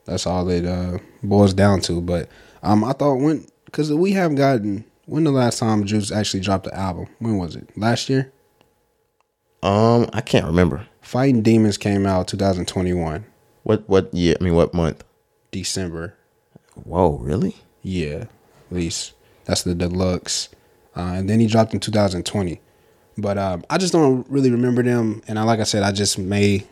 That's 0.05 0.27
all 0.27 0.49
it 0.51 0.67
uh, 0.67 0.99
boils 1.23 1.55
down 1.55 1.81
to. 1.83 2.01
But 2.01 2.29
um, 2.63 2.85
I 2.85 2.93
thought 2.93 3.17
when, 3.17 3.47
because 3.65 3.93
we 3.93 4.13
have 4.13 4.35
gotten, 4.37 4.85
when 5.07 5.25
the 5.25 5.33
last 5.33 5.59
time 5.59 5.85
Juice 5.85 6.13
actually 6.13 6.41
dropped 6.41 6.65
the 6.65 6.75
album? 6.75 7.09
When 7.19 7.39
was 7.39 7.57
it? 7.57 7.77
Last 7.77 8.09
year? 8.09 8.33
Um, 9.63 10.11
I 10.13 10.21
can't 10.21 10.45
remember 10.45 10.87
Fighting 11.01 11.41
Demons 11.41 11.79
came 11.79 12.05
out 12.05 12.29
2021, 12.29 13.25
what 13.63 13.89
what 13.89 14.13
year. 14.13 14.37
I 14.39 14.45
mean, 14.45 14.55
what 14.55 14.75
month? 14.75 15.05
December. 15.51 16.15
Whoa, 16.75 17.17
really? 17.19 17.57
Yeah, 17.83 18.25
at 18.71 18.73
least 18.73 19.14
that's 19.45 19.63
the 19.63 19.75
deluxe. 19.75 20.49
Uh, 20.97 21.01
and 21.17 21.29
then 21.29 21.41
he 21.41 21.47
dropped 21.47 21.75
in 21.75 21.81
2020. 21.81 22.61
But 23.17 23.39
um, 23.39 23.65
I 23.71 23.79
just 23.79 23.93
don't 23.93 24.27
really 24.29 24.51
remember 24.51 24.83
them. 24.83 25.23
And 25.29 25.39
I, 25.39 25.43
like 25.45 25.61
I 25.61 25.65
said, 25.65 25.83
I 25.83 25.93
just 25.93 26.19
made 26.19 26.67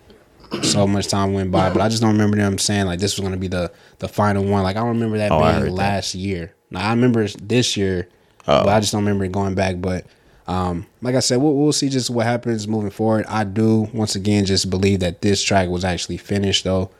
so 0.63 0.87
much 0.87 1.09
time 1.09 1.33
went 1.33 1.51
by, 1.51 1.71
but 1.71 1.81
I 1.81 1.89
just 1.89 2.03
don't 2.03 2.13
remember 2.13 2.37
them 2.37 2.59
saying 2.59 2.85
like 2.87 2.99
this 2.99 3.17
was 3.17 3.23
gonna 3.25 3.39
be 3.39 3.49
the 3.49 3.73
the 4.01 4.09
final 4.09 4.45
one. 4.45 4.63
Like 4.63 4.77
I 4.77 4.81
don't 4.81 4.91
remember 4.91 5.17
that 5.19 5.33
Oh, 5.33 5.39
being 5.41 5.65
that. 5.65 5.71
last 5.73 6.15
year. 6.15 6.55
Now 6.71 6.89
I 6.89 6.91
remember 6.91 7.27
this 7.27 7.75
year, 7.77 8.09
but 8.45 8.69
I 8.69 8.79
just 8.81 8.93
don't 8.93 9.01
remember 9.03 9.25
it 9.25 9.33
going 9.33 9.55
back. 9.55 9.81
But 9.81 10.05
um, 10.47 10.87
like 11.01 11.15
I 11.15 11.21
said, 11.21 11.37
we'll, 11.39 11.55
we'll 11.55 11.73
see 11.73 11.89
just 11.89 12.11
what 12.11 12.27
happens 12.27 12.69
moving 12.69 12.91
forward. 12.91 13.25
I 13.29 13.45
do 13.45 13.89
once 13.95 14.15
again 14.15 14.45
just 14.45 14.69
believe 14.69 15.01
that 15.01 15.23
this 15.23 15.43
track 15.43 15.69
was 15.71 15.85
actually 15.85 16.19
finished 16.19 16.65
though, 16.65 16.91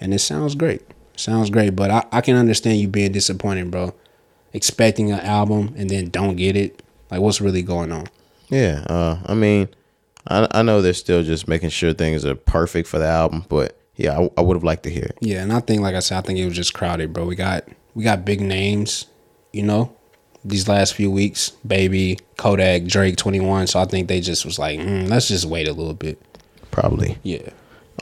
and 0.00 0.14
it 0.14 0.20
sounds 0.20 0.54
great. 0.54 0.80
Sounds 1.16 1.50
great, 1.50 1.76
but 1.76 1.90
I, 1.90 2.06
I 2.12 2.20
can 2.22 2.36
understand 2.36 2.78
you 2.80 2.88
being 2.88 3.12
disappointed, 3.12 3.70
bro. 3.70 3.94
Expecting 4.54 5.12
an 5.12 5.20
album 5.20 5.74
and 5.76 5.88
then 5.88 6.10
don't 6.10 6.36
get 6.36 6.56
it. 6.56 6.82
Like 7.10 7.20
what's 7.20 7.40
really 7.40 7.62
going 7.62 7.92
on? 7.92 8.06
Yeah. 8.48 8.84
Uh, 8.88 9.18
I 9.26 9.34
mean, 9.34 9.68
I 10.28 10.46
I 10.50 10.62
know 10.62 10.82
they're 10.82 10.92
still 10.92 11.22
just 11.22 11.48
making 11.48 11.70
sure 11.70 11.92
things 11.92 12.24
are 12.24 12.34
perfect 12.34 12.88
for 12.88 12.98
the 12.98 13.06
album, 13.06 13.44
but 13.48 13.78
yeah, 13.96 14.18
I, 14.18 14.30
I 14.38 14.40
would 14.40 14.56
have 14.56 14.64
liked 14.64 14.84
to 14.84 14.90
hear 14.90 15.04
it. 15.04 15.18
Yeah, 15.20 15.42
and 15.42 15.52
I 15.52 15.60
think, 15.60 15.82
like 15.82 15.94
I 15.94 16.00
said, 16.00 16.18
I 16.18 16.20
think 16.22 16.38
it 16.38 16.44
was 16.46 16.56
just 16.56 16.74
crowded, 16.74 17.12
bro. 17.12 17.26
We 17.26 17.36
got 17.36 17.64
we 17.94 18.04
got 18.04 18.24
big 18.24 18.40
names, 18.40 19.06
you 19.52 19.62
know, 19.62 19.94
these 20.44 20.68
last 20.68 20.94
few 20.94 21.10
weeks. 21.10 21.50
Baby, 21.66 22.18
Kodak, 22.36 22.84
Drake, 22.84 23.16
Twenty 23.16 23.40
One. 23.40 23.66
So 23.66 23.80
I 23.80 23.84
think 23.84 24.08
they 24.08 24.20
just 24.20 24.44
was 24.44 24.58
like, 24.58 24.78
mm, 24.78 25.08
let's 25.08 25.28
just 25.28 25.44
wait 25.44 25.68
a 25.68 25.72
little 25.72 25.94
bit. 25.94 26.20
Probably. 26.70 27.18
Yeah. 27.22 27.50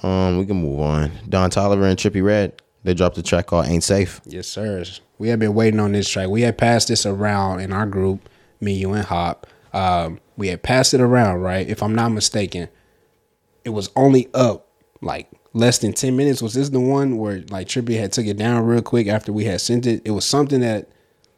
Um, 0.03 0.39
we 0.39 0.47
can 0.47 0.63
move 0.63 0.81
on. 0.81 1.11
Don 1.29 1.51
Toliver 1.51 1.89
and 1.89 1.99
Trippie 1.99 2.25
Redd. 2.25 2.63
They 2.85 2.95
dropped 2.95 3.19
a 3.19 3.23
track 3.23 3.47
called 3.47 3.67
"Ain't 3.67 3.85
Safe." 3.85 4.21
Yes, 4.25 4.47
sir. 4.47 4.85
We 5.21 5.29
have 5.29 5.39
been 5.39 5.53
waiting 5.53 5.81
on 5.81 5.93
this 5.93 6.09
track. 6.09 6.31
We 6.31 6.41
had 6.41 6.57
passed 6.57 6.89
this 6.89 7.05
around 7.05 7.61
in 7.61 7.75
our 7.75 7.85
group, 7.85 8.27
me, 8.59 8.73
you, 8.73 8.95
and 8.95 9.05
Hop. 9.05 9.47
Um, 9.75 10.19
we 10.39 10.49
had 10.49 10.63
passed 10.63 10.95
it 10.95 11.01
around, 11.03 11.43
right? 11.43 11.69
If 11.69 11.83
I'm 11.83 11.95
not 11.95 12.09
mistaken, 12.09 12.71
it 13.63 13.69
was 13.69 13.91
only 13.97 14.29
up 14.33 14.67
like 15.03 15.31
less 15.53 15.77
than 15.77 15.93
ten 15.93 16.17
minutes. 16.17 16.41
Was 16.41 16.55
this 16.55 16.71
the 16.71 16.81
one 16.81 17.19
where 17.19 17.45
like 17.51 17.69
Trippie 17.69 18.01
had 18.01 18.13
took 18.13 18.25
it 18.25 18.39
down 18.39 18.65
real 18.65 18.81
quick 18.81 19.09
after 19.09 19.31
we 19.31 19.45
had 19.45 19.61
sent 19.61 19.85
it? 19.85 20.01
It 20.07 20.13
was 20.13 20.25
something 20.25 20.61
that 20.61 20.89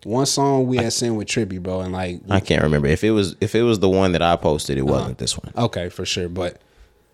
one 0.05 0.27
song 0.27 0.69
we 0.69 0.77
had 0.77 0.93
sent 0.93 1.17
with 1.17 1.27
Trippie, 1.27 1.61
bro, 1.61 1.81
and 1.81 1.93
like 1.93 2.21
I 2.31 2.39
can't 2.39 2.63
remember 2.63 2.87
if 2.87 3.03
it 3.03 3.11
was 3.11 3.35
if 3.41 3.57
it 3.57 3.63
was 3.63 3.81
the 3.81 3.91
one 3.91 4.13
that 4.13 4.23
I 4.23 4.37
posted. 4.37 4.79
It 4.79 4.83
wasn't 4.83 5.19
this 5.19 5.37
one. 5.37 5.53
Okay, 5.57 5.89
for 5.89 6.05
sure. 6.05 6.29
But 6.29 6.63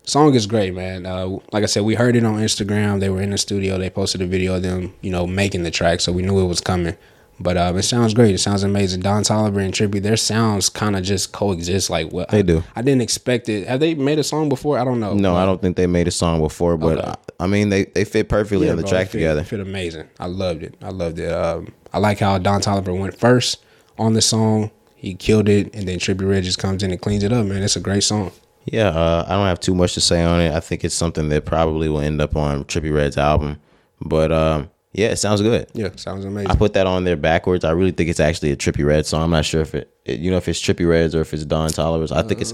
song 0.03 0.33
is 0.35 0.47
great, 0.47 0.73
man. 0.73 1.05
Uh, 1.05 1.37
like 1.51 1.63
I 1.63 1.67
said, 1.67 1.83
we 1.83 1.95
heard 1.95 2.15
it 2.15 2.23
on 2.25 2.35
Instagram. 2.39 2.99
They 2.99 3.09
were 3.09 3.21
in 3.21 3.29
the 3.31 3.37
studio. 3.37 3.77
They 3.77 3.89
posted 3.89 4.21
a 4.21 4.25
video 4.25 4.55
of 4.55 4.63
them, 4.63 4.93
you 5.01 5.11
know, 5.11 5.27
making 5.27 5.63
the 5.63 5.71
track, 5.71 6.01
so 6.01 6.11
we 6.11 6.21
knew 6.21 6.39
it 6.39 6.45
was 6.47 6.61
coming. 6.61 6.95
But 7.41 7.55
um, 7.55 7.77
it 7.77 7.83
sounds 7.83 8.13
great. 8.13 8.35
It 8.35 8.39
sounds 8.39 8.63
amazing. 8.63 8.99
Don 8.99 9.23
Toliver 9.23 9.63
and 9.63 9.73
Trippie, 9.73 10.01
their 10.01 10.17
sounds 10.17 10.67
kind 10.67 10.97
of 10.97 11.03
just 11.03 11.31
coexist. 11.31 11.89
Like 11.89 12.11
what 12.11 12.27
They 12.29 12.39
I, 12.39 12.41
do. 12.41 12.63
I 12.75 12.81
didn't 12.81 13.01
expect 13.01 13.47
it. 13.47 13.65
Have 13.65 13.79
they 13.79 13.95
made 13.95 14.19
a 14.19 14.25
song 14.25 14.49
before? 14.49 14.77
I 14.77 14.83
don't 14.83 14.99
know. 14.99 15.13
No, 15.13 15.37
I 15.37 15.45
don't 15.45 15.61
think 15.61 15.77
they 15.77 15.87
made 15.87 16.09
a 16.09 16.11
song 16.11 16.41
before, 16.41 16.75
but 16.75 16.97
Okay. 16.97 17.07
I, 17.39 17.43
I 17.45 17.47
mean 17.47 17.69
they 17.69 17.85
they 17.85 18.03
fit 18.03 18.27
perfectly 18.27 18.65
Yeah, 18.65 18.71
on 18.71 18.77
the 18.77 18.83
bro, 18.83 18.91
track 18.91 19.05
it 19.07 19.11
fit, 19.11 19.17
together. 19.19 19.39
it 19.41 19.47
fit 19.47 19.61
amazing. 19.61 20.09
I 20.19 20.25
loved 20.25 20.63
it. 20.63 20.75
I 20.81 20.89
loved 20.89 21.17
it. 21.17 21.31
Um, 21.31 21.71
I 21.93 21.99
like 21.99 22.19
how 22.19 22.37
Don 22.39 22.59
Toliver 22.59 22.97
went 22.99 23.17
first 23.17 23.63
on 23.97 24.15
the 24.15 24.21
song. 24.21 24.69
He 24.95 25.15
killed 25.15 25.47
it, 25.47 25.73
and 25.73 25.87
then 25.87 25.97
Trippie 25.97 26.29
Redd 26.29 26.43
just 26.43 26.59
comes 26.59 26.83
in 26.83 26.91
and 26.91 26.99
cleans 26.99 27.23
it 27.23 27.31
up. 27.31 27.45
Man, 27.45 27.63
it's 27.63 27.77
a 27.77 27.79
great 27.79 28.03
song. 28.03 28.33
Yeah, 28.71 28.89
uh, 28.89 29.25
I 29.27 29.31
don't 29.33 29.45
have 29.45 29.59
too 29.59 29.75
much 29.75 29.93
to 29.95 30.01
say 30.01 30.23
on 30.23 30.39
it. 30.41 30.53
I 30.53 30.59
think 30.59 30.83
it's 30.83 30.95
something 30.95 31.29
that 31.29 31.45
probably 31.45 31.89
will 31.89 32.01
end 32.01 32.21
up 32.21 32.35
on 32.35 32.65
Trippie 32.65 32.93
Redd's 32.93 33.17
album. 33.17 33.59
But 34.01 34.31
um, 34.31 34.69
yeah, 34.93 35.07
it 35.07 35.17
sounds 35.17 35.41
good. 35.41 35.67
Yeah, 35.73 35.89
sounds 35.95 36.25
amazing. 36.25 36.49
I 36.51 36.55
put 36.55 36.73
that 36.73 36.87
on 36.87 37.03
there 37.03 37.17
backwards. 37.17 37.63
I 37.63 37.71
really 37.71 37.91
think 37.91 38.09
it's 38.09 38.19
actually 38.19 38.51
a 38.51 38.55
Trippie 38.57 38.85
Redd 38.85 39.05
song. 39.05 39.23
I'm 39.23 39.29
not 39.31 39.45
sure 39.45 39.61
if 39.61 39.75
it, 39.75 39.93
it 40.05 40.19
you 40.19 40.31
know, 40.31 40.37
if 40.37 40.47
it's 40.47 40.61
Trippie 40.61 40.87
Redd's 40.89 41.13
or 41.15 41.21
if 41.21 41.33
it's 41.33 41.45
Don 41.45 41.69
Toliver's. 41.69 42.11
I 42.11 42.23
think 42.23 42.41
it's, 42.41 42.53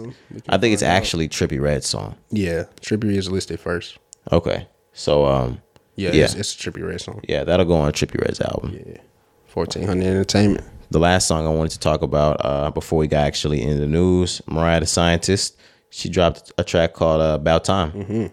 I 0.50 0.58
think 0.58 0.74
it's 0.74 0.84
actually 0.84 1.30
Trippie 1.30 1.62
Redd's 1.62 1.88
song. 1.88 2.16
yeah, 2.32 2.64
Trippie 2.82 3.16
is 3.16 3.32
listed 3.32 3.60
first. 3.60 3.98
Okay, 4.32 4.68
so 4.94 5.26
um, 5.26 5.62
Yeah, 5.96 6.12
Yeah. 6.12 6.24
It's, 6.26 6.36
it's 6.36 6.56
a 6.56 6.58
Trippie 6.72 6.88
Redd 6.88 7.02
song. 7.02 7.22
yeah, 7.28 7.44
that'll 7.44 7.66
go 7.66 7.76
on 7.76 7.92
Trippie 7.94 8.22
Redd's 8.22 8.42
album. 8.42 8.74
Yeah, 8.86 8.98
fourteen 9.46 9.84
hundred 9.86 10.08
entertainment. 10.08 10.66
The 10.92 11.00
last 11.00 11.28
song 11.28 11.46
I 11.48 11.50
wanted 11.50 11.72
to 11.72 11.80
talk 11.80 12.02
about 12.02 12.38
uh, 12.46 12.70
before 12.72 13.00
we 13.00 13.08
got 13.08 13.26
actually 13.26 13.62
in 13.62 13.80
the 13.80 13.88
news, 13.88 14.42
Mariah 14.48 14.80
the 14.82 14.86
Scientist. 14.86 15.58
She 15.96 16.10
dropped 16.10 16.52
a 16.58 16.64
track 16.66 16.92
called 16.94 17.22
uh, 17.22 17.36
"About 17.36 17.64
Time." 17.64 17.92
Mm-hmm. 17.94 18.26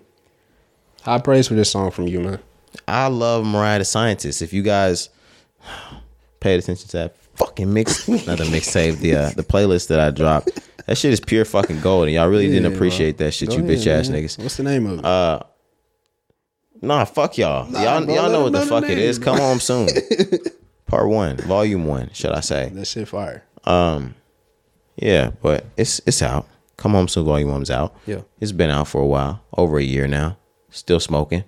High 1.02 1.18
praise 1.18 1.46
for 1.46 1.54
this 1.54 1.70
song 1.70 1.92
from 1.92 2.08
you, 2.08 2.18
man. 2.18 2.40
I 2.88 3.06
love 3.06 3.46
Mariah 3.46 3.78
the 3.78 3.84
Scientist. 3.84 4.42
If 4.42 4.52
you 4.52 4.62
guys 4.64 5.10
paid 6.40 6.58
attention 6.58 6.88
to 6.88 6.96
that 6.96 7.16
fucking 7.36 7.72
mix, 7.72 8.08
not 8.26 8.38
the 8.38 8.44
mixtape, 8.44 8.98
the 8.98 9.14
uh, 9.14 9.30
the 9.30 9.44
playlist 9.44 9.86
that 9.88 10.00
I 10.00 10.10
dropped, 10.10 10.58
that 10.86 10.98
shit 10.98 11.12
is 11.12 11.20
pure 11.20 11.44
fucking 11.44 11.80
gold, 11.82 12.06
and 12.08 12.14
y'all 12.14 12.26
really 12.26 12.48
didn't 12.48 12.72
appreciate 12.74 13.16
bro. 13.16 13.26
that 13.26 13.32
shit, 13.32 13.50
Go 13.50 13.58
you 13.58 13.60
ahead, 13.64 13.78
bitch 13.78 13.86
ass 13.86 14.08
niggas. 14.08 14.42
What's 14.42 14.56
the 14.56 14.64
name 14.64 14.86
of 14.86 14.98
it? 14.98 15.46
Nah, 16.84 17.04
fuck 17.04 17.38
y'all. 17.38 17.70
y'all 17.70 18.04
bro, 18.04 18.12
y'all 18.12 18.28
know 18.32 18.42
what 18.42 18.52
the 18.54 18.62
fuck 18.66 18.82
it 18.82 18.88
name, 18.88 18.98
is. 18.98 19.20
bro. 19.20 19.34
Come 19.34 19.40
on 19.40 19.60
soon. 19.60 19.88
Part 20.86 21.08
one, 21.08 21.36
volume 21.36 21.86
one, 21.86 22.10
should 22.12 22.32
I 22.32 22.40
say? 22.40 22.70
that 22.70 22.86
shit 22.88 23.06
fire. 23.06 23.44
Um, 23.62 24.16
Yeah, 24.96 25.30
but 25.40 25.64
it's 25.76 26.00
it's 26.06 26.22
out. 26.22 26.48
Come 26.82 26.94
Home 26.94 27.06
Soon 27.06 27.24
Volume 27.24 27.50
One's 27.50 27.70
out. 27.70 27.94
Yeah. 28.06 28.22
It's 28.40 28.50
been 28.50 28.68
out 28.68 28.88
for 28.88 29.00
a 29.00 29.06
while, 29.06 29.40
over 29.56 29.78
a 29.78 29.84
year 29.84 30.08
now. 30.08 30.36
Still 30.70 30.98
smoking. 30.98 31.44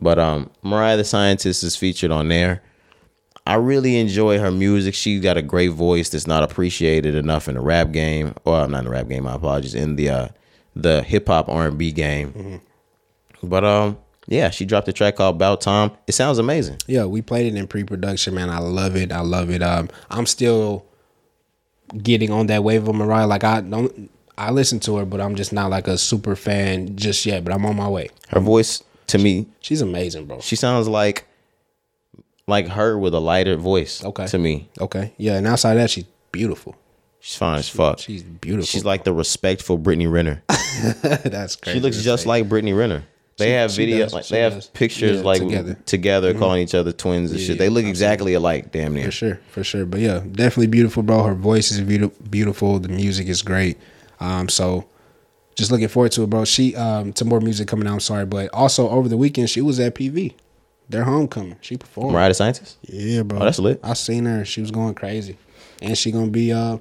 But 0.00 0.20
um 0.20 0.48
Mariah 0.62 0.96
the 0.96 1.02
Scientist 1.02 1.64
is 1.64 1.74
featured 1.74 2.12
on 2.12 2.28
there. 2.28 2.62
I 3.48 3.54
really 3.54 3.98
enjoy 3.98 4.38
her 4.38 4.52
music. 4.52 4.94
She's 4.94 5.20
got 5.20 5.36
a 5.36 5.42
great 5.42 5.72
voice 5.72 6.08
that's 6.10 6.28
not 6.28 6.44
appreciated 6.44 7.16
enough 7.16 7.48
in 7.48 7.56
the 7.56 7.60
rap 7.60 7.90
game. 7.90 8.34
Or 8.44 8.68
not 8.68 8.78
in 8.78 8.84
the 8.84 8.90
rap 8.92 9.08
game, 9.08 9.24
my 9.24 9.34
apologies. 9.34 9.74
In 9.74 9.96
the 9.96 10.08
uh 10.08 10.28
the 10.76 11.02
hip 11.02 11.26
hop 11.26 11.48
R 11.48 11.66
and 11.66 11.76
B 11.76 11.90
game. 11.90 12.60
But 13.42 13.64
um 13.64 13.98
yeah, 14.28 14.50
she 14.50 14.64
dropped 14.64 14.86
a 14.86 14.92
track 14.92 15.16
called 15.16 15.34
About 15.34 15.60
Time. 15.62 15.90
It 16.06 16.12
sounds 16.12 16.38
amazing. 16.38 16.78
Yeah, 16.86 17.06
we 17.06 17.22
played 17.22 17.52
it 17.52 17.56
in 17.58 17.66
pre-production, 17.66 18.34
man. 18.34 18.50
I 18.50 18.58
love 18.58 18.94
it. 18.96 19.10
I 19.12 19.20
love 19.20 19.50
it. 19.50 19.62
Um, 19.62 19.88
I'm 20.10 20.26
still 20.26 20.84
getting 22.02 22.30
on 22.32 22.46
that 22.48 22.64
wave 22.64 22.88
of 22.88 22.94
Mariah. 22.96 23.28
Like 23.28 23.44
I 23.44 23.60
don't, 23.60 24.10
I 24.38 24.50
listen 24.50 24.80
to 24.80 24.96
her, 24.96 25.04
but 25.04 25.20
I'm 25.20 25.34
just 25.34 25.52
not 25.52 25.70
like 25.70 25.88
a 25.88 25.96
super 25.98 26.36
fan 26.36 26.96
just 26.96 27.24
yet. 27.26 27.44
But 27.44 27.54
I'm 27.54 27.64
on 27.66 27.76
my 27.76 27.88
way. 27.88 28.08
Her 28.28 28.40
voice 28.40 28.82
to 29.08 29.18
me, 29.18 29.46
She's 29.60 29.80
amazing, 29.80 30.26
bro. 30.26 30.40
she 30.40 30.56
sounds 30.56 30.88
like 30.88 31.26
like 32.46 32.68
her 32.68 32.98
with 32.98 33.14
a 33.14 33.20
lighter 33.20 33.56
voice. 33.56 34.04
Okay. 34.04 34.26
To 34.26 34.38
me, 34.38 34.68
Okay, 34.80 35.12
yeah, 35.16 35.34
and 35.34 35.46
outside 35.46 35.72
of 35.72 35.78
that, 35.78 35.90
she's 35.90 36.04
beautiful. 36.32 36.76
she's 37.20 37.36
fine 37.36 37.58
as 37.58 37.68
fuck. 37.68 37.98
She's 37.98 38.22
beautiful. 38.22 38.66
She's 38.66 38.84
like 38.84 39.04
the 39.04 39.12
respectful 39.12 39.78
Brittany 39.78 40.06
Renner. 40.06 40.42
that's 41.02 41.56
crazy. 41.56 41.78
She 41.78 41.82
looks 41.82 42.02
just 42.02 42.24
say. 42.24 42.28
like 42.28 42.48
Brittany 42.48 42.72
Renner. 42.72 43.04
They 43.38 43.46
She- 43.46 43.50
have 43.52 43.70
she 43.72 43.84
video, 43.84 43.98
does, 44.04 44.14
like 44.14 44.28
they 44.28 44.40
have 44.40 44.72
pictures 44.72 45.18
Yeah, 45.18 45.22
like 45.24 45.84
together. 45.84 46.30
Mm-hmm. 46.30 46.38
calling 46.38 46.62
each 46.62 46.74
other 46.74 46.92
twins 46.92 47.30
and 47.32 47.40
Yeah, 47.40 47.46
shit. 47.48 47.58
They 47.58 47.68
look 47.68 47.84
absolutely. 47.84 47.90
exactly 47.90 48.34
alike, 48.34 48.72
damn 48.72 48.94
near. 48.94 49.04
for 49.06 49.10
sure, 49.10 49.40
for 49.50 49.62
sure. 49.64 49.84
But 49.84 50.00
yeah, 50.00 50.20
definitely 50.32 50.68
beautiful, 50.68 51.02
bro. 51.02 51.22
Her 51.24 51.34
voice 51.34 51.70
is 51.70 51.80
beautiful. 51.82 52.16
Beautiful. 52.30 52.78
The 52.78 52.88
music 52.88 53.26
is 53.28 53.42
great. 53.42 53.76
Um, 54.20 54.48
so 54.48 54.86
just 55.56 55.70
looking 55.70 55.88
forward 55.88 56.12
to 56.12 56.22
it, 56.22 56.30
bro. 56.30 56.44
She 56.44 56.76
um 56.76 57.12
to 57.14 57.24
more 57.24 57.40
music 57.40 57.68
coming 57.68 57.88
out. 57.88 57.94
I'm 57.94 58.00
sorry, 58.00 58.26
but 58.26 58.52
also 58.52 58.88
over 58.88 59.08
the 59.08 59.16
weekend 59.16 59.50
she 59.50 59.60
was 59.60 59.80
at 59.80 59.94
PV. 59.94 60.34
Their 60.88 61.04
homecoming. 61.04 61.56
She 61.62 61.76
performed. 61.76 62.12
Mariah 62.12 62.28
the 62.28 62.34
Scientist. 62.34 62.78
Yeah, 62.82 63.22
bro. 63.22 63.40
Oh, 63.40 63.44
that's 63.44 63.58
lit. 63.58 63.80
I 63.82 63.94
seen 63.94 64.24
her. 64.26 64.44
She 64.44 64.60
was 64.60 64.70
going 64.70 64.94
crazy, 64.94 65.36
and 65.82 65.96
she 65.96 66.12
gonna 66.12 66.28
be 66.28 66.52
uh. 66.52 66.78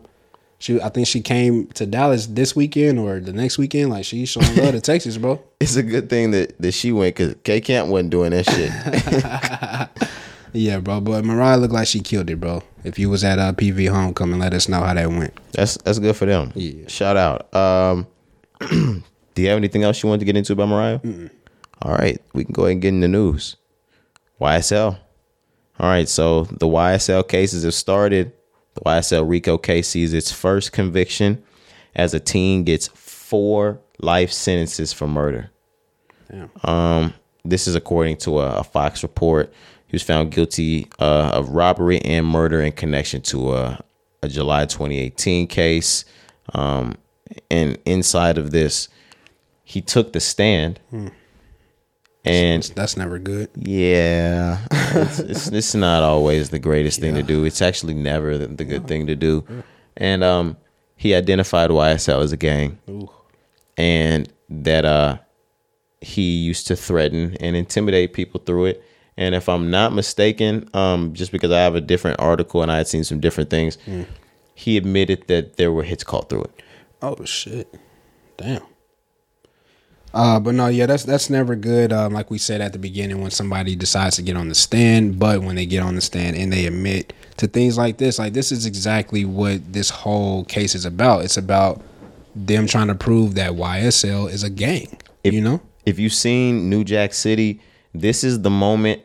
She, 0.58 0.82
I 0.82 0.88
think 0.88 1.06
she 1.06 1.20
came 1.22 1.68
to 1.74 1.86
Dallas 1.86 2.28
this 2.28 2.56
weekend 2.56 2.98
or 2.98 3.20
the 3.20 3.34
next 3.34 3.58
weekend. 3.58 3.90
Like 3.90 4.06
she's 4.06 4.30
showing 4.30 4.56
love 4.56 4.72
to 4.72 4.82
Texas, 4.82 5.18
bro. 5.18 5.44
It's 5.60 5.76
a 5.76 5.84
good 5.84 6.10
thing 6.10 6.32
that, 6.32 6.58
that 6.60 6.72
she 6.72 6.94
went 6.94 7.16
because 7.16 7.36
K 7.44 7.60
Camp 7.60 7.90
wasn't 7.90 8.10
doing 8.10 8.32
that 8.32 8.46
shit. 8.46 10.10
Yeah, 10.56 10.80
bro. 10.80 11.02
But 11.02 11.26
Mariah 11.26 11.58
looked 11.58 11.74
like 11.74 11.88
she 11.88 12.00
killed 12.00 12.30
it, 12.30 12.40
bro. 12.40 12.64
If 12.84 12.98
you 12.98 13.10
was 13.10 13.24
at 13.24 13.40
uh, 13.40 13.52
PV 13.54 13.90
homecoming, 13.90 14.40
let 14.40 14.54
us 14.54 14.70
know 14.70 14.80
how 14.82 14.94
that 14.94 15.10
went. 15.10 15.34
that's 15.52 15.78
that's 15.78 16.00
good 16.00 16.16
for 16.16 16.26
them. 16.26 16.52
Yeah. 16.56 16.88
Shout 16.88 17.18
out. 17.18 17.54
Um, 17.54 18.08
do 19.34 19.42
you 19.42 19.50
have 19.50 19.58
anything 19.58 19.84
else 19.84 20.02
you 20.02 20.10
want 20.10 20.20
to 20.20 20.26
get 20.26 20.38
into 20.38 20.54
about 20.54 20.70
Mariah? 20.70 21.00
All 21.82 21.92
right, 21.94 22.22
we 22.34 22.46
can 22.46 22.54
go 22.54 22.64
ahead 22.64 22.74
and 22.74 22.82
get 22.82 22.90
in 22.90 23.02
the 23.02 23.08
news. 23.08 23.58
YSL. 24.40 24.98
All 25.78 25.90
right, 25.90 26.08
so 26.08 26.44
the 26.44 26.68
YSL 26.68 27.28
cases 27.28 27.64
have 27.64 27.74
started. 27.74 28.32
The 28.76 28.82
YSL 28.82 29.28
RICO 29.28 29.58
case 29.58 29.90
sees 29.90 30.14
its 30.14 30.32
first 30.32 30.72
conviction 30.72 31.44
as 31.96 32.14
a 32.14 32.20
teen 32.20 32.64
gets 32.64 32.88
four 32.88 33.80
life 34.00 34.32
sentences 34.32 34.94
for 34.94 35.08
murder. 35.08 35.52
Damn. 36.32 36.50
Um, 36.64 37.14
this 37.44 37.68
is 37.68 37.76
according 37.76 38.18
to 38.18 38.40
a, 38.40 38.60
a 38.60 38.64
Fox 38.64 39.04
report. 39.04 39.54
He 39.88 39.96
was 39.96 40.04
found 40.04 40.32
guilty 40.32 40.88
uh, 41.00 41.32
of 41.34 41.50
robbery 41.50 42.00
and 42.00 42.26
murder 42.26 42.62
in 42.62 42.72
connection 42.72 43.22
to 43.24 43.54
a, 43.54 43.84
a 44.22 44.28
July 44.28 44.66
2018 44.66 45.48
case. 45.48 46.06
Um, 46.54 46.96
and 47.50 47.78
inside 47.86 48.38
of 48.38 48.52
this, 48.52 48.90
he 49.64 49.82
took 49.82 50.14
the 50.14 50.20
stand. 50.20 50.80
And 52.24 52.64
That's 52.76 52.98
never 52.98 53.20
good. 53.20 53.50
yeah, 53.56 54.66
it's, 54.72 55.20
it's, 55.20 55.48
it's 55.48 55.76
not 55.76 56.02
always 56.02 56.50
the 56.50 56.60
greatest 56.60 57.00
thing 57.00 57.14
to 57.16 57.24
do. 57.24 57.46
It's 57.46 57.62
actually 57.62 57.94
never 57.94 58.38
the, 58.38 58.48
the 58.48 58.66
good 58.66 58.88
thing 58.88 59.06
to 59.08 59.16
do. 59.16 59.46
And 59.96 60.24
um, 60.24 60.58
he 60.96 61.14
identified 61.14 61.70
YSL 61.70 62.24
as 62.24 62.32
a 62.32 62.38
gang 62.38 62.80
Ooh. 62.90 63.10
and 63.78 64.32
that 64.50 64.86
uh 64.86 65.18
he 66.02 66.38
used 66.38 66.68
to 66.68 66.76
threaten 66.76 67.36
and 67.40 67.56
intimidate 67.56 68.14
people 68.14 68.40
through 68.46 68.66
it. 68.66 68.84
And 69.18 69.34
if 69.34 69.48
I'm 69.48 69.72
not 69.72 69.94
mistaken, 69.94 70.70
um, 70.74 71.14
just 71.14 71.32
because 71.32 71.52
I 71.52 71.60
have 71.60 71.76
a 71.76 71.82
different 71.82 72.20
article 72.20 72.62
and 72.62 72.72
I 72.72 72.78
had 72.78 72.88
seen 72.88 73.04
some 73.04 73.20
different 73.20 73.50
things, 73.50 73.78
he 74.56 74.78
admitted 74.78 75.28
that 75.28 75.58
there 75.58 75.72
were 75.72 75.84
hits 75.84 76.04
called 76.04 76.30
through 76.30 76.44
it. 76.44 76.64
Oh 77.02 77.24
shit. 77.26 77.74
Damn. 78.38 78.64
Uh, 80.14 80.40
but 80.40 80.56
no, 80.56 80.68
yeah, 80.68 80.86
that's 80.86 81.04
that's 81.04 81.30
never 81.30 81.56
good. 81.56 81.92
Um, 81.92 82.14
like 82.14 82.32
we 82.32 82.38
said 82.38 82.62
at 82.62 82.72
the 82.72 82.80
beginning, 82.80 83.22
when 83.22 83.32
somebody 83.32 83.76
decides 83.76 84.16
to 84.16 84.22
get 84.22 84.38
on 84.38 84.48
the 84.48 84.56
stand, 84.56 85.20
but 85.20 85.42
when 85.42 85.56
they 85.56 85.66
get 85.66 85.84
on 85.84 85.96
the 85.96 86.02
stand 86.02 86.38
and 86.38 86.54
they 86.54 86.66
admit 86.66 87.12
to 87.38 87.48
things 87.48 87.78
like 87.78 87.98
this, 87.98 88.18
like 88.18 88.32
this 88.32 88.50
is 88.50 88.66
exactly 88.66 89.26
what 89.26 89.74
this 89.74 89.90
whole 89.90 90.46
case 90.46 90.74
is 90.74 90.86
about. 90.86 91.26
It's 91.26 91.36
about 91.36 91.82
them 92.34 92.66
trying 92.66 92.88
to 92.88 92.96
prove 92.96 93.36
that 93.36 93.52
YSL 93.52 94.32
is 94.32 94.44
a 94.44 94.50
gang. 94.50 94.98
If, 95.26 95.34
you 95.34 95.42
know? 95.42 95.62
If 95.86 96.00
you've 96.00 96.14
seen 96.14 96.70
New 96.70 96.86
Jack 96.86 97.14
City, 97.14 97.60
this 98.02 98.24
is 98.24 98.42
the 98.42 98.50
moment 98.50 99.02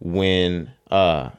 when 0.00 0.70
uh 0.90 1.30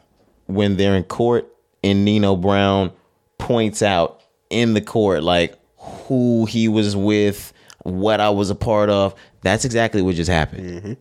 when 0.47 0.77
they're 0.77 0.95
in 0.95 1.03
court 1.03 1.47
and 1.83 2.05
Nino 2.05 2.35
Brown 2.35 2.91
points 3.37 3.81
out 3.81 4.21
in 4.49 4.73
the 4.73 4.81
court 4.81 5.23
like 5.23 5.57
who 5.77 6.45
he 6.45 6.67
was 6.67 6.95
with, 6.95 7.53
what 7.83 8.19
I 8.19 8.29
was 8.29 8.49
a 8.49 8.55
part 8.55 8.89
of. 8.89 9.15
That's 9.41 9.65
exactly 9.65 10.01
what 10.01 10.15
just 10.15 10.29
happened. 10.29 10.97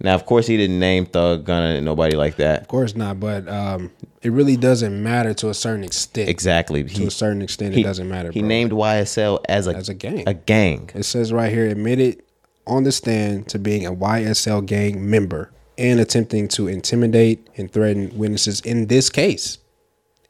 Now, 0.00 0.14
of 0.14 0.26
course, 0.26 0.46
he 0.46 0.56
didn't 0.56 0.80
name 0.80 1.06
Thug 1.06 1.44
Gunna 1.44 1.76
and 1.76 1.84
nobody 1.84 2.16
like 2.16 2.36
that. 2.36 2.62
Of 2.62 2.68
course 2.68 2.96
not, 2.96 3.20
but 3.20 3.48
um, 3.48 3.92
it 4.22 4.32
really 4.32 4.56
doesn't 4.56 5.02
matter 5.02 5.32
to 5.34 5.50
a 5.50 5.54
certain 5.54 5.84
extent. 5.84 6.28
Exactly. 6.28 6.82
To 6.82 7.06
a 7.06 7.10
certain 7.10 7.42
extent, 7.42 7.76
it 7.76 7.84
doesn't 7.84 8.08
matter. 8.08 8.32
He 8.32 8.40
bro. 8.40 8.48
named 8.48 8.72
YSL 8.72 9.44
as 9.48 9.68
a 9.68 9.76
As 9.76 9.88
a 9.88 9.94
gang. 9.94 10.24
A 10.26 10.34
gang. 10.34 10.90
It 10.94 11.04
says 11.04 11.32
right 11.32 11.52
here, 11.52 11.68
admitted 11.68 12.23
on 12.66 12.84
the 12.84 12.92
stand 12.92 13.48
to 13.48 13.58
being 13.58 13.86
a 13.86 13.92
YSL 13.92 14.64
gang 14.64 15.08
member 15.08 15.50
and 15.76 16.00
attempting 16.00 16.48
to 16.48 16.68
intimidate 16.68 17.48
and 17.56 17.72
threaten 17.72 18.16
witnesses 18.16 18.60
in 18.60 18.86
this 18.86 19.10
case. 19.10 19.58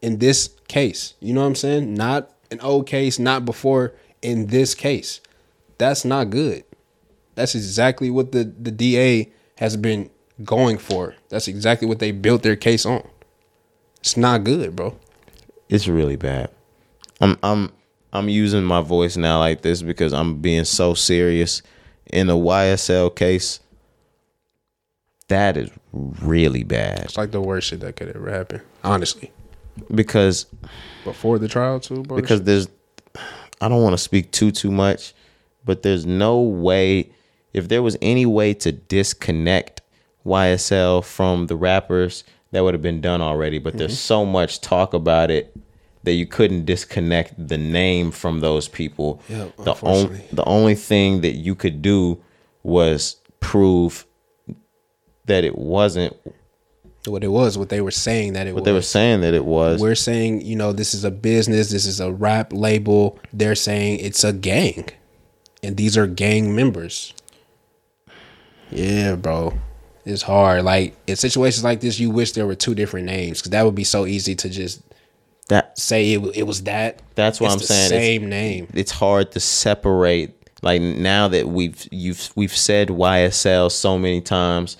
In 0.02 0.18
this 0.18 0.50
case. 0.68 1.14
You 1.20 1.34
know 1.34 1.42
what 1.42 1.48
I'm 1.48 1.54
saying? 1.54 1.94
Not 1.94 2.30
an 2.50 2.60
old 2.60 2.86
case, 2.86 3.18
not 3.18 3.44
before, 3.44 3.94
in 4.22 4.48
this 4.48 4.74
case. 4.74 5.20
That's 5.78 6.04
not 6.04 6.30
good. 6.30 6.64
That's 7.34 7.54
exactly 7.54 8.10
what 8.10 8.32
the, 8.32 8.44
the 8.44 8.70
DA 8.70 9.30
has 9.56 9.76
been 9.76 10.10
going 10.42 10.78
for. 10.78 11.14
That's 11.28 11.48
exactly 11.48 11.86
what 11.86 11.98
they 11.98 12.12
built 12.12 12.42
their 12.42 12.56
case 12.56 12.86
on. 12.86 13.06
It's 14.00 14.16
not 14.16 14.44
good, 14.44 14.76
bro. 14.76 14.96
It's 15.68 15.88
really 15.88 16.16
bad. 16.16 16.50
I'm 17.20 17.38
I'm 17.42 17.72
I'm 18.12 18.28
using 18.28 18.64
my 18.64 18.80
voice 18.80 19.16
now 19.16 19.38
like 19.38 19.62
this 19.62 19.82
because 19.82 20.12
I'm 20.12 20.40
being 20.40 20.64
so 20.64 20.94
serious 20.94 21.62
in 22.14 22.28
the 22.28 22.36
YSL 22.36 23.14
case. 23.14 23.60
That 25.28 25.56
is 25.56 25.70
really 25.92 26.64
bad 26.64 27.00
It's 27.00 27.16
like 27.16 27.32
the 27.32 27.40
worst 27.40 27.68
shit 27.68 27.80
that 27.80 27.96
could 27.96 28.14
ever 28.14 28.30
happen. 28.30 28.62
Honestly. 28.84 29.32
because 29.94 30.46
Before 31.02 31.38
the 31.38 31.48
trial 31.48 31.80
too, 31.80 32.02
bro. 32.02 32.16
because 32.16 32.42
there's 32.42 32.68
I 33.60 33.68
don't 33.68 33.82
want 33.82 33.94
to 33.94 33.98
speak 33.98 34.30
too 34.30 34.50
too 34.50 34.70
much, 34.70 35.14
but 35.64 35.82
there's 35.82 36.06
no 36.06 36.40
way 36.40 37.10
if 37.52 37.68
there 37.68 37.82
was 37.82 37.96
any 38.02 38.26
way 38.26 38.54
to 38.54 38.72
disconnect 38.72 39.80
YSL 40.26 41.04
from 41.04 41.46
the 41.46 41.56
rappers, 41.56 42.24
that 42.50 42.62
would 42.62 42.74
have 42.74 42.82
been 42.82 43.00
done 43.00 43.22
already. 43.22 43.58
But 43.58 43.78
there's 43.78 43.92
mm-hmm. 43.92 43.96
so 43.96 44.26
much 44.26 44.60
talk 44.60 44.94
about 44.94 45.30
it 45.30 45.56
that 46.04 46.12
you 46.12 46.26
couldn't 46.26 46.64
disconnect 46.64 47.48
the 47.48 47.58
name 47.58 48.10
from 48.10 48.40
those 48.40 48.68
people. 48.68 49.20
Yeah, 49.28 49.48
the 49.58 49.76
only 49.82 50.24
the 50.32 50.44
only 50.44 50.74
thing 50.74 51.22
that 51.22 51.32
you 51.32 51.54
could 51.54 51.82
do 51.82 52.22
was 52.62 53.16
prove 53.40 54.06
that 55.26 55.44
it 55.44 55.56
wasn't 55.56 56.16
what 57.06 57.22
it 57.22 57.28
was, 57.28 57.58
what 57.58 57.68
they 57.68 57.80
were 57.80 57.90
saying 57.90 58.32
that 58.32 58.46
it 58.46 58.54
what 58.54 58.62
was. 58.62 58.64
they 58.64 58.72
were 58.72 58.82
saying 58.82 59.20
that 59.20 59.34
it 59.34 59.44
was. 59.44 59.80
We're 59.80 59.94
saying, 59.94 60.40
you 60.42 60.56
know, 60.56 60.72
this 60.72 60.94
is 60.94 61.04
a 61.04 61.10
business, 61.10 61.70
this 61.70 61.86
is 61.86 62.00
a 62.00 62.12
rap 62.12 62.52
label. 62.52 63.18
They're 63.32 63.54
saying 63.54 63.98
it's 64.00 64.24
a 64.24 64.32
gang. 64.32 64.88
And 65.62 65.76
these 65.76 65.96
are 65.96 66.06
gang 66.06 66.54
members. 66.54 67.14
Yeah, 68.70 69.16
bro. 69.16 69.58
It's 70.04 70.22
hard. 70.22 70.64
Like 70.64 70.96
in 71.06 71.16
situations 71.16 71.64
like 71.64 71.80
this, 71.80 71.98
you 71.98 72.10
wish 72.10 72.32
there 72.32 72.46
were 72.46 72.54
two 72.54 72.74
different 72.74 73.06
names 73.06 73.38
because 73.38 73.50
that 73.50 73.64
would 73.64 73.74
be 73.74 73.84
so 73.84 74.06
easy 74.06 74.34
to 74.36 74.48
just 74.48 74.82
that 75.48 75.78
say 75.78 76.12
it, 76.14 76.36
it 76.36 76.42
was 76.44 76.62
that. 76.64 77.02
That's 77.14 77.40
what 77.40 77.52
It's 77.52 77.54
I'm 77.54 77.60
saying. 77.66 77.86
It's- 77.86 78.00
Same 78.02 78.28
name. 78.28 78.68
It's 78.74 78.92
hard 78.92 79.32
to 79.32 79.40
separate. 79.40 80.30
Like 80.62 80.80
now 80.80 81.28
that 81.28 81.48
we've 81.48 81.86
you've 81.90 82.30
we've 82.34 82.56
said 82.56 82.88
YSL 82.88 83.70
so 83.70 83.98
many 83.98 84.22
times 84.22 84.78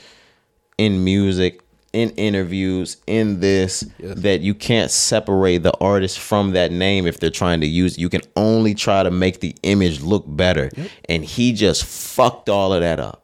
in 0.79 1.05
music, 1.05 1.61
in 1.93 2.09
interviews, 2.11 2.97
in 3.07 3.41
this, 3.41 3.85
that 4.01 4.41
you 4.41 4.55
can't 4.55 4.91
separate 4.91 5.59
the 5.63 5.77
artist 5.81 6.19
from 6.19 6.53
that 6.53 6.73
name 6.73 7.07
if 7.07 7.21
they're 7.21 7.29
trying 7.31 7.61
to 7.61 7.67
use 7.67 7.95
it. 7.95 8.01
You 8.01 8.09
can 8.09 8.23
only 8.35 8.75
try 8.75 9.03
to 9.03 9.11
make 9.11 9.41
the 9.41 9.55
image 9.63 10.01
look 10.01 10.25
better. 10.27 10.71
And 11.09 11.23
he 11.25 11.53
just 11.53 11.85
fucked 11.85 12.49
all 12.49 12.73
of 12.73 12.81
that 12.81 12.99
up. 12.99 13.23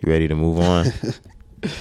You 0.00 0.12
ready 0.12 0.28
to 0.28 0.34
move 0.34 0.60
on? 0.60 0.86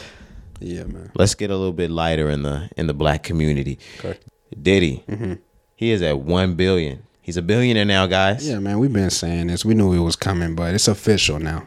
Yeah, 0.60 0.84
man. 0.86 1.12
Let's 1.16 1.36
get 1.36 1.50
a 1.52 1.58
little 1.58 1.74
bit 1.74 1.92
lighter 1.92 2.30
in 2.30 2.44
the 2.44 2.70
in 2.78 2.88
the 2.88 2.94
black 2.94 3.22
community. 3.24 3.80
Okay. 4.00 4.18
Diddy, 4.62 5.04
mm-hmm. 5.08 5.34
he 5.76 5.92
is 5.92 6.02
at 6.02 6.20
one 6.20 6.56
billion. 6.56 7.04
He's 7.22 7.38
a 7.38 7.42
billionaire 7.42 7.86
now, 7.86 8.06
guys. 8.06 8.48
Yeah, 8.48 8.60
man. 8.60 8.80
We've 8.80 8.92
been 8.92 9.10
saying 9.10 9.48
this. 9.48 9.64
We 9.64 9.74
knew 9.76 9.94
it 9.94 10.00
was 10.00 10.16
coming, 10.18 10.56
but 10.56 10.74
it's 10.74 10.88
official 10.90 11.40
now. 11.40 11.66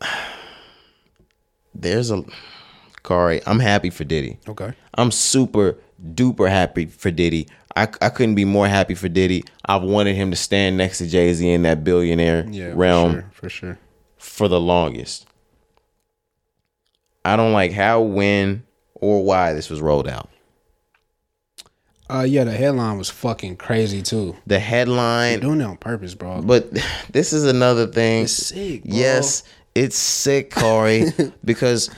there's 1.74 2.10
a 2.10 2.24
Corey, 3.02 3.40
I'm 3.46 3.58
happy 3.58 3.90
for 3.90 4.04
Diddy. 4.04 4.38
Okay. 4.48 4.72
I'm 4.94 5.10
super 5.10 5.78
duper 6.14 6.48
happy 6.48 6.86
for 6.86 7.10
Diddy. 7.10 7.48
I, 7.74 7.82
I 8.00 8.08
couldn't 8.10 8.34
be 8.34 8.44
more 8.44 8.68
happy 8.68 8.94
for 8.94 9.08
Diddy. 9.08 9.44
I've 9.64 9.82
wanted 9.82 10.16
him 10.16 10.30
to 10.30 10.36
stand 10.36 10.76
next 10.76 10.98
to 10.98 11.06
Jay 11.06 11.32
Z 11.32 11.48
in 11.48 11.62
that 11.62 11.82
billionaire 11.82 12.46
Yeah. 12.48 12.72
realm 12.74 13.12
For 13.12 13.20
sure. 13.20 13.30
For 13.32 13.48
sure. 13.48 13.78
for 14.18 14.48
the 14.48 14.60
longest. 14.60 15.26
I 17.24 17.36
don't 17.36 17.52
like 17.52 17.72
how, 17.72 18.00
when, 18.00 18.64
or 18.94 19.24
why 19.24 19.52
this 19.52 19.70
was 19.70 19.80
rolled 19.80 20.08
out. 20.08 20.28
Uh, 22.10 22.22
yeah, 22.22 22.44
the 22.44 22.52
headline 22.52 22.98
was 22.98 23.08
fucking 23.10 23.56
crazy 23.56 24.02
too. 24.02 24.36
The 24.46 24.58
headline, 24.58 25.40
Doing 25.40 25.60
it 25.60 25.64
on 25.64 25.76
purpose, 25.76 26.14
bro. 26.14 26.42
but 26.42 26.70
this 27.12 27.32
is 27.32 27.44
another 27.44 27.86
thing. 27.86 28.24
It's 28.24 28.32
sick, 28.32 28.84
bro. 28.84 28.96
Yes, 28.96 29.44
it's 29.74 29.96
sick, 29.96 30.50
Corey, 30.50 31.06
because 31.44 31.90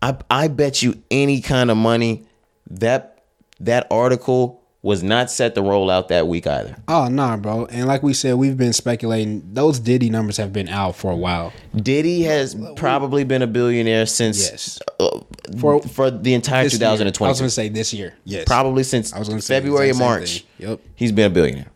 I 0.00 0.16
I 0.30 0.48
bet 0.48 0.82
you 0.82 1.02
any 1.10 1.40
kind 1.40 1.70
of 1.70 1.76
money 1.76 2.26
that 2.70 3.24
that 3.60 3.86
article 3.90 4.62
was 4.88 5.02
not 5.02 5.30
set 5.30 5.54
to 5.54 5.60
roll 5.60 5.90
out 5.90 6.08
that 6.08 6.26
week 6.26 6.46
either. 6.46 6.74
Oh 6.88 7.08
nah, 7.08 7.36
bro. 7.36 7.66
And 7.66 7.86
like 7.86 8.02
we 8.02 8.14
said, 8.14 8.36
we've 8.36 8.56
been 8.56 8.72
speculating. 8.72 9.42
Those 9.52 9.78
Diddy 9.78 10.08
numbers 10.08 10.38
have 10.38 10.50
been 10.50 10.68
out 10.70 10.96
for 10.96 11.10
a 11.10 11.16
while. 11.16 11.52
Diddy 11.76 12.22
has 12.22 12.56
probably 12.76 13.22
been 13.24 13.42
a 13.42 13.46
billionaire 13.46 14.06
since 14.06 14.38
Yes. 14.50 14.78
uh, 14.98 15.20
For- 15.58 15.82
for 15.82 16.10
the 16.10 16.32
entire 16.32 16.64
This 16.64 16.78
year. 16.80 16.88
I 16.88 16.92
was 17.28 17.38
gonna 17.38 17.50
say 17.50 17.68
this 17.68 17.92
year. 17.92 18.14
Yes. 18.24 18.44
Probably 18.46 18.82
since 18.82 19.12
I 19.12 19.18
was 19.18 19.28
gonna 19.28 19.42
February 19.42 19.90
or 19.90 19.94
March. 19.94 20.40
thing. 20.58 20.68
Yep. 20.70 20.80
He's 20.96 21.12
been 21.12 21.26
a 21.26 21.34
billionaire. 21.34 21.70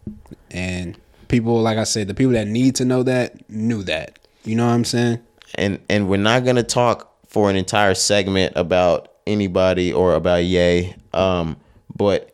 And 0.51 0.97
people, 1.29 1.61
like 1.61 1.77
I 1.79 1.85
said, 1.85 2.09
the 2.09 2.15
people 2.15 2.33
that 2.33 2.49
need 2.49 2.77
to 2.77 2.85
know 2.87 3.03
that 3.03 3.49
knew 3.51 3.83
that. 3.85 4.19
You 4.45 4.57
know 4.57 4.67
what 4.67 4.73
I'm 4.73 4.85
saying? 4.85 5.19
and 5.57 5.79
and 5.91 6.09
we're 6.09 6.17
not 6.17 6.47
gonna 6.47 6.63
talk 6.63 7.13
for 7.29 7.51
an 7.51 7.57
entire 7.57 7.93
segment 7.95 8.55
about 8.57 9.09
anybody 9.27 9.93
or 9.93 10.15
about 10.15 10.45
Ye. 10.45 10.95
Um, 11.13 11.57
but 11.95 12.32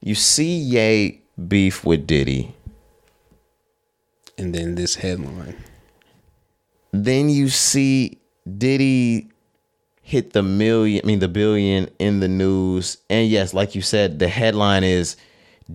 you 0.00 0.14
see 0.14 0.56
Ye 0.56 1.22
beef 1.48 1.84
with 1.84 2.06
Diddy, 2.06 2.54
And 4.38 4.54
then 4.54 4.74
this 4.74 4.96
headline. 4.96 5.56
then 6.92 7.28
you 7.28 7.48
see 7.48 8.18
Diddy 8.58 9.28
hit 10.02 10.32
the 10.32 10.42
million, 10.42 11.02
I 11.04 11.06
mean 11.06 11.18
the 11.20 11.28
billion 11.28 11.88
in 11.98 12.20
the 12.20 12.28
news, 12.28 12.98
and 13.08 13.28
yes, 13.28 13.54
like 13.54 13.74
you 13.74 13.82
said, 13.82 14.18
the 14.18 14.28
headline 14.28 14.82
is 14.84 15.16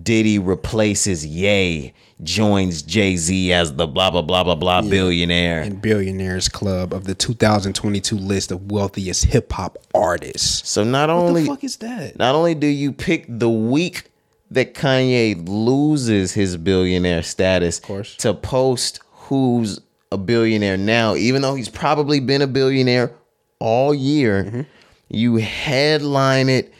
Diddy 0.00 0.38
replaces 0.38 1.24
Ye, 1.24 1.94
joins 2.22 2.82
Jay 2.82 3.16
Z 3.16 3.52
as 3.52 3.74
the 3.76 3.86
blah 3.86 4.10
blah 4.10 4.20
blah 4.22 4.44
blah 4.44 4.54
blah 4.54 4.82
billionaire. 4.82 5.62
and 5.62 5.80
Billionaires 5.80 6.48
Club 6.48 6.92
of 6.92 7.04
the 7.04 7.14
2022 7.14 8.14
list 8.16 8.50
of 8.52 8.70
wealthiest 8.70 9.24
hip 9.26 9.50
hop 9.52 9.78
artists. 9.94 10.68
so 10.68 10.84
not 10.84 11.08
What 11.08 11.14
only 11.16 11.42
the 11.42 11.48
fuck 11.48 11.64
is 11.64 11.76
that? 11.78 12.18
Not 12.18 12.34
only 12.34 12.54
do 12.54 12.66
you 12.66 12.92
pick 12.92 13.24
the 13.28 13.48
week 13.48 14.10
that 14.50 14.74
Kanye 14.74 15.48
loses 15.48 16.32
his 16.34 16.56
billionaire 16.56 17.22
status 17.22 17.80
to 18.18 18.34
post 18.34 19.00
who's 19.10 19.80
a 20.12 20.18
billionaire 20.18 20.76
now, 20.76 21.14
even 21.16 21.42
though 21.42 21.54
he's 21.54 21.68
probably 21.68 22.20
been 22.20 22.42
a 22.42 22.46
billionaire 22.46 23.12
all 23.58 23.92
year, 23.94 24.44
Mm-hmm. 24.44 24.60
you 25.08 25.36
headline 25.36 26.48
it 26.48 26.72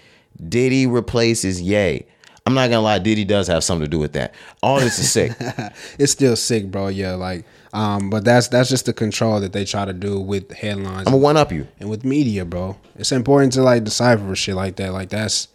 Diddy 0.48 0.86
replaces 0.86 1.60
Ye. 1.62 2.04
I'm 2.44 2.54
not 2.54 2.68
gonna 2.70 2.82
lie, 2.82 2.98
Diddy 3.00 3.24
does 3.24 3.48
have 3.48 3.64
something 3.64 3.84
to 3.86 3.90
do 3.90 3.98
with 3.98 4.12
that. 4.12 4.32
All 4.62 4.78
this 4.78 4.98
is 5.00 5.10
sick. 5.10 5.32
It's 5.98 6.12
still 6.12 6.36
sick, 6.36 6.70
bro. 6.70 6.86
Yeah, 6.88 7.14
like, 7.14 7.44
um, 7.72 8.08
but 8.10 8.24
that's 8.24 8.46
that's 8.48 8.68
just 8.70 8.86
the 8.86 8.92
control 8.92 9.40
that 9.40 9.52
they 9.52 9.64
try 9.64 9.84
to 9.84 9.92
do 9.92 10.20
with 10.20 10.52
headlines 10.52 11.06
I'm 11.08 11.12
gonna 11.14 11.16
one 11.16 11.36
up 11.36 11.50
you. 11.50 11.66
and 11.80 11.90
with 11.90 12.04
media, 12.04 12.44
bro. 12.44 12.76
It's 12.96 13.10
important 13.10 13.54
to 13.54 13.62
like 13.62 13.82
decipher 13.82 14.36
shit 14.36 14.54
like 14.54 14.76
that. 14.76 14.92
Like 14.92 15.08
that's, 15.08 15.48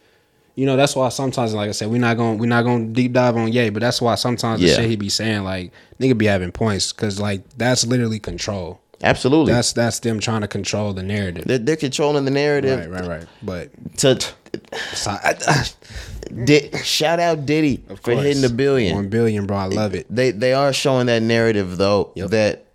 you 0.56 0.66
know, 0.66 0.76
that's 0.76 0.96
why 0.96 1.10
sometimes, 1.10 1.54
like 1.54 1.70
I 1.70 1.72
said, 1.72 1.90
we're 1.90 2.00
not 2.00 2.18
going 2.18 2.38
to 2.38 2.42
we're 2.42 2.48
not 2.48 2.64
to 2.66 2.94
deep 2.94 3.14
dive 3.14 3.38
on 3.38 3.52
Ye, 3.52 3.70
but 3.70 3.80
that's 3.82 4.02
why 4.02 4.16
sometimes 4.16 4.62
Yeah. 4.62 4.70
the 4.70 4.76
shit 4.82 4.90
he 4.90 4.96
be 4.96 5.10
saying, 5.10 5.44
like 5.44 5.72
nigga 6.00 6.18
be 6.18 6.26
having 6.26 6.52
points, 6.52 6.92
because 6.92 7.20
like 7.20 7.42
that's 7.58 7.86
literally 7.86 8.20
control. 8.20 8.80
Absolutely. 9.04 9.52
That's 9.54 9.74
that's 9.74 10.00
them 10.00 10.20
trying 10.20 10.42
to 10.42 10.48
control 10.48 10.94
the 10.94 11.02
narrative. 11.02 11.46
they're, 11.46 11.58
they're 11.58 11.76
controlling 11.76 12.24
the 12.26 12.30
narrative 12.32 12.80
Right, 12.80 12.90
right, 13.02 13.08
right. 13.20 13.28
But 13.42 13.98
to 13.98 14.20
so, 14.94 15.12
I, 15.12 15.66
Di- 16.46 16.70
shout 16.84 17.20
out 17.20 17.46
Diddy 17.46 17.78
for 17.88 17.96
course. 18.14 18.24
hitting 18.24 18.42
the 18.44 18.50
billion. 18.50 18.96
one 18.96 19.10
billion, 19.10 19.46
bro. 19.48 19.58
I 19.58 19.66
love 19.66 19.96
it. 19.96 20.06
they 20.10 20.32
they 20.32 20.54
are 20.54 20.72
showing 20.72 21.08
that 21.08 21.22
narrative 21.24 21.78
though 21.78 22.12
that 22.16 22.66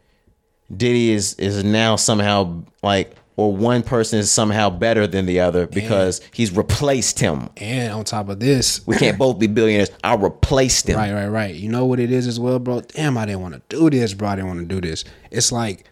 Diddy 0.74 1.12
is 1.12 1.34
is 1.34 1.62
now 1.62 1.94
somehow 1.96 2.64
like 2.82 3.14
or 3.36 3.54
one 3.54 3.82
person 3.82 4.18
is 4.18 4.30
somehow 4.30 4.70
better 4.70 5.06
than 5.06 5.26
the 5.26 5.40
other 5.40 5.66
because 5.66 6.20
he's 6.32 6.50
replaced 6.56 7.18
him. 7.20 7.48
And 7.58 7.92
on 7.92 8.04
top 8.04 8.28
of 8.28 8.40
this, 8.40 8.86
We 8.86 8.96
can't 8.96 9.18
both 9.18 9.38
be 9.38 9.46
billionaires. 9.46 9.90
I 10.02 10.14
replaced 10.14 10.88
him. 10.88 10.96
Right, 10.96 11.12
right, 11.12 11.28
right. 11.28 11.54
You 11.54 11.68
know 11.68 11.84
what 11.84 12.00
it 12.00 12.10
is 12.10 12.26
as 12.26 12.40
well, 12.40 12.58
bro? 12.58 12.80
Damn, 12.80 13.18
I 13.18 13.26
didn't 13.26 13.42
want 13.42 13.54
to 13.54 13.62
do 13.68 13.90
this, 13.90 14.14
bro. 14.14 14.28
I 14.28 14.36
didn't 14.36 14.48
want 14.48 14.60
to 14.60 14.66
do 14.66 14.80
this. 14.80 15.04
It's 15.30 15.52
like 15.52 15.84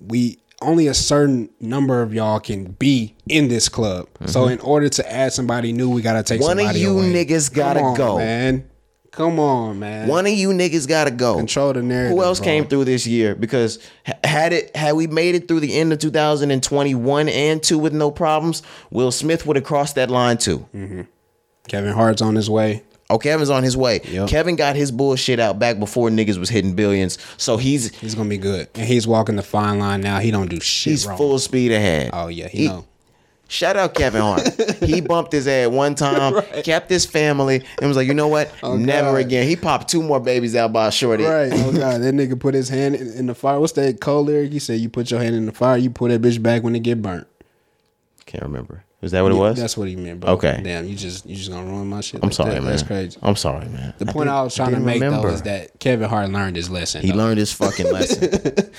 we 0.00 0.38
only 0.62 0.86
a 0.86 0.94
certain 0.94 1.48
number 1.58 2.02
of 2.02 2.12
y'all 2.14 2.38
can 2.38 2.64
be 2.72 3.16
in 3.28 3.48
this 3.48 3.68
club. 3.68 4.06
So 4.26 4.46
in 4.46 4.60
order 4.60 4.88
to 4.90 5.12
add 5.12 5.32
somebody 5.32 5.72
new, 5.72 5.90
we 5.90 6.02
gotta 6.02 6.22
take 6.22 6.40
Mm-hmm. 6.40 6.58
One 6.58 6.66
of 6.70 6.76
you 6.76 6.98
away. 6.98 7.12
niggas 7.24 7.52
gotta 7.52 7.80
on, 7.80 7.96
go. 7.96 8.18
man. 8.18 8.69
Come 9.10 9.40
on, 9.40 9.78
man. 9.80 10.08
One 10.08 10.26
of 10.26 10.32
you 10.32 10.50
niggas 10.50 10.86
gotta 10.88 11.10
go. 11.10 11.36
Control 11.36 11.72
the 11.72 11.82
narrative, 11.82 12.16
Who 12.16 12.22
else 12.22 12.38
bro. 12.38 12.44
came 12.44 12.66
through 12.68 12.84
this 12.84 13.06
year? 13.06 13.34
Because 13.34 13.78
had 14.22 14.52
it 14.52 14.74
had 14.76 14.94
we 14.94 15.06
made 15.08 15.34
it 15.34 15.48
through 15.48 15.60
the 15.60 15.74
end 15.74 15.92
of 15.92 15.98
2021 15.98 17.28
and 17.28 17.62
two 17.62 17.78
with 17.78 17.92
no 17.92 18.10
problems, 18.10 18.62
Will 18.90 19.10
Smith 19.10 19.46
would 19.46 19.56
have 19.56 19.64
crossed 19.64 19.96
that 19.96 20.10
line 20.10 20.38
too. 20.38 20.66
Mm-hmm. 20.74 21.02
Kevin 21.68 21.92
Hart's 21.92 22.22
on 22.22 22.34
his 22.36 22.48
way. 22.48 22.82
Oh, 23.10 23.18
Kevin's 23.18 23.50
on 23.50 23.64
his 23.64 23.76
way. 23.76 24.00
Yep. 24.04 24.28
Kevin 24.28 24.54
got 24.54 24.76
his 24.76 24.92
bullshit 24.92 25.40
out 25.40 25.58
back 25.58 25.80
before 25.80 26.10
niggas 26.10 26.38
was 26.38 26.48
hitting 26.48 26.74
billions. 26.76 27.18
So 27.38 27.56
he's 27.56 27.92
He's 27.96 28.14
gonna 28.14 28.28
be 28.28 28.38
good, 28.38 28.68
and 28.76 28.86
he's 28.86 29.06
walking 29.06 29.34
the 29.34 29.42
fine 29.42 29.80
line 29.80 30.00
now. 30.00 30.20
He 30.20 30.30
don't 30.30 30.48
do 30.48 30.60
shit 30.60 30.92
he's 30.92 31.06
wrong. 31.06 31.16
full 31.16 31.38
speed 31.40 31.72
ahead. 31.72 32.10
Oh 32.12 32.28
yeah, 32.28 32.46
he, 32.46 32.68
know. 32.68 32.86
Shout 33.50 33.76
out 33.76 33.94
Kevin 33.94 34.20
Hart. 34.22 34.48
he 34.80 35.00
bumped 35.00 35.32
his 35.32 35.44
head 35.44 35.72
one 35.72 35.96
time, 35.96 36.40
kept 36.62 36.88
his 36.88 37.04
family, 37.04 37.64
and 37.80 37.88
was 37.88 37.96
like, 37.96 38.06
you 38.06 38.14
know 38.14 38.28
what? 38.28 38.48
Never 38.62 39.08
Oh, 39.08 39.12
God. 39.12 39.16
again. 39.16 39.48
He 39.48 39.56
popped 39.56 39.88
two 39.88 40.02
more 40.04 40.20
babies 40.20 40.54
out 40.54 40.72
by 40.72 40.86
a 40.86 40.92
shorty. 40.92 41.24
Right. 41.24 41.50
Oh 41.52 41.72
god, 41.72 42.00
that 42.02 42.14
nigga 42.14 42.38
put 42.38 42.54
his 42.54 42.68
hand 42.68 42.94
in, 42.94 43.12
in 43.12 43.26
the 43.26 43.34
fire. 43.34 43.58
What's 43.58 43.72
that 43.72 44.00
Cole 44.00 44.22
lyric? 44.22 44.52
He 44.52 44.60
said, 44.60 44.78
"You 44.80 44.88
put 44.88 45.10
your 45.10 45.18
hand 45.20 45.34
in 45.34 45.46
the 45.46 45.52
fire, 45.52 45.76
you 45.76 45.90
pull 45.90 46.06
that 46.08 46.22
bitch 46.22 46.40
back 46.40 46.62
when 46.62 46.76
it 46.76 46.84
get 46.84 47.02
burnt." 47.02 47.26
Can't 48.26 48.44
remember. 48.44 48.84
Was 49.00 49.10
that 49.12 49.22
what 49.22 49.32
it 49.32 49.36
was? 49.36 49.58
That's 49.58 49.76
what 49.76 49.88
he 49.88 49.96
meant, 49.96 50.20
bro. 50.20 50.34
Okay. 50.34 50.60
Damn, 50.62 50.86
you 50.86 50.94
just 50.94 51.26
you 51.26 51.34
just 51.34 51.50
gonna 51.50 51.66
ruin 51.66 51.88
my 51.88 52.02
shit. 52.02 52.20
I'm 52.22 52.28
like 52.28 52.34
sorry, 52.36 52.50
that. 52.54 52.60
man. 52.62 52.70
That's 52.70 52.82
crazy. 52.84 53.18
I'm 53.22 53.34
sorry, 53.34 53.66
man. 53.66 53.94
The 53.98 54.06
point 54.06 54.28
I, 54.28 54.42
was 54.42 54.54
trying 54.54 54.74
to 54.74 54.78
make 54.80 55.00
remember. 55.02 55.26
though 55.28 55.34
is 55.34 55.42
that 55.42 55.80
Kevin 55.80 56.08
Hart 56.08 56.30
learned 56.30 56.54
his 56.56 56.70
lesson. 56.70 57.02
he 57.02 57.10
though. 57.10 57.16
learned 57.16 57.38
his 57.38 57.52
fucking 57.52 57.90
lesson. 57.92 58.70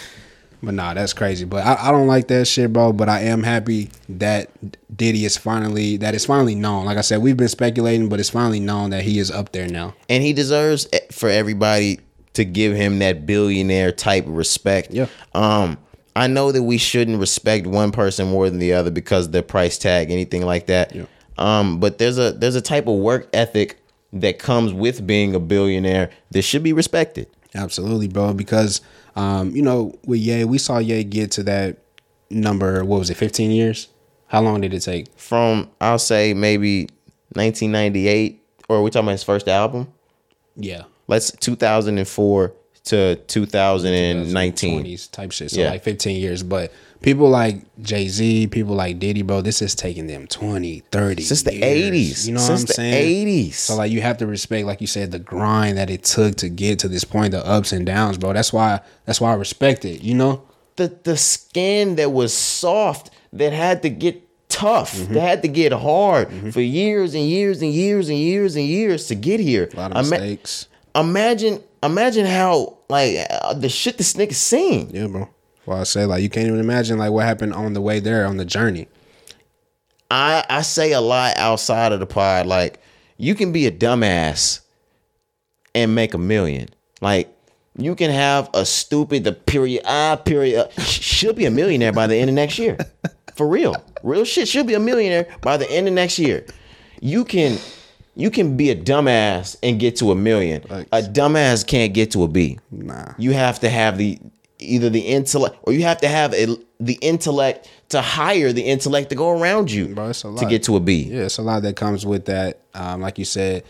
But 0.64 0.76
nah, 0.76 0.94
that's 0.94 1.14
crazy. 1.14 1.46
But 1.46 1.66
I, 1.66 1.90
I 1.90 1.92
don't 1.92 2.08
like 2.08 2.28
that 2.28 2.46
shit, 2.46 2.72
bro. 2.72 2.94
But 2.94 3.10
I 3.10 3.22
am 3.22 3.44
happy 3.44 3.90
that 4.10 4.50
Diddy 4.96 5.26
is 5.26 5.38
finally 5.38 5.98
that 5.98 6.14
it's 6.14 6.26
finally 6.26 6.56
known. 6.56 6.86
Like 6.86 6.98
I 6.98 7.02
said, 7.02 7.22
we've 7.22 7.38
been 7.38 7.48
speculating, 7.48 8.10
but 8.10 8.20
it's 8.20 8.30
finally 8.30 8.60
known 8.60 8.92
that 8.92 9.04
he 9.04 9.18
is 9.20 9.32
up 9.32 9.52
there 9.52 9.68
now. 9.68 9.96
and 10.10 10.24
he 10.24 10.34
deserves 10.34 10.88
for 11.12 11.30
everybody 11.30 12.00
to 12.34 12.46
give 12.46 12.76
him 12.76 13.00
that 13.00 13.26
billionaire 13.26 13.92
type 13.92 14.24
respect. 14.28 14.92
Yeah. 14.92 15.08
Um, 15.34 15.78
I 16.16 16.28
know 16.28 16.52
that 16.52 16.64
we 16.64 16.78
shouldn't 16.78 17.20
respect 17.20 17.66
one 17.66 17.92
person 17.92 18.30
more 18.30 18.50
than 18.50 18.60
the 18.60 18.74
other 18.74 18.92
because 18.92 19.30
their 19.32 19.42
price 19.42 19.78
tag, 19.78 20.12
anything 20.12 20.46
like 20.46 20.68
that. 20.68 20.94
Yeah. 20.94 21.06
Um, 21.38 21.80
but 21.80 21.98
there's 21.98 22.18
a 22.18 22.34
there's 22.34 22.56
a 22.56 22.62
type 22.62 22.88
of 22.88 23.00
work 23.00 23.30
ethic 23.34 23.80
that 24.14 24.38
comes 24.38 24.74
with 24.74 25.08
being 25.08 25.34
a 25.34 25.40
billionaire 25.40 26.12
that 26.32 26.42
should 26.44 26.64
be 26.64 26.74
respected. 26.74 27.28
Absolutely, 27.56 28.08
bro. 28.08 28.34
Because 28.34 28.82
um, 29.16 29.56
you 29.56 29.62
know, 29.62 29.98
with 30.06 30.20
Ye, 30.20 30.44
we 30.46 30.58
saw 30.58 30.78
Ye 30.80 31.04
get 31.04 31.32
to 31.32 31.44
that 31.44 31.78
number. 32.30 32.84
What 32.86 33.00
was 33.00 33.10
it? 33.10 33.18
Fifteen 33.18 33.52
years. 33.52 33.88
How 34.28 34.42
long 34.42 34.62
did 34.62 34.74
it 34.74 34.80
take? 34.82 35.08
From 35.18 35.70
I'll 35.82 36.00
say 36.00 36.34
maybe 36.34 36.84
1998, 37.34 38.42
or 38.70 38.78
are 38.78 38.82
we 38.82 38.90
talking 38.90 39.06
about 39.08 39.12
his 39.14 39.24
first 39.24 39.48
album? 39.48 39.92
Yeah. 40.56 40.84
Let's 41.08 41.32
2004 41.32 42.54
to 42.86 43.16
2019. 43.16 44.84
20s 44.84 45.12
type 45.12 45.32
shit. 45.32 45.52
So 45.52 45.62
Yeah. 45.62 45.72
like 45.72 45.84
15 45.84 46.16
years. 46.20 46.44
But 46.44 46.72
people 47.02 47.30
like 47.30 47.58
Jay 47.82 48.08
Z, 48.08 48.48
people 48.48 48.76
like 48.76 49.00
Diddy, 49.00 49.22
bro, 49.22 49.42
this 49.42 49.62
is 49.62 49.76
taking 49.76 50.08
them 50.08 50.28
20, 50.28 50.80
30 50.92 51.22
Since 51.24 51.44
the 51.44 51.56
years. 51.56 52.22
80s. 52.24 52.28
You 52.28 52.34
know 52.34 52.40
Since 52.40 52.62
what 52.62 52.68
the 52.68 52.74
I'm 52.74 52.76
saying? 52.92 53.28
80s. 53.28 53.54
So 53.54 53.76
like 53.76 53.92
you 53.92 54.02
have 54.02 54.18
to 54.20 54.28
respect, 54.28 54.66
like 54.68 54.82
you 54.82 54.88
said, 54.88 55.12
the 55.12 55.20
grind 55.20 55.78
that 55.78 55.90
it 55.90 56.04
took 56.04 56.36
to 56.38 56.50
get 56.50 56.80
to 56.80 56.88
this 56.88 57.04
point, 57.04 57.32
the 57.32 57.46
ups 57.46 57.72
and 57.72 57.86
downs, 57.86 58.18
bro. 58.18 58.34
That's 58.34 58.54
why 58.54 58.82
that's 59.06 59.20
why 59.20 59.32
I 59.32 59.36
respect 59.36 59.86
it, 59.86 60.02
you 60.04 60.14
know? 60.14 60.44
the 60.78 60.88
the 61.04 61.18
skin 61.18 61.96
that 61.98 62.12
was 62.14 62.34
soft 62.34 63.10
that 63.34 63.52
had 63.52 63.82
to 63.82 63.90
get 63.90 64.22
tough 64.48 64.96
Mm-hmm. 64.96 65.14
that 65.14 65.22
had 65.22 65.42
to 65.44 65.48
get 65.48 65.72
hard 65.74 66.54
for 66.54 66.62
years 66.62 67.14
and 67.14 67.24
years 67.26 67.62
and 67.62 67.72
years 67.74 68.10
and 68.10 68.18
years 68.18 68.56
and 68.56 68.66
years 68.66 69.08
to 69.08 69.16
get 69.16 69.40
here 69.40 69.70
A 69.74 69.76
lot 69.76 69.92
of 69.92 70.06
Ima- 70.06 70.18
mistakes. 70.18 70.68
imagine 70.96 71.62
imagine 71.84 72.26
how 72.26 72.78
like 72.90 73.16
uh, 73.30 73.54
the 73.54 73.70
shit 73.70 73.98
this 73.98 74.14
nigga 74.14 74.34
seen 74.34 74.90
Yeah, 74.94 75.08
bro. 75.08 75.30
Well, 75.66 75.80
I 75.80 75.84
say 75.84 76.06
like 76.06 76.24
you 76.24 76.30
can't 76.30 76.48
even 76.48 76.60
imagine 76.60 76.98
like 76.98 77.12
what 77.12 77.26
happened 77.26 77.54
on 77.54 77.74
the 77.74 77.82
way 77.82 78.00
there 78.00 78.26
on 78.26 78.38
the 78.38 78.46
journey. 78.46 78.88
I 80.10 80.44
I 80.50 80.62
say 80.62 80.92
a 80.92 81.02
lot 81.02 81.38
outside 81.38 81.92
of 81.92 82.00
the 82.00 82.06
pod. 82.06 82.46
Like 82.46 82.80
you 83.18 83.36
can 83.36 83.52
be 83.52 83.68
a 83.68 83.72
dumbass 83.72 84.62
and 85.76 85.96
make 85.96 86.14
a 86.14 86.18
million. 86.18 86.70
Like 87.00 87.34
you 87.78 87.96
can 87.96 88.12
have 88.12 88.50
a 88.54 88.66
stupid 88.66 89.24
the 89.24 89.32
period 89.32 89.84
ah 89.86 90.18
period 90.18 90.68
uh, 90.78 90.82
she'll 90.82 91.34
be 91.34 91.46
a 91.46 91.52
millionaire 91.52 91.94
by 91.94 92.08
the 92.08 92.16
end 92.16 92.30
of 92.30 92.36
next 92.36 92.58
year. 92.60 92.78
For 93.36 93.48
real. 93.48 93.76
Real 94.04 94.26
shit. 94.26 94.48
She'll 94.48 94.66
be 94.66 94.74
a 94.74 94.80
millionaire 94.80 95.28
by 95.42 95.58
the 95.58 95.72
end 95.72 95.88
of 95.88 95.94
next 95.94 96.20
year. 96.20 96.46
You 97.00 97.24
can 97.24 97.58
you 98.16 98.30
can 98.30 98.58
be 98.58 98.70
a 98.72 98.76
dumbass 98.76 99.56
and 99.64 99.80
get 99.80 99.96
to 99.98 100.12
a 100.12 100.16
million. 100.16 100.64
A 100.92 101.02
dumbass 101.02 101.66
can't 101.66 101.94
get 101.94 102.12
to 102.12 102.24
a 102.24 102.28
B. 102.28 102.60
Nah. 102.70 103.14
You 103.18 103.32
have 103.32 103.60
to 103.62 103.70
have 103.70 103.98
the 103.98 104.20
either 104.62 104.90
the 104.90 105.00
intellect 105.00 105.58
or 105.64 105.74
you 105.74 105.84
have 105.84 106.00
to 106.02 106.08
have 106.08 106.34
a, 106.34 106.56
the 106.80 106.98
intellect 107.02 107.70
to 107.90 108.02
hire 108.02 108.54
the 108.54 108.62
intellect 108.62 109.10
to 109.10 109.16
go 109.16 109.30
around 109.30 109.72
you 109.72 109.94
Bro, 109.94 110.14
to 110.14 110.46
get 110.48 110.64
to 110.64 110.76
a 110.76 110.80
B. 110.80 111.04
Yeah, 111.04 111.24
it's 111.24 111.38
a 111.38 111.42
lot 111.42 111.62
that 111.64 111.76
comes 111.76 112.06
with 112.06 112.26
that. 112.26 112.62
Um, 112.74 113.02
like 113.02 113.18
you 113.18 113.26
said, 113.26 113.64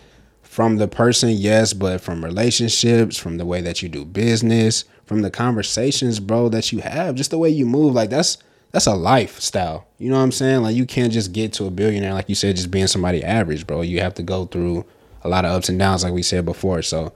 from 0.43 0.77
the 0.77 0.87
person, 0.87 1.29
yes, 1.29 1.73
but 1.73 2.01
from 2.01 2.23
relationships, 2.23 3.17
from 3.17 3.37
the 3.37 3.45
way 3.45 3.61
that 3.61 3.81
you 3.81 3.89
do 3.89 4.05
business, 4.05 4.83
from 5.05 5.21
the 5.21 5.31
conversations, 5.31 6.19
bro, 6.19 6.49
that 6.49 6.71
you 6.71 6.79
have, 6.79 7.15
just 7.15 7.31
the 7.31 7.37
way 7.37 7.49
you 7.49 7.65
move, 7.65 7.93
like 7.93 8.09
that's 8.09 8.37
that's 8.71 8.87
a 8.87 8.95
lifestyle. 8.95 9.87
You 9.97 10.09
know 10.09 10.17
what 10.17 10.23
I'm 10.23 10.31
saying? 10.31 10.61
Like 10.61 10.75
you 10.75 10.85
can't 10.85 11.11
just 11.11 11.33
get 11.33 11.53
to 11.53 11.65
a 11.65 11.71
billionaire, 11.71 12.13
like 12.13 12.29
you 12.29 12.35
said, 12.35 12.55
just 12.55 12.71
being 12.71 12.87
somebody 12.87 13.23
average, 13.23 13.65
bro. 13.67 13.81
You 13.81 14.01
have 14.01 14.13
to 14.15 14.23
go 14.23 14.45
through 14.45 14.85
a 15.23 15.29
lot 15.29 15.45
of 15.45 15.51
ups 15.51 15.69
and 15.69 15.79
downs, 15.79 16.03
like 16.03 16.13
we 16.13 16.23
said 16.23 16.45
before. 16.45 16.81
So 16.81 17.13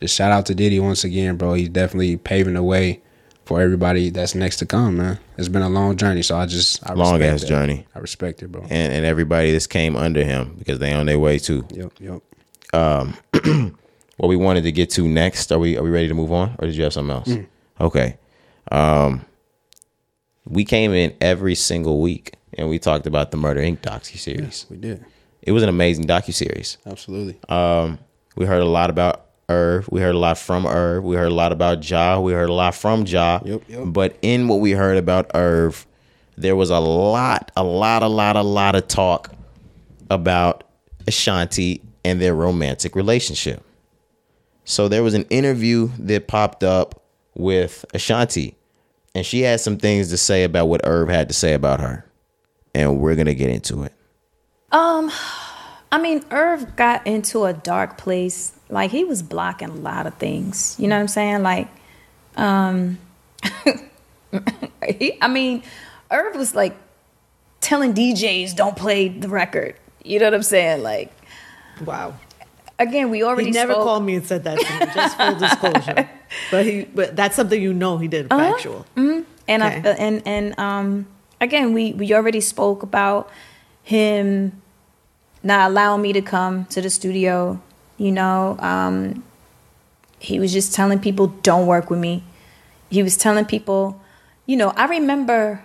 just 0.00 0.14
shout 0.14 0.32
out 0.32 0.46
to 0.46 0.54
Diddy 0.54 0.80
once 0.80 1.04
again, 1.04 1.36
bro. 1.36 1.54
He's 1.54 1.68
definitely 1.68 2.16
paving 2.16 2.54
the 2.54 2.62
way 2.62 3.02
for 3.48 3.62
everybody 3.62 4.10
that's 4.10 4.34
next 4.34 4.58
to 4.58 4.66
come, 4.66 4.98
man. 4.98 5.18
It's 5.38 5.48
been 5.48 5.62
a 5.62 5.70
long 5.70 5.96
journey, 5.96 6.20
so 6.20 6.36
I 6.36 6.44
just 6.44 6.86
I 6.86 6.92
Long 6.92 7.22
ass 7.22 7.40
that. 7.40 7.46
journey. 7.46 7.86
I 7.94 7.98
respect 7.98 8.42
it, 8.42 8.52
bro. 8.52 8.60
And 8.68 8.92
and 8.92 9.06
everybody 9.06 9.52
that's 9.52 9.66
came 9.66 9.96
under 9.96 10.22
him 10.22 10.54
because 10.58 10.78
they 10.80 10.92
on 10.92 11.06
their 11.06 11.18
way 11.18 11.38
too. 11.38 11.66
Yep, 11.70 11.92
yep. 11.98 12.22
What 14.18 14.26
we 14.26 14.36
wanted 14.36 14.64
to 14.64 14.72
get 14.72 14.90
to 14.90 15.08
next. 15.08 15.50
Are 15.50 15.58
we 15.58 15.78
are 15.78 15.82
we 15.82 15.88
ready 15.88 16.08
to 16.08 16.14
move 16.14 16.30
on? 16.30 16.56
Or 16.58 16.66
did 16.66 16.76
you 16.76 16.84
have 16.84 16.92
something 16.92 17.16
else? 17.16 17.32
Okay. 17.80 18.18
Um 18.70 19.24
we 20.44 20.64
came 20.66 20.92
in 20.92 21.14
every 21.22 21.54
single 21.54 22.02
week 22.02 22.34
and 22.52 22.68
we 22.68 22.78
talked 22.78 23.06
about 23.06 23.30
the 23.30 23.38
Murder 23.38 23.60
Inc. 23.60 23.78
docu 23.78 24.18
series. 24.18 24.66
We 24.68 24.76
did. 24.76 25.04
It 25.40 25.52
was 25.52 25.62
an 25.62 25.70
amazing 25.70 26.06
docu 26.06 26.34
series. 26.34 26.76
Absolutely. 26.84 27.38
Um, 27.48 27.98
we 28.36 28.44
heard 28.44 28.60
a 28.60 28.66
lot 28.66 28.90
about 28.90 29.27
Irv. 29.48 29.88
We 29.90 30.00
heard 30.00 30.14
a 30.14 30.18
lot 30.18 30.38
from 30.38 30.66
Irv. 30.66 31.04
We 31.04 31.16
heard 31.16 31.32
a 31.32 31.34
lot 31.34 31.52
about 31.52 31.88
Ja. 31.88 32.20
We 32.20 32.32
heard 32.32 32.50
a 32.50 32.52
lot 32.52 32.74
from 32.74 33.06
Ja. 33.06 33.40
Yep, 33.44 33.62
yep. 33.68 33.82
But 33.86 34.16
in 34.22 34.48
what 34.48 34.60
we 34.60 34.72
heard 34.72 34.96
about 34.96 35.30
Irv, 35.34 35.86
there 36.36 36.54
was 36.54 36.70
a 36.70 36.78
lot, 36.78 37.50
a 37.56 37.64
lot, 37.64 38.02
a 38.02 38.08
lot, 38.08 38.36
a 38.36 38.42
lot 38.42 38.74
of 38.74 38.86
talk 38.88 39.32
about 40.10 40.64
Ashanti 41.06 41.82
and 42.04 42.20
their 42.20 42.34
romantic 42.34 42.94
relationship. 42.94 43.62
So 44.64 44.88
there 44.88 45.02
was 45.02 45.14
an 45.14 45.24
interview 45.30 45.90
that 45.98 46.28
popped 46.28 46.62
up 46.62 47.02
with 47.34 47.84
Ashanti, 47.94 48.54
and 49.14 49.24
she 49.24 49.40
had 49.40 49.60
some 49.60 49.78
things 49.78 50.10
to 50.10 50.18
say 50.18 50.44
about 50.44 50.66
what 50.66 50.82
Irv 50.84 51.08
had 51.08 51.28
to 51.28 51.34
say 51.34 51.54
about 51.54 51.80
her. 51.80 52.04
And 52.74 53.00
we're 53.00 53.14
gonna 53.14 53.34
get 53.34 53.50
into 53.50 53.82
it. 53.82 53.92
Um, 54.70 55.10
I 55.90 55.98
mean, 55.98 56.22
Irv 56.30 56.76
got 56.76 57.06
into 57.06 57.44
a 57.44 57.52
dark 57.52 57.96
place. 57.98 58.52
Like 58.68 58.90
he 58.90 59.04
was 59.04 59.22
blocking 59.22 59.68
a 59.70 59.74
lot 59.74 60.06
of 60.06 60.14
things. 60.14 60.76
You 60.78 60.88
know 60.88 60.96
what 60.96 61.00
I'm 61.02 61.08
saying? 61.08 61.42
Like, 61.42 61.68
um, 62.36 62.98
he, 64.86 65.18
I 65.20 65.28
mean, 65.28 65.62
Irv 66.10 66.36
was 66.36 66.54
like 66.54 66.76
telling 67.60 67.94
DJs 67.94 68.54
don't 68.56 68.76
play 68.76 69.08
the 69.08 69.28
record. 69.28 69.76
You 70.04 70.18
know 70.18 70.26
what 70.26 70.34
I'm 70.34 70.42
saying? 70.42 70.82
Like, 70.82 71.12
Wow. 71.84 72.14
again, 72.78 73.10
we 73.10 73.22
already 73.22 73.46
He 73.46 73.50
never 73.52 73.72
spoke- 73.72 73.84
called 73.84 74.04
me 74.04 74.16
and 74.16 74.26
said 74.26 74.44
that 74.44 74.58
to 74.58 74.86
me. 74.86 74.92
Just 74.94 75.16
full 75.16 75.34
disclosure. 75.74 76.10
But 76.50 76.66
he, 76.66 76.84
but 76.84 77.16
that's 77.16 77.36
something 77.36 77.60
you 77.60 77.72
know 77.72 77.98
he 77.98 78.08
did 78.08 78.26
Uh-huh. 78.30 78.52
factual. 78.52 78.86
and 78.96 79.24
I, 79.64 79.70
and 79.70 80.22
and 80.26 80.58
um 80.58 81.06
again 81.40 81.72
we 81.72 81.92
we 81.94 82.12
already 82.12 82.40
spoke 82.40 82.82
about 82.82 83.30
him 83.82 84.60
not 85.42 85.70
allowing 85.70 86.02
me 86.02 86.12
to 86.12 86.22
come 86.22 86.64
to 86.66 86.80
the 86.80 86.90
studio 86.90 87.60
you 87.96 88.10
know 88.10 88.56
um 88.60 89.22
he 90.18 90.38
was 90.38 90.52
just 90.52 90.74
telling 90.74 90.98
people 90.98 91.28
don't 91.42 91.66
work 91.66 91.90
with 91.90 91.98
me 91.98 92.22
he 92.90 93.02
was 93.02 93.16
telling 93.16 93.44
people 93.44 94.00
you 94.46 94.56
know 94.56 94.70
i 94.70 94.86
remember 94.86 95.62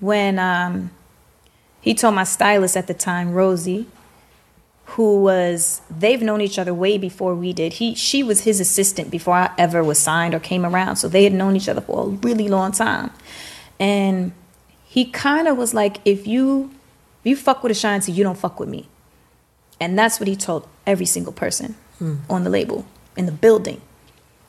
when 0.00 0.38
um 0.38 0.90
he 1.80 1.94
told 1.94 2.14
my 2.14 2.24
stylist 2.24 2.76
at 2.76 2.86
the 2.86 2.94
time 2.94 3.32
rosie 3.32 3.86
who 4.96 5.22
was 5.22 5.82
they've 5.88 6.20
known 6.20 6.40
each 6.40 6.58
other 6.58 6.74
way 6.74 6.98
before 6.98 7.32
we 7.34 7.52
did. 7.52 7.74
He 7.74 7.94
she 7.94 8.24
was 8.24 8.42
his 8.42 8.58
assistant 8.58 9.08
before 9.08 9.34
I 9.34 9.50
ever 9.56 9.84
was 9.84 10.00
signed 10.00 10.34
or 10.34 10.40
came 10.40 10.66
around. 10.66 10.96
So 10.96 11.06
they 11.06 11.22
had 11.22 11.32
known 11.32 11.54
each 11.54 11.68
other 11.68 11.80
for 11.80 12.06
a 12.06 12.08
really 12.08 12.48
long 12.48 12.72
time. 12.72 13.10
And 13.78 14.32
he 14.84 15.04
kind 15.04 15.46
of 15.46 15.56
was 15.56 15.74
like, 15.74 15.98
if 16.04 16.26
you 16.26 16.72
if 17.22 17.30
you 17.30 17.36
fuck 17.36 17.62
with 17.62 17.70
Ashanti, 17.70 18.10
you 18.10 18.24
don't 18.24 18.36
fuck 18.36 18.58
with 18.58 18.68
me. 18.68 18.88
And 19.80 19.98
that's 19.98 20.20
what 20.20 20.28
he 20.28 20.36
told 20.36 20.68
every 20.86 21.06
single 21.06 21.32
person 21.32 21.74
on 22.28 22.44
the 22.44 22.50
label, 22.50 22.86
in 23.16 23.26
the 23.26 23.32
building. 23.32 23.80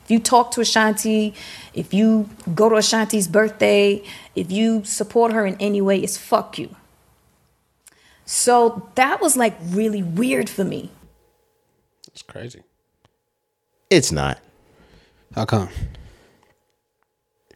If 0.04 0.12
you 0.12 0.20
talk 0.20 0.52
to 0.52 0.62
Ashanti, 0.62 1.34
if 1.74 1.94
you 1.94 2.30
go 2.54 2.70
to 2.70 2.76
Ashanti's 2.76 3.28
birthday, 3.28 4.04
if 4.36 4.52
you 4.52 4.84
support 4.84 5.32
her 5.32 5.46
in 5.46 5.56
any 5.60 5.82
way, 5.82 6.00
it's 6.00 6.18
fuck 6.18 6.58
you. 6.58 6.76
So 8.26 8.90
that 8.96 9.22
was 9.22 9.36
like 9.36 9.58
really 9.62 10.04
weird 10.04 10.50
for 10.50 10.64
me. 10.64 10.92
It's 12.08 12.22
crazy. 12.22 12.64
It's 13.90 14.12
not. 14.12 14.40
How 15.36 15.46
come? 15.46 15.70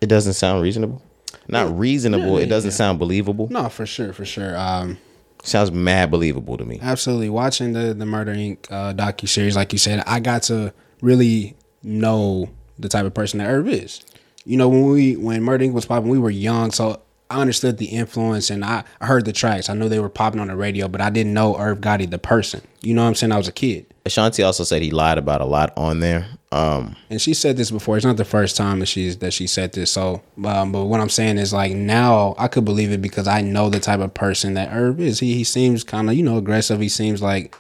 It 0.02 0.08
doesn't 0.08 0.34
sound 0.34 0.62
reasonable. 0.62 1.02
Not 1.48 1.78
reasonable. 1.78 2.38
yeah, 2.38 2.46
it 2.46 2.50
doesn't 2.50 2.72
yeah. 2.72 2.76
sound 2.76 3.00
believable. 3.00 3.48
No, 3.50 3.70
for 3.70 3.86
sure, 3.86 4.14
for 4.14 4.26
sure. 4.26 4.58
Um, 4.58 4.98
sounds 5.46 5.72
mad 5.72 6.12
believable 6.12 6.58
to 6.58 6.66
me. 6.66 6.80
absolutely. 6.82 7.30
Watching 7.30 7.74
the 7.74 7.94
the 7.94 8.06
Murder 8.06 8.34
Inc. 8.34 8.70
Uh, 8.70 8.94
docu 8.94 9.28
series, 9.28 9.56
like 9.56 9.72
you 9.74 9.80
said, 9.80 10.04
I 10.06 10.20
got 10.20 10.44
to 10.44 10.74
really 11.02 11.56
know 11.84 12.50
the 12.80 12.90
type 12.90 13.06
of 13.06 13.14
person 13.14 13.40
that 13.40 13.50
Irv 13.50 13.68
is. 13.68 14.02
You 14.46 14.58
know, 14.58 14.70
when 14.70 14.86
we 14.86 15.16
when 15.16 15.44
Murder 15.44 15.66
Inc. 15.66 15.74
was 15.74 15.86
popping, 15.86 16.10
we 16.10 16.20
were 16.20 16.30
young, 16.30 16.72
so 16.72 17.02
I 17.30 17.42
understood 17.42 17.78
the 17.78 17.86
influence 17.86 18.50
and 18.50 18.64
I, 18.64 18.84
I 19.02 19.06
heard 19.08 19.26
the 19.26 19.34
tracks. 19.34 19.70
I 19.70 19.74
knew 19.74 19.90
they 19.90 20.00
were 20.00 20.10
popping 20.10 20.40
on 20.40 20.48
the 20.48 20.56
radio, 20.56 20.88
but 20.88 21.02
I 21.02 21.10
didn't 21.10 21.34
know 21.34 21.58
Irv 21.58 21.80
Gotti 21.80 22.10
the 22.10 22.20
person. 22.20 22.62
You 22.82 22.94
know 22.94 23.02
what 23.02 23.10
I'm 23.10 23.16
saying? 23.16 23.32
I 23.32 23.38
was 23.38 23.48
a 23.48 23.52
kid. 23.52 23.88
Ashanti 24.06 24.44
also 24.44 24.64
said 24.64 24.84
he 24.84 24.92
lied 24.92 25.18
about 25.18 25.42
a 25.42 25.46
lot 25.46 25.74
on 25.76 26.00
there. 26.00 26.28
Um, 26.52 26.96
and 27.10 27.20
she 27.20 27.34
said 27.34 27.58
this 27.58 27.72
before. 27.72 27.98
It's 27.98 28.06
not 28.06 28.18
the 28.18 28.26
first 28.26 28.56
time 28.56 28.80
that 28.80 28.86
she's 28.86 29.18
that 29.18 29.34
she 29.34 29.48
said 29.48 29.74
this. 29.74 29.92
So, 29.92 30.22
um, 30.46 30.72
but 30.72 30.86
what 30.86 31.02
I'm 31.02 31.10
saying 31.10 31.40
is 31.40 31.52
like 31.52 31.74
now 31.74 32.36
I 32.38 32.48
could 32.48 32.64
believe 32.64 32.92
it 32.92 33.02
because 33.02 33.28
I 33.28 33.42
know 33.42 33.70
the 33.70 33.80
type 33.80 34.00
of 34.00 34.14
person 34.14 34.54
that 34.54 34.70
Irv 34.72 35.00
is. 35.00 35.20
He 35.20 35.34
he 35.34 35.44
seems 35.44 35.84
kind 35.84 36.10
of 36.10 36.16
you 36.16 36.24
know 36.24 36.38
aggressive. 36.38 36.80
He 36.80 36.88
seems 36.88 37.22
like 37.22 37.56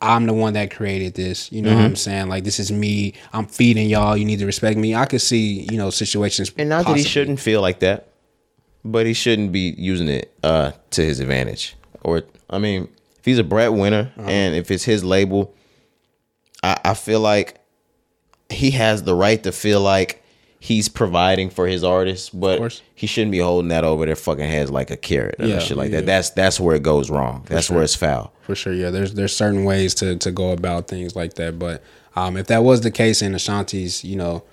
I'm 0.00 0.26
the 0.26 0.32
one 0.32 0.54
that 0.54 0.74
created 0.74 1.14
this. 1.14 1.52
You 1.52 1.62
know 1.62 1.74
what 1.76 1.84
I'm 1.84 1.96
saying? 1.96 2.28
Like 2.28 2.42
this 2.44 2.58
is 2.58 2.72
me. 2.72 3.14
I'm 3.32 3.46
feeding 3.46 3.88
y'all. 3.88 4.16
You 4.16 4.24
need 4.24 4.40
to 4.40 4.46
respect 4.46 4.78
me. 4.78 4.96
I 4.96 5.04
could 5.04 5.20
see 5.20 5.66
you 5.70 5.76
know 5.78 5.90
situations. 5.90 6.50
and 6.56 6.70
not 6.70 6.86
that 6.86 6.96
he 6.96 7.04
shouldn't 7.04 7.38
feel 7.38 7.60
like 7.60 7.80
that, 7.80 8.08
but 8.84 9.06
he 9.06 9.12
shouldn't 9.12 9.52
be 9.52 9.74
using 9.78 10.08
it 10.08 10.32
uh, 10.42 10.72
to 10.90 11.02
his 11.04 11.20
advantage. 11.20 11.76
Or 12.02 12.22
I 12.50 12.58
mean, 12.58 12.88
if 13.18 13.24
he's 13.24 13.38
a 13.38 13.44
breadwinner 13.44 14.12
and 14.16 14.54
if 14.54 14.70
it's 14.70 14.84
his 14.84 15.04
label, 15.04 15.54
I, 16.62 16.78
I 16.84 16.94
feel 16.94 17.20
like 17.20 17.60
he 18.50 18.72
has 18.72 19.02
the 19.04 19.14
right 19.14 19.42
to 19.44 19.52
feel 19.52 19.80
like 19.80 20.22
he's 20.60 20.88
providing 20.88 21.50
for 21.50 21.66
his 21.66 21.82
artists, 21.82 22.30
but 22.30 22.80
he 22.94 23.06
shouldn't 23.06 23.32
be 23.32 23.38
holding 23.38 23.68
that 23.70 23.82
over 23.84 24.06
their 24.06 24.14
fucking 24.16 24.44
heads 24.48 24.70
like 24.70 24.90
a 24.90 24.96
carrot 24.96 25.36
or 25.40 25.46
Yeah, 25.46 25.58
shit 25.58 25.76
like 25.76 25.90
yeah. 25.90 26.00
that. 26.00 26.06
That's 26.06 26.30
that's 26.30 26.60
where 26.60 26.76
it 26.76 26.82
goes 26.82 27.10
wrong. 27.10 27.44
That's 27.48 27.70
where 27.70 27.82
it's 27.82 27.94
foul. 27.96 28.32
For 28.42 28.54
sure, 28.54 28.72
yeah. 28.72 28.90
There's 28.90 29.14
there's 29.14 29.34
certain 29.34 29.64
ways 29.64 29.94
to 29.96 30.16
to 30.16 30.30
go 30.30 30.50
about 30.52 30.88
things 30.88 31.16
like 31.16 31.34
that, 31.34 31.58
but 31.58 31.82
um, 32.14 32.36
if 32.36 32.46
that 32.48 32.62
was 32.62 32.82
the 32.82 32.90
case 32.90 33.22
in 33.22 33.34
Ashanti's, 33.34 34.04
you 34.04 34.16
know, 34.16 34.44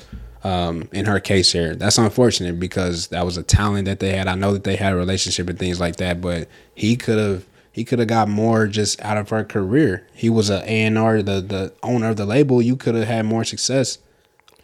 um, 0.44 0.88
in 0.92 1.06
her 1.06 1.20
case 1.20 1.52
here, 1.52 1.76
that's 1.76 1.98
unfortunate 1.98 2.60
because 2.60 3.08
that 3.08 3.26
was 3.26 3.38
a 3.38 3.44
talent 3.44 3.86
that 3.86 4.00
they 4.00 4.16
had. 4.16 4.28
I 4.28 4.36
know 4.36 4.54
that 4.54 4.64
they 4.64 4.76
had 4.76 4.94
a 4.94 4.96
relationship 4.96 5.50
and 5.50 5.60
things 5.60 5.80
like 5.80 5.98
that, 5.98 6.22
but 6.22 6.48
he 6.76 6.96
could 6.96 7.18
have 7.18 7.46
he 7.72 7.84
could 7.84 8.00
have 8.00 8.08
got 8.08 8.28
more 8.30 8.68
just 8.68 9.02
out 9.02 9.18
of 9.18 9.30
her 9.30 9.44
career. 9.44 10.08
He 10.14 10.30
was 10.30 10.50
a 10.50 10.64
A 10.64 10.84
and 10.84 10.98
R, 10.98 11.22
the 11.22 11.42
the 11.42 11.74
owner 11.84 12.10
of 12.10 12.18
the 12.18 12.26
label. 12.26 12.62
You 12.62 12.76
could 12.76 12.96
have 12.96 13.08
had 13.08 13.26
more 13.26 13.44
success 13.44 14.00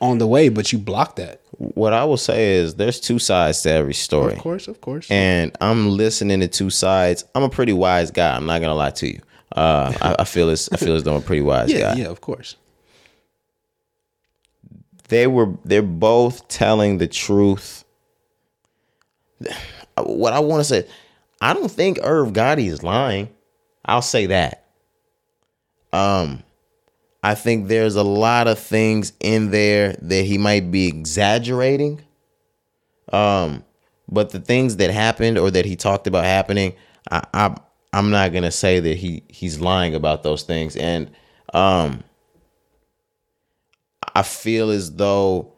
on 0.01 0.17
the 0.17 0.27
way, 0.27 0.49
but 0.49 0.71
you 0.71 0.79
blocked 0.79 1.17
that. 1.17 1.41
What 1.57 1.93
I 1.93 2.03
will 2.03 2.17
say 2.17 2.55
is 2.55 2.75
there's 2.75 2.99
two 2.99 3.19
sides 3.19 3.61
to 3.61 3.71
every 3.71 3.93
story. 3.93 4.33
Of 4.33 4.39
course, 4.39 4.67
of 4.67 4.81
course. 4.81 5.09
and 5.09 5.55
I'm 5.61 5.89
listening 5.89 6.41
to 6.41 6.47
two 6.47 6.69
sides. 6.69 7.23
I'm 7.33 7.43
a 7.43 7.49
pretty 7.49 7.73
wise 7.73 8.11
guy. 8.11 8.35
I'm 8.35 8.45
not 8.45 8.61
gonna 8.61 8.75
lie 8.75 8.91
to 8.91 9.07
you. 9.07 9.21
Uh, 9.55 9.93
I, 10.01 10.15
I 10.19 10.23
feel 10.25 10.49
as 10.49 10.67
I 10.71 10.77
feel 10.77 10.95
as 10.95 11.03
though 11.03 11.15
I'm 11.15 11.21
a 11.21 11.25
pretty 11.25 11.41
wise 11.41 11.71
yeah, 11.71 11.93
guy. 11.93 12.01
yeah, 12.01 12.07
of 12.07 12.19
course. 12.21 12.57
They 15.07 15.27
were 15.27 15.53
they're 15.63 15.81
both 15.81 16.47
telling 16.47 16.97
the 16.97 17.07
truth 17.07 17.85
what 19.97 20.33
I 20.33 20.39
want 20.39 20.61
to 20.61 20.63
say, 20.65 20.87
I 21.41 21.53
don't 21.53 21.71
think 21.71 21.99
Irv 22.01 22.33
Gotti 22.33 22.67
is 22.69 22.83
lying. 22.83 23.29
I'll 23.83 24.01
say 24.01 24.27
that. 24.27 24.65
Um, 25.93 26.43
I 27.23 27.35
think 27.35 27.67
there's 27.67 27.95
a 27.95 28.03
lot 28.03 28.47
of 28.47 28.59
things 28.59 29.13
in 29.19 29.51
there 29.51 29.93
that 30.01 30.25
he 30.25 30.37
might 30.37 30.71
be 30.71 30.87
exaggerating. 30.87 32.01
Um, 33.11 33.63
but 34.09 34.31
the 34.31 34.39
things 34.39 34.77
that 34.77 34.91
happened 34.91 35.37
or 35.37 35.49
that 35.51 35.65
he 35.65 35.75
talked 35.75 36.07
about 36.07 36.25
happening, 36.25 36.73
I, 37.09 37.23
I 37.33 37.55
I'm 37.93 38.11
not 38.11 38.33
gonna 38.33 38.51
say 38.51 38.79
that 38.79 38.97
he 38.97 39.23
he's 39.29 39.59
lying 39.59 39.95
about 39.95 40.23
those 40.23 40.43
things. 40.43 40.75
And 40.75 41.11
um, 41.53 42.03
I 44.15 44.23
feel 44.23 44.69
as 44.69 44.93
though 44.93 45.51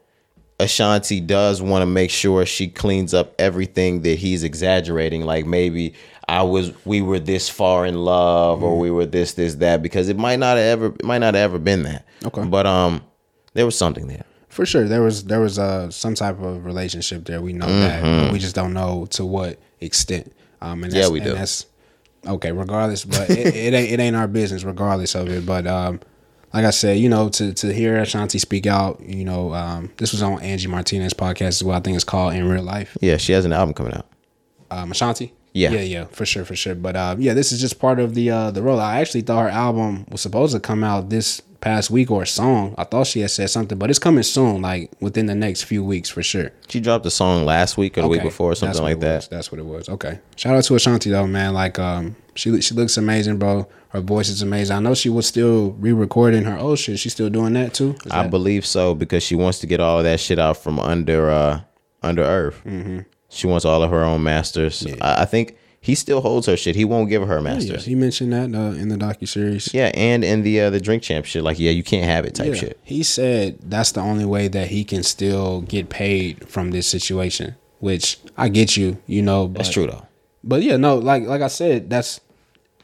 Ashanti 0.60 1.20
does 1.20 1.62
want 1.62 1.82
to 1.82 1.86
make 1.86 2.10
sure 2.10 2.44
she 2.44 2.66
cleans 2.68 3.14
up 3.14 3.34
everything 3.38 4.02
that 4.02 4.18
he's 4.18 4.42
exaggerating. 4.42 5.22
Like 5.22 5.46
maybe 5.46 5.94
I 6.28 6.42
was, 6.42 6.72
we 6.84 7.00
were 7.00 7.20
this 7.20 7.48
far 7.48 7.86
in 7.86 8.04
love, 8.04 8.62
or 8.62 8.78
we 8.78 8.90
were 8.90 9.06
this, 9.06 9.34
this, 9.34 9.54
that, 9.56 9.82
because 9.82 10.08
it 10.08 10.18
might 10.18 10.40
not 10.40 10.56
have 10.56 10.66
ever, 10.66 10.86
it 10.86 11.04
might 11.04 11.18
not 11.18 11.34
have 11.34 11.50
ever 11.50 11.58
been 11.58 11.84
that. 11.84 12.04
Okay. 12.24 12.44
But 12.44 12.66
um, 12.66 13.02
there 13.54 13.64
was 13.64 13.78
something 13.78 14.08
there. 14.08 14.24
For 14.48 14.66
sure, 14.66 14.88
there 14.88 15.02
was 15.02 15.24
there 15.24 15.38
was 15.38 15.56
uh, 15.58 15.88
some 15.90 16.14
type 16.16 16.40
of 16.40 16.64
relationship 16.64 17.24
there. 17.26 17.40
We 17.40 17.52
know 17.52 17.66
that, 17.66 18.32
we 18.32 18.40
just 18.40 18.56
don't 18.56 18.72
know 18.74 19.06
to 19.10 19.24
what 19.24 19.60
extent. 19.80 20.32
Um, 20.60 20.82
and 20.82 20.92
Mm-hmm. 20.92 21.00
Yeah, 21.00 21.08
we 21.10 21.20
and 21.20 21.28
do. 21.28 21.34
That's 21.34 21.66
okay. 22.26 22.50
Regardless, 22.50 23.04
but 23.04 23.30
it, 23.30 23.54
it 23.54 23.74
ain't 23.74 23.92
it 23.92 24.00
ain't 24.00 24.16
our 24.16 24.26
business. 24.26 24.64
Regardless 24.64 25.14
of 25.14 25.28
it, 25.28 25.46
but 25.46 25.66
um, 25.68 26.00
like 26.52 26.64
I 26.64 26.70
said, 26.70 26.98
you 26.98 27.08
know, 27.08 27.28
to 27.30 27.52
to 27.52 27.72
hear 27.72 27.96
Ashanti 27.98 28.38
speak 28.38 28.66
out, 28.66 29.00
you 29.00 29.24
know, 29.24 29.52
um, 29.54 29.90
this 29.98 30.12
was 30.12 30.22
on 30.22 30.40
Angie 30.42 30.68
Martinez 30.68 31.14
podcast 31.14 31.48
as 31.48 31.64
well. 31.64 31.76
I 31.76 31.80
think 31.80 31.94
it's 31.94 32.04
called 32.04 32.34
In 32.34 32.48
Real 32.48 32.62
Life. 32.62 32.96
Yeah, 33.00 33.16
she 33.16 33.32
has 33.32 33.44
an 33.44 33.52
album 33.52 33.74
coming 33.74 33.94
out. 33.94 34.06
Um, 34.70 34.90
Ashanti. 34.90 35.32
Yeah. 35.54 35.70
yeah, 35.70 35.80
yeah, 35.80 36.04
for 36.06 36.24
sure, 36.24 36.44
for 36.44 36.54
sure. 36.54 36.74
But 36.74 36.94
uh, 36.94 37.16
yeah, 37.18 37.34
this 37.34 37.52
is 37.52 37.60
just 37.60 37.80
part 37.80 37.98
of 37.98 38.14
the 38.14 38.30
uh, 38.30 38.50
the 38.50 38.62
role. 38.62 38.78
I 38.78 39.00
actually 39.00 39.22
thought 39.22 39.42
her 39.42 39.48
album 39.48 40.06
was 40.10 40.20
supposed 40.20 40.54
to 40.54 40.60
come 40.60 40.84
out 40.84 41.08
this 41.10 41.40
past 41.60 41.90
week 41.90 42.10
or 42.10 42.22
a 42.22 42.26
song. 42.26 42.74
I 42.78 42.84
thought 42.84 43.06
she 43.06 43.20
had 43.20 43.30
said 43.30 43.50
something, 43.50 43.78
but 43.78 43.90
it's 43.90 43.98
coming 43.98 44.22
soon, 44.22 44.62
like 44.62 44.92
within 45.00 45.26
the 45.26 45.34
next 45.34 45.64
few 45.64 45.82
weeks 45.82 46.08
for 46.08 46.22
sure. 46.22 46.52
She 46.68 46.80
dropped 46.80 47.04
a 47.06 47.10
song 47.10 47.44
last 47.44 47.76
week 47.76 47.98
or 47.98 48.02
the 48.02 48.08
week 48.08 48.22
before, 48.22 48.52
or 48.52 48.54
something 48.54 48.82
like 48.82 49.00
that. 49.00 49.16
was. 49.16 49.28
That's 49.28 49.50
what 49.50 49.58
it 49.58 49.64
was. 49.64 49.88
Okay. 49.88 50.20
Shout 50.36 50.54
out 50.54 50.64
to 50.64 50.74
Ashanti 50.76 51.10
though, 51.10 51.26
man. 51.26 51.54
Like 51.54 51.78
um 51.78 52.14
she 52.38 52.60
she 52.60 52.74
looks 52.74 52.96
amazing, 52.96 53.38
bro. 53.38 53.68
Her 53.88 54.00
voice 54.00 54.28
is 54.28 54.42
amazing. 54.42 54.76
I 54.76 54.80
know 54.80 54.94
she 54.94 55.08
was 55.08 55.26
still 55.26 55.72
re-recording 55.72 56.44
her 56.44 56.58
old 56.58 56.78
shit. 56.78 56.98
She's 56.98 57.12
still 57.12 57.30
doing 57.30 57.54
that 57.54 57.74
too. 57.74 57.96
Is 58.04 58.12
I 58.12 58.22
that- 58.24 58.30
believe 58.30 58.64
so 58.66 58.94
because 58.94 59.22
she 59.22 59.34
wants 59.34 59.58
to 59.60 59.66
get 59.66 59.80
all 59.80 59.98
of 59.98 60.04
that 60.04 60.20
shit 60.20 60.38
out 60.38 60.56
from 60.58 60.78
under 60.78 61.30
uh 61.30 61.60
under 62.02 62.22
Irv. 62.22 62.62
Mm-hmm. 62.64 63.00
She 63.30 63.46
wants 63.46 63.64
all 63.64 63.82
of 63.82 63.90
her 63.90 64.04
own 64.04 64.22
masters. 64.22 64.86
I, 65.02 65.22
I 65.22 65.24
think 65.26 65.56
he 65.80 65.94
still 65.94 66.20
holds 66.20 66.46
her 66.46 66.56
shit. 66.56 66.76
He 66.76 66.84
won't 66.84 67.08
give 67.08 67.26
her 67.26 67.36
Yeah, 67.36 67.40
masters. 67.42 67.84
he 67.84 67.94
mentioned 67.94 68.32
that 68.32 68.54
uh, 68.54 68.72
in 68.80 68.88
the 68.88 68.96
docu 68.96 69.26
series. 69.28 69.72
Yeah, 69.74 69.90
and 69.94 70.24
in 70.24 70.42
the 70.42 70.60
uh, 70.62 70.70
the 70.70 70.80
drink 70.80 71.02
champ 71.02 71.24
shit, 71.26 71.42
like 71.42 71.58
yeah, 71.58 71.70
you 71.72 71.82
can't 71.82 72.04
have 72.04 72.24
it 72.24 72.34
type 72.34 72.54
shit. 72.54 72.78
He 72.84 73.02
said 73.02 73.58
that's 73.62 73.92
the 73.92 74.00
only 74.00 74.24
way 74.24 74.48
that 74.48 74.68
he 74.68 74.84
can 74.84 75.02
still 75.02 75.62
get 75.62 75.88
paid 75.88 76.48
from 76.48 76.70
this 76.70 76.86
situation. 76.86 77.56
Which 77.80 78.18
I 78.36 78.48
get 78.48 78.76
you, 78.76 78.98
you 79.06 79.22
know. 79.22 79.46
But, 79.46 79.58
That's 79.58 79.70
true 79.70 79.86
though. 79.86 80.04
But 80.42 80.62
yeah, 80.62 80.76
no, 80.76 80.96
like 80.98 81.24
like 81.24 81.42
I 81.42 81.48
said, 81.48 81.88
that's 81.90 82.20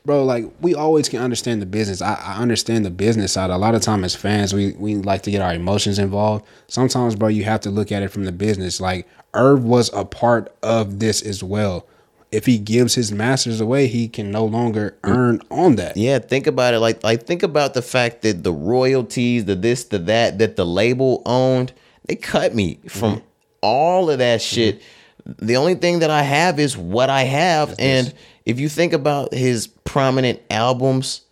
bro. 0.04 0.24
Like 0.24 0.44
we 0.60 0.74
always 0.74 1.08
can 1.08 1.20
understand 1.20 1.62
the 1.62 1.66
business. 1.66 2.02
I, 2.02 2.14
I 2.14 2.36
understand 2.40 2.84
the 2.84 2.90
business 2.90 3.32
side. 3.32 3.50
A 3.50 3.56
lot 3.56 3.74
of 3.74 3.82
time 3.82 4.04
as 4.04 4.14
fans, 4.14 4.52
we 4.52 4.72
we 4.72 4.96
like 4.96 5.22
to 5.22 5.30
get 5.30 5.42
our 5.42 5.54
emotions 5.54 5.98
involved. 5.98 6.46
Sometimes, 6.68 7.16
bro, 7.16 7.28
you 7.28 7.44
have 7.44 7.60
to 7.60 7.70
look 7.70 7.92
at 7.92 8.02
it 8.02 8.08
from 8.08 8.24
the 8.24 8.32
business. 8.32 8.80
Like 8.80 9.08
Irv 9.32 9.64
was 9.64 9.92
a 9.92 10.04
part 10.04 10.54
of 10.62 11.00
this 11.00 11.22
as 11.22 11.42
well. 11.42 11.86
If 12.30 12.46
he 12.46 12.58
gives 12.58 12.96
his 12.96 13.12
masters 13.12 13.60
away, 13.60 13.86
he 13.86 14.08
can 14.08 14.32
no 14.32 14.44
longer 14.44 14.98
earn 15.04 15.40
on 15.52 15.76
that. 15.76 15.96
Yeah, 15.96 16.18
think 16.18 16.48
about 16.48 16.74
it. 16.74 16.80
Like 16.80 17.02
like 17.04 17.24
think 17.24 17.42
about 17.42 17.74
the 17.74 17.82
fact 17.82 18.22
that 18.22 18.42
the 18.42 18.52
royalties, 18.52 19.44
the 19.44 19.54
this, 19.54 19.84
the 19.84 19.98
that, 20.00 20.38
that 20.38 20.56
the 20.56 20.66
label 20.66 21.22
owned, 21.26 21.72
they 22.06 22.16
cut 22.16 22.54
me 22.54 22.80
from 22.88 23.16
mm-hmm. 23.16 23.26
all 23.62 24.10
of 24.10 24.18
that 24.18 24.42
shit. 24.42 24.82
The 25.24 25.56
only 25.56 25.76
thing 25.76 26.00
that 26.00 26.10
I 26.10 26.22
have 26.22 26.58
is 26.58 26.76
what 26.76 27.08
I 27.08 27.22
have. 27.22 27.76
and 27.78 28.12
if 28.46 28.60
you 28.60 28.68
think 28.68 28.92
about 28.92 29.32
his 29.34 29.66
prominent 29.66 30.40
albums, 30.50 31.22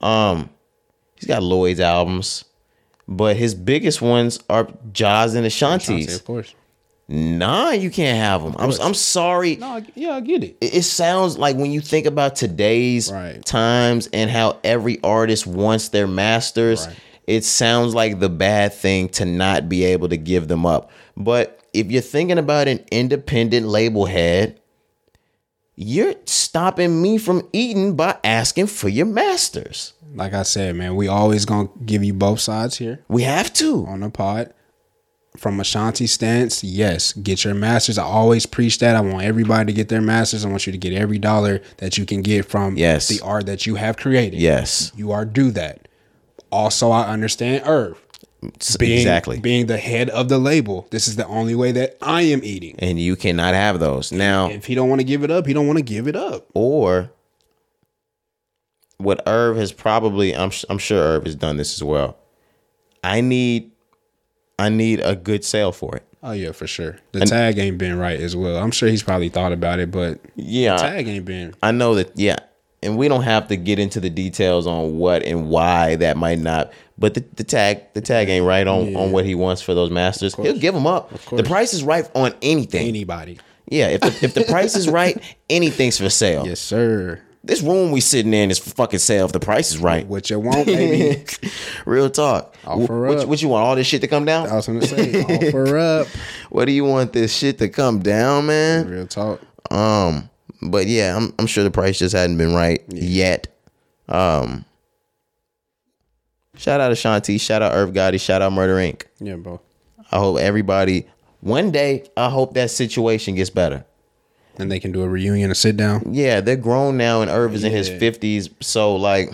um, 0.00 0.48
he's 1.16 1.26
got 1.26 1.42
Lloyd's 1.42 1.80
albums, 1.80 2.44
but 3.08 3.36
his 3.36 3.54
biggest 3.54 4.00
ones 4.02 4.38
are 4.48 4.68
Ja's 4.92 5.34
and 5.34 5.46
Ashanti, 5.46 5.94
Ashanti's. 5.94 6.16
of 6.16 6.24
course. 6.24 6.54
Nah, 7.08 7.70
you 7.72 7.90
can't 7.90 8.16
have 8.16 8.42
them. 8.42 8.54
I'm, 8.58 8.70
I'm 8.80 8.94
sorry 8.94 9.56
No, 9.56 9.66
I- 9.66 9.86
yeah, 9.94 10.12
I 10.12 10.20
get 10.20 10.44
it. 10.44 10.56
it 10.60 10.74
it 10.76 10.82
sounds 10.84 11.36
like 11.36 11.56
when 11.56 11.70
you 11.72 11.80
think 11.80 12.06
about 12.06 12.36
today's 12.36 13.10
Right. 13.12 13.44
times 13.44 14.08
and 14.12 14.30
how 14.30 14.58
every 14.64 14.98
artist 15.02 15.46
wants 15.46 15.88
their 15.88 16.06
masters, 16.06 16.86
Right. 16.86 16.96
it 17.26 17.44
sounds 17.44 17.94
like 17.94 18.18
the 18.20 18.30
bad 18.30 18.72
thing 18.72 19.08
to 19.10 19.24
not 19.26 19.68
be 19.68 19.84
able 19.84 20.08
to 20.08 20.16
give 20.16 20.48
them 20.48 20.64
up. 20.64 20.90
But 21.16 21.58
if 21.74 21.90
you're 21.90 22.00
thinking 22.02 22.38
about 22.38 22.68
an 22.68 22.80
independent 22.90 23.66
label 23.66 24.06
head, 24.06 24.58
you're 25.76 26.14
stopping 26.26 27.00
me 27.02 27.18
from 27.18 27.48
eating 27.52 27.96
by 27.96 28.16
asking 28.24 28.66
for 28.66 28.88
your 28.88 29.06
masters. 29.06 29.94
Like 30.14 30.34
I 30.34 30.42
said, 30.42 30.76
man, 30.76 30.94
we 30.96 31.08
always 31.08 31.44
gonna 31.46 31.70
give 31.86 32.04
you 32.04 32.12
both 32.14 32.40
sides 32.40 32.76
here. 32.76 33.00
We 33.08 33.22
have 33.22 33.52
to. 33.54 33.86
on 33.86 34.00
the 34.00 34.10
pod. 34.10 34.52
From 35.38 35.58
Ashanti's 35.60 36.12
stance, 36.12 36.62
yes, 36.62 37.14
get 37.14 37.42
your 37.42 37.54
masters. 37.54 37.96
I 37.96 38.02
always 38.04 38.44
preach 38.44 38.78
that. 38.80 38.94
I 38.94 39.00
want 39.00 39.24
everybody 39.24 39.72
to 39.72 39.76
get 39.76 39.88
their 39.88 40.02
masters. 40.02 40.44
I 40.44 40.50
want 40.50 40.66
you 40.66 40.72
to 40.72 40.78
get 40.78 40.92
every 40.92 41.18
dollar 41.18 41.62
that 41.78 41.96
you 41.96 42.04
can 42.04 42.20
get 42.20 42.44
from 42.44 42.76
Yes. 42.76 43.08
the 43.08 43.20
art 43.24 43.46
that 43.46 43.64
you 43.64 43.76
have 43.76 43.96
created. 43.96 44.38
Yes. 44.38 44.92
You 44.94 45.10
are 45.12 45.24
do 45.24 45.50
that. 45.52 45.88
Also, 46.50 46.90
I 46.90 47.08
understand 47.08 47.62
Irv. 47.66 48.01
Being, 48.78 48.98
exactly. 48.98 49.38
Being 49.40 49.66
the 49.66 49.78
head 49.78 50.10
of 50.10 50.28
the 50.28 50.38
label. 50.38 50.86
This 50.90 51.06
is 51.06 51.16
the 51.16 51.26
only 51.26 51.54
way 51.54 51.70
that 51.72 51.96
I 52.02 52.22
am 52.22 52.40
eating. 52.42 52.74
and 52.80 52.98
you 52.98 53.14
cannot 53.16 53.54
have 53.54 53.78
those. 53.78 54.10
Now, 54.10 54.48
If 54.50 54.66
he 54.66 54.74
don't 54.74 54.88
want 54.88 55.00
to 55.00 55.04
give 55.04 55.22
it 55.22 55.30
up, 55.30 55.46
he 55.46 55.52
don't 55.52 55.66
want 55.66 55.78
to 55.78 55.84
give 55.84 56.08
it 56.08 56.16
up. 56.16 56.48
or 56.54 57.10
what 58.98 59.22
Irv 59.26 59.56
has 59.56 59.72
probably 59.72 60.34
I'm 60.36 60.50
I'm 60.68 60.78
sure 60.78 61.02
Irv 61.02 61.24
has 61.24 61.34
done 61.34 61.56
this 61.56 61.74
as 61.74 61.82
well. 61.82 62.16
I 63.02 63.20
need 63.20 63.70
I 64.58 64.68
need 64.68 65.00
a 65.00 65.16
good 65.16 65.44
sale 65.44 65.72
for 65.72 65.96
it. 65.96 66.04
Oh 66.22 66.30
yeah, 66.32 66.52
for 66.52 66.68
sure. 66.68 66.98
The 67.10 67.20
tag 67.26 67.58
ain't 67.58 67.78
been 67.78 67.98
right 67.98 68.20
as 68.20 68.36
well. 68.36 68.56
I'm 68.58 68.70
sure 68.70 68.88
he's 68.88 69.02
probably 69.02 69.28
thought 69.28 69.50
about 69.52 69.80
it, 69.80 69.90
but 69.90 70.20
Yeah. 70.36 70.76
the 70.76 70.82
tag 70.82 71.08
ain't 71.08 71.24
been 71.24 71.54
I 71.62 71.72
know 71.72 71.96
that 71.96 72.12
yeah. 72.16 72.36
And 72.82 72.96
we 72.96 73.06
don't 73.06 73.22
have 73.22 73.48
to 73.48 73.56
get 73.56 73.78
into 73.78 74.00
the 74.00 74.10
details 74.10 74.66
on 74.66 74.98
what 74.98 75.22
and 75.22 75.48
why 75.48 75.94
that 75.96 76.16
might 76.16 76.40
not 76.40 76.72
but 77.02 77.14
the, 77.14 77.24
the 77.34 77.42
tag 77.42 77.92
the 77.94 78.00
tag 78.00 78.28
ain't 78.28 78.46
right 78.46 78.66
on, 78.66 78.94
on 78.94 79.10
what 79.10 79.24
he 79.24 79.34
wants 79.34 79.60
for 79.60 79.74
those 79.74 79.90
masters. 79.90 80.36
He'll 80.36 80.56
give 80.56 80.72
them 80.72 80.86
up. 80.86 81.12
The 81.30 81.42
price 81.42 81.74
is 81.74 81.82
right 81.82 82.08
on 82.14 82.32
anything. 82.42 82.86
anybody. 82.86 83.40
yeah, 83.66 83.88
if 83.88 84.02
the, 84.02 84.18
if 84.22 84.34
the 84.34 84.44
price 84.44 84.76
is 84.76 84.88
right, 84.88 85.20
anything's 85.50 85.98
for 85.98 86.08
sale. 86.08 86.46
Yes, 86.46 86.60
sir. 86.60 87.20
This 87.44 87.60
room 87.60 87.90
we 87.90 88.00
sitting 88.00 88.32
in 88.32 88.52
is 88.52 88.60
for 88.60 88.70
fucking 88.70 89.00
sale 89.00 89.26
if 89.26 89.32
the 89.32 89.40
price 89.40 89.72
is 89.72 89.78
right. 89.78 90.06
What 90.06 90.30
you 90.30 90.38
want, 90.38 90.64
baby? 90.66 91.24
Real 91.86 92.08
talk. 92.08 92.54
Offer 92.64 93.00
what, 93.00 93.18
up. 93.18 93.28
what 93.28 93.42
you 93.42 93.48
want? 93.48 93.64
All 93.64 93.74
this 93.74 93.88
shit 93.88 94.02
to 94.02 94.06
come 94.06 94.24
down? 94.24 94.48
I 94.48 94.54
was 94.54 94.68
gonna 94.68 94.82
say, 94.82 95.22
offer 95.22 95.76
up. 95.78 96.06
What 96.50 96.66
do 96.66 96.72
you 96.72 96.84
want 96.84 97.12
this 97.12 97.36
shit 97.36 97.58
to 97.58 97.68
come 97.68 97.98
down, 97.98 98.46
man? 98.46 98.88
Real 98.88 99.06
talk. 99.08 99.40
Um, 99.72 100.30
but 100.62 100.86
yeah, 100.86 101.16
I'm 101.16 101.32
I'm 101.38 101.46
sure 101.46 101.64
the 101.64 101.70
price 101.70 101.98
just 101.98 102.14
hadn't 102.14 102.38
been 102.38 102.54
right 102.54 102.82
yet. 102.88 103.48
Um, 104.08 104.64
shout 106.56 106.80
out 106.80 106.88
to 106.88 106.94
Shanti, 106.94 107.40
shout 107.40 107.62
out 107.62 107.72
Irv 107.72 107.90
Gotti, 107.92 108.20
shout 108.20 108.42
out 108.42 108.52
Murder 108.52 108.76
Inc. 108.76 109.02
Yeah, 109.20 109.36
bro. 109.36 109.60
I 110.10 110.18
hope 110.18 110.38
everybody 110.38 111.06
one 111.40 111.70
day. 111.70 112.04
I 112.16 112.28
hope 112.28 112.54
that 112.54 112.70
situation 112.70 113.34
gets 113.34 113.50
better. 113.50 113.84
And 114.58 114.70
they 114.70 114.78
can 114.78 114.92
do 114.92 115.02
a 115.02 115.08
reunion, 115.08 115.50
a 115.50 115.54
sit 115.54 115.78
down. 115.78 116.12
Yeah, 116.12 116.40
they're 116.42 116.56
grown 116.56 116.98
now, 116.98 117.22
and 117.22 117.30
Irv 117.30 117.54
is 117.54 117.64
in 117.64 117.72
his 117.72 117.88
fifties. 117.88 118.50
So 118.60 118.96
like, 118.96 119.30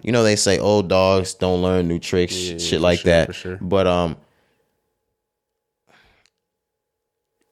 you 0.00 0.12
know, 0.12 0.22
they 0.22 0.34
say 0.36 0.58
old 0.58 0.88
dogs 0.88 1.34
don't 1.34 1.60
learn 1.60 1.88
new 1.88 1.98
tricks, 1.98 2.34
Yeah, 2.34 2.56
shit 2.58 2.80
like 2.80 3.00
sure, 3.00 3.10
that. 3.12 3.26
for 3.26 3.32
sure. 3.34 3.58
But 3.60 3.86
um, 3.86 4.16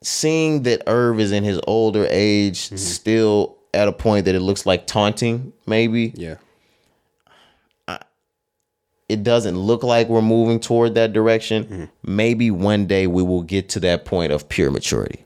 seeing 0.03 0.63
that 0.63 0.81
Irv 0.87 1.19
is 1.19 1.31
in 1.31 1.43
his 1.43 1.59
older 1.67 2.07
age, 2.09 2.65
Mm-hmm. 2.67 2.75
still 2.77 3.57
at 3.73 3.87
a 3.87 3.91
point 3.93 4.25
that 4.25 4.35
it 4.35 4.41
looks 4.41 4.65
like 4.65 4.85
taunting, 4.87 5.53
maybe 5.65 6.11
Yeah. 6.15 6.35
it 9.09 9.23
doesn't 9.23 9.57
look 9.57 9.83
like 9.83 10.07
we're 10.07 10.21
moving 10.21 10.59
toward 10.59 10.95
that 10.95 11.11
direction. 11.13 11.63
Mm-hmm. 11.65 11.85
Maybe 12.15 12.49
one 12.51 12.85
day 12.85 13.07
we 13.07 13.21
will 13.23 13.41
get 13.43 13.67
to 13.69 13.79
that 13.81 14.05
point 14.05 14.31
of 14.31 14.47
pure 14.47 14.71
maturity. 14.71 15.25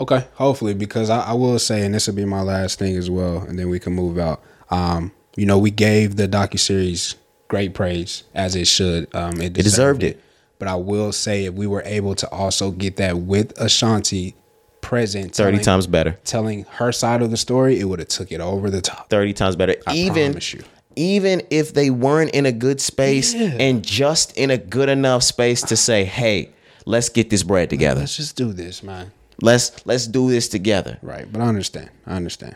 Okay. 0.00 0.26
Hopefully, 0.34 0.72
because 0.74 1.10
I, 1.10 1.20
I 1.20 1.32
will 1.34 1.58
say, 1.58 1.84
and 1.84 1.94
this 1.94 2.06
will 2.06 2.14
be 2.14 2.24
my 2.24 2.40
last 2.42 2.78
thing 2.78 2.96
as 2.96 3.10
well, 3.10 3.38
and 3.42 3.58
then 3.58 3.68
we 3.68 3.78
can 3.78 3.92
move 3.94 4.18
out. 4.18 4.42
Um, 4.70 5.12
you 5.36 5.44
know, 5.46 5.58
we 5.58 5.70
gave 5.70 6.16
the 6.16 6.26
docu 6.26 6.58
series 6.58 7.14
great 7.48 7.74
praise 7.74 8.24
as 8.34 8.56
it 8.56 8.66
should. 8.66 9.14
Um, 9.14 9.38
it, 9.40 9.52
deserved 9.52 10.02
it. 10.02 10.20
But 10.58 10.68
I 10.68 10.74
will 10.76 11.12
say, 11.12 11.44
if 11.44 11.54
we 11.54 11.66
were 11.66 11.82
able 11.84 12.14
to 12.16 12.28
also 12.30 12.70
get 12.70 12.96
that 12.96 13.18
with 13.18 13.58
Ashanti 13.60 14.34
present, 14.80 15.34
30 15.34 15.50
telling- 15.58 15.64
times 15.64 15.86
better. 15.86 16.16
telling 16.24 16.64
her 16.72 16.92
side 16.92 17.20
of 17.22 17.30
the 17.30 17.36
story, 17.36 17.78
it 17.78 17.84
would 17.84 17.98
have 17.98 18.08
took 18.08 18.32
it 18.32 18.40
over 18.40 18.70
the 18.70 18.80
top. 18.80 19.10
30 19.10 19.32
times 19.34 19.56
better. 19.56 19.74
I 19.86 19.94
even 19.96 20.30
promise 20.32 20.54
you. 20.54 20.62
even 20.94 21.42
if 21.50 21.74
they 21.74 21.90
weren't 21.90 22.30
in 22.30 22.46
a 22.46 22.52
good 22.52 22.80
space 22.80 23.34
Yeah. 23.34 23.48
and 23.58 23.84
just 23.84 24.36
in 24.36 24.50
a 24.50 24.56
good 24.56 24.88
enough 24.88 25.22
space 25.24 25.60
to 25.62 25.76
say, 25.76 26.04
"Hey, 26.04 26.50
let's 26.86 27.08
get 27.10 27.28
this 27.30 27.42
bread 27.42 27.68
together. 27.68 28.00
Let's 28.00 28.16
just 28.16 28.36
do 28.36 28.52
this, 28.52 28.82
man. 28.82 29.10
Let's 29.42 29.72
let's 29.84 30.06
do 30.06 30.30
this 30.30 30.48
together." 30.48 30.96
Right, 31.02 31.30
but 31.30 31.42
I 31.42 31.46
understand. 31.48 31.90
I 32.06 32.14
understand. 32.14 32.54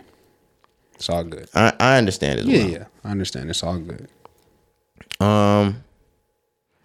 It's 0.95 1.11
all 1.11 1.25
good. 1.25 1.49
I, 1.55 1.73
I 1.81 1.99
understand 1.99 2.41
as 2.41 2.47
Yeah, 2.47 2.59
well. 2.59 2.71
yeah, 2.71 2.85
I 3.05 3.11
understand. 3.11 3.51
It's 3.51 3.63
all 3.63 3.79
good. 3.79 4.09
Um, 5.19 5.83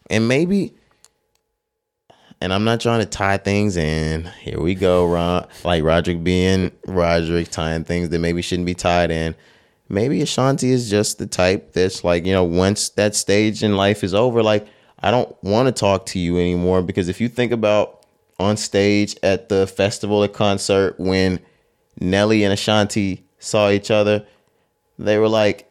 and 0.10 0.28
maybe, 0.28 0.74
and 2.42 2.54
I'm 2.54 2.64
not 2.64 2.82
trying 2.82 3.00
to 3.00 3.06
tie 3.06 3.38
things 3.38 3.78
in. 3.78 4.26
Here 4.42 4.60
we 4.60 4.76
go, 4.76 5.06
Ron. 5.06 5.48
Like 5.64 5.84
Roderick 5.84 6.24
being 6.24 6.72
Roderick, 6.88 7.50
tying 7.50 7.84
things 7.84 8.10
that 8.10 8.20
maybe 8.20 8.42
shouldn't 8.42 8.66
be 8.66 8.76
tied 8.76 9.12
in. 9.12 9.36
Maybe 9.88 10.22
Ashanti 10.22 10.72
is 10.72 10.90
just 10.90 11.20
the 11.20 11.28
type 11.28 11.74
that's 11.74 12.04
like, 12.04 12.26
you 12.26 12.34
know, 12.34 12.44
once 12.44 12.90
that 12.90 13.16
stage 13.16 13.64
in 13.64 13.78
life 13.78 14.04
is 14.04 14.14
over, 14.14 14.42
like, 14.42 14.68
I 15.00 15.12
don't 15.12 15.36
want 15.44 15.68
to 15.68 15.72
talk 15.72 16.08
to 16.08 16.20
you 16.20 16.40
anymore. 16.40 16.82
Because 16.82 17.08
if 17.08 17.22
you 17.22 17.30
think 17.30 17.52
about 17.52 18.06
on 18.40 18.58
stage 18.58 19.16
at 19.22 19.50
the 19.50 19.68
festival, 19.68 20.24
at 20.24 20.34
concert, 20.34 21.00
when 21.00 21.40
Nelly 22.00 22.44
and 22.44 22.52
Ashanti 22.52 23.26
saw 23.40 23.70
each 23.70 23.92
other, 23.92 24.26
they 24.98 25.18
were 25.18 25.30
like, 25.30 25.70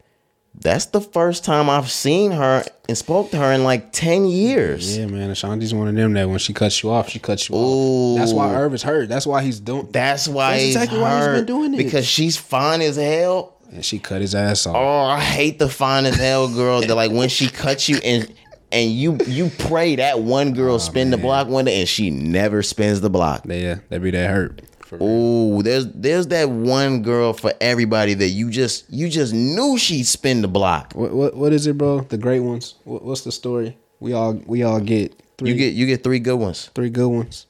that's 0.61 0.87
the 0.87 1.01
first 1.01 1.45
time 1.45 1.69
I've 1.69 1.91
seen 1.91 2.31
her 2.31 2.65
and 2.89 2.97
spoke 2.97 3.31
to 3.33 3.37
her 3.39 3.53
in 3.53 3.65
like 3.65 3.93
10 3.93 4.27
years. 4.27 4.97
Yeah, 4.97 5.07
man. 5.07 5.31
Ashanti's 5.31 5.75
one 5.75 5.89
of 5.89 5.95
them 5.95 6.13
that 6.15 6.29
when 6.29 6.39
she 6.39 6.53
cuts 6.53 6.83
you 6.83 6.91
off, 6.91 7.09
she 7.11 7.19
cuts 7.19 7.49
you 7.49 7.55
Ooh. 7.57 8.15
off. 8.15 8.19
That's 8.19 8.33
why 8.33 8.55
Irv 8.55 8.75
is 8.75 8.83
hurt. 8.83 9.09
That's 9.09 9.27
why 9.27 9.43
he's 9.43 9.61
doing. 9.61 9.89
That's 9.91 10.29
why 10.29 10.53
That's 10.53 10.63
he's 10.65 10.77
exactly 10.77 11.01
why 11.01 11.19
he's 11.19 11.27
been 11.39 11.47
doing 11.47 11.75
it. 11.75 11.79
Because 11.79 12.07
she's 12.07 12.37
fine 12.37 12.81
as 12.83 12.97
hell. 12.97 13.57
and 13.73 13.85
she 13.85 13.99
cut 13.99 14.21
his 14.21 14.35
ass 14.35 14.67
off. 14.67 14.77
Oh, 14.77 15.01
I 15.11 15.21
hate 15.21 15.59
the 15.59 15.69
fine 15.69 16.07
as 16.07 16.17
hell 16.17 16.49
girl 16.49 16.81
that 16.81 16.95
like 16.95 17.11
when 17.11 17.29
she 17.29 17.49
cuts 17.49 17.89
you 17.89 17.97
and 18.05 18.33
and 18.73 18.91
you 18.91 19.19
you 19.27 19.51
pray 19.59 19.97
that 19.97 20.21
one 20.21 20.53
girl 20.53 20.79
spin 20.79 21.11
the 21.11 21.17
block 21.17 21.49
one 21.49 21.65
day 21.65 21.81
and 21.81 21.89
she 21.89 22.11
never 22.11 22.63
spins 22.63 23.01
the 23.01 23.11
block. 23.11 23.43
Yeah, 23.47 23.79
they 23.89 23.99
be 23.99 24.11
that 24.13 24.31
hurt. 24.31 24.63
For 24.99 25.05
real. 25.05 25.59
Ooh, 25.59 25.63
there's 25.63 25.87
there's 25.93 26.27
that 26.29 26.49
one 26.49 27.03
girl 27.03 27.33
for 27.33 27.53
everybody 27.61 28.15
that 28.15 28.29
you 28.29 28.51
just 28.51 28.91
you 28.91 29.09
just 29.09 29.33
knew 29.33 29.79
she'd 29.79 30.05
spin 30.05 30.43
the 30.43 30.49
block. 30.49 30.93
What, 30.95 31.13
what 31.13 31.37
what 31.37 31.53
is 31.53 31.67
it, 31.67 31.79
bro? 31.79 32.01
The 32.01 32.19
great 32.19 32.41
ones. 32.41 32.75
What, 32.85 33.05
what's 33.05 33.23
the 33.23 33.33
story? 33.33 33.77
We 34.01 34.13
all 34.13 34.35
we 34.47 34.63
all 34.63 34.81
get 34.81 35.21
three 35.39 35.51
You 35.51 35.57
get 35.57 35.75
you 35.75 35.87
get 35.87 36.03
three 36.05 36.19
good 36.19 36.37
ones. 36.37 36.71
three 36.75 36.91
good 36.91 37.09
ones. 37.09 37.47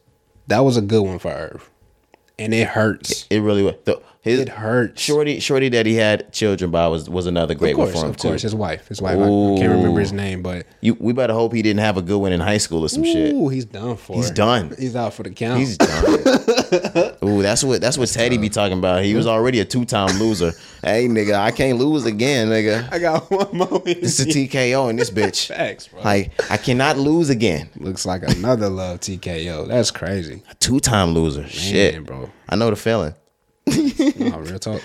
That 0.47 0.61
was 0.61 0.77
a 0.77 0.83
good 0.83 1.03
one 1.03 1.19
for 1.19 1.31
Irv, 1.31 1.71
and 2.39 2.53
it 2.53 2.69
hurts. 2.69 3.27
It 3.31 3.41
really 3.41 3.63
was. 3.63 3.75
The, 3.85 4.01
his, 4.25 4.41
It 4.41 4.49
hurts. 4.49 5.03
Shorty, 5.03 5.39
Shorty 5.39 5.69
that 5.69 5.85
he 5.85 5.97
had 5.97 6.33
children 6.33 6.71
by 6.71 6.89
was 6.89 7.11
was 7.11 7.27
another 7.27 7.55
great 7.55 7.77
course, 7.77 7.93
one 7.93 8.01
for 8.01 8.07
him 8.07 8.11
of 8.13 8.17
course. 8.17 8.41
too. 8.41 8.47
His 8.47 8.55
wife, 8.55 8.89
his 8.89 9.03
wife. 9.03 9.19
I, 9.19 9.23
I 9.23 9.59
can't 9.59 9.71
remember 9.73 10.01
his 10.01 10.15
name, 10.15 10.41
but 10.43 10.67
You, 10.81 10.95
we 10.99 11.13
better 11.13 11.35
hope 11.35 11.53
he 11.53 11.61
didn't 11.61 11.81
have 11.81 11.99
a 11.99 12.03
good 12.03 12.17
one 12.19 12.33
in 12.33 12.41
high 12.41 12.57
school 12.57 12.83
or 12.85 12.89
some 12.89 13.05
shit. 13.05 13.35
ooh, 13.35 13.51
he's 13.51 13.67
done 13.67 13.97
for. 13.97 14.17
He's 14.17 14.31
done. 14.31 14.75
He's 14.79 14.97
out 14.97 15.13
for 15.13 15.25
the 15.25 15.31
count. 15.31 15.59
He's 15.61 15.77
done. 15.77 17.15
Ooh, 17.25 17.43
that's 17.43 17.63
what 17.63 17.81
that's 17.83 17.99
what 17.99 18.09
Teddy 18.09 18.39
be 18.39 18.49
talking 18.49 18.79
about. 18.79 19.05
He 19.05 19.15
was 19.15 19.27
already 19.27 19.61
a 19.61 19.65
two 19.65 19.85
time 19.85 20.19
loser. 20.19 20.53
hey, 20.83 21.07
nigga, 21.07 21.35
I 21.35 21.51
can't 21.51 21.79
lose 21.79 22.07
again, 22.07 22.49
nigga. 22.49 22.91
I 22.93 22.99
got 22.99 23.31
one 23.31 23.57
more. 23.57 23.83
It's 23.85 24.19
a 24.21 24.25
TKO 24.25 24.89
in 24.91 24.97
this 24.97 25.11
bitch. 25.11 25.47
Facts, 25.55 25.89
bro. 25.89 26.01
Like 26.03 26.33
I 26.51 26.57
cannot 26.57 26.97
lose 26.97 27.29
again. 27.31 27.69
Looks 27.77 28.07
like 28.07 28.23
another 28.23 28.69
love 28.69 29.01
TKO. 29.01 29.69
That's 29.69 29.91
crazy. 29.91 30.43
A 30.51 30.55
Two 30.55 30.81
time 30.81 31.11
loser. 31.13 31.47
Shit, 31.47 32.05
bro. 32.07 32.31
I 32.49 32.57
know 32.57 32.71
the 32.71 32.77
feeling. 32.77 33.15
No, 33.67 34.39
real 34.39 34.59
talk. 34.59 34.81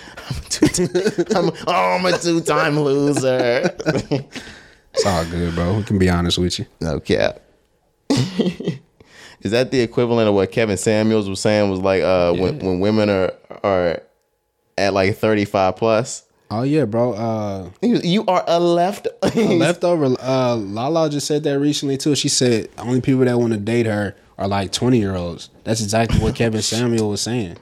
I'm, 1.34 1.50
oh, 1.66 1.98
I'm 1.98 2.06
a 2.06 2.18
two 2.18 2.40
time 2.40 2.78
loser. 2.78 3.70
It's 4.92 5.06
all 5.06 5.24
good, 5.26 5.54
bro. 5.54 5.76
We 5.76 5.84
can 5.84 5.98
be 6.00 6.08
honest 6.10 6.36
with 6.36 6.58
you. 6.58 6.66
No 6.80 6.98
cap. 6.98 7.42
Is 8.08 9.52
that 9.52 9.70
the 9.70 9.80
equivalent 9.80 10.28
of 10.28 10.34
what 10.34 10.50
Kevin 10.50 10.76
Samuels 10.76 11.28
was 11.28 11.40
saying? 11.40 11.70
Was 11.70 11.78
like 11.78 12.02
uh, 12.02 12.32
when 12.32 12.58
when 12.58 12.80
women 12.80 13.08
are 13.08 13.32
are 13.62 14.02
at 14.76 14.92
like 14.92 15.16
thirty 15.16 15.44
five 15.44 15.76
plus. 15.76 16.24
Oh 16.50 16.62
yeah, 16.62 16.86
bro. 16.86 17.12
Uh 17.12 17.70
you 17.82 18.24
are 18.26 18.42
a 18.48 18.58
left. 18.58 19.06
leftover 19.36 20.16
uh 20.20 20.56
Lala 20.56 21.08
just 21.08 21.28
said 21.28 21.44
that 21.44 21.60
recently 21.60 21.96
too. 21.96 22.16
She 22.16 22.28
said 22.28 22.68
only 22.76 23.00
people 23.00 23.24
that 23.24 23.38
want 23.38 23.52
to 23.52 23.60
date 23.60 23.86
her 23.86 24.16
are 24.38 24.48
like 24.48 24.72
20 24.72 24.98
year 24.98 25.14
olds. 25.14 25.50
That's 25.62 25.80
exactly 25.82 26.18
what 26.18 26.34
Kevin 26.34 26.62
Samuel 26.62 27.10
was 27.10 27.20
saying. 27.20 27.58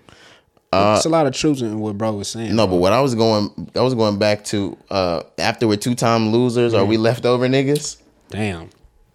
It's 0.72 1.06
a 1.06 1.08
lot 1.08 1.26
of 1.26 1.34
truth 1.34 1.62
in 1.62 1.80
what 1.80 1.96
bro 1.96 2.12
was 2.12 2.28
saying. 2.28 2.54
No, 2.54 2.66
bro. 2.66 2.76
but 2.76 2.80
what 2.82 2.92
I 2.92 3.00
was 3.00 3.14
going, 3.14 3.70
I 3.74 3.80
was 3.80 3.94
going 3.94 4.18
back 4.18 4.44
to 4.46 4.76
uh, 4.90 5.22
after 5.38 5.66
we're 5.66 5.76
two 5.76 5.94
time 5.94 6.30
losers. 6.30 6.74
Are 6.74 6.84
we 6.84 6.96
leftover 6.96 7.48
niggas? 7.48 8.00
damn. 8.30 8.70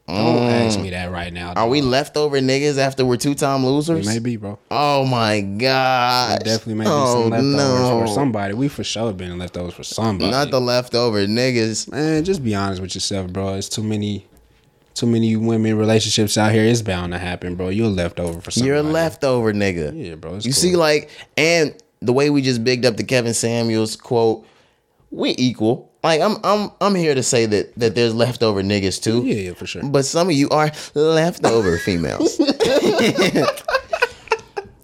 Don't 0.07 0.49
ask 0.49 0.80
me 0.80 0.89
that 0.89 1.11
right 1.11 1.31
now. 1.31 1.53
Mm. 1.53 1.57
Are 1.57 1.69
we 1.69 1.81
leftover 1.81 2.39
niggas 2.39 2.77
after 2.77 3.05
we're 3.05 3.15
two 3.15 3.35
time 3.35 3.65
losers? 3.65 4.05
Maybe, 4.05 4.35
bro. 4.35 4.59
Oh 4.69 5.05
my 5.05 5.39
god! 5.39 6.43
Definitely 6.43 6.75
maybe 6.75 6.89
oh, 6.91 7.21
some 7.21 7.30
leftovers 7.30 7.55
no. 7.55 8.01
for 8.01 8.07
somebody. 8.07 8.53
We 8.53 8.67
for 8.67 8.84
sure 8.84 9.13
been 9.13 9.38
leftovers 9.38 9.73
for 9.73 9.84
somebody. 9.84 10.30
Not 10.30 10.51
the 10.51 10.59
leftover 10.59 11.25
niggas. 11.25 11.89
Man, 11.89 12.23
just 12.25 12.43
be 12.43 12.53
honest 12.53 12.81
with 12.81 12.95
yourself, 12.95 13.31
bro. 13.31 13.53
It's 13.53 13.69
too 13.69 13.84
many, 13.84 14.27
too 14.94 15.06
many 15.07 15.36
women 15.36 15.78
relationships 15.78 16.38
out 16.38 16.52
here. 16.52 16.64
It's 16.64 16.82
bound 16.82 17.14
to 17.14 17.20
happen, 17.20 17.56
bro. 17.56 17.70
You're 17.70 17.88
a 17.88 17.90
leftover 17.90 18.40
for 18.41 18.52
somebody. 18.52 18.68
You're 18.68 18.78
a 18.78 18.84
leftover 18.84 19.53
nigga. 19.53 19.91
Yeah, 19.95 20.15
bro, 20.15 20.36
You 20.36 20.41
cool. 20.41 20.52
see, 20.53 20.76
like, 20.76 21.10
and 21.38 21.74
the 22.02 22.14
way 22.14 22.30
we 22.30 22.41
just 22.41 22.64
bigged 22.64 22.86
up 22.86 22.98
the 22.98 23.03
Kevin 23.03 23.34
Samuels 23.34 23.95
quote, 23.95 24.45
we 25.11 25.36
equal. 25.38 25.91
Like, 26.03 26.20
I'm, 26.22 26.36
I'm, 26.44 26.70
I'm 26.82 26.95
here 26.95 27.15
to 27.15 27.24
say 27.24 27.45
that 27.45 27.74
that 27.78 27.95
there's 27.95 28.14
leftover 28.14 28.61
niggas 28.61 29.02
too. 29.02 29.24
Yeah, 29.26 29.36
yeah, 29.36 29.53
for 29.53 29.65
sure. 29.65 29.84
But 29.84 30.03
some 30.06 30.28
of 30.28 30.34
you 30.34 30.49
are 30.49 30.70
leftover 30.95 31.78
females. 31.86 32.38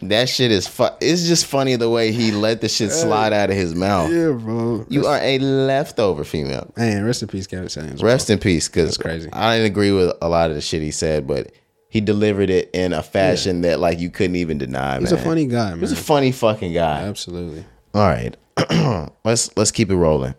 that 0.01 0.29
shit 0.29 0.51
is 0.51 0.67
fu- 0.67 0.87
It's 1.01 1.27
just 1.27 1.45
funny 1.45 1.75
the 1.75 1.89
way 1.89 2.11
he 2.11 2.31
let 2.31 2.61
the 2.61 2.69
shit 2.69 2.91
slide 2.91 3.33
out 3.33 3.49
of 3.49 3.55
his 3.55 3.75
mouth. 3.75 4.11
Yeah, 4.11 4.31
bro. 4.31 4.85
You 4.89 5.05
are 5.07 5.19
a 5.21 5.39
leftover 5.39 6.23
female. 6.23 6.71
Man, 6.77 7.05
rest 7.05 7.21
in 7.21 7.27
peace, 7.27 7.47
Kevin 7.47 7.69
Samuels. 7.69 8.01
bro. 8.01 8.09
Rest 8.09 8.29
in 8.29 8.39
peace, 8.39 8.67
because 8.67 8.97
crazy. 8.97 9.29
I 9.33 9.55
didn't 9.57 9.71
agree 9.71 9.91
with 9.91 10.15
a 10.21 10.29
lot 10.29 10.49
of 10.49 10.55
the 10.55 10.61
shit 10.61 10.81
he 10.81 10.91
said, 10.91 11.27
but 11.27 11.51
he 11.89 12.01
delivered 12.01 12.49
it 12.49 12.69
in 12.73 12.93
a 12.93 13.03
fashion 13.03 13.61
that 13.61 13.79
like 13.79 13.99
you 13.99 14.09
couldn't 14.09 14.35
even 14.35 14.57
deny. 14.57 14.99
He's 14.99 15.11
man. 15.11 15.19
a 15.19 15.23
funny 15.23 15.45
guy, 15.45 15.71
man. 15.71 15.79
He's 15.79 15.91
a 15.91 15.95
funny 15.95 16.31
fucking 16.31 16.73
guy. 16.73 17.01
Absolutely. 17.01 17.65
All 17.93 18.07
right, 18.07 18.37
let's 19.25 19.55
let's 19.57 19.71
keep 19.71 19.89
it 19.89 19.95
rolling. 19.95 20.35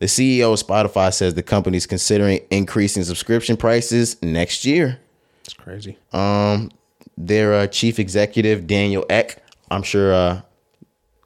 The 0.00 0.06
CEO 0.06 0.52
of 0.52 0.66
Spotify 0.66 1.14
says 1.14 1.34
the 1.34 1.42
company's 1.42 1.86
considering 1.86 2.40
increasing 2.50 3.04
subscription 3.04 3.56
prices 3.56 4.20
next 4.22 4.64
year. 4.66 4.98
It's 5.44 5.54
crazy. 5.54 5.98
Um, 6.12 6.70
their 7.16 7.54
uh, 7.54 7.66
chief 7.66 7.98
executive 7.98 8.66
Daniel 8.66 9.04
Ek, 9.08 9.42
I'm 9.70 9.82
sure 9.82 10.12
uh, 10.12 10.40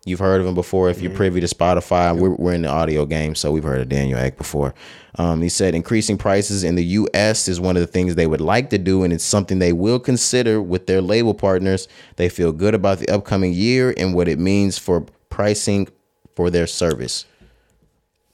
you've 0.05 0.19
heard 0.19 0.41
of 0.41 0.47
him 0.47 0.55
before. 0.55 0.91
If 0.91 1.01
you're 1.01 1.13
privy 1.13 1.41
to 1.41 1.47
Spotify, 1.47 2.17
we're, 2.17 2.31
we're 2.31 2.55
in 2.55 2.63
the 2.63 2.69
audio 2.69 3.07
game, 3.07 3.35
so 3.35 3.53
we've 3.53 3.65
heard 3.65 3.81
of 3.81 3.89
Daniel 3.89 4.19
Ek 4.19 4.37
before. 4.37 4.75
Um, 5.17 5.43
he 5.43 5.49
said 5.49 5.75
increasing 5.75 6.17
prices 6.17 6.65
in 6.65 6.75
the 6.75 6.85
U.S. 6.85 7.49
is 7.49 7.61
one 7.61 7.77
of 7.77 7.81
the 7.81 7.87
things 7.87 8.15
they 8.15 8.27
would 8.27 8.41
like 8.41 8.71
to 8.71 8.79
do, 8.79 9.03
and 9.03 9.13
it's 9.13 9.25
something 9.25 9.59
they 9.59 9.73
will 9.73 9.99
consider 9.99 10.63
with 10.63 10.87
their 10.87 11.01
label 11.01 11.35
partners. 11.35 11.89
They 12.17 12.29
feel 12.29 12.53
good 12.53 12.75
about 12.75 12.99
the 12.99 13.09
upcoming 13.09 13.53
year 13.53 13.95
and 13.97 14.15
what 14.15 14.29
it 14.29 14.39
means 14.39 14.79
for 14.79 15.07
pricing 15.31 15.89
for 16.35 16.51
their 16.51 16.67
service. 16.67 17.25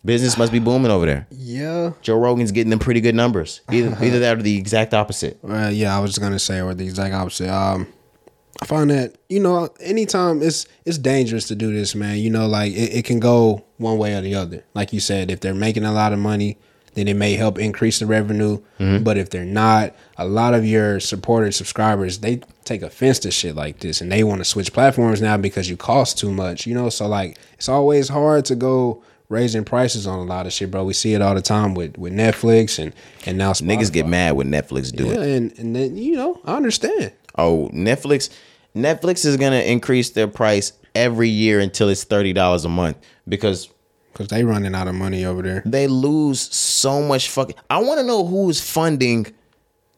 Business 0.05 0.37
must 0.37 0.53
be 0.53 0.59
booming 0.59 0.91
over 0.91 1.07
there. 1.07 1.27
Yeah. 1.31 1.93
Joe 2.03 2.19
Rogan's 2.19 2.53
getting 2.53 2.71
them 2.71 2.79
pretty 2.79 3.01
good 3.01 3.15
numbers. 3.15 3.63
Either, 3.73 3.97
either 4.05 4.19
that 4.21 4.39
or 4.39 4.43
the 4.43 4.57
exact 4.57 4.93
opposite. 4.93 5.39
Well, 5.43 5.73
yeah, 5.73 5.97
I 5.97 6.01
was 6.01 6.11
just 6.11 6.21
gonna 6.21 6.39
say 6.39 6.61
or 6.61 6.75
the 6.75 6.85
exact 6.85 7.15
opposite. 7.15 7.49
Um, 7.49 7.87
I 8.61 8.67
find 8.67 8.91
that 8.91 9.17
you 9.29 9.41
know, 9.41 9.69
anytime 9.81 10.43
it's 10.43 10.67
it's 10.85 10.99
dangerous 10.99 11.49
to 11.49 11.55
do 11.55 11.73
this, 11.73 11.95
man. 11.95 12.19
You 12.19 12.31
know, 12.31 12.47
like 12.47 12.73
it, 12.73 12.97
it 12.97 13.05
can 13.05 13.19
go 13.19 13.65
one 13.79 13.99
way 13.99 14.15
or 14.15 14.21
the 14.21 14.35
other. 14.35 14.65
Like 14.75 14.93
you 14.93 15.01
said, 15.01 15.31
if 15.31 15.41
they're 15.41 15.55
making 15.55 15.85
a 15.85 15.93
lot 15.93 16.13
of 16.13 16.19
money, 16.19 16.59
then 16.95 17.09
it 17.09 17.15
may 17.15 17.35
help 17.35 17.59
increase 17.59 17.99
the 17.99 18.07
revenue. 18.07 18.61
But 18.79 19.17
if 19.17 19.31
they're 19.31 19.45
not, 19.45 19.95
a 20.19 20.27
lot 20.27 20.55
of 20.55 20.65
your 20.65 21.01
supporters, 21.01 21.57
subscribers, 21.57 22.19
they 22.19 22.43
take 22.65 22.83
offense 22.83 23.19
to 23.21 23.31
shit 23.31 23.57
like 23.57 23.81
this, 23.81 24.01
and 24.01 24.13
they 24.13 24.23
want 24.23 24.41
to 24.41 24.45
switch 24.45 24.73
platforms 24.73 25.21
now 25.21 25.37
because 25.37 25.69
you 25.69 25.77
cost 25.77 26.19
too 26.19 26.31
much. 26.31 26.67
You 26.67 26.75
know, 26.75 26.91
so 26.91 27.07
like 27.09 27.39
it's 27.55 27.69
always 27.69 28.09
hard 28.09 28.45
to 28.47 28.55
go 28.55 29.03
raising 29.29 29.65
prices 29.65 30.07
on 30.07 30.19
a 30.19 30.25
lot 30.25 30.47
of 30.47 30.53
shit, 30.53 30.71
bro. 30.71 30.85
We 30.85 30.93
see 30.93 31.15
it 31.15 31.23
all 31.23 31.35
the 31.35 31.43
time 31.43 31.75
with 31.75 31.97
with 31.99 32.13
Netflix 32.13 32.79
and 32.83 32.93
and 33.27 33.39
now 33.39 33.53
Niggas 33.53 33.93
get 33.93 34.07
mad 34.07 34.33
when 34.33 34.51
Netflix 34.51 34.95
do 34.95 35.07
Yeah, 35.07 35.13
it. 35.15 35.37
and 35.37 35.59
and 35.59 35.77
then 35.77 35.97
you 35.97 36.17
know 36.17 36.41
I 36.45 36.57
understand. 36.57 37.13
Oh, 37.37 37.71
Netflix. 37.73 38.31
Netflix 38.77 39.25
is 39.25 39.37
gonna 39.37 39.61
increase 39.61 40.11
their 40.11 40.29
price 40.29 40.73
every 40.95 41.29
year 41.29 41.61
until 41.61 41.89
it's 41.89 42.05
thirty 42.05 42.33
dollars 42.33 42.65
a 42.65 42.69
month 42.69 42.97
because 43.29 43.69
Cause 44.15 44.29
they 44.29 44.45
running 44.45 44.77
out 44.77 44.87
of 44.87 44.95
money 44.95 45.25
over 45.25 45.43
there. 45.43 45.63
they 45.67 45.89
lose 45.89 46.41
so 46.55 47.03
much 47.03 47.29
fucking. 47.31 47.57
I 47.69 47.79
want 47.79 47.99
to 47.99 48.07
know 48.07 48.25
who 48.25 48.49
is 48.49 48.61
funding. 48.61 49.27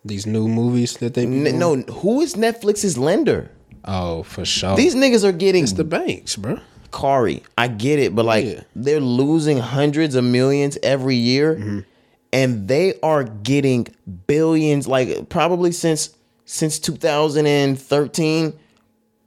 These 0.07 0.25
new 0.27 0.47
movies 0.49 0.97
that 0.99 1.15
they 1.15 1.25
N- 1.25 1.59
no, 1.59 1.77
who 1.77 2.21
is 2.23 2.35
Netflix's 2.35 2.97
lender? 2.97 3.51
Oh, 3.85 4.23
for 4.23 4.45
sure. 4.45 4.75
These 4.77 4.95
niggas 4.95 5.23
are 5.25 5.33
getting 5.33 5.65
it's 5.65 5.73
the 5.75 5.85
banks, 5.85 6.37
bro. 6.37 6.61
Cari. 6.97 7.43
I 7.59 7.69
get 7.69 7.99
it, 7.99 8.15
but 8.15 8.25
like 8.25 8.45
Yeah. 8.47 8.61
they're 8.75 9.01
losing 9.01 9.59
hundreds 9.59 10.15
of 10.15 10.25
millions 10.25 10.79
every 10.83 11.17
year, 11.17 11.55
Mm-hmm. 11.57 11.79
and 12.33 12.69
they 12.69 12.95
are 13.03 13.25
getting 13.25 13.87
billions. 14.27 14.89
Like 14.89 15.29
probably 15.29 15.73
since 15.73 16.11
since 16.47 16.79
2013, 16.79 18.53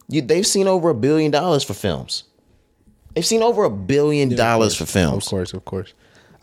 you, 0.08 0.22
they've 0.22 0.48
seen 0.48 0.68
over 0.68 0.90
a 0.90 0.96
billion 0.96 1.32
dollars 1.32 1.64
for 1.64 1.74
films. 1.74 2.24
They've 3.14 3.26
seen 3.26 3.42
over 3.44 3.64
a 3.66 3.70
billion 3.70 4.36
dollars 4.36 4.76
for 4.76 4.86
films. 4.86 5.26
Of 5.26 5.30
course, 5.30 5.54
of 5.54 5.66
course. 5.66 5.94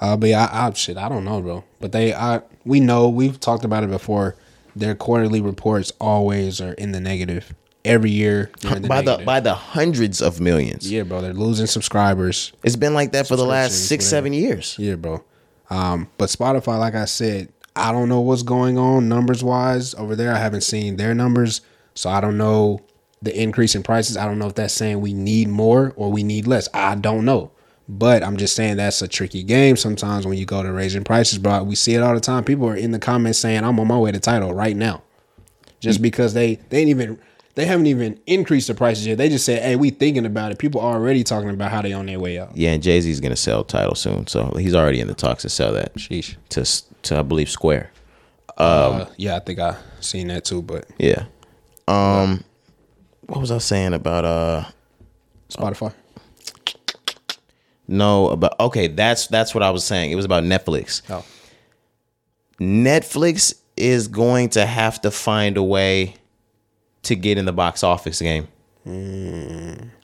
Uh, 0.01 0.17
but 0.17 0.29
yeah, 0.29 0.49
I, 0.53 0.67
I 0.69 0.73
shit, 0.73 0.97
I 0.99 1.09
don't 1.09 1.25
know, 1.25 1.41
bro. 1.41 1.65
But 1.81 1.93
they, 1.93 2.13
I, 2.13 2.43
we 2.65 2.81
know 2.81 3.09
we've 3.09 3.41
talked 3.41 3.65
about 3.65 3.83
it 3.85 3.91
before. 3.91 4.37
Their 4.75 4.95
quarterly 4.95 5.41
reports 5.41 5.93
always 6.01 6.61
are 6.61 6.75
in 6.75 6.93
the 6.93 7.01
negative 7.01 7.55
every 7.87 8.11
year. 8.11 8.51
in 8.63 8.87
by 8.87 9.03
the 9.03 9.23
by 9.25 9.41
the 9.41 9.55
hundreds 9.55 10.21
of 10.21 10.41
millions. 10.41 10.91
yeah, 10.91 11.03
bro, 11.03 11.21
they're 11.21 11.33
losing 11.33 11.67
subscribers. 11.67 12.53
It's 12.63 12.77
been 12.77 12.95
like 12.95 13.13
that 13.13 13.27
for 13.27 13.37
the 13.37 13.45
last 13.45 13.89
six, 13.89 14.05
whatever. 14.05 14.11
seven 14.11 14.33
years. 14.33 14.77
Yeah, 14.79 14.97
bro. 14.97 15.25
Um, 15.71 16.09
but 16.19 16.29
Spotify, 16.29 16.79
like 16.79 16.95
I 16.95 17.07
said, 17.07 17.53
I 17.75 17.93
don't 17.93 18.09
know 18.09 18.21
what's 18.21 18.43
going 18.43 18.79
on 18.79 19.09
numbers 19.09 19.43
wise 19.43 19.95
over 19.95 20.17
there. 20.17 20.35
I 20.35 20.39
haven't 20.39 20.63
seen 20.63 20.97
their 20.97 21.15
numbers, 21.15 21.61
so 21.95 22.11
I 22.11 22.21
don't 22.21 22.39
know 22.39 22.81
the 23.23 23.39
increase 23.41 23.75
in 23.75 23.83
prices. 23.83 24.17
I 24.17 24.25
don't 24.25 24.39
know 24.39 24.47
if 24.47 24.55
that's 24.55 24.75
saying 24.75 25.01
we 25.01 25.13
need 25.13 25.49
more 25.49 25.93
or 25.97 26.11
we 26.11 26.23
need 26.23 26.47
less. 26.47 26.69
I 26.75 26.95
don't 26.95 27.25
know. 27.25 27.51
But 27.89 28.25
I'm 28.25 28.37
just 28.37 28.57
saying 28.57 28.79
that's 28.79 29.01
a 29.01 29.09
tricky 29.09 29.43
game 29.45 29.77
sometimes 29.77 30.27
when 30.27 30.37
you 30.39 30.45
go 30.45 30.63
to 30.63 30.73
raising 30.73 31.05
prices, 31.05 31.39
bro. 31.39 31.63
We 31.63 31.77
see 31.77 31.95
it 31.95 32.03
all 32.03 32.15
the 32.15 32.21
time. 32.21 32.43
People 32.43 32.69
are 32.69 32.77
in 32.77 32.91
the 32.91 32.99
comments 32.99 33.39
saying, 33.39 33.63
I'm 33.63 33.79
on 33.79 33.87
my 33.87 33.99
way 33.99 34.11
to 34.11 34.19
Tidal 34.19 34.53
right 34.53 34.77
now. 34.77 35.03
Just 35.79 36.03
because 36.03 36.35
they 36.35 36.57
they 36.71 36.79
ain't 36.79 36.89
even 36.89 37.19
they 37.57 37.65
haven't 37.65 37.87
even 37.87 38.21
increased 38.27 38.69
the 38.69 38.75
prices 38.75 39.07
yet. 39.07 39.17
They 39.17 39.31
just 39.31 39.45
said, 39.45 39.63
Hey, 39.63 39.77
we 39.77 39.91
thinking 39.91 40.27
about 40.27 40.53
it. 40.53 40.59
People 40.59 40.81
are 40.83 40.95
already 40.95 41.25
talking 41.25 41.49
about 41.51 41.73
how 41.73 41.83
they 41.83 41.93
on 41.95 42.07
their 42.07 42.21
way 42.21 42.39
out. 42.39 42.55
Yeah, 42.55 42.73
and 42.73 42.83
Jay 42.83 43.01
Z's 43.01 43.19
gonna 43.19 43.35
sell 43.35 43.65
Tidal 43.65 43.95
soon, 43.95 44.27
so 44.27 44.53
he's 44.59 44.75
already 44.75 45.01
in 45.01 45.09
the 45.09 45.15
talks 45.15 45.43
to 45.43 45.49
sell 45.49 45.73
that 45.73 45.95
Sheesh. 45.95 46.37
to 46.51 46.65
to 47.03 47.19
I 47.19 47.23
believe 47.23 47.51
Square. 47.51 47.91
Uh, 48.59 49.07
yeah, 49.17 49.37
I 49.37 49.41
think 49.41 49.59
I 49.59 49.77
seen 50.01 50.29
that 50.29 50.45
too, 50.45 50.63
but 50.63 50.87
Yeah. 50.99 51.25
Um, 51.89 52.45
what 53.27 53.41
was 53.41 53.51
I 53.51 53.59
saying 53.59 53.95
about 53.95 54.25
uh? 54.25 54.65
Spotify. 55.49 55.95
No, 57.89 58.29
about 58.29 58.59
okay. 58.61 58.89
That's 58.89 59.29
that's 59.29 59.55
what 59.55 59.63
I 59.63 59.71
was 59.71 59.85
saying. 59.85 60.11
It 60.11 60.17
was 60.17 60.25
about 60.25 60.45
Netflix. 60.45 61.03
Oh. 61.09 61.25
Netflix 62.61 63.55
is 63.77 64.09
going 64.09 64.49
to 64.51 64.67
have 64.67 65.01
to 65.03 65.11
find 65.11 65.57
a 65.57 65.63
way 65.63 66.17
to 67.07 67.17
get 67.17 67.39
in 67.39 67.45
the 67.45 67.53
box 67.53 67.83
office 67.83 68.21
game. 68.21 68.49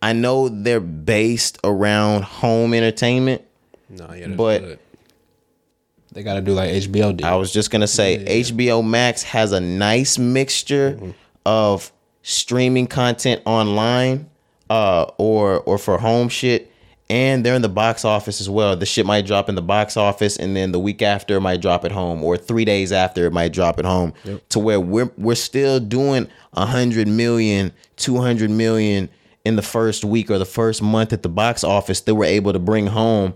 I 0.03 0.13
know 0.13 0.49
they're 0.49 0.81
based 0.81 1.59
around 1.63 2.25
home 2.25 2.75
entertainment. 2.75 3.43
No, 3.89 4.13
yeah, 4.13 4.27
But- 4.29 4.61
good. 4.63 4.79
they 6.13 6.23
got 6.25 6.35
to 6.35 6.41
do 6.41 6.53
like 6.53 6.71
HBO 6.71 7.13
did. 7.17 7.25
I 7.25 7.37
was 7.37 7.53
just 7.53 7.71
gonna 7.71 7.87
say 7.87 8.25
HBO 8.27 8.83
Max 8.83 9.23
has 9.23 9.53
a 9.53 9.61
nice 9.61 10.19
mixture 10.19 10.99
of 11.47 11.93
streaming 12.23 12.87
content 12.89 13.41
online, 13.45 14.27
uh, 14.69 15.07
or 15.19 15.61
or 15.61 15.79
for 15.79 15.99
home 15.99 16.29
shit, 16.29 16.72
and 17.11 17.45
they're 17.45 17.55
in 17.55 17.63
the 17.63 17.69
box 17.69 18.05
office 18.05 18.41
as 18.41 18.49
well. 18.49 18.77
The 18.77 18.87
shit 18.87 19.05
might 19.05 19.27
drop 19.27 19.49
in 19.49 19.55
the 19.55 19.63
box 19.63 19.97
office, 19.97 20.37
and 20.37 20.57
then 20.57 20.73
the 20.73 20.81
week 20.81 21.03
after 21.03 21.37
it 21.37 21.41
might 21.41 21.61
drop 21.61 21.85
at 21.85 21.93
home, 21.93 22.25
or 22.25 22.37
three 22.37 22.65
days 22.65 22.93
after 22.93 23.27
it 23.27 23.33
might 23.33 23.53
drop 23.53 23.79
at 23.79 23.85
home. 23.85 24.15
To 24.51 24.59
where 24.59 24.81
we're 24.81 25.11
we're 25.17 25.35
still 25.35 25.81
doing 25.81 26.29
a 26.55 26.67
hundred 26.67 27.09
million, 27.09 27.73
two 27.97 28.17
hundred 28.17 28.51
million 28.51 29.09
in 29.45 29.57
the 29.57 29.63
first 29.63 30.05
week 30.05 30.31
or 30.31 30.39
the 30.39 30.45
first 30.45 30.83
month 30.83 31.13
at 31.13 31.23
the 31.23 31.29
box 31.29 31.65
office 31.65 32.01
that 32.03 32.15
we're 32.15 32.25
able 32.25 32.53
to 32.53 32.61
bring 32.61 32.87
home 32.87 33.35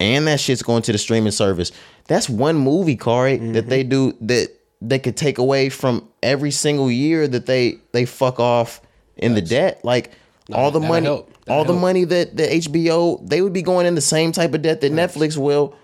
and 0.00 0.26
that 0.26 0.40
shit's 0.40 0.62
going 0.62 0.82
to 0.82 0.92
the 0.92 0.98
streaming 0.98 1.32
service. 1.32 1.72
That's 2.08 2.28
one 2.28 2.56
movie, 2.56 2.96
Corey, 2.96 3.36
that 3.52 3.68
they 3.68 3.82
mm-hmm. 3.82 3.88
do 3.88 4.16
that 4.26 4.48
they 4.82 4.98
could 4.98 5.16
take 5.16 5.38
away 5.38 5.68
from 5.68 6.06
every 6.22 6.50
single 6.50 6.90
year 6.90 7.26
that 7.26 7.46
they 7.46 7.78
they 7.92 8.04
fuck 8.04 8.38
off 8.38 8.80
in 9.16 9.34
the 9.34 9.42
debt. 9.42 9.84
Like 9.84 10.12
all 10.52 10.70
the 10.70 10.80
money, 10.80 11.06
help. 11.06 11.32
All 11.48 11.64
the 11.64 11.72
money 11.72 12.04
that 12.04 12.36
the 12.36 12.42
HBO 12.44 13.20
they 13.28 13.40
would 13.40 13.52
be 13.52 13.62
going 13.62 13.86
in 13.86 13.94
the 13.94 14.00
same 14.00 14.32
type 14.32 14.52
of 14.54 14.62
debt 14.62 14.80
that 14.80 14.92
Netflix 14.92 15.36
will, 15.36 15.74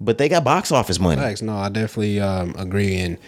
but 0.00 0.16
they 0.18 0.28
got 0.28 0.44
box 0.44 0.72
office 0.72 0.98
money. 0.98 1.20
Facts. 1.20 1.42
No, 1.42 1.56
I 1.56 1.68
definitely 1.68 2.20
um, 2.20 2.54
agree, 2.56 2.96
and 2.96 3.18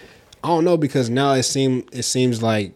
I 0.43 0.49
don't 0.49 0.65
know 0.65 0.77
because 0.77 1.11
now 1.11 1.33
it 1.35 1.43
seem 1.43 1.87
it 1.93 2.05
seems 2.05 2.43
like 2.43 2.73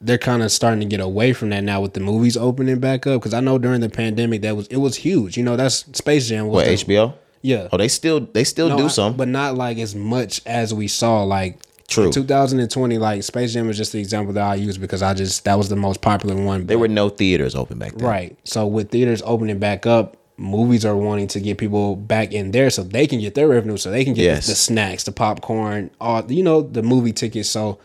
they're 0.00 0.18
kind 0.18 0.42
of 0.42 0.52
starting 0.52 0.80
to 0.80 0.86
get 0.86 1.00
away 1.00 1.32
from 1.32 1.50
that 1.50 1.62
now 1.64 1.80
with 1.80 1.94
the 1.94 2.00
movies 2.00 2.36
opening 2.36 2.78
back 2.80 3.06
up. 3.06 3.20
Because 3.20 3.32
I 3.34 3.40
know 3.40 3.56
during 3.58 3.80
the 3.80 3.88
pandemic 3.88 4.42
that 4.42 4.56
was 4.56 4.66
it 4.66 4.76
was 4.78 4.96
huge. 4.96 5.36
You 5.36 5.42
know, 5.44 5.56
that's 5.56 5.84
Space 5.96 6.28
Jam. 6.28 6.48
Was 6.48 6.54
What 6.54 6.64
the- 6.66 6.72
HBO? 6.94 7.14
Yeah. 7.42 7.68
Oh, 7.72 7.76
they 7.76 7.88
still 7.88 8.20
they 8.20 8.42
still 8.44 8.68
No, 8.68 8.76
do 8.78 8.84
I- 8.86 8.88
some. 8.88 9.16
but 9.16 9.28
not 9.28 9.54
like 9.54 9.78
as 9.78 9.94
much 9.94 10.42
as 10.44 10.74
we 10.74 10.88
saw. 10.88 11.22
Like 11.22 11.58
True. 11.86 12.06
in 12.06 12.12
2020, 12.12 12.98
like 12.98 13.22
Space 13.22 13.52
Jam 13.52 13.66
was 13.68 13.76
just 13.76 13.92
the 13.92 13.98
example 14.00 14.32
that 14.34 14.44
I 14.44 14.54
use 14.56 14.76
because 14.78 15.02
I 15.02 15.14
just 15.14 15.44
that 15.44 15.56
was 15.56 15.68
the 15.68 15.76
most 15.76 16.00
popular 16.00 16.34
one. 16.36 16.66
there 16.66 16.78
were 16.78 16.88
no 16.88 17.08
theaters 17.08 17.54
open 17.54 17.78
back 17.78 17.92
then. 17.94 18.06
Right. 18.06 18.38
So 18.44 18.66
with 18.66 18.90
theaters 18.90 19.22
opening 19.24 19.58
back 19.58 19.86
up, 19.86 20.16
movies 20.36 20.84
are 20.84 20.96
wanting 20.96 21.28
to 21.28 21.40
get 21.40 21.58
people 21.58 21.96
back 21.96 22.32
in 22.32 22.50
there 22.50 22.68
so 22.70 22.82
they 22.82 23.06
can 23.06 23.20
get 23.20 23.34
their 23.34 23.48
revenue, 23.48 23.76
so 23.76 23.90
they 23.90 24.04
can 24.04 24.14
get 24.14 24.22
Yes. 24.24 24.46
the, 24.46 24.52
the 24.52 24.56
snacks, 24.56 25.04
the 25.04 25.12
popcorn, 25.12 25.90
all 26.00 26.30
you 26.30 26.42
know, 26.42 26.60
the 26.62 26.82
movie 26.82 27.12
tickets. 27.12 27.48
So 27.48 27.78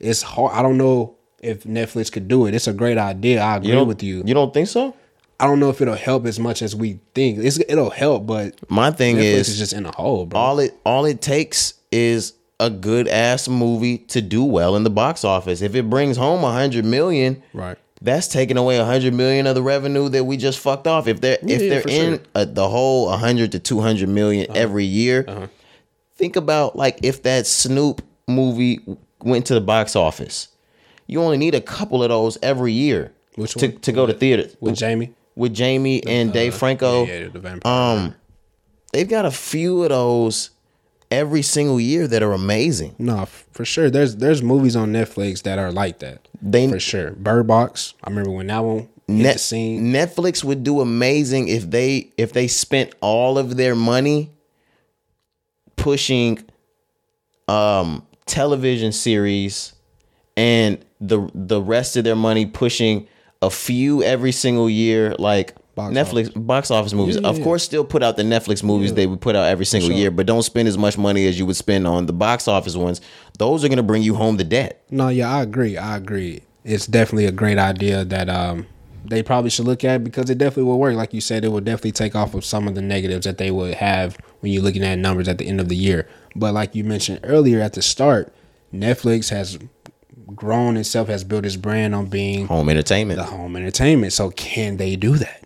it's 0.00 0.22
hard. 0.22 0.52
I 0.54 0.62
don't 0.62 0.78
know 0.78 1.16
if 1.40 1.64
Netflix 1.64 2.10
could 2.12 2.28
do 2.28 2.46
it. 2.46 2.54
It's 2.54 2.68
a 2.68 2.72
great 2.72 2.96
idea. 2.98 3.40
I 3.42 3.56
agree 3.56 3.72
You 3.72 3.84
with 3.84 4.02
you. 4.02 4.22
You 4.24 4.34
don't 4.34 4.54
think 4.54 4.68
so? 4.68 4.94
I 5.40 5.46
don't 5.46 5.58
know 5.58 5.70
if 5.70 5.80
it'll 5.80 5.94
help 5.96 6.24
as 6.26 6.38
much 6.38 6.62
as 6.62 6.76
we 6.76 7.00
think. 7.16 7.40
It's, 7.40 7.58
it'll 7.58 7.90
help, 7.90 8.26
but 8.28 8.54
My 8.70 8.92
thing 8.92 9.16
Netflix 9.16 9.22
is, 9.24 9.48
is 9.48 9.58
just 9.58 9.72
in 9.72 9.84
a 9.86 9.90
hole, 9.90 10.24
bro. 10.26 10.38
all 10.40 10.58
it 10.60 10.78
all 10.86 11.04
it 11.04 11.20
takes 11.20 11.74
is 11.90 12.34
a 12.66 12.70
good 12.70 13.08
ass 13.08 13.48
movie 13.48 13.98
to 13.98 14.20
do 14.20 14.44
well 14.44 14.76
in 14.76 14.84
the 14.84 14.90
box 14.90 15.24
office. 15.24 15.62
If 15.62 15.74
it 15.74 15.88
brings 15.90 16.16
home 16.16 16.44
a 16.44 16.52
hundred 16.52 16.84
million, 16.84 17.42
Right. 17.52 17.76
That's 18.00 18.26
taking 18.26 18.56
away 18.56 18.78
a 18.78 18.84
hundred 18.84 19.14
million 19.14 19.46
of 19.46 19.54
the 19.54 19.62
revenue 19.62 20.08
that 20.08 20.24
we 20.24 20.36
just 20.36 20.58
fucked 20.58 20.88
off. 20.88 21.06
If 21.06 21.20
they're 21.20 21.38
if 21.42 21.60
they're 21.60 21.82
for 21.82 21.88
in 21.88 22.04
sure. 22.04 22.14
Uh-huh. 22.34 22.42
a, 22.42 22.46
the 22.46 22.68
whole 22.68 23.08
hundred 23.10 23.52
to 23.52 23.60
two 23.60 23.80
hundred 23.80 24.08
million 24.08 24.46
every 24.56 24.84
year, 24.84 25.48
think 26.16 26.34
about 26.36 26.74
like 26.74 26.98
if 27.04 27.22
that 27.22 27.46
Snoop 27.46 28.02
movie 28.26 28.80
went 29.22 29.46
to 29.46 29.54
the 29.54 29.60
box 29.60 29.94
office, 29.94 30.48
you 31.06 31.22
only 31.22 31.36
need 31.36 31.54
a 31.54 31.60
couple 31.60 32.02
of 32.02 32.08
those 32.08 32.38
every 32.42 32.72
year 32.72 33.12
Which 33.36 33.54
to 33.54 33.68
one? 33.68 33.80
to 33.80 33.92
go 33.92 34.06
to 34.06 34.12
theaters 34.12 34.56
with 34.60 34.74
Jamie. 34.74 35.14
with 35.36 35.54
Jamie 35.54 36.04
and 36.04 36.32
Dave 36.32 36.54
Franco. 36.54 37.04
Yeah, 37.06 37.18
yeah, 37.20 37.28
the 37.28 37.38
vampire. 37.38 37.72
Um, 37.72 38.14
they've 38.92 39.08
got 39.08 39.26
a 39.26 39.30
few 39.30 39.84
of 39.84 39.90
those 39.90 40.50
every 41.12 41.42
single 41.42 41.78
year 41.78 42.08
that 42.08 42.22
are 42.22 42.32
amazing. 42.32 42.94
No, 42.98 43.26
for 43.26 43.64
sure. 43.64 43.90
There's 43.90 44.16
there's 44.16 44.42
movies 44.42 44.74
on 44.74 44.92
Netflix 44.92 45.42
that 45.42 45.58
are 45.58 45.70
like 45.70 45.98
that. 46.00 46.26
They- 46.40 46.68
for 46.68 46.80
sure. 46.80 47.12
Bird 47.12 47.46
Box. 47.46 47.94
I 48.02 48.10
remember 48.10 48.30
when 48.30 48.46
that 48.48 48.60
one 48.64 48.88
Net, 49.08 49.40
scene. 49.40 49.92
Netflix 49.92 50.42
would 50.42 50.62
do 50.64 50.80
amazing 50.80 51.48
if 51.48 51.70
they 51.70 52.12
if 52.16 52.32
they 52.32 52.48
spent 52.48 52.94
all 53.00 53.36
of 53.36 53.56
their 53.56 53.74
money 53.74 54.30
pushing 55.76 56.38
um 57.48 58.06
television 58.26 58.92
series 58.92 59.74
and 60.36 60.82
the 61.00 61.28
the 61.34 61.60
rest 61.60 61.96
of 61.96 62.04
their 62.04 62.16
money 62.16 62.46
pushing 62.46 63.06
a 63.42 63.50
few 63.50 64.02
every 64.02 64.32
single 64.32 64.70
year 64.70 65.14
like 65.18 65.54
Box 65.74 65.94
Netflix 65.94 66.46
box 66.46 66.70
office 66.70 66.92
movies. 66.92 67.16
Yeah, 67.16 67.28
of 67.28 67.38
yeah. 67.38 67.44
course 67.44 67.62
still 67.62 67.84
put 67.84 68.02
out 68.02 68.16
the 68.18 68.22
Netflix 68.22 68.62
movies 68.62 68.92
they 68.92 69.06
would 69.06 69.22
put 69.22 69.34
out 69.34 69.48
every 69.48 69.64
single 69.64 69.88
sure. 69.88 69.98
year, 69.98 70.10
but 70.10 70.26
don't 70.26 70.42
spend 70.42 70.68
as 70.68 70.76
much 70.76 70.98
money 70.98 71.26
as 71.26 71.38
you 71.38 71.46
would 71.46 71.56
spend 71.56 71.86
on 71.86 72.04
the 72.06 72.12
box 72.12 72.46
office 72.46 72.76
ones. 72.76 73.00
Those 73.38 73.64
are 73.64 73.68
going 73.68 73.78
to 73.78 73.82
bring 73.82 74.02
you 74.02 74.14
home 74.14 74.36
the 74.36 74.44
debt. 74.44 74.84
No, 74.90 75.08
yeah, 75.08 75.34
I 75.34 75.42
agree. 75.42 75.78
I 75.78 75.96
agree. 75.96 76.42
It's 76.64 76.86
definitely 76.86 77.24
a 77.24 77.32
great 77.32 77.58
idea 77.58 78.04
that 78.04 78.28
um 78.28 78.66
they 79.04 79.22
probably 79.22 79.50
should 79.50 79.64
look 79.64 79.82
at 79.82 80.04
because 80.04 80.30
it 80.30 80.38
definitely 80.38 80.64
will 80.64 80.78
work. 80.78 80.94
Like 80.94 81.12
you 81.14 81.20
said, 81.20 81.44
it 81.44 81.48
will 81.48 81.60
definitely 81.60 81.92
take 81.92 82.14
off 82.14 82.34
of 82.34 82.44
some 82.44 82.68
of 82.68 82.74
the 82.74 82.82
negatives 82.82 83.24
that 83.24 83.38
they 83.38 83.50
would 83.50 83.74
have 83.74 84.16
when 84.40 84.52
you're 84.52 84.62
looking 84.62 84.84
at 84.84 84.98
numbers 84.98 85.26
at 85.26 85.38
the 85.38 85.46
end 85.48 85.60
of 85.60 85.68
the 85.68 85.76
year. 85.76 86.08
But 86.36 86.54
like 86.54 86.74
you 86.74 86.84
mentioned 86.84 87.20
earlier 87.24 87.60
at 87.60 87.72
the 87.72 87.82
start, 87.82 88.32
Netflix 88.72 89.30
has 89.30 89.58
grown 90.34 90.76
itself, 90.76 91.08
has 91.08 91.24
built 91.24 91.44
its 91.44 91.56
brand 91.56 91.94
on 91.94 92.06
being 92.06 92.46
Home 92.46 92.68
entertainment. 92.68 93.18
the 93.18 93.24
home 93.24 93.56
entertainment. 93.56 94.12
So 94.12 94.30
can 94.30 94.76
they 94.76 94.96
do 94.96 95.16
that? 95.16 95.41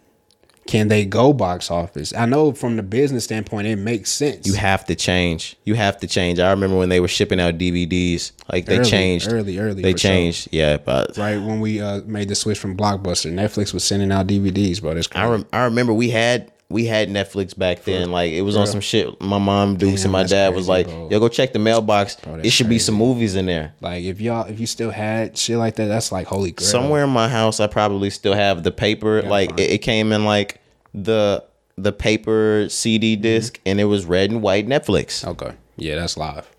Can 0.66 0.88
they 0.88 1.04
go 1.04 1.32
box 1.32 1.70
office? 1.70 2.12
I 2.14 2.26
know 2.26 2.52
from 2.52 2.76
the 2.76 2.82
business 2.82 3.24
standpoint, 3.24 3.66
it 3.68 3.76
makes 3.76 4.10
sense. 4.10 4.46
You 4.46 4.54
have 4.54 4.84
to 4.86 4.94
change. 4.96 5.56
You 5.64 5.74
have 5.74 5.98
to 5.98 6.06
change. 6.08 6.40
I 6.40 6.50
remember 6.50 6.76
when 6.76 6.88
they 6.88 6.98
were 7.00 7.08
shipping 7.08 7.40
out 7.40 7.56
DVDs, 7.56 8.32
like 8.52 8.66
they 8.66 8.78
Early, 8.80 8.90
changed. 8.90 9.28
early, 9.32 9.58
early, 9.58 9.82
They 9.82 9.92
for 9.92 9.98
sure. 9.98 10.10
changed. 10.10 10.48
Yeah, 10.50 10.78
but 10.78 11.16
right 11.16 11.36
when 11.38 11.60
we 11.60 11.80
uh, 11.80 12.00
made 12.06 12.28
the 12.28 12.34
switch 12.34 12.58
from 12.58 12.76
Blockbuster, 12.76 13.32
Netflix 13.32 13.72
was 13.72 13.84
sending 13.84 14.10
out 14.10 14.26
DVDs, 14.26 14.80
bro. 14.80 14.94
That's 14.94 15.08
I 15.14 15.26
rem- 15.28 15.46
I 15.52 15.64
remember 15.64 15.94
we 15.94 16.10
had 16.10 16.50
we 16.68 16.84
had 16.86 17.08
Netflix 17.08 17.56
back 17.56 17.84
then. 17.84 18.10
Like 18.10 18.32
it 18.32 18.42
was 18.42 18.56
on 18.56 18.66
some 18.66 18.80
shit. 18.80 19.20
My 19.20 19.38
mom, 19.38 19.76
Dukes, 19.76 20.02
Damn, 20.02 20.06
and 20.06 20.12
my 20.12 20.18
that's 20.22 20.32
dad 20.32 20.54
was 20.54 20.66
crazy, 20.66 20.84
like, 20.84 20.86
bro. 20.88 21.08
"Yo, 21.10 21.20
go 21.20 21.28
check 21.28 21.52
the 21.52 21.58
mailbox. 21.60 22.16
Bro, 22.16 22.40
it 22.42 22.50
should 22.50 22.68
be 22.68 22.78
some 22.78 22.96
movies 22.96 23.36
in 23.36 23.46
there." 23.46 23.74
Like 23.80 24.02
if 24.04 24.20
y'all 24.20 24.46
if 24.48 24.58
you 24.58 24.66
still 24.66 24.90
had 24.90 25.36
shit 25.38 25.58
like 25.58 25.76
that, 25.76 25.86
that's 25.86 26.10
like 26.10 26.26
holy 26.26 26.50
grail. 26.52 26.68
Somewhere 26.68 27.04
in 27.04 27.10
my 27.10 27.28
house, 27.28 27.60
I 27.60 27.66
probably 27.68 28.10
still 28.10 28.34
have 28.34 28.62
the 28.64 28.72
paper. 28.72 29.22
Like 29.22 29.50
fine. 29.50 29.58
it, 29.60 29.70
it 29.70 29.78
came 29.78 30.12
in 30.12 30.24
like 30.24 30.60
the 30.92 31.44
the 31.78 31.92
paper 31.92 32.66
CD 32.68 33.14
Mm-hmm. 33.16 33.22
disc, 33.22 33.60
and 33.66 33.78
it 33.80 33.84
was 33.84 34.04
red 34.06 34.30
and 34.30 34.42
white 34.42 34.66
Netflix. 34.66 35.24
Okay. 35.26 35.52
Yeah, 35.76 35.96
that's 35.96 36.16
live. 36.16 36.50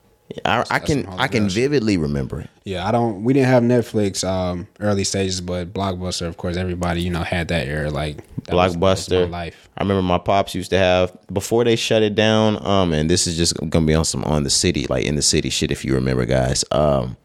I, 0.44 0.64
I 0.70 0.80
can 0.80 1.08
I 1.08 1.28
can 1.28 1.48
vividly 1.50 1.98
remember 1.98 2.42
it. 2.42 2.50
Yeah, 2.66 2.86
I 2.86 2.92
don't. 2.92 3.24
We 3.24 3.34
didn't 3.34 3.48
have 3.48 3.64
Netflix 3.64 4.28
um 4.28 4.68
early 4.80 5.04
stages, 5.04 5.40
but 5.42 5.74
Blockbuster, 5.74 6.28
of 6.28 6.36
course, 6.38 6.58
everybody 6.58 7.02
you 7.02 7.10
know 7.10 7.24
had 7.24 7.48
that 7.48 7.68
era. 7.68 7.90
Like 7.90 8.18
that 8.44 8.54
Blockbuster. 8.54 9.30
life. 9.30 9.70
I 9.78 9.84
remember 9.84 10.02
my 10.02 10.18
pops 10.18 10.54
used 10.54 10.70
to 10.72 10.78
have 10.78 11.16
before 11.32 11.64
they 11.64 11.76
shut 11.78 12.04
it 12.04 12.14
down. 12.16 12.64
Um, 12.66 12.92
and 12.94 13.10
this 13.10 13.26
is 13.28 13.38
just 13.38 13.56
gonna 13.70 13.86
be 13.86 13.94
on 13.94 14.04
some 14.06 14.24
on 14.26 14.44
the 14.44 14.50
city, 14.50 14.86
like 14.90 15.06
in 15.06 15.16
the 15.16 15.22
city 15.22 15.50
shit. 15.50 15.72
If 15.72 15.86
you 15.86 15.94
remember, 15.94 16.26
guys. 16.26 16.66
Um, 16.72 17.16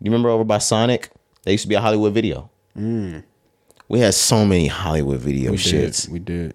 you 0.00 0.10
remember 0.10 0.28
over 0.30 0.44
by 0.44 0.58
Sonic? 0.58 1.10
They 1.44 1.52
used 1.52 1.62
to 1.62 1.68
be 1.68 1.74
a 1.76 1.80
Hollywood 1.80 2.14
Video. 2.14 2.50
We 2.76 4.00
had 4.00 4.14
so 4.14 4.44
many 4.44 4.66
Hollywood 4.66 5.20
Video 5.20 5.50
Mm. 5.50 5.52
We 5.52 5.56
shits. 5.58 6.02
did. 6.04 6.12
We 6.12 6.18
did. 6.18 6.54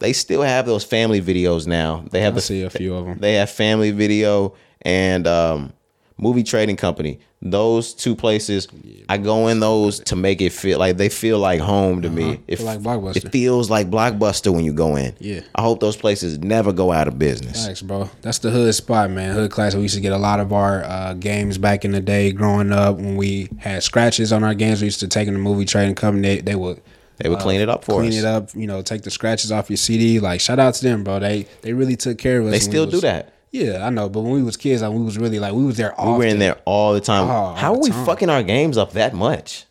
They 0.00 0.12
still 0.14 0.42
have 0.42 0.66
those 0.66 0.82
family 0.82 1.20
videos 1.20 1.66
now. 1.66 2.04
They 2.10 2.22
have 2.22 2.32
I 2.32 2.36
the 2.36 2.40
see 2.40 2.62
a 2.62 2.70
few 2.70 2.94
of 2.94 3.04
them. 3.06 3.18
They 3.18 3.34
have 3.34 3.50
Family 3.50 3.90
Video 3.90 4.54
and 4.80 5.26
um, 5.26 5.72
Movie 6.16 6.42
Trading 6.42 6.76
Company. 6.76 7.20
Those 7.42 7.94
two 7.94 8.14
places, 8.14 8.68
I 9.08 9.16
go 9.16 9.48
in 9.48 9.60
those 9.60 10.00
to 10.00 10.16
make 10.16 10.42
it 10.42 10.50
feel 10.52 10.78
like 10.78 10.98
they 10.98 11.08
feel 11.08 11.38
like 11.38 11.60
home 11.60 12.02
to 12.02 12.10
me. 12.10 12.38
It 12.46 12.60
Uh-huh. 12.60 12.66
Like 12.66 12.80
Blockbuster. 12.80 13.16
It 13.16 13.32
feels 13.32 13.70
like 13.70 13.90
Blockbuster 13.90 14.52
when 14.52 14.64
you 14.64 14.72
go 14.74 14.96
in. 14.96 15.14
Yeah. 15.18 15.40
I 15.54 15.62
hope 15.62 15.80
those 15.80 15.96
places 15.96 16.38
never 16.38 16.72
go 16.72 16.92
out 16.92 17.08
of 17.08 17.18
business. 17.18 17.64
Thanks, 17.64 17.80
bro. 17.80 18.10
That's 18.22 18.38
the 18.38 18.50
hood 18.50 18.74
spot, 18.74 19.10
man. 19.10 19.34
Hood 19.34 19.50
class. 19.50 19.74
We 19.74 19.82
used 19.82 19.94
to 19.94 20.02
get 20.02 20.12
a 20.12 20.18
lot 20.18 20.40
of 20.40 20.52
our 20.52 20.82
uh, 20.84 21.14
games 21.14 21.56
back 21.56 21.84
in 21.84 21.92
the 21.92 22.00
day, 22.00 22.32
growing 22.32 22.72
up. 22.72 22.96
When 22.96 23.16
we 23.16 23.48
had 23.58 23.82
scratches 23.82 24.32
on 24.32 24.44
our 24.44 24.54
games, 24.54 24.80
we 24.82 24.86
used 24.86 25.00
to 25.00 25.08
take 25.08 25.26
them 25.26 25.34
to 25.34 25.40
movie 25.40 25.64
trading 25.64 25.94
company. 25.94 26.36
They, 26.36 26.40
they 26.42 26.54
would 26.56 26.82
They 27.20 27.28
would 27.28 27.40
clean 27.40 27.60
uh, 27.60 27.64
it 27.64 27.68
up 27.68 27.84
for 27.84 27.92
clean 27.96 28.08
us. 28.08 28.14
Clean 28.14 28.24
it 28.24 28.26
up. 28.26 28.54
You 28.54 28.66
know, 28.66 28.82
take 28.82 29.02
the 29.02 29.10
scratches 29.10 29.52
off 29.52 29.68
your 29.68 29.76
CD. 29.76 30.20
Like 30.20 30.40
shout 30.40 30.58
out 30.58 30.74
to 30.74 30.82
them, 30.82 31.04
bro. 31.04 31.18
They 31.18 31.46
they 31.62 31.72
really 31.72 31.96
took 31.96 32.18
care 32.18 32.40
of 32.40 32.46
us. 32.46 32.52
They 32.52 32.60
still 32.60 32.86
do 32.86 33.00
that. 33.00 33.34
Yeah, 33.50 33.84
I 33.84 33.90
know. 33.90 34.08
But 34.08 34.20
when 34.20 34.32
we 34.32 34.42
was 34.44 34.56
kids, 34.56 34.80
like, 34.80 34.92
we 34.92 35.02
was 35.02 35.18
really 35.18 35.40
like 35.40 35.52
we 35.52 35.64
was 35.64 35.76
there. 35.76 35.92
We 35.98 36.12
were 36.12 36.24
in 36.24 36.38
there 36.38 36.60
all 36.64 36.92
the 36.92 37.00
time. 37.00 37.28
Oh, 37.28 37.54
How 37.54 37.74
are 37.74 37.80
we 37.80 37.90
time. 37.90 38.06
fucking 38.06 38.30
our 38.30 38.42
games 38.44 38.78
up 38.78 38.92
that 38.92 39.12
much? 39.12 39.66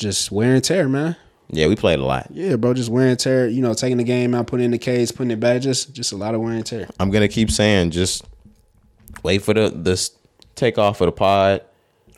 just 0.00 0.32
wear 0.32 0.54
and 0.54 0.64
tear, 0.64 0.88
man. 0.88 1.14
Yeah, 1.50 1.66
we 1.66 1.76
played 1.76 1.98
a 1.98 2.04
lot. 2.04 2.28
Yeah, 2.30 2.56
bro, 2.56 2.74
just 2.74 2.90
wear 2.90 3.08
and 3.08 3.18
tear. 3.18 3.46
You 3.46 3.60
know, 3.60 3.74
taking 3.74 3.98
the 3.98 4.04
game 4.04 4.34
out, 4.34 4.46
putting 4.46 4.62
it 4.62 4.66
in 4.66 4.70
the 4.70 4.78
case, 4.78 5.12
putting 5.12 5.30
it 5.30 5.40
back. 5.40 5.62
Just 5.62 5.92
just 5.92 6.12
a 6.12 6.16
lot 6.16 6.34
of 6.34 6.40
wear 6.40 6.54
and 6.54 6.66
tear. 6.66 6.88
I'm 6.98 7.10
gonna 7.10 7.28
keep 7.28 7.50
saying, 7.50 7.90
just 7.90 8.24
wait 9.22 9.42
for 9.42 9.54
the 9.54 9.68
this 9.68 10.12
takeoff 10.54 11.00
of 11.00 11.06
the 11.06 11.12
pod. 11.12 11.62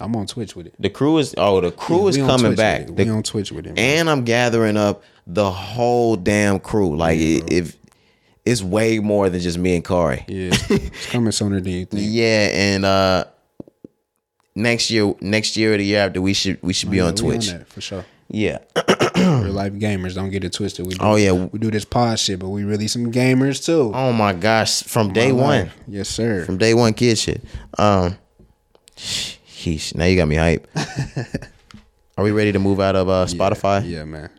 I'm 0.03 0.15
on 0.17 0.27
Twitch 0.27 0.55
with 0.57 0.67
it. 0.67 0.75
The 0.79 0.91
crew 0.91 1.19
is 1.19 1.35
oh 1.39 1.61
the 1.61 1.71
crew 1.71 2.03
Yeah, 2.05 2.09
is 2.09 2.17
coming 2.19 2.55
back. 2.55 2.87
The- 2.87 2.93
we 2.93 3.09
on 3.09 3.23
Twitch 3.23 3.53
with 3.53 3.67
it. 3.67 3.75
man. 3.77 4.01
and 4.01 4.11
I'm 4.11 4.25
gathering 4.25 4.77
up 4.77 5.03
the 5.27 5.51
whole 5.51 6.17
damn 6.17 6.59
crew. 6.61 6.97
Like 6.97 7.19
it, 7.19 7.53
if 7.53 7.77
it's 8.45 8.63
way 8.63 8.99
more 8.99 9.29
than 9.31 9.41
just 9.41 9.57
me 9.59 9.77
and 9.77 9.85
Corey. 9.85 10.25
yeah, 10.29 10.51
it's 10.69 11.07
coming 11.07 11.31
sooner 11.33 11.61
than 11.61 11.73
you 11.73 11.85
think. 11.87 12.03
Yeah, 12.11 12.49
and 12.53 12.85
uh 12.85 13.25
next 14.55 14.91
year, 14.91 15.15
next 15.21 15.57
year 15.57 15.75
or 15.75 15.77
the 15.79 15.85
year 15.85 16.01
after, 16.07 16.21
we 16.21 16.35
should 16.35 16.59
we 16.63 16.73
should 16.73 16.91
be 16.91 16.97
Yeah, 16.99 17.05
on 17.07 17.15
Twitch. 17.15 17.51
that, 17.51 17.69
for 17.69 17.81
sure. 17.81 18.05
yeah, 18.29 18.59
Real 19.17 19.53
life 19.53 19.75
gamers, 19.75 20.15
don't 20.17 20.31
get 20.31 20.43
it 20.43 20.53
twisted. 20.53 20.87
We 20.87 20.95
do, 20.95 20.99
Oh, 21.01 21.15
yeah. 21.17 21.33
we 21.33 21.59
do 21.61 21.71
this 21.71 21.85
pod 21.85 22.19
shit, 22.19 22.39
but 22.41 22.49
we 22.49 22.65
really 22.65 22.89
some 22.89 23.13
gamers 23.13 23.65
too. 23.65 23.93
oh 23.95 24.13
my 24.13 24.33
gosh, 24.33 24.83
from 24.83 25.13
day 25.13 25.31
My 25.31 25.43
one, 25.43 25.71
yes 25.87 26.09
sir. 26.09 26.45
from 26.45 26.59
day 26.59 26.75
one, 26.75 26.93
kid 26.95 27.17
shit. 27.19 27.43
Um, 27.79 28.17
now 29.95 30.05
you 30.05 30.17
got 30.17 30.29
me 30.29 30.37
hype. 30.37 30.67
Are 32.17 32.25
we 32.25 32.31
ready 32.31 32.53
to 32.53 32.59
move 32.59 32.79
out 32.81 32.95
of 32.97 33.09
uh, 33.09 33.27
Spotify? 33.27 33.89
Yeah, 33.89 34.05
man. 34.05 34.31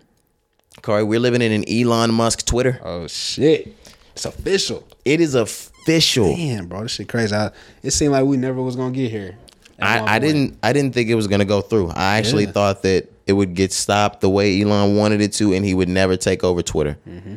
Corey, 0.82 1.04
we're 1.04 1.20
living 1.20 1.42
in 1.42 1.52
an 1.52 1.64
Elon 1.68 2.14
Musk 2.14 2.46
Twitter. 2.46 2.80
Oh 2.84 3.08
shit, 3.08 3.76
it's 4.14 4.26
official. 4.26 4.86
It 5.06 5.22
is 5.22 5.34
official. 5.36 6.36
Damn, 6.36 6.68
bro, 6.68 6.84
this 6.84 6.92
shit 6.94 7.10
crazy. 7.10 7.36
I, 7.36 7.52
it 7.82 7.92
seemed 7.92 8.12
like 8.12 8.26
we 8.26 8.38
never 8.38 8.62
was 8.62 8.76
gonna 8.76 8.94
get 8.94 9.10
here. 9.12 9.38
I, 9.82 10.16
I 10.16 10.20
didn't 10.20 10.58
I 10.64 10.72
didn't 10.72 10.94
think 10.94 11.10
it 11.10 11.16
was 11.16 11.28
gonna 11.28 11.46
go 11.46 11.62
through. 11.62 11.90
I 11.90 12.18
actually 12.18 12.46
Yeah. 12.46 12.52
thought 12.52 12.84
that 12.84 13.10
it 13.26 13.34
would 13.34 13.54
get 13.54 13.72
stopped 13.72 14.22
the 14.22 14.30
way 14.30 14.62
Elon 14.62 14.96
wanted 14.96 15.22
it 15.22 15.34
to, 15.34 15.54
and 15.54 15.66
he 15.66 15.74
would 15.74 15.90
never 15.90 16.16
take 16.18 16.44
over 16.44 16.62
Twitter. 16.62 16.98
Mm-hmm. 17.08 17.36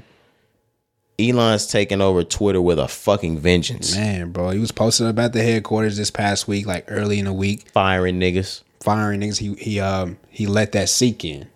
Elon's 1.18 1.66
taking 1.66 2.01
over 2.01 2.22
Twitter 2.22 2.60
with 2.60 2.78
a 2.78 2.88
fucking 2.88 3.38
vengeance, 3.38 3.94
Man, 3.94 4.32
bro, 4.32 4.51
he 4.51 4.59
was 4.59 4.72
posting 4.72 5.09
about 5.09 5.32
the 5.32 5.43
headquarters 5.43 5.97
this 5.97 6.10
past 6.10 6.47
week, 6.47 6.66
like 6.66 6.84
early 6.88 7.18
in 7.18 7.24
the 7.24 7.32
week, 7.32 7.70
firing 7.70 8.20
niggas. 8.20 8.62
firing 8.80 9.20
niggas. 9.20 9.38
He 9.38 9.55
he 9.55 9.80
um 9.80 10.18
he 10.28 10.47
let 10.47 10.72
that 10.72 10.88
sink 10.88 11.24
in. 11.24 11.48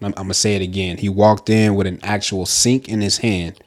I'm, 0.00 0.08
I'm 0.16 0.24
gonna 0.24 0.34
say 0.34 0.56
it 0.56 0.62
again. 0.62 0.96
He 0.96 1.08
walked 1.08 1.50
in 1.50 1.74
with 1.74 1.86
an 1.86 2.00
actual 2.02 2.46
sink 2.46 2.88
in 2.88 3.00
his 3.00 3.18
hand. 3.18 3.58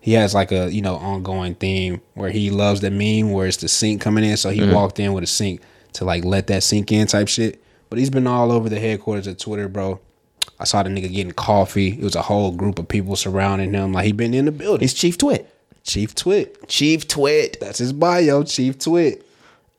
He 0.00 0.12
has 0.12 0.34
like 0.34 0.52
a 0.52 0.70
you 0.70 0.82
know 0.82 0.96
ongoing 0.96 1.54
theme 1.54 2.02
where 2.12 2.30
he 2.30 2.50
loves 2.50 2.80
the 2.82 2.90
meme 2.90 3.32
where 3.32 3.46
it's 3.46 3.56
the 3.56 3.68
sink 3.68 4.02
coming 4.02 4.24
in. 4.24 4.36
So 4.36 4.50
he 4.50 4.60
walked 4.72 5.00
in 5.00 5.14
with 5.14 5.24
a 5.24 5.26
sink 5.26 5.62
to 5.94 6.04
like 6.04 6.24
let 6.24 6.48
that 6.48 6.62
sink 6.62 6.92
in 6.92 7.06
type 7.06 7.28
shit. 7.28 7.62
But 7.88 7.98
he's 7.98 8.10
been 8.10 8.26
all 8.26 8.52
over 8.52 8.68
the 8.68 8.80
headquarters 8.80 9.26
of 9.26 9.38
Twitter, 9.38 9.68
bro. 9.68 10.00
I 10.60 10.64
saw 10.64 10.82
the 10.82 10.90
nigga 10.90 11.12
getting 11.12 11.32
coffee. 11.32 11.88
It 11.98 12.02
was 12.04 12.14
a 12.16 12.22
whole 12.22 12.52
group 12.52 12.78
of 12.78 12.88
people 12.88 13.16
surrounding 13.16 13.72
him. 13.74 13.92
Like 13.92 14.04
he 14.06 14.12
been 14.12 14.34
in 14.34 14.44
the 14.46 14.52
building. 14.52 14.80
He's 14.80 14.94
Chief 14.94 15.18
Twit. 15.18 15.48
Chief 15.84 16.14
Twit. 16.14 16.68
Chief 16.68 17.06
Twit. 17.06 17.58
That's 17.60 17.78
his 17.78 17.92
bio, 17.92 18.42
Chief 18.44 18.78
Twit. 18.78 19.26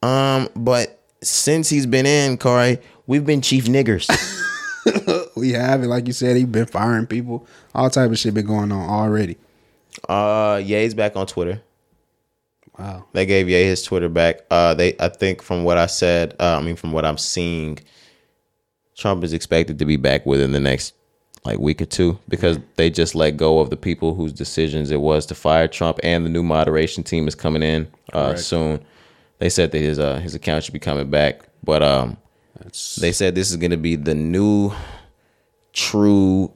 Um, 0.04 0.50
but 0.56 1.00
since 1.24 1.70
he's 1.70 1.86
been 1.86 2.06
in, 2.06 2.38
Corey, 2.38 2.80
we've 3.08 3.26
been 3.26 3.42
Chief 3.42 3.66
Niggers. 3.66 4.08
We 5.36 5.52
have 5.54 5.82
it, 5.84 5.88
like 5.88 6.06
you 6.06 6.14
said, 6.14 6.38
he 6.38 6.46
been 6.46 6.68
firing 6.68 7.08
people. 7.08 7.48
All 7.74 7.90
type 7.90 8.12
of 8.12 8.20
shit 8.20 8.36
been 8.36 8.46
going 8.46 8.72
on 8.72 8.88
already. 8.88 9.36
uh, 10.08 10.62
Ye's 10.64 10.94
back 10.94 11.16
on 11.16 11.26
Twitter. 11.26 11.60
Wow. 12.78 13.06
They 13.14 13.26
gave 13.26 13.50
Ye 13.50 13.64
his 13.64 13.82
Twitter 13.82 14.10
back. 14.10 14.42
Uh, 14.52 14.76
they, 14.76 14.96
I 15.00 15.10
think, 15.10 15.42
from 15.42 15.64
what 15.64 15.78
I 15.80 15.88
said, 15.88 16.36
uh, 16.40 16.58
I 16.58 16.62
mean, 16.62 16.76
from 16.76 16.92
what 16.92 17.04
I'm 17.04 17.18
seeing, 17.18 17.80
Trump 18.96 19.24
is 19.24 19.34
expected 19.34 19.80
to 19.80 19.86
be 19.86 19.98
back 19.98 20.26
within 20.26 20.52
the 20.52 20.60
next 20.60 20.94
like 21.44 21.60
week 21.60 21.82
or 21.82 21.86
two 21.86 22.18
because 22.28 22.58
they 22.76 22.90
just 22.90 23.14
let 23.14 23.38
go 23.38 23.60
of 23.60 23.70
the 23.70 23.78
people 23.78 24.16
whose 24.16 24.34
decisions 24.34 24.90
it 24.90 25.02
was 25.02 25.26
to 25.28 25.36
fire 25.36 25.68
Trump, 25.68 26.00
and 26.04 26.26
the 26.26 26.30
new 26.30 26.44
moderation 26.44 27.04
team 27.04 27.28
is 27.28 27.36
coming 27.36 27.62
in 27.62 27.88
uh, 28.14 28.36
soon. 28.36 28.84
They 29.38 29.50
said 29.50 29.72
that 29.72 29.80
his 29.80 30.00
uh, 30.00 30.20
his 30.20 30.34
account 30.34 30.64
should 30.64 30.74
be 30.74 30.80
coming 30.80 31.10
back, 31.10 31.42
but 31.64 31.84
um, 31.84 32.18
That's 32.58 32.96
they 32.96 33.12
said 33.12 33.36
this 33.36 33.52
is 33.52 33.58
going 33.58 33.72
to 33.72 33.78
be 33.78 33.96
the 33.96 34.16
new 34.16 34.72
true 35.74 36.52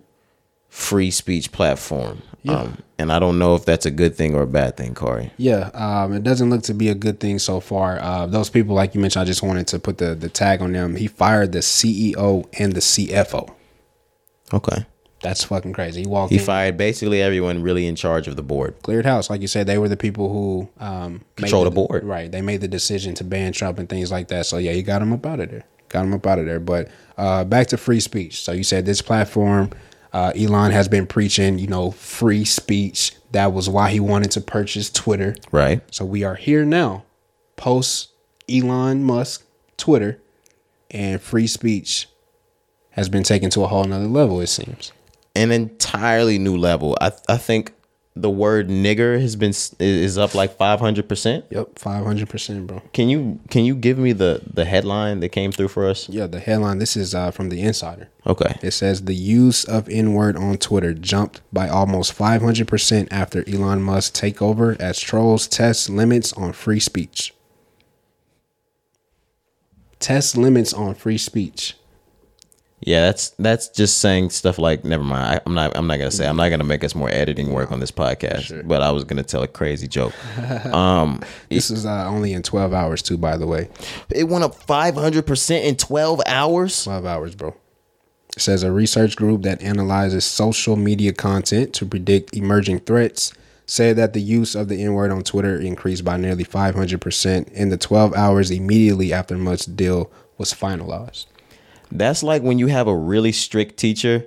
free 0.70 1.12
speech 1.12 1.52
platform. 1.52 2.22
Um, 2.48 2.78
and 3.00 3.12
I 3.12 3.18
don't 3.18 3.40
know 3.40 3.56
if 3.56 3.66
that's 3.66 3.86
a 3.88 3.92
good 3.92 4.14
thing 4.16 4.36
or 4.36 4.44
a 4.44 4.48
bad 4.48 4.78
thing, 4.78 4.94
Corey. 4.94 5.32
yeah. 5.38 5.70
Um, 5.74 6.14
it 6.14 6.24
doesn't 6.24 6.50
look 6.52 6.62
to 6.64 6.74
be 6.76 6.90
a 6.90 6.96
good 6.96 7.20
thing 7.20 7.40
so 7.40 7.60
far. 7.60 8.00
Uh, 8.00 8.28
those 8.28 8.50
people, 8.50 8.76
like 8.76 8.94
you 8.94 9.02
mentioned, 9.02 9.22
I 9.24 9.26
just 9.26 9.42
wanted 9.42 9.66
to 9.68 9.80
put 9.80 9.98
the 9.98 10.14
the 10.14 10.30
tag 10.30 10.62
on 10.62 10.74
them. 10.74 10.96
He 10.96 11.08
fired 11.08 11.52
the 11.54 11.60
CEO 11.60 12.46
and 12.60 12.74
the 12.74 12.82
CFO. 12.82 13.56
Okay. 14.54 14.86
That's 15.22 15.44
fucking 15.44 15.74
crazy. 15.74 16.02
He 16.02 16.08
walked 16.08 16.32
He 16.32 16.38
in, 16.40 16.44
fired 16.46 16.78
basically 16.78 17.22
everyone 17.22 17.62
really 17.62 17.86
in 17.88 17.96
charge 17.98 18.28
of 18.30 18.38
the 18.38 18.44
board. 18.44 18.76
cleared 18.84 19.06
house, 19.06 19.30
like 19.30 19.42
you 19.42 19.48
said. 19.50 19.68
They 19.68 19.78
were 19.78 19.90
the 19.90 19.98
people 19.98 20.30
who 20.32 20.70
um, 20.80 21.26
Control 21.36 21.66
the 21.66 21.72
board. 21.72 22.06
Right. 22.06 22.32
They 22.32 22.42
made 22.42 22.62
the 22.62 22.70
decision 22.70 23.16
to 23.16 23.26
ban 23.26 23.52
Trump 23.52 23.80
and 23.80 23.90
things 23.90 24.12
like 24.12 24.30
that. 24.30 24.46
So 24.46 24.58
yeah, 24.58 24.72
he 24.72 24.82
got 24.82 25.02
him 25.02 25.12
up 25.12 25.26
out 25.26 25.42
of 25.42 25.52
there. 25.52 25.66
Got 25.90 26.06
him 26.06 26.14
up 26.14 26.26
out 26.26 26.40
of 26.40 26.46
there. 26.46 26.62
But 26.62 26.88
uh, 27.18 27.44
back 27.44 27.68
to 27.68 27.78
free 27.78 28.00
speech. 28.00 28.42
So 28.44 28.54
you 28.54 28.64
said 28.64 28.86
this 28.86 29.02
platform, 29.02 29.72
uh, 30.14 30.32
Elon 30.36 30.72
has 30.72 30.88
been 30.88 31.06
preaching, 31.06 31.60
you 31.60 31.68
know, 31.68 31.92
free 31.92 32.46
speech. 32.46 33.14
That 33.32 33.54
was 33.54 33.70
why 33.70 33.92
he 33.92 34.00
wanted 34.00 34.32
to 34.32 34.42
purchase 34.42 34.90
Twitter. 34.90 35.36
Right. 35.52 35.82
So 35.94 36.06
we 36.06 36.24
are 36.24 36.36
here 36.36 36.66
now, 36.66 37.04
post 37.56 38.10
Elon 38.50 39.04
Musk 39.04 39.46
Twitter, 39.78 40.20
and 40.90 41.22
free 41.22 41.48
speech 41.48 42.08
has 42.92 43.10
been 43.10 43.24
taken 43.24 43.50
to 43.52 43.64
a 43.64 43.68
whole 43.68 43.84
nother 43.84 44.08
level. 44.08 44.42
It 44.42 44.48
seems. 44.48 44.92
An 45.36 45.52
entirely 45.52 46.40
new 46.40 46.58
level. 46.58 46.98
I 47.00 47.12
I 47.28 47.38
think 47.38 47.74
the 48.16 48.30
word 48.30 48.68
nigger 48.68 49.20
has 49.22 49.36
been 49.36 49.54
is 49.80 50.18
up 50.18 50.36
like 50.36 50.58
500%. 50.58 51.44
Yep, 51.50 51.80
five 51.80 52.04
hundred 52.04 52.30
percent, 52.30 52.68
bro. 52.68 52.82
Can 52.92 53.08
you 53.10 53.40
can 53.50 53.66
you 53.66 53.76
give 53.76 53.98
me 53.98 54.12
the 54.12 54.42
the 54.52 54.66
headline 54.66 55.20
that 55.22 55.30
came 55.30 55.52
through 55.52 55.70
for 55.70 55.88
us? 55.88 56.10
Yeah, 56.10 56.28
the 56.28 56.40
headline. 56.40 56.80
This 56.80 56.98
is 56.98 57.16
uh, 57.16 57.32
from 57.32 57.50
the 57.50 57.62
Insider. 57.62 58.10
Okay. 58.26 58.58
It 58.62 58.72
says 58.72 59.06
the 59.06 59.16
use 59.16 59.64
of 59.64 59.88
N 59.90 60.14
word 60.14 60.36
on 60.36 60.58
Twitter 60.58 60.94
jumped 60.94 61.42
by 61.54 61.70
almost 61.70 62.18
500% 62.18 63.08
after 63.12 63.48
Elon 63.48 63.82
Musk 63.82 64.14
takeover 64.14 64.80
as 64.80 65.00
trolls 65.00 65.48
test 65.48 65.90
limits 65.90 66.34
on 66.34 66.54
free 66.54 66.80
speech. 66.80 67.34
Test 70.00 70.38
limits 70.38 70.74
on 70.74 70.96
free 70.96 71.18
speech. 71.18 71.76
Yeah, 72.82 73.02
that's 73.02 73.32
that's 73.32 73.68
just 73.70 73.98
saying 73.98 74.30
stuff 74.30 74.58
like 74.58 74.86
never 74.86 75.04
mind. 75.04 75.36
I, 75.36 75.42
I'm 75.46 75.54
not 75.54 75.76
I'm 75.76 75.88
not 75.88 75.98
gonna 75.98 76.12
say 76.12 76.28
I'm 76.28 76.38
not 76.38 76.50
gonna 76.50 76.64
make 76.64 76.84
us 76.84 76.96
more 76.96 77.10
editing 77.10 77.52
work 77.52 77.72
on 77.72 77.80
this 77.80 77.92
podcast. 77.92 78.68
But 78.68 78.82
I 78.82 78.92
was 78.92 79.04
gonna 79.04 79.24
tell 79.24 79.44
a 79.44 79.48
crazy 79.48 79.88
joke. 79.88 80.14
Um, 80.66 81.22
This 81.50 81.70
is 81.72 81.86
uh, 81.86 82.06
only 82.08 82.34
in 82.34 82.42
12 82.44 82.74
hours 82.74 83.02
too, 83.02 83.18
by 83.18 83.38
the 83.38 83.48
way. 83.48 83.70
it 84.10 84.28
went 84.30 84.44
up 84.44 84.56
500 84.56 85.26
percent 85.26 85.66
in 85.66 85.76
12 85.76 86.22
hours. 86.26 86.84
12 86.84 87.06
hours, 87.06 87.36
bro. 87.36 87.56
It 88.36 88.42
says 88.42 88.64
a 88.64 88.72
research 88.72 89.16
group 89.16 89.42
that 89.44 89.62
analyzes 89.62 90.24
social 90.24 90.76
media 90.76 91.12
content 91.12 91.74
to 91.74 91.86
predict 91.86 92.36
emerging 92.36 92.80
threats 92.82 93.34
said 93.66 93.98
that 93.98 94.14
the 94.14 94.22
use 94.22 94.56
of 94.56 94.68
the 94.68 94.82
N 94.82 94.94
word 94.94 95.12
on 95.12 95.24
Twitter 95.24 95.60
increased 95.60 96.04
by 96.06 96.18
nearly 96.18 96.44
500% 96.46 97.52
in 97.52 97.70
the 97.70 97.78
12 97.78 98.14
hours 98.16 98.50
immediately 98.52 99.12
after 99.14 99.38
Musk's 99.38 99.66
deal 99.68 100.12
was 100.38 100.54
finalized. 100.54 101.26
That's 101.92 102.24
like 102.24 102.42
when 102.42 102.60
you 102.60 102.68
have 102.68 102.88
a 102.88 102.96
really 102.96 103.32
strict 103.32 103.78
teacher 103.78 104.26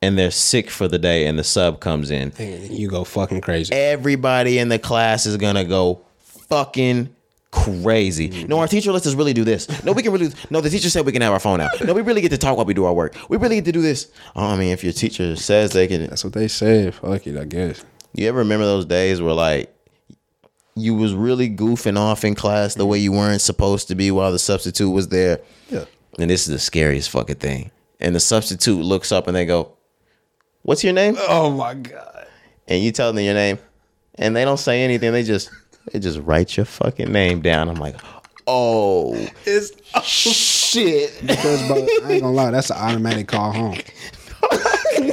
and 0.00 0.18
they're 0.18 0.30
sick 0.30 0.70
for 0.70 0.88
the 0.88 0.98
day 0.98 1.26
and 1.26 1.38
the 1.38 1.44
sub 1.44 1.80
comes 1.80 2.10
in. 2.10 2.32
You 2.38 2.88
go 2.88 3.04
fucking 3.04 3.40
crazy. 3.40 3.72
Everybody 3.72 4.58
in 4.58 4.68
the 4.68 4.78
class 4.78 5.26
is 5.26 5.36
gonna 5.36 5.64
go 5.64 6.02
fucking 6.18 7.14
crazy. 7.52 8.30
Mm. 8.30 8.48
No, 8.48 8.58
our 8.58 8.66
teacher 8.66 8.90
lets 8.92 9.06
us 9.06 9.14
really 9.14 9.32
do 9.32 9.44
this. 9.44 9.68
No, 9.84 9.92
we 9.92 10.02
can 10.02 10.12
really. 10.12 10.30
No, 10.50 10.60
the 10.60 10.70
teacher 10.70 10.90
said 10.90 11.06
we 11.06 11.12
can 11.12 11.22
have 11.22 11.32
our 11.32 11.40
phone 11.40 11.60
out. 11.60 11.70
No, 11.84 11.92
we 11.94 12.02
really 12.02 12.20
get 12.20 12.30
to 12.30 12.38
talk 12.38 12.56
while 12.56 12.66
we 12.66 12.74
do 12.74 12.84
our 12.84 12.92
work. 12.92 13.14
We 13.28 13.36
really 13.36 13.56
get 13.56 13.66
to 13.66 13.72
do 13.72 13.82
this. 13.82 14.10
Oh, 14.34 14.46
I 14.46 14.56
mean, 14.56 14.72
if 14.72 14.82
your 14.82 14.92
teacher 14.92 15.36
says 15.36 15.72
they 15.72 15.86
can, 15.86 16.06
That's 16.06 16.24
what 16.24 16.32
they 16.32 16.48
said. 16.48 16.94
Fuck 16.94 17.26
it, 17.26 17.38
I 17.38 17.44
guess. 17.44 17.84
you 18.14 18.26
ever 18.26 18.38
remember 18.38 18.64
those 18.64 18.86
days 18.86 19.22
where 19.22 19.34
like 19.34 19.72
you 20.74 20.94
was 20.94 21.14
really 21.14 21.50
goofing 21.50 21.98
off 21.98 22.24
in 22.24 22.34
class 22.34 22.74
the 22.74 22.84
mm. 22.84 22.88
way 22.88 22.98
you 22.98 23.12
weren't 23.12 23.42
supposed 23.42 23.88
to 23.88 23.94
be 23.94 24.10
while 24.10 24.32
the 24.32 24.38
substitute 24.38 24.90
was 24.90 25.08
there? 25.08 25.40
Yeah. 25.68 25.84
And 26.18 26.30
this 26.30 26.42
is 26.46 26.52
the 26.52 26.58
scariest 26.58 27.10
fucking 27.10 27.36
thing. 27.36 27.70
And 28.00 28.14
the 28.14 28.20
substitute 28.20 28.82
looks 28.82 29.12
up 29.12 29.26
and 29.26 29.36
they 29.36 29.46
go, 29.46 29.72
"What's 30.62 30.82
your 30.84 30.92
name?" 30.92 31.16
Oh 31.28 31.50
my 31.50 31.74
God. 31.74 32.26
and 32.68 32.82
you 32.82 32.92
tell 32.92 33.12
them 33.12 33.24
your 33.24 33.34
name, 33.34 33.58
and 34.16 34.34
they 34.36 34.44
don't 34.44 34.58
say 34.58 34.82
anything. 34.82 35.12
They 35.12 35.22
just 35.22 35.50
they 35.92 35.98
just 35.98 36.18
write 36.20 36.56
your 36.56 36.66
fucking 36.66 37.10
name 37.10 37.40
down. 37.42 37.68
I'm 37.68 37.76
like, 37.76 37.96
oh 38.46 39.14
It's 39.46 39.72
oh, 39.94 40.00
shit. 40.02 41.12
because, 41.26 41.66
bro, 41.66 41.76
I 42.04 42.12
ain't 42.12 42.22
gonna 42.22 42.30
lie, 42.32 42.50
that's 42.50 42.70
an 42.70 42.76
automatic 42.76 43.28
call 43.28 43.52
home. 43.52 43.78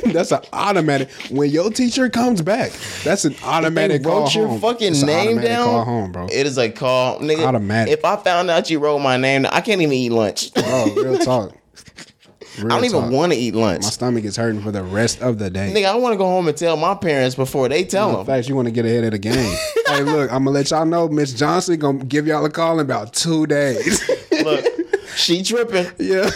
that's 0.14 0.32
an 0.32 0.42
automatic. 0.54 1.10
When 1.30 1.50
your 1.50 1.72
teacher 1.72 2.10
comes 2.10 2.42
back, 2.42 2.72
that's 3.04 3.26
an 3.26 3.36
automatic 3.44 4.04
They 4.04 4.10
call 4.10 4.22
wrote 4.24 4.36
your 4.36 4.48
home. 4.48 4.60
fucking 4.62 4.92
It's 4.92 5.04
name 5.04 5.40
down. 5.42 5.66
Call 5.66 5.86
home, 5.86 6.12
bro. 6.12 6.26
It 6.26 6.46
is 6.46 6.58
a 6.58 6.70
call, 6.70 7.20
nigga. 7.20 7.46
Automatic. 7.46 7.94
If 7.94 8.06
I 8.06 8.16
found 8.18 8.50
out 8.50 8.70
you 8.70 8.80
wrote 8.80 9.00
my 9.00 9.18
name, 9.18 9.46
I 9.50 9.62
can't 9.62 9.82
even 9.82 9.94
eat 9.94 10.12
lunch. 10.12 10.52
I 10.56 10.62
Bro, 10.62 11.04
real 11.04 11.18
talk. 11.26 11.56
Real 12.58 12.68
don't 12.70 12.84
even 12.86 13.12
want 13.12 13.32
to 13.32 13.38
eat 13.38 13.56
lunch. 13.56 13.84
My 13.84 13.90
stomach 13.90 14.24
is 14.26 14.36
hurting 14.36 14.62
for 14.62 14.72
the 14.72 14.84
rest 14.84 15.22
of 15.22 15.40
the 15.40 15.50
day. 15.50 15.72
Nigga, 15.74 15.86
I 15.86 15.96
want 15.96 16.14
to 16.14 16.18
go 16.18 16.26
home 16.26 16.48
and 16.48 16.58
tell 16.58 16.76
my 16.76 16.94
parents 16.96 17.36
before 17.36 17.70
they 17.70 17.84
tell 17.86 18.08
them. 18.08 18.20
In 18.22 18.26
them. 18.26 18.36
fact, 18.36 18.50
you 18.50 18.56
want 18.56 18.68
to 18.68 18.72
get 18.72 18.86
ahead 18.86 19.06
of 19.06 19.12
the 19.12 19.20
game. 19.20 19.58
hey, 19.88 20.02
look, 20.04 20.32
I'm 20.32 20.44
gonna 20.44 20.52
let 20.52 20.70
y'all 20.72 20.86
know 20.86 21.08
Miss 21.08 21.34
Johnson 21.34 21.80
gonna 21.80 22.04
give 22.04 22.28
y'all 22.28 22.44
a 22.44 22.50
call 22.50 22.80
in 22.80 22.86
about 22.86 23.14
two 23.14 23.48
days. 23.48 24.08
Look, 24.44 24.66
she 25.20 25.44
tripping. 25.44 25.86
yeah, 25.98 26.30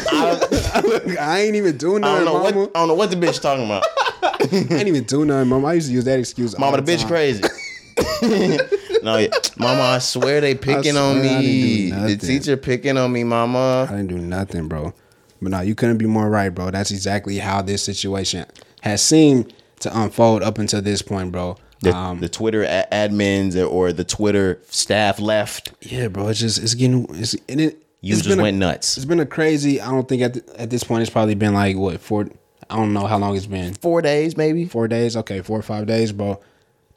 look, 0.84 1.18
I 1.20 1.42
ain't 1.42 1.56
even 1.56 1.78
doing 1.78 2.04
I 2.04 2.16
don't 2.24 2.26
nothing, 2.26 2.26
know 2.26 2.44
what 2.44 2.56
mama. 2.56 2.68
I 2.76 2.80
don't 2.80 2.88
know 2.90 2.94
what 2.96 3.10
the 3.10 3.16
bitch 3.18 3.42
talking 3.42 3.66
about. 3.66 3.84
I 4.24 4.76
ain't 4.78 4.88
even 4.88 5.04
doing 5.06 5.28
nothing, 5.28 5.50
mama. 5.50 5.68
I 5.68 5.74
used 5.74 5.88
to 5.88 5.94
use 5.94 6.06
that 6.06 6.20
excuse. 6.20 6.58
Mama, 6.58 6.78
all 6.78 6.82
the 6.82 6.92
bitch 6.92 7.00
time. 7.00 7.08
crazy. 7.08 7.44
no, 9.04 9.18
yeah. 9.18 9.28
Mama, 9.58 9.82
I 9.82 10.00
swear 10.00 10.42
they 10.42 10.56
picking 10.56 10.98
on 10.98 11.22
swear 11.22 11.38
I 11.38 11.42
didn't 11.42 11.42
do 11.42 11.48
me. 11.48 11.90
The 11.92 11.96
nothing. 11.98 12.18
teacher 12.20 12.58
picking 12.58 12.98
on 12.98 13.12
me, 13.12 13.24
mama. 13.24 13.88
I 13.90 13.96
didn't 13.96 14.08
do 14.10 14.18
nothing, 14.20 14.68
bro. 14.68 14.94
But 15.42 15.52
no, 15.52 15.62
you 15.62 15.76
couldn't 15.76 15.98
be 15.98 16.06
more 16.06 16.30
right, 16.30 16.50
bro. 16.50 16.72
That's 16.72 16.92
exactly 16.92 17.38
how 17.38 17.62
this 17.62 17.84
situation 17.84 18.46
has 18.82 19.02
seemed 19.02 19.54
to 19.82 19.98
unfold 20.00 20.42
up 20.44 20.58
until 20.58 20.82
this 20.82 21.02
point, 21.02 21.32
bro. 21.32 21.58
The, 21.82 21.94
um, 21.94 22.22
the 22.22 22.30
Twitter 22.30 22.64
a- 22.64 22.88
admins 22.94 23.56
or 23.70 23.92
the 23.92 24.06
Twitter 24.06 24.62
staff 24.70 25.20
left. 25.20 25.74
yeah, 25.82 26.08
bro. 26.08 26.30
It's 26.30 26.40
just 26.40 26.64
it's 26.64 26.74
getting 26.76 27.06
it's 27.10 27.36
and 27.50 27.60
it. 27.60 27.83
You 28.04 28.14
it's 28.16 28.22
just 28.24 28.30
been 28.30 28.40
a- 28.40 28.44
went 28.44 28.58
nuts. 28.58 28.98
It's 28.98 29.06
been 29.06 29.22
a 29.22 29.26
crazy. 29.26 29.80
I 29.80 29.90
don't 29.90 30.08
think 30.08 30.22
at 30.22 30.34
the, 30.34 30.62
at 30.62 30.70
this 30.70 30.84
point 30.84 31.02
it's 31.02 31.10
probably 31.10 31.36
been 31.36 31.54
like 31.54 31.78
what 31.78 32.00
four. 32.02 32.28
I 32.70 32.76
don't 32.76 32.92
know 32.94 33.06
how 33.08 33.18
long 33.18 33.36
it's 33.36 33.46
been. 33.46 33.74
Four 33.76 34.02
days, 34.02 34.36
maybe. 34.36 34.66
Four 34.66 34.88
days. 34.90 35.16
Okay, 35.18 35.42
four 35.42 35.58
or 35.58 35.62
five 35.64 35.86
days, 35.88 36.12
bro. 36.12 36.42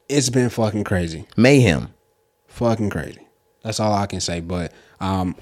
It's 0.08 0.30
been 0.30 0.48
fucking 0.50 0.84
crazy. 0.84 1.26
Mayhem. 1.36 1.94
Fucking 2.48 2.90
crazy. 2.90 3.20
That's 3.62 3.78
all 3.80 3.92
I 3.92 4.06
can 4.06 4.20
say. 4.20 4.40
But 4.40 4.72
um, 5.00 5.36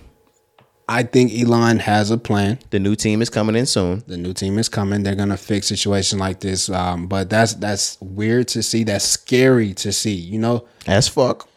I 0.86 1.02
think 1.02 1.32
Elon 1.32 1.78
has 1.78 2.10
a 2.10 2.18
plan. 2.18 2.58
The 2.70 2.78
new 2.78 2.94
team 2.94 3.22
is 3.22 3.30
coming 3.30 3.56
in 3.56 3.64
soon. 3.66 4.02
The 4.06 4.16
new 4.18 4.34
team 4.34 4.58
is 4.58 4.68
coming. 4.68 5.02
They're 5.02 5.14
gonna 5.14 5.36
fix 5.38 5.66
situation 5.68 6.18
like 6.18 6.40
this. 6.40 6.68
Um, 6.68 7.06
but 7.06 7.30
that's 7.30 7.54
that's 7.54 7.98
weird 8.02 8.48
to 8.48 8.62
see. 8.62 8.84
That's 8.84 9.04
scary 9.04 9.72
to 9.74 9.92
see. 9.92 10.14
You 10.14 10.38
know, 10.40 10.66
As 10.86 11.08
fuck. 11.08 11.48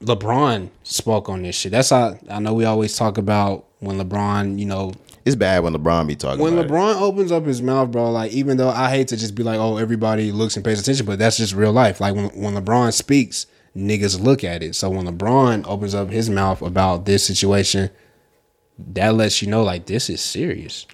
LeBron 0.00 0.68
spoke 0.82 1.28
on 1.28 1.42
this 1.42 1.56
shit. 1.56 1.72
That's 1.72 1.90
how 1.90 2.18
I 2.30 2.38
know 2.38 2.54
we 2.54 2.64
always 2.64 2.96
talk 2.96 3.18
about 3.18 3.64
when 3.80 3.98
LeBron, 3.98 4.58
you 4.58 4.66
know, 4.66 4.92
It's 5.24 5.36
bad 5.36 5.62
when 5.62 5.72
LeBron 5.74 6.06
be 6.06 6.16
talking 6.16 6.42
when 6.42 6.52
about 6.54 6.66
it. 6.66 6.70
LeBron 6.70 7.00
opens 7.00 7.32
up 7.32 7.44
his 7.44 7.62
mouth, 7.62 7.90
bro, 7.90 8.10
like 8.10 8.32
even 8.32 8.56
though 8.56 8.68
I 8.70 8.90
hate 8.90 9.08
to 9.08 9.16
just 9.16 9.34
be 9.34 9.42
like, 9.42 9.58
oh, 9.58 9.78
everybody 9.78 10.32
looks 10.32 10.56
and 10.56 10.64
pays 10.64 10.80
attention, 10.80 11.06
but 11.06 11.18
that's 11.18 11.36
just 11.36 11.54
real 11.54 11.72
life. 11.72 12.00
Like 12.00 12.14
when 12.14 12.28
when 12.30 12.54
LeBron 12.54 12.92
speaks, 12.92 13.46
niggas 13.76 14.20
look 14.20 14.44
at 14.44 14.62
it. 14.62 14.74
So 14.74 14.90
when 14.90 15.06
LeBron 15.06 15.66
opens 15.66 15.94
up 15.94 16.10
his 16.10 16.28
mouth 16.30 16.62
about 16.62 17.04
this 17.06 17.24
situation, 17.24 17.90
that 18.78 19.14
lets 19.14 19.40
you 19.40 19.48
know 19.48 19.62
like 19.62 19.86
this 19.86 20.10
is 20.10 20.20
serious. 20.20 20.86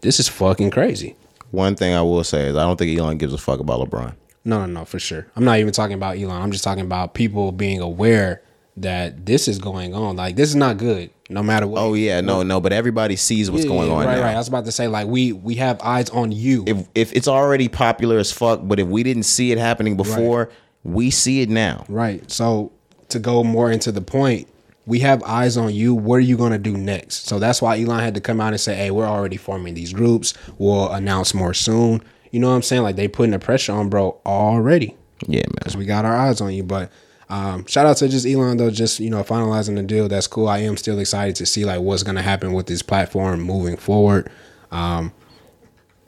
This 0.00 0.18
is 0.20 0.28
fucking 0.28 0.70
crazy. 0.70 1.16
One 1.50 1.76
thing 1.76 1.94
I 1.94 2.02
will 2.02 2.24
say 2.24 2.48
is 2.48 2.56
I 2.56 2.62
don't 2.62 2.76
think 2.76 2.98
Elon 2.98 3.18
gives 3.18 3.32
a 3.32 3.38
fuck 3.38 3.60
about 3.60 3.80
LeBron. 3.88 4.14
No, 4.44 4.60
no, 4.60 4.66
no, 4.66 4.84
for 4.84 4.98
sure. 4.98 5.26
I'm 5.36 5.44
not 5.44 5.58
even 5.58 5.72
talking 5.72 5.94
about 5.94 6.16
Elon. 6.16 6.40
I'm 6.42 6.52
just 6.52 6.64
talking 6.64 6.84
about 6.84 7.14
people 7.14 7.52
being 7.52 7.80
aware 7.80 8.42
that 8.82 9.26
this 9.26 9.48
is 9.48 9.58
going 9.58 9.94
on. 9.94 10.16
Like 10.16 10.36
this 10.36 10.48
is 10.48 10.56
not 10.56 10.76
good. 10.78 11.10
No 11.30 11.42
matter 11.42 11.66
what. 11.66 11.80
Oh 11.82 11.94
yeah, 11.94 12.20
no, 12.22 12.42
no, 12.42 12.60
but 12.60 12.72
everybody 12.72 13.14
sees 13.16 13.50
what's 13.50 13.64
Yeah, 13.64 13.68
going 13.70 13.90
on 13.90 14.06
Right, 14.06 14.16
now. 14.16 14.22
right. 14.22 14.34
I 14.34 14.38
was 14.38 14.48
about 14.48 14.64
to 14.64 14.72
say 14.72 14.88
like 14.88 15.06
we 15.08 15.32
we 15.32 15.56
have 15.56 15.80
eyes 15.82 16.08
on 16.10 16.32
you. 16.32 16.64
If 16.66 16.86
if 16.94 17.12
it's 17.12 17.28
already 17.28 17.68
popular 17.68 18.18
as 18.18 18.32
fuck, 18.32 18.60
but 18.64 18.78
if 18.80 18.86
we 18.88 19.02
didn't 19.02 19.24
see 19.24 19.52
it 19.52 19.58
happening 19.58 19.96
before, 19.96 20.50
we 20.84 21.10
see 21.10 21.42
it 21.42 21.50
now. 21.50 21.84
Right. 21.88 22.28
So 22.30 22.72
to 23.10 23.18
go 23.18 23.44
more 23.44 23.70
into 23.70 23.92
the 23.92 24.00
point, 24.00 24.48
we 24.86 25.00
have 25.00 25.22
eyes 25.24 25.58
on 25.58 25.74
you. 25.74 25.94
What 25.94 26.14
are 26.16 26.20
you 26.20 26.36
going 26.38 26.52
to 26.52 26.58
do 26.58 26.76
next? 26.78 27.26
So 27.26 27.38
that's 27.38 27.60
why 27.60 27.78
Elon 27.78 28.00
had 28.00 28.14
to 28.14 28.22
come 28.22 28.40
out 28.40 28.54
and 28.54 28.60
say, 28.60 28.74
"Hey, 28.74 28.90
we're 28.90 29.06
already 29.06 29.36
forming 29.36 29.74
these 29.74 29.92
groups. 29.92 30.32
We'll 30.56 30.90
announce 30.90 31.34
more 31.34 31.52
soon." 31.52 32.02
You 32.30 32.40
know 32.40 32.48
what 32.48 32.56
I'm 32.56 32.62
saying? 32.62 32.82
Like 32.82 32.96
they 32.96 33.06
putting 33.08 33.32
the 33.32 33.38
pressure 33.38 33.72
on, 33.72 33.88
bro, 33.90 34.18
already 34.24 34.94
Yeah, 35.26 35.40
man. 35.40 35.46
because 35.58 35.76
we 35.76 35.84
got 35.84 36.04
our 36.06 36.16
eyes 36.16 36.40
on 36.40 36.52
you. 36.54 36.62
But 36.62 36.90
um, 37.30 37.66
shout 37.66 37.86
out 37.86 37.96
to 37.98 38.08
just 38.08 38.26
Elon 38.26 38.56
though, 38.56 38.70
just 38.70 39.00
you 39.00 39.10
know 39.10 39.22
finalizing 39.22 39.76
the 39.76 39.82
deal. 39.82 40.08
That's 40.08 40.26
cool. 40.26 40.48
I 40.48 40.58
am 40.58 40.76
still 40.76 40.98
excited 40.98 41.36
to 41.36 41.46
see 41.46 41.64
like 41.64 41.80
what's 41.80 42.02
going 42.02 42.16
to 42.16 42.22
happen 42.22 42.52
with 42.52 42.66
this 42.66 42.82
platform 42.82 43.40
moving 43.40 43.76
forward. 43.76 44.30
Um, 44.70 45.12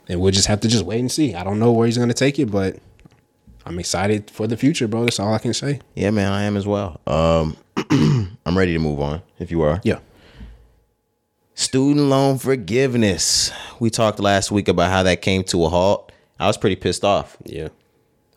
and 0.07 0.19
we'll 0.19 0.31
just 0.31 0.47
have 0.47 0.59
to 0.61 0.67
just 0.67 0.83
wait 0.85 0.99
and 0.99 1.11
see. 1.11 1.35
I 1.35 1.43
don't 1.43 1.59
know 1.59 1.71
where 1.71 1.85
he's 1.85 1.97
going 1.97 2.09
to 2.09 2.13
take 2.15 2.37
it, 2.39 2.47
but 2.51 2.77
I'm 3.65 3.77
excited 3.79 4.29
for 4.31 4.47
the 4.47 4.57
future, 4.57 4.87
bro. 4.87 5.03
That's 5.05 5.19
all 5.19 5.33
I 5.33 5.37
can 5.37 5.53
say. 5.53 5.79
Yeah, 5.95 6.09
man, 6.09 6.31
I 6.31 6.43
am 6.43 6.57
as 6.57 6.65
well. 6.67 6.99
Um, 7.07 7.55
I'm 8.45 8.57
ready 8.57 8.73
to 8.73 8.79
move 8.79 8.99
on. 8.99 9.21
If 9.39 9.51
you 9.51 9.61
are, 9.61 9.79
Yeah. 9.83 9.99
student 11.53 12.07
loan 12.07 12.37
forgiveness. 12.39 13.51
We 13.79 13.89
talked 13.89 14.19
last 14.19 14.51
week 14.51 14.67
about 14.67 14.89
how 14.89 15.03
that 15.03 15.21
came 15.21 15.43
to 15.45 15.65
a 15.65 15.69
halt. 15.69 16.11
I 16.39 16.47
was 16.47 16.57
pretty 16.57 16.75
pissed 16.75 17.03
off. 17.05 17.37
Yeah. 17.45 17.69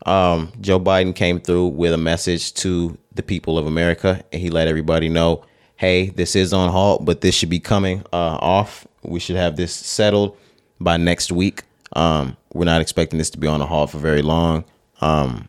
Um, 0.07 0.53
Joe 0.61 0.81
Biden 0.81 1.15
came 1.15 1.41
through 1.41 1.69
with 1.69 1.93
a 1.93 1.99
message 1.99 2.55
to 2.55 2.97
the 3.15 3.23
people 3.23 3.59
of 3.59 3.67
America, 3.67 4.25
and 4.33 4.41
he 4.41 4.51
let 4.51 4.69
everybody 4.69 5.09
know, 5.09 5.45
"Hey, 5.77 6.09
this 6.11 6.37
is 6.37 6.53
on 6.53 6.71
halt, 6.71 7.05
but 7.05 7.21
this 7.21 7.35
should 7.35 7.51
be 7.51 7.61
coming 7.61 8.03
uh, 8.13 8.39
off. 8.41 8.87
We 9.03 9.21
should 9.21 9.37
have 9.37 9.57
this 9.57 9.73
settled 9.73 10.37
by 10.81 10.97
next 10.97 11.33
week. 11.33 11.63
Um, 11.95 12.37
we're 12.53 12.65
not 12.65 12.81
expecting 12.81 13.19
this 13.19 13.31
to 13.31 13.39
be 13.39 13.47
on 13.47 13.61
a 13.61 13.67
halt 13.67 13.91
for 13.91 13.99
very 13.99 14.23
long. 14.23 14.65
Um, 15.01 15.49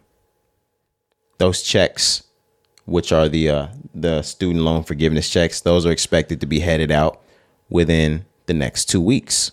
those 1.37 1.61
checks, 1.61 2.23
which 2.85 3.11
are 3.11 3.27
the 3.27 3.49
uh, 3.49 3.67
the 3.93 4.21
student 4.21 4.63
loan 4.63 4.83
forgiveness 4.83 5.29
checks, 5.29 5.61
those 5.61 5.85
are 5.85 5.91
expected 5.91 6.39
to 6.41 6.45
be 6.45 6.59
headed 6.59 6.91
out 6.91 7.21
within 7.69 8.25
the 8.45 8.53
next 8.53 8.85
two 8.85 9.01
weeks. 9.01 9.51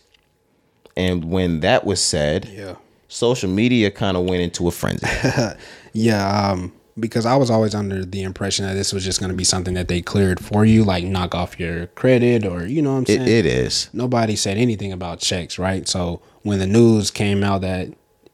And 0.96 1.24
when 1.24 1.60
that 1.60 1.84
was 1.84 2.02
said, 2.02 2.46
Yeah. 2.46 2.76
Social 3.12 3.50
media 3.50 3.90
kind 3.90 4.16
of 4.16 4.24
went 4.24 4.42
into 4.42 4.68
a 4.68 4.70
frenzy. 4.70 5.06
Yeah. 5.94 6.50
Um, 6.52 6.72
because 6.98 7.26
I 7.26 7.36
was 7.36 7.50
always 7.50 7.74
under 7.74 8.02
the 8.02 8.22
impression 8.22 8.64
that 8.64 8.72
this 8.72 8.94
was 8.94 9.04
just 9.04 9.20
going 9.20 9.30
to 9.30 9.36
be 9.36 9.44
something 9.44 9.74
that 9.74 9.88
they 9.88 10.00
cleared 10.00 10.40
for 10.40 10.64
you, 10.64 10.84
like 10.84 11.04
knock 11.04 11.34
off 11.34 11.60
your 11.60 11.88
credit 11.88 12.46
or, 12.46 12.66
you 12.66 12.80
know 12.80 12.92
what 12.92 12.98
I'm 13.00 13.06
saying? 13.06 13.22
It, 13.22 13.28
it 13.28 13.46
is. 13.46 13.90
Nobody 13.92 14.34
said 14.34 14.56
anything 14.56 14.90
about 14.90 15.20
checks, 15.20 15.58
right? 15.58 15.86
So 15.86 16.22
when 16.44 16.58
the 16.60 16.66
news 16.66 17.10
came 17.10 17.44
out 17.44 17.60
that 17.60 17.88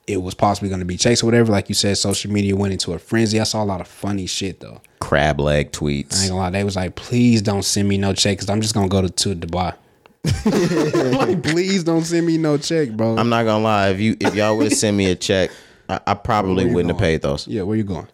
it 0.07 0.21
was 0.21 0.35
possibly 0.35 0.69
going 0.69 0.79
to 0.79 0.85
be 0.85 0.95
checks 0.95 1.21
or 1.21 1.25
whatever, 1.25 1.51
like 1.51 1.67
you 1.67 1.75
said, 1.75 1.97
social 1.97 2.31
media 2.31 2.55
went 2.55 2.71
into 2.71 2.93
a 2.93 2.99
frenzy. 2.99 3.41
I 3.41 3.43
saw 3.43 3.61
a 3.61 3.65
lot 3.65 3.81
of 3.81 3.87
funny 3.87 4.25
shit 4.25 4.61
though. 4.61 4.81
Crab 4.99 5.39
leg 5.41 5.67
I 5.67 5.69
tweets. 5.71 6.21
ain't 6.21 6.29
gonna 6.29 6.37
lie. 6.37 6.49
They 6.49 6.63
was 6.63 6.77
like, 6.77 6.95
please 6.95 7.41
don't 7.41 7.63
send 7.63 7.89
me 7.89 7.97
no 7.97 8.13
check 8.13 8.37
because 8.37 8.49
I'm 8.49 8.61
just 8.61 8.73
going 8.73 8.89
to 8.89 8.91
go 8.91 9.01
to, 9.01 9.09
to 9.09 9.35
Dubai. 9.35 9.75
like, 10.45 11.41
please 11.43 11.83
don't 11.83 12.03
send 12.03 12.25
me 12.27 12.37
no 12.37 12.57
check, 12.57 12.89
bro. 12.91 13.17
I'm 13.17 13.29
not 13.29 13.43
gonna 13.43 13.63
lie. 13.63 13.89
If 13.89 13.99
you 13.99 14.17
if 14.19 14.35
y'all 14.35 14.57
would 14.57 14.65
have 14.65 14.73
sent 14.73 14.95
me 14.97 15.05
a 15.11 15.15
check, 15.15 15.49
I, 15.87 15.99
I 16.07 16.13
probably 16.13 16.65
wouldn't 16.65 16.89
have 16.91 16.99
paid 16.99 17.21
those. 17.21 17.47
yeah, 17.47 17.61
where 17.63 17.77
you 17.77 17.83
going? 17.83 18.07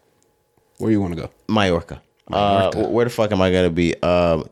Where 0.78 0.90
you 0.90 1.00
want 1.00 1.14
to 1.16 1.22
go? 1.22 1.30
Mallorca. 1.48 2.02
Uh, 2.30 2.70
where 2.88 3.04
the 3.04 3.10
fuck 3.10 3.32
am 3.32 3.40
I 3.40 3.50
gonna 3.50 3.70
be? 3.70 3.94
Uh, 4.02 4.42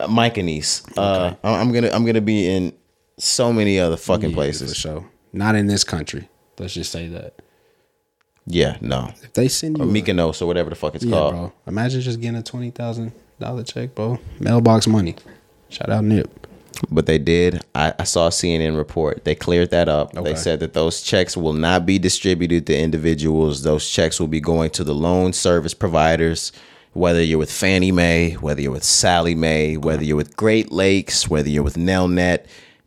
Mykonos. 0.00 0.86
Uh, 0.98 1.34
I- 1.42 1.60
I'm 1.60 1.72
gonna 1.72 1.90
I'm 1.90 2.04
gonna 2.04 2.20
be 2.20 2.46
in 2.48 2.72
so 3.18 3.52
many 3.52 3.78
other 3.78 3.96
fucking 3.96 4.30
Yeah, 4.30 4.36
places. 4.36 4.70
for 4.72 4.78
sure. 4.78 5.10
Not 5.32 5.54
in 5.54 5.66
this 5.66 5.84
country. 5.84 6.28
Let's 6.58 6.74
just 6.74 6.92
say 6.92 7.08
that. 7.08 7.34
Yeah, 8.46 8.76
no. 8.82 9.10
If 9.22 9.32
they 9.32 9.48
send 9.48 9.78
you 9.78 9.84
Or 9.84 9.86
a- 9.88 9.90
Mykonos 9.90 10.42
or 10.42 10.46
whatever 10.46 10.70
the 10.70 10.76
fuck 10.76 10.94
it's 10.96 11.04
yeah, 11.04 11.12
called. 11.12 11.32
bro. 11.34 11.52
Imagine 11.66 12.00
just 12.02 12.20
getting 12.20 12.36
a 12.36 12.42
twenty 12.42 12.70
thousand 12.70 13.12
dollar 13.40 13.62
check, 13.64 13.94
bro. 13.94 14.18
Mailbox 14.38 14.86
money. 14.86 15.16
Shout 15.70 15.90
out 15.90 16.04
Nip. 16.04 16.43
But 16.90 17.06
they 17.06 17.18
did. 17.18 17.64
I, 17.74 17.94
I 17.98 18.04
saw 18.04 18.26
a 18.26 18.30
CNN 18.30 18.76
report. 18.76 19.24
They 19.24 19.34
cleared 19.34 19.70
that 19.70 19.88
up. 19.88 20.16
Okay. 20.16 20.32
They 20.32 20.36
said 20.36 20.60
that 20.60 20.74
those 20.74 21.02
checks 21.02 21.36
will 21.36 21.52
not 21.52 21.86
be 21.86 21.98
distributed 21.98 22.66
to 22.66 22.78
individuals. 22.78 23.62
Those 23.62 23.88
checks 23.88 24.20
will 24.20 24.28
be 24.28 24.40
going 24.40 24.70
to 24.70 24.84
the 24.84 24.94
loan 24.94 25.32
service 25.32 25.74
providers, 25.74 26.52
whether 26.92 27.22
you're 27.22 27.38
with 27.38 27.52
Fannie 27.52 27.92
Mae, 27.92 28.32
whether 28.32 28.60
you're 28.60 28.72
with 28.72 28.84
Sallie 28.84 29.34
Mae, 29.34 29.76
whether 29.76 30.04
you're 30.04 30.16
with 30.16 30.36
Great 30.36 30.72
Lakes, 30.72 31.28
whether 31.28 31.48
you're 31.48 31.62
with 31.62 31.76
Nelnet. 31.76 32.46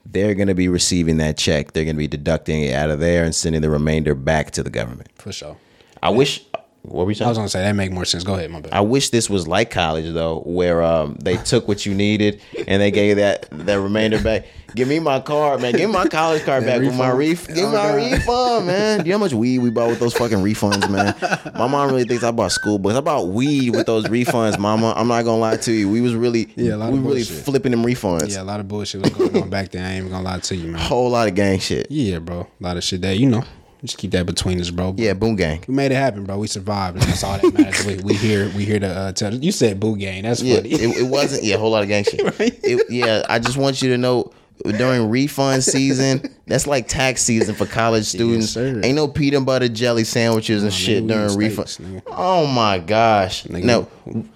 They're 0.09 0.35
going 0.35 0.47
to 0.47 0.55
be 0.55 0.69
receiving 0.69 1.17
that 1.17 1.37
check. 1.37 1.73
They're 1.73 1.83
going 1.83 1.97
to 1.97 1.99
be 1.99 2.07
deducting 2.07 2.61
it 2.61 2.73
out 2.73 2.89
of 2.89 2.99
there 2.99 3.25
and 3.25 3.35
sending 3.35 3.61
the 3.61 3.69
remainder 3.69 4.15
back 4.15 4.51
to 4.51 4.63
the 4.63 4.69
government. 4.69 5.09
For 5.15 5.33
sure. 5.33 5.57
I 6.01 6.09
wish. 6.09 6.45
What 6.87 7.05
were 7.05 7.11
you 7.11 7.25
I 7.25 7.29
was 7.29 7.37
gonna 7.37 7.49
say 7.49 7.61
that 7.61 7.73
make 7.73 7.91
more 7.91 8.05
sense. 8.05 8.23
Go 8.23 8.35
ahead, 8.35 8.49
my 8.49 8.61
bad. 8.61 8.73
I 8.73 8.81
wish 8.81 9.09
this 9.09 9.29
was 9.29 9.47
like 9.47 9.69
college 9.71 10.13
though, 10.13 10.39
where 10.45 10.81
um 10.81 11.15
they 11.21 11.37
took 11.37 11.67
what 11.67 11.85
you 11.85 11.93
needed 11.93 12.41
and 12.67 12.81
they 12.81 12.91
gave 12.91 13.17
that 13.17 13.47
that 13.51 13.79
remainder 13.79 14.21
back. 14.21 14.45
Give 14.75 14.87
me 14.87 14.99
my 14.99 15.21
card, 15.21 15.61
man. 15.61 15.71
Give 15.71 15.89
me 15.89 15.93
my 15.95 16.07
college 16.07 16.43
card 16.43 16.65
back 16.65 16.81
with 16.81 16.95
my 16.95 17.09
ref. 17.09 17.47
refund? 17.47 17.55
Give 17.55 17.69
me 17.69 17.69
Oh, 17.69 17.71
my 17.71 17.87
God. 17.87 17.95
refund, 18.11 18.67
man. 18.67 18.99
Do 18.99 19.05
you 19.05 19.11
know 19.13 19.17
how 19.17 19.23
much 19.23 19.33
weed 19.33 19.59
we 19.59 19.69
bought 19.69 19.89
with 19.89 19.99
those 19.99 20.13
fucking 20.13 20.39
refunds, 20.39 20.89
man? 20.89 21.15
My 21.57 21.67
mom 21.67 21.89
really 21.89 22.03
thinks 22.03 22.23
I 22.23 22.31
bought 22.31 22.51
school 22.51 22.77
books. 22.77 22.95
I 22.95 22.99
bought 23.01 23.29
weed 23.29 23.69
with 23.71 23.85
those 23.85 24.05
refunds, 24.05 24.59
mama. 24.59 24.93
I'm 24.95 25.07
not 25.07 25.23
gonna 25.23 25.39
lie 25.39 25.55
to 25.57 25.71
you. 25.71 25.89
We 25.89 26.01
was 26.01 26.15
really 26.15 26.49
Yeah, 26.57 26.75
a 26.75 26.77
lot 26.77 26.91
we 26.91 26.99
of 26.99 27.05
really 27.05 27.23
bullshit. 27.23 27.45
flipping 27.45 27.71
them 27.71 27.83
refunds. 27.83 28.33
yeah, 28.33 28.41
a 28.41 28.43
lot 28.43 28.59
of 28.59 28.67
bullshit 28.67 29.01
was 29.01 29.11
going 29.11 29.41
on 29.41 29.49
back 29.49 29.71
then. 29.71 29.83
I 29.85 29.91
ain't 29.93 29.97
even 29.99 30.11
gonna 30.11 30.23
lie 30.25 30.39
to 30.39 30.55
you, 30.55 30.67
man. 30.67 30.81
A 30.81 30.83
whole 30.83 31.09
lot 31.09 31.27
of 31.29 31.35
gang 31.35 31.59
shit. 31.59 31.87
Yeah, 31.89 32.19
bro. 32.19 32.41
A 32.41 32.47
lot 32.63 32.75
of 32.77 32.83
shit 32.83 33.01
that 33.01 33.17
you 33.17 33.29
know. 33.29 33.43
Just 33.83 33.97
keep 33.99 34.11
that 34.11 34.25
between 34.25 34.59
us, 34.59 34.69
bro. 34.71 34.95
Yeah, 34.97 35.13
boom 35.13 35.35
gang. 35.35 35.63
We 35.67 35.73
made 35.73 35.91
it 35.91 35.95
happen, 35.95 36.23
bro. 36.25 36.37
We 36.39 36.47
survived, 36.47 36.97
that's 37.01 37.23
all 37.23 37.37
that 37.37 37.53
matters. 37.53 37.85
we, 37.85 37.97
we 37.97 38.13
here, 38.15 38.49
we 38.55 38.65
here 38.65 38.79
to 38.79 38.87
uh, 38.87 39.11
tell. 39.11 39.33
You 39.33 39.51
said 39.51 39.79
boo 39.79 39.95
gang. 39.95 40.23
That's 40.23 40.41
Yeah, 40.41 40.57
funny. 40.57 40.69
it, 40.71 40.97
it 40.97 41.07
wasn't. 41.07 41.43
Yeah, 41.43 41.55
a 41.55 41.59
whole 41.59 41.71
lot 41.71 41.83
of 41.83 41.89
gang 41.89 42.03
shit. 42.09 42.19
It, 42.39 42.89
yeah, 42.89 43.23
I 43.29 43.39
just 43.39 43.55
want 43.57 43.81
you 43.81 43.89
to 43.89 43.97
know 43.97 44.31
during 44.65 45.11
refund 45.11 45.63
season, 45.63 46.33
that's 46.47 46.65
like 46.65 46.87
tax 46.87 47.21
season 47.21 47.53
for 47.53 47.67
college 47.67 48.05
students. 48.05 48.49
sir. 48.49 48.81
Ain't 48.83 48.95
no 48.95 49.07
peanut 49.07 49.45
butter 49.45 49.69
jelly 49.69 50.03
sandwiches 50.03 50.63
and 50.63 50.71
Nah, 50.71 50.75
shit 50.75 51.03
nigga, 51.03 51.07
during 51.09 51.37
refund. 51.37 51.67
nigga. 51.67 52.01
Oh 52.07 52.47
my 52.47 52.79
gosh! 52.79 53.43
Nigga. 53.43 53.63
No, 53.63 53.87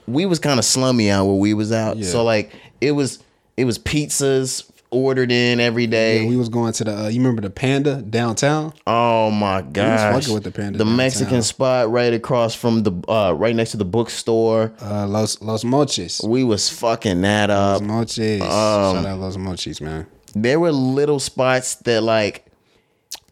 we 0.08 0.28
was 0.28 0.38
kind 0.38 0.60
of 0.60 0.66
slummy 0.66 1.10
out 1.10 1.26
where 1.26 1.34
we 1.36 1.56
was 1.56 1.72
out. 1.72 1.98
Yeah. 1.98 2.06
So 2.06 2.24
like 2.24 2.52
it 2.80 2.92
was, 2.92 3.18
it 3.58 3.66
was 3.66 3.80
pizzas 3.80 4.71
ordered 4.92 5.32
in 5.32 5.60
every 5.60 5.88
day. 5.88 6.22
Yeah, 6.24 6.30
we 6.30 6.38
was 6.38 6.50
going 6.50 6.74
to 6.74 6.84
the. 6.84 6.98
Uh, 7.06 7.08
you 7.08 7.20
remember 7.20 7.42
the 7.42 7.50
Panda 7.50 8.02
downtown? 8.02 8.74
Oh 8.86 9.32
my 9.32 9.62
gosh! 9.62 10.14
fucking 10.24 10.34
with 10.34 10.44
the 10.44 10.52
Panda 10.52 10.78
The 10.78 10.84
downtown. 10.84 10.98
Mexican 10.98 11.42
spot 11.42 11.90
right 11.90 12.14
across 12.14 12.54
from 12.54 12.84
the, 12.84 12.92
uh, 13.12 13.32
right 13.34 13.56
next 13.56 13.72
to 13.72 13.78
the 13.78 13.86
bookstore. 13.86 14.74
Uh, 14.82 15.08
Los 15.08 15.42
Los 15.42 15.64
Mochis. 15.64 16.24
We 16.28 16.44
was 16.44 16.70
fucking 16.70 17.22
that 17.22 17.50
up. 17.50 17.82
Los 17.82 17.90
Mochis. 17.90 18.42
Um, 18.42 18.96
Shout 18.98 19.06
out 19.06 19.20
Los 19.20 19.38
Mochis, 19.38 19.82
man. 19.82 20.06
there 20.36 20.60
were 20.60 20.72
little 20.72 21.20
spots 21.20 21.76
that 21.76 22.02
like 22.04 22.46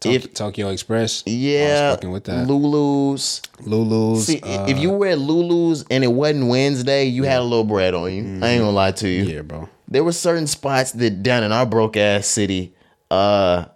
Tok- 0.00 0.12
if- 0.14 0.34
Tokyo 0.34 0.68
Express. 0.70 1.22
I 1.26 1.30
yeah 1.30 1.88
was 1.90 1.96
fucking 1.96 2.10
with 2.10 2.24
that. 2.24 2.46
lulu's 2.48 3.42
Lulu's. 3.60 4.26
see 4.26 4.40
uh, 4.42 4.66
if 4.66 4.78
you 4.78 4.90
were 4.90 5.08
at 5.08 5.18
lulu's 5.18 5.84
and 5.90 6.02
it 6.02 6.08
wasn't 6.08 6.46
wednesday 6.48 7.04
you 7.04 7.24
had 7.24 7.40
a 7.40 7.44
little 7.44 7.64
bread 7.64 7.94
on 7.94 8.10
you 8.12 8.22
i 8.42 8.48
ain't 8.50 8.60
gonna 8.62 8.70
lie 8.70 8.92
to 8.92 9.08
you 9.08 9.24
yeah, 9.24 9.42
bro. 9.42 9.68
there 9.88 10.02
were 10.02 10.12
certain 10.12 10.46
spots 10.46 10.92
that 10.92 11.22
down 11.22 11.42
in 11.42 11.52
our 11.52 11.66
broke 11.66 11.96
ass 11.96 12.26
city 12.26 12.72
uh 13.10 13.66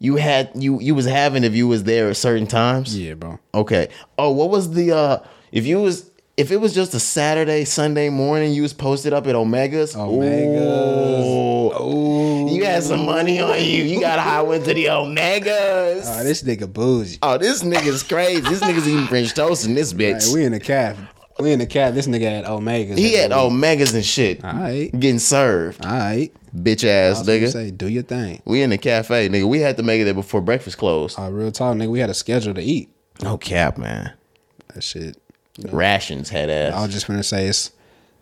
you 0.00 0.16
had 0.16 0.50
you 0.56 0.80
you 0.80 0.94
was 0.94 1.06
having 1.06 1.44
if 1.44 1.54
you 1.54 1.68
was 1.68 1.84
there 1.84 2.08
at 2.10 2.16
certain 2.16 2.46
times 2.46 2.98
Yeah, 2.98 3.14
bro. 3.14 3.38
okay 3.54 3.88
oh 4.18 4.32
what 4.32 4.50
was 4.50 4.72
the 4.72 4.90
uh 4.92 5.18
if 5.52 5.64
you 5.66 5.80
was 5.80 6.10
if 6.36 6.50
it 6.50 6.56
was 6.56 6.72
just 6.74 6.94
a 6.94 6.98
Saturday, 6.98 7.66
Sunday 7.66 8.08
morning, 8.08 8.54
you 8.54 8.62
was 8.62 8.72
posted 8.72 9.12
up 9.12 9.26
at 9.26 9.34
Omegas. 9.34 9.94
Omegas. 9.94 11.20
Ooh. 11.26 11.70
Oh, 11.74 11.90
You 11.90 12.31
had 12.72 12.82
some 12.82 13.04
money 13.06 13.40
on 13.40 13.56
you. 13.58 13.84
You 13.84 14.00
got 14.00 14.18
high 14.18 14.42
went 14.42 14.64
to 14.64 14.74
the 14.74 14.86
Omegas. 14.86 16.04
oh, 16.06 16.24
this 16.24 16.42
nigga 16.42 16.72
bougie. 16.72 17.18
Oh, 17.22 17.38
this 17.38 17.62
nigga's 17.62 18.02
crazy. 18.02 18.40
This 18.40 18.60
nigga's 18.60 18.88
eating 18.88 19.06
French 19.06 19.34
toast 19.34 19.66
in 19.66 19.74
this 19.74 19.92
bitch. 19.92 20.26
Hey, 20.28 20.34
we 20.34 20.44
in 20.44 20.52
the 20.52 20.60
caf. 20.60 20.96
We 21.38 21.52
in 21.52 21.58
the 21.58 21.66
caf. 21.66 21.94
This 21.94 22.06
nigga 22.06 22.40
at 22.40 22.44
Omegas. 22.44 22.98
he 22.98 23.14
had 23.14 23.30
Omegas 23.30 23.94
and 23.94 24.04
shit. 24.04 24.44
All 24.44 24.52
right. 24.52 24.90
Getting 24.92 25.18
served. 25.18 25.84
All 25.84 25.92
right. 25.92 26.32
Bitch 26.54 26.84
ass 26.84 27.22
nigga. 27.22 27.50
Say, 27.50 27.70
do 27.70 27.88
your 27.88 28.02
thing. 28.02 28.42
We 28.44 28.62
in 28.62 28.70
the 28.70 28.78
cafe, 28.78 29.28
nigga. 29.28 29.48
We 29.48 29.60
had 29.60 29.76
to 29.78 29.82
make 29.82 30.00
it 30.02 30.04
there 30.04 30.14
before 30.14 30.40
breakfast 30.42 30.76
closed. 30.78 31.18
Uh, 31.18 31.30
real 31.30 31.50
talk, 31.50 31.76
nigga. 31.76 31.88
We 31.90 32.00
had 32.00 32.10
a 32.10 32.14
schedule 32.14 32.52
to 32.54 32.62
eat. 32.62 32.90
No 33.22 33.38
cap, 33.38 33.78
man. 33.78 34.12
That 34.74 34.82
shit. 34.82 35.16
Rations 35.70 36.28
had 36.28 36.50
ass. 36.50 36.74
I 36.74 36.82
was 36.82 36.92
just 36.92 37.06
gonna 37.06 37.22
say 37.22 37.46
it's, 37.46 37.72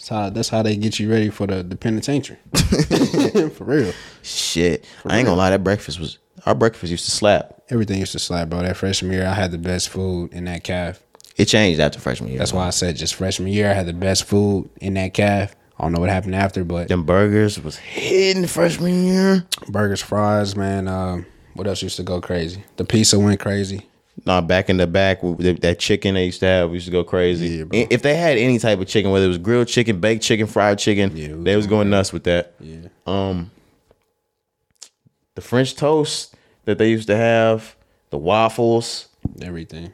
it's 0.01 0.09
how 0.09 0.31
that's 0.31 0.49
how 0.49 0.63
they 0.63 0.77
get 0.77 0.99
you 0.99 1.11
ready 1.11 1.29
for 1.29 1.47
the, 1.47 1.63
the 1.63 1.77
penitentiary. 1.77 2.39
for 3.51 3.65
real. 3.65 3.93
Shit. 4.23 4.87
I 5.05 5.19
ain't 5.19 5.27
gonna 5.27 5.37
lie, 5.37 5.51
that 5.51 5.63
breakfast 5.63 6.01
was 6.01 6.17
our 6.47 6.55
breakfast 6.55 6.91
used 6.91 7.05
to 7.05 7.11
slap. 7.11 7.61
Everything 7.69 7.99
used 7.99 8.13
to 8.13 8.19
slap, 8.19 8.49
bro. 8.49 8.63
That 8.63 8.79
freshman 8.79 9.13
year, 9.13 9.27
I 9.27 9.35
had 9.35 9.51
the 9.51 9.59
best 9.59 9.91
food 9.91 10.33
in 10.33 10.47
that 10.47 10.65
caf. 10.65 11.03
It 11.37 11.45
changed 11.45 11.81
after 11.81 12.01
freshman 12.01 12.31
year. 12.31 12.39
That's 12.39 12.55
why 12.55 12.67
I 12.67 12.71
said 12.71 12.97
just 12.97 13.15
freshman 13.15 13.53
year, 13.53 13.69
I 13.69 13.75
had 13.75 13.85
the 13.85 13.93
best 13.93 14.25
food 14.25 14.71
in 14.81 14.95
that 14.95 15.13
caf. 15.13 15.55
I 15.79 15.83
don't 15.83 15.93
know 15.93 16.01
what 16.01 16.09
happened 16.09 16.35
after, 16.35 16.65
but 16.65 16.89
them 16.89 17.05
burgers 17.05 17.61
was 17.63 17.77
hitting 17.77 18.47
freshman 18.47 19.05
year. 19.05 19.45
burgers, 19.69 20.01
fries, 20.01 20.57
man. 20.57 20.89
Um, 20.89 21.27
what 21.53 21.67
else 21.67 21.83
used 21.83 21.97
to 21.97 22.03
go 22.03 22.23
crazy? 22.23 22.65
The 22.77 22.87
pizza 22.87 23.19
went 23.19 23.39
crazy. 23.39 23.87
Nah, 24.27 24.41
back 24.41 24.69
in 24.69 24.77
the 24.77 24.87
back, 24.87 25.21
that- 25.23 25.61
that 25.63 25.79
chicken 25.79 26.15
they 26.15 26.27
used 26.27 26.41
to 26.41 26.47
have, 26.47 26.71
we 26.71 26.75
used 26.75 26.87
to 26.87 26.93
go 26.93 27.03
crazy. 27.05 27.49
Yeah, 27.59 27.65
bro. 27.65 27.87
If 27.91 28.03
they 28.03 28.15
had 28.17 28.37
any 28.39 28.59
type 28.59 28.79
of 28.81 28.87
chicken, 28.87 29.11
whether 29.11 29.25
it 29.25 29.29
was 29.29 29.39
grilled 29.39 29.69
chicken, 29.69 29.99
baked 30.01 30.23
chicken, 30.23 30.47
fried 30.47 30.79
chicken, 30.79 31.17
Yeah, 31.17 31.35
we 31.35 31.45
they 31.45 31.57
was 31.57 31.67
going 31.67 31.89
nuts 31.91 32.13
with 32.13 32.25
that. 32.25 32.53
Yeah. 32.61 32.89
Um, 33.07 33.51
the 35.35 35.41
French 35.41 35.75
toast 35.77 36.35
that 36.65 36.79
they 36.79 36.91
used 36.91 37.07
to 37.09 37.17
have, 37.17 37.75
the 38.11 38.19
waffles, 38.19 39.09
Everything. 39.41 39.93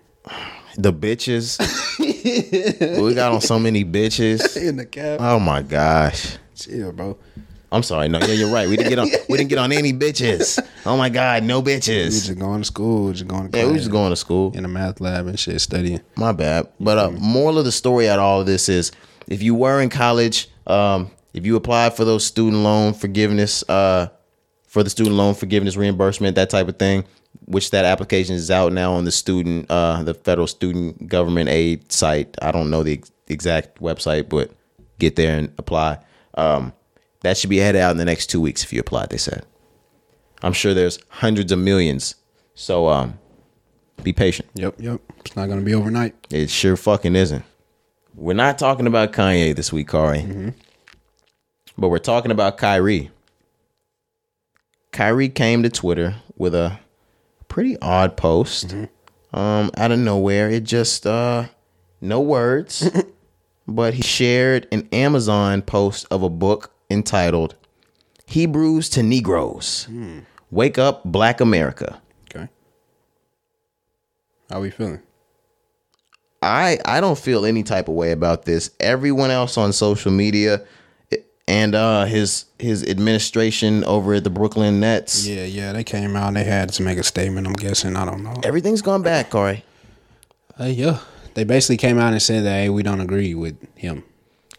the 0.77 0.93
bitches. 0.93 1.59
we 3.03 3.15
got 3.15 3.33
on 3.33 3.41
so 3.41 3.59
many 3.59 3.85
bitches. 3.85 4.57
In 4.69 4.77
the 4.77 4.87
cab. 4.87 5.21
Oh 5.21 5.39
my 5.39 5.63
gosh. 5.63 6.37
Chill, 6.55 6.93
bro. 6.93 7.17
I'm 7.73 7.83
sorry. 7.83 8.09
No, 8.09 8.21
yeah, 8.21 8.27
you're 8.35 8.53
right. 8.53 8.69
We 8.69 8.77
didn't 8.77 8.91
get 8.91 8.99
on. 8.99 9.09
We 9.29 9.37
didn't 9.39 9.51
get 9.51 9.59
on 9.59 9.73
any 9.73 9.93
bitches. 9.93 10.59
Oh 10.85 10.97
my 10.97 11.09
god, 11.09 11.43
no 11.43 11.63
bitches. 11.63 12.05
We 12.05 12.11
just 12.11 12.39
going 12.39 12.61
to 12.61 12.65
school, 12.65 13.13
just 13.13 13.27
going 13.27 13.51
to 13.51 13.59
Yeah, 13.59 13.67
we 13.67 13.75
just 13.79 13.91
going 13.91 14.11
to 14.11 14.17
school. 14.17 14.53
in 14.55 14.63
the 14.63 14.69
math 14.69 15.01
lab 15.01 15.27
and 15.27 15.39
shit, 15.39 15.61
studying. 15.61 16.01
My 16.17 16.33
bad. 16.33 16.69
But 16.79 16.99
uh, 16.99 17.11
moral 17.11 17.59
of 17.59 17.65
the 17.65 17.73
story 17.73 18.09
out 18.09 18.19
of 18.21 18.25
all 18.25 18.41
of 18.41 18.47
this 18.47 18.69
is, 18.69 18.93
if 19.27 19.43
you 19.43 19.55
were 19.55 19.81
in 19.81 19.89
college, 19.91 20.49
um, 20.69 21.11
if 21.35 21.45
you 21.45 21.57
applied 21.57 21.97
for 21.97 22.05
those 22.05 22.25
student 22.25 22.63
loan 22.63 22.95
forgiveness, 22.95 23.69
uh, 23.69 24.09
for 24.69 24.83
the 24.85 24.91
student 24.91 25.17
loan 25.17 25.35
forgiveness 25.35 25.77
reimbursement, 25.77 26.37
that 26.37 26.51
type 26.51 26.69
of 26.69 26.79
thing, 26.79 27.05
which 27.47 27.71
that 27.73 27.85
application 27.85 28.35
is 28.37 28.51
out 28.51 28.73
now 28.73 28.93
on 28.93 29.05
the 29.05 29.11
student, 29.13 29.67
uh, 29.71 30.03
the 30.05 30.15
federal 30.15 30.47
student 30.47 31.09
government 31.09 31.49
aid 31.49 31.91
site. 31.91 32.37
I 32.41 32.53
don't 32.53 32.71
know 32.71 32.83
the 32.85 32.93
ex- 32.95 33.11
exact 33.27 33.81
website, 33.81 34.29
but 34.29 34.51
get 35.01 35.17
there 35.17 35.37
and 35.37 35.53
apply. 35.59 35.99
Um, 36.35 36.73
that 37.23 37.37
should 37.37 37.51
be 37.51 37.59
headed 37.59 37.81
out 37.81 37.91
in 37.91 37.97
the 37.97 38.05
next 38.05 38.27
two 38.27 38.41
weeks 38.41 38.63
if 38.63 38.73
you 38.73 38.81
apply. 38.81 39.07
They 39.07 39.17
said. 39.17 39.45
I'm 40.43 40.53
sure 40.53 40.75
there's 40.75 40.99
hundreds 41.09 41.51
of 41.51 41.59
millions. 41.59 42.15
So 42.55 42.89
um, 42.89 43.19
be 44.03 44.13
patient. 44.13 44.49
Yep, 44.55 44.77
yep. 44.79 45.01
It's 45.21 45.37
not 45.37 45.49
gonna 45.49 45.63
be 45.63 45.75
overnight. 45.75 46.15
It 46.31 46.51
sure 46.51 46.77
fucking 46.77 47.17
isn't. 47.17 47.45
We're 48.15 48.35
not 48.35 48.59
talking 48.59 48.87
about 48.87 49.13
Kanye 49.13 49.55
this 49.55 49.73
week, 49.73 49.89
Cari. 49.89 50.55
But 51.77 51.89
we're 51.89 51.99
talking 51.99 52.31
about 52.31 52.57
Kyrie. 52.57 53.11
Kyrie 54.93 55.29
came 55.29 55.63
to 55.63 55.69
Twitter 55.69 56.17
with 56.37 56.55
a 56.55 56.79
pretty 57.49 57.79
odd 57.81 58.17
post. 58.17 58.75
Um, 59.33 59.71
out 59.77 59.93
of 59.93 59.99
nowhere. 59.99 60.49
It 60.49 60.65
just 60.65 61.07
uh 61.07 61.47
no 62.01 62.21
words. 62.21 62.89
but 63.69 63.95
he 63.95 64.03
shared 64.03 64.67
an 64.73 64.89
Amazon 64.93 65.61
post 65.63 66.07
of 66.11 66.23
a 66.23 66.31
book 66.31 66.73
entitled 66.91 67.55
Hebrews 68.27 68.89
to 68.91 69.03
Negroes. 69.03 69.89
Wake 70.51 70.79
up 70.79 71.03
Black 71.05 71.41
America. 71.41 72.01
Okay. 72.31 72.49
How 74.51 74.61
we 74.61 74.71
feeling? 74.71 75.01
I 76.43 76.79
I 76.85 77.01
don't 77.01 77.19
feel 77.19 77.45
any 77.45 77.63
type 77.63 77.89
of 77.89 77.95
way 77.95 78.13
about 78.13 78.45
this. 78.45 78.71
Everyone 78.79 79.31
else 79.31 79.57
on 79.57 79.73
social 79.73 80.13
media, 80.13 80.63
and 81.49 81.75
uh 81.75 82.05
his 82.05 82.45
his 82.59 82.85
administration 82.85 83.85
over 83.85 84.15
at 84.15 84.25
the 84.25 84.31
Brooklyn 84.31 84.81
Nets. 84.81 85.27
Yeah, 85.27 85.45
yeah, 85.45 85.73
they 85.73 85.85
came 85.85 86.15
out 86.17 86.35
they 86.35 86.45
had 86.45 86.71
to 86.75 86.83
make 86.83 86.99
a 86.99 87.03
statement. 87.03 87.47
I'm 87.47 87.55
guessing. 87.55 87.97
I 87.97 88.05
don't 88.05 88.23
know. 88.23 88.35
Everything's 88.45 88.83
gone 88.83 89.03
back, 89.03 89.31
Corey. 89.31 89.65
Uh, 90.59 90.65
yeah, 90.65 91.01
they 91.35 91.45
basically 91.45 91.77
came 91.77 91.99
out 91.99 92.13
and 92.13 92.23
said 92.23 92.45
that 92.45 92.51
hey, 92.51 92.69
we 92.69 92.83
don't 92.83 93.01
agree 93.01 93.35
with 93.35 93.57
him. 93.75 94.05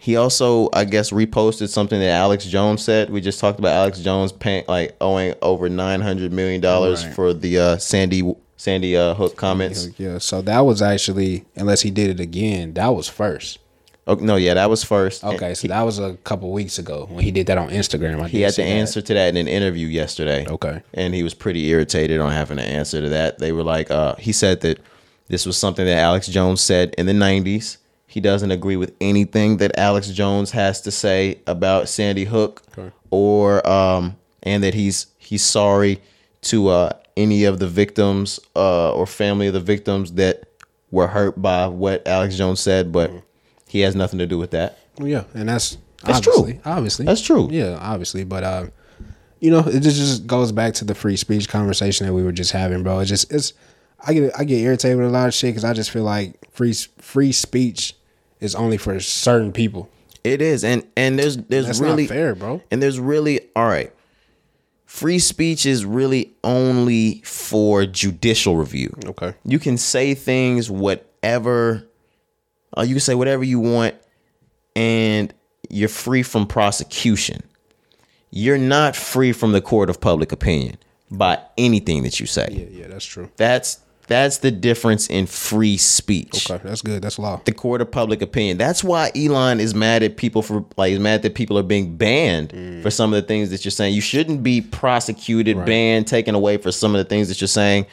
He 0.08 0.16
also, 0.16 0.70
I 0.72 0.86
guess, 0.86 1.12
reposted 1.12 1.68
something 1.68 2.00
that 2.00 2.12
Alex 2.12 2.46
Jones 2.46 2.82
said. 2.82 3.10
We 3.10 3.20
just 3.20 3.42
talked 3.42 3.60
about 3.60 3.74
Alex 3.74 4.00
Jones 4.00 4.32
paying 4.32 4.64
like 4.66 4.96
owing 5.02 5.34
over 5.42 5.68
nine 5.68 6.00
hundred 6.00 6.32
million 6.32 6.62
dollars 6.62 7.04
Right. 7.06 7.14
for 7.14 7.34
the 7.34 7.60
uh, 7.60 7.78
Sandy 7.78 8.24
Sandy 8.56 8.96
uh, 8.96 9.16
Hook 9.16 9.36
comments. 9.36 9.90
Yeah, 9.98 10.20
so 10.20 10.42
that 10.44 10.62
was 10.62 10.82
actually, 10.82 11.44
unless 11.58 11.82
he 11.82 11.92
did 11.92 12.10
it 12.10 12.22
again, 12.22 12.74
that 12.76 12.88
was 12.88 13.10
first. 13.10 13.60
Oh, 14.08 14.16
no, 14.16 14.38
yeah, 14.38 14.54
that 14.54 14.70
was 14.70 14.82
first. 14.82 15.26
Okay, 15.26 15.54
so 15.54 15.68
that 15.68 15.82
was 15.82 16.00
a 16.00 16.14
couple 16.24 16.54
weeks 16.54 16.80
ago 16.80 17.08
when 17.12 17.26
he 17.26 17.32
did 17.32 17.48
that 17.48 17.58
on 17.58 17.68
Instagram. 17.72 18.22
I 18.24 18.30
he 18.30 18.40
had 18.44 18.54
to 18.54 18.62
that. 18.62 18.68
answer 18.70 19.02
to 19.02 19.14
that 19.14 19.28
in 19.28 19.36
an 19.36 19.50
interview 19.50 19.88
yesterday. 19.88 20.48
Okay. 20.48 20.82
and 20.94 21.14
he 21.14 21.22
was 21.22 21.34
pretty 21.34 21.68
irritated 21.68 22.22
on 22.22 22.32
having 22.32 22.56
to 22.56 22.64
answer 22.64 23.02
to 23.02 23.10
that. 23.10 23.40
They 23.40 23.52
were 23.52 23.64
like, 23.64 23.92
uh, 23.92 24.16
he 24.16 24.32
said 24.32 24.62
that 24.62 24.80
this 25.28 25.46
was 25.46 25.58
something 25.58 25.86
that 25.86 25.98
Alex 25.98 26.28
Jones 26.28 26.62
said 26.62 26.96
in 26.98 27.08
the 27.08 27.12
'90s. 27.12 27.76
He 28.18 28.22
doesn't 28.22 28.50
agree 28.50 28.78
with 28.78 28.96
anything 29.00 29.58
that 29.58 29.78
Alex 29.78 30.08
Jones 30.08 30.50
has 30.50 30.82
to 30.82 30.90
say 30.90 31.40
about 31.46 31.88
Sandy 31.88 32.24
Hook, 32.26 32.64
Okay. 32.76 32.92
or 33.12 33.62
um, 33.70 34.16
and 34.42 34.64
that 34.64 34.74
he's 34.74 35.06
he's 35.20 35.44
sorry 35.44 36.02
to 36.42 36.70
uh, 36.70 36.94
any 37.16 37.44
of 37.44 37.60
the 37.60 37.68
victims 37.68 38.40
uh, 38.56 38.92
or 38.92 39.06
family 39.06 39.46
of 39.46 39.54
the 39.54 39.60
victims 39.60 40.14
that 40.14 40.46
were 40.90 41.06
hurt 41.06 41.40
by 41.40 41.68
what 41.68 42.08
Alex 42.08 42.36
Jones 42.36 42.60
said, 42.60 42.92
but 42.92 43.12
he 43.68 43.82
has 43.82 43.96
nothing 43.96 44.18
to 44.18 44.26
do 44.26 44.40
with 44.40 44.50
that. 44.50 44.80
Well, 44.98 45.08
yeah, 45.10 45.26
and 45.36 45.48
that's 45.48 45.78
That's 46.04 46.20
true. 46.20 46.34
obviously, 46.40 46.62
Obviously, 46.66 47.06
That's 47.06 47.22
true. 47.22 47.50
Yeah, 47.52 47.78
obviously, 47.80 48.24
but 48.24 48.44
uh, 48.44 48.66
you 49.40 49.52
know, 49.52 49.60
it 49.60 49.82
just, 49.82 49.98
just 49.98 50.26
goes 50.26 50.52
back 50.52 50.74
to 50.74 50.86
the 50.86 50.96
free 50.96 51.18
speech 51.18 51.48
conversation 51.50 52.08
that 52.08 52.14
we 52.14 52.24
were 52.24 52.32
just 52.32 52.52
having, 52.52 52.82
bro. 52.82 52.98
It's 52.98 53.10
just 53.10 53.32
it's 53.32 53.54
I 54.08 54.14
get 54.16 54.32
I 54.40 54.44
get 54.44 54.58
irritated 54.62 54.98
with 54.98 55.06
a 55.06 55.12
lot 55.12 55.28
of 55.28 55.36
shit 55.36 55.52
because 55.52 55.64
I 55.64 55.74
just 55.74 55.92
feel 55.92 56.02
like 56.04 56.34
free 56.52 56.74
free 56.98 57.32
speech 57.32 57.94
is 58.40 58.56
only 58.56 58.78
for 58.78 59.00
certain 59.00 59.52
people. 59.52 59.90
It 60.24 60.42
is, 60.42 60.64
and 60.64 60.86
and 60.96 61.18
there's 61.18 61.38
there's 61.38 61.68
That's 61.68 61.80
really 61.80 62.04
not 62.04 62.10
fair, 62.10 62.36
bro. 62.36 62.62
And 62.70 62.82
there's 62.82 63.00
really 63.00 63.40
all 63.56 63.68
right. 63.68 63.94
Free 64.86 65.20
speech 65.20 65.66
is 65.66 65.86
really 65.86 66.34
only 66.44 67.22
for 67.24 67.86
judicial 67.86 68.56
review. 68.56 68.94
Okay. 69.06 69.34
You 69.44 69.60
can 69.60 69.78
say 69.78 70.14
things 70.14 70.72
whatever, 70.72 71.86
uh, 72.78 72.82
you 72.82 72.96
can 72.96 73.02
say 73.02 73.14
whatever 73.14 73.44
you 73.44 73.60
want, 73.60 73.96
and 74.76 75.34
you're 75.70 75.90
free 75.90 76.24
from 76.24 76.48
prosecution. 76.48 77.44
You're 78.32 78.58
not 78.58 78.96
free 78.96 79.34
from 79.34 79.52
the 79.52 79.62
court 79.62 79.90
of 79.90 80.00
public 80.00 80.32
opinion 80.32 80.78
by 81.12 81.40
anything 81.58 82.04
that 82.04 82.20
you 82.20 82.26
say. 82.26 82.48
Yeah, 82.52 82.82
yeah, 82.82 82.88
that's 82.88 83.06
true. 83.06 83.30
That's 83.38 83.80
that's 84.08 84.38
the 84.40 84.52
difference 84.52 85.08
in 85.08 85.26
free 85.28 85.78
speech 85.78 86.50
Okay, 86.50 86.62
that's 86.64 86.82
good. 86.82 87.02
That's 87.02 87.20
law. 87.20 87.42
the 87.46 87.52
court 87.52 87.82
of 87.82 87.92
public 87.92 88.22
opinion. 88.22 88.58
That's 88.58 88.84
why 88.84 89.12
Elon 89.16 89.60
is 89.60 89.76
mad 89.76 90.02
at 90.04 90.18
people 90.18 90.42
for 90.42 90.66
like 90.78 90.92
he's 90.92 91.00
mad 91.00 91.22
that 91.24 91.36
people 91.36 91.58
are 91.58 91.64
being 91.64 91.98
banned 91.98 92.52
for 92.84 92.90
some 92.90 93.14
of 93.14 93.22
the 93.22 93.28
things 93.28 93.50
that 93.50 93.66
you're 93.66 93.72
saying. 93.72 93.94
You 93.94 94.02
shouldn't 94.02 94.44
be 94.44 94.62
prosecuted, 94.62 95.66
banned, 95.66 96.08
taken 96.08 96.36
away 96.36 96.58
for 96.58 96.72
some 96.72 96.96
of 96.96 97.00
the 97.00 97.06
things 97.10 97.28
that 97.28 97.42
you're 97.42 97.48
saying. 97.48 97.86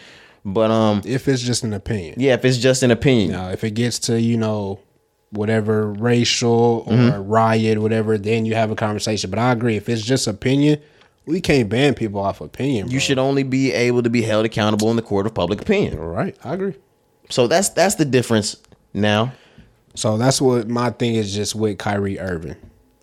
But 0.45 0.71
um 0.71 1.03
If 1.05 1.27
it's 1.27 1.43
just 1.43 1.65
an 1.65 1.73
opinion. 1.73 2.15
yeah, 2.19 2.35
if 2.35 2.45
it's 2.45 2.59
just 2.59 2.83
an 2.83 2.91
opinion. 2.91 3.33
Now, 3.33 3.49
if 3.51 3.65
it 3.65 3.73
gets 3.73 3.99
to 4.01 4.21
you 4.21 4.37
know 4.37 4.81
whatever 5.31 5.91
racial 5.93 6.85
or 6.87 6.93
Mm-hmm. 6.93 7.29
riot, 7.29 7.81
whatever, 7.81 8.17
then 8.19 8.45
you 8.47 8.55
have 8.55 8.71
a 8.71 8.77
conversation. 8.77 9.31
But 9.31 9.39
I 9.39 9.53
agree, 9.53 9.77
if 9.77 9.89
it's 9.89 10.03
just 10.03 10.27
opinion, 10.29 10.81
we 11.27 11.41
can't 11.41 11.69
ban 11.69 11.95
people 11.95 12.21
off 12.21 12.41
opinion. 12.41 12.91
You 12.91 13.01
should 13.01 13.19
only 13.19 13.43
be 13.43 13.73
able 13.73 14.03
to 14.03 14.11
be 14.11 14.23
held 14.23 14.45
accountable 14.45 14.91
in 14.91 14.97
the 14.97 15.03
court 15.03 15.27
of 15.27 15.35
public 15.35 15.61
opinion. 15.63 15.99
right. 15.99 16.37
I 16.45 16.55
agree. 16.55 16.75
So 17.31 17.47
that's 17.47 17.71
that's 17.71 17.95
the 17.95 18.05
difference 18.05 18.57
now. 18.93 19.33
So 19.95 20.19
that's 20.19 20.41
what 20.41 20.69
my 20.69 20.91
thing 20.91 21.15
is 21.15 21.35
just 21.35 21.55
with 21.55 21.79
Kyrie 21.79 22.19
Irving. 22.19 22.57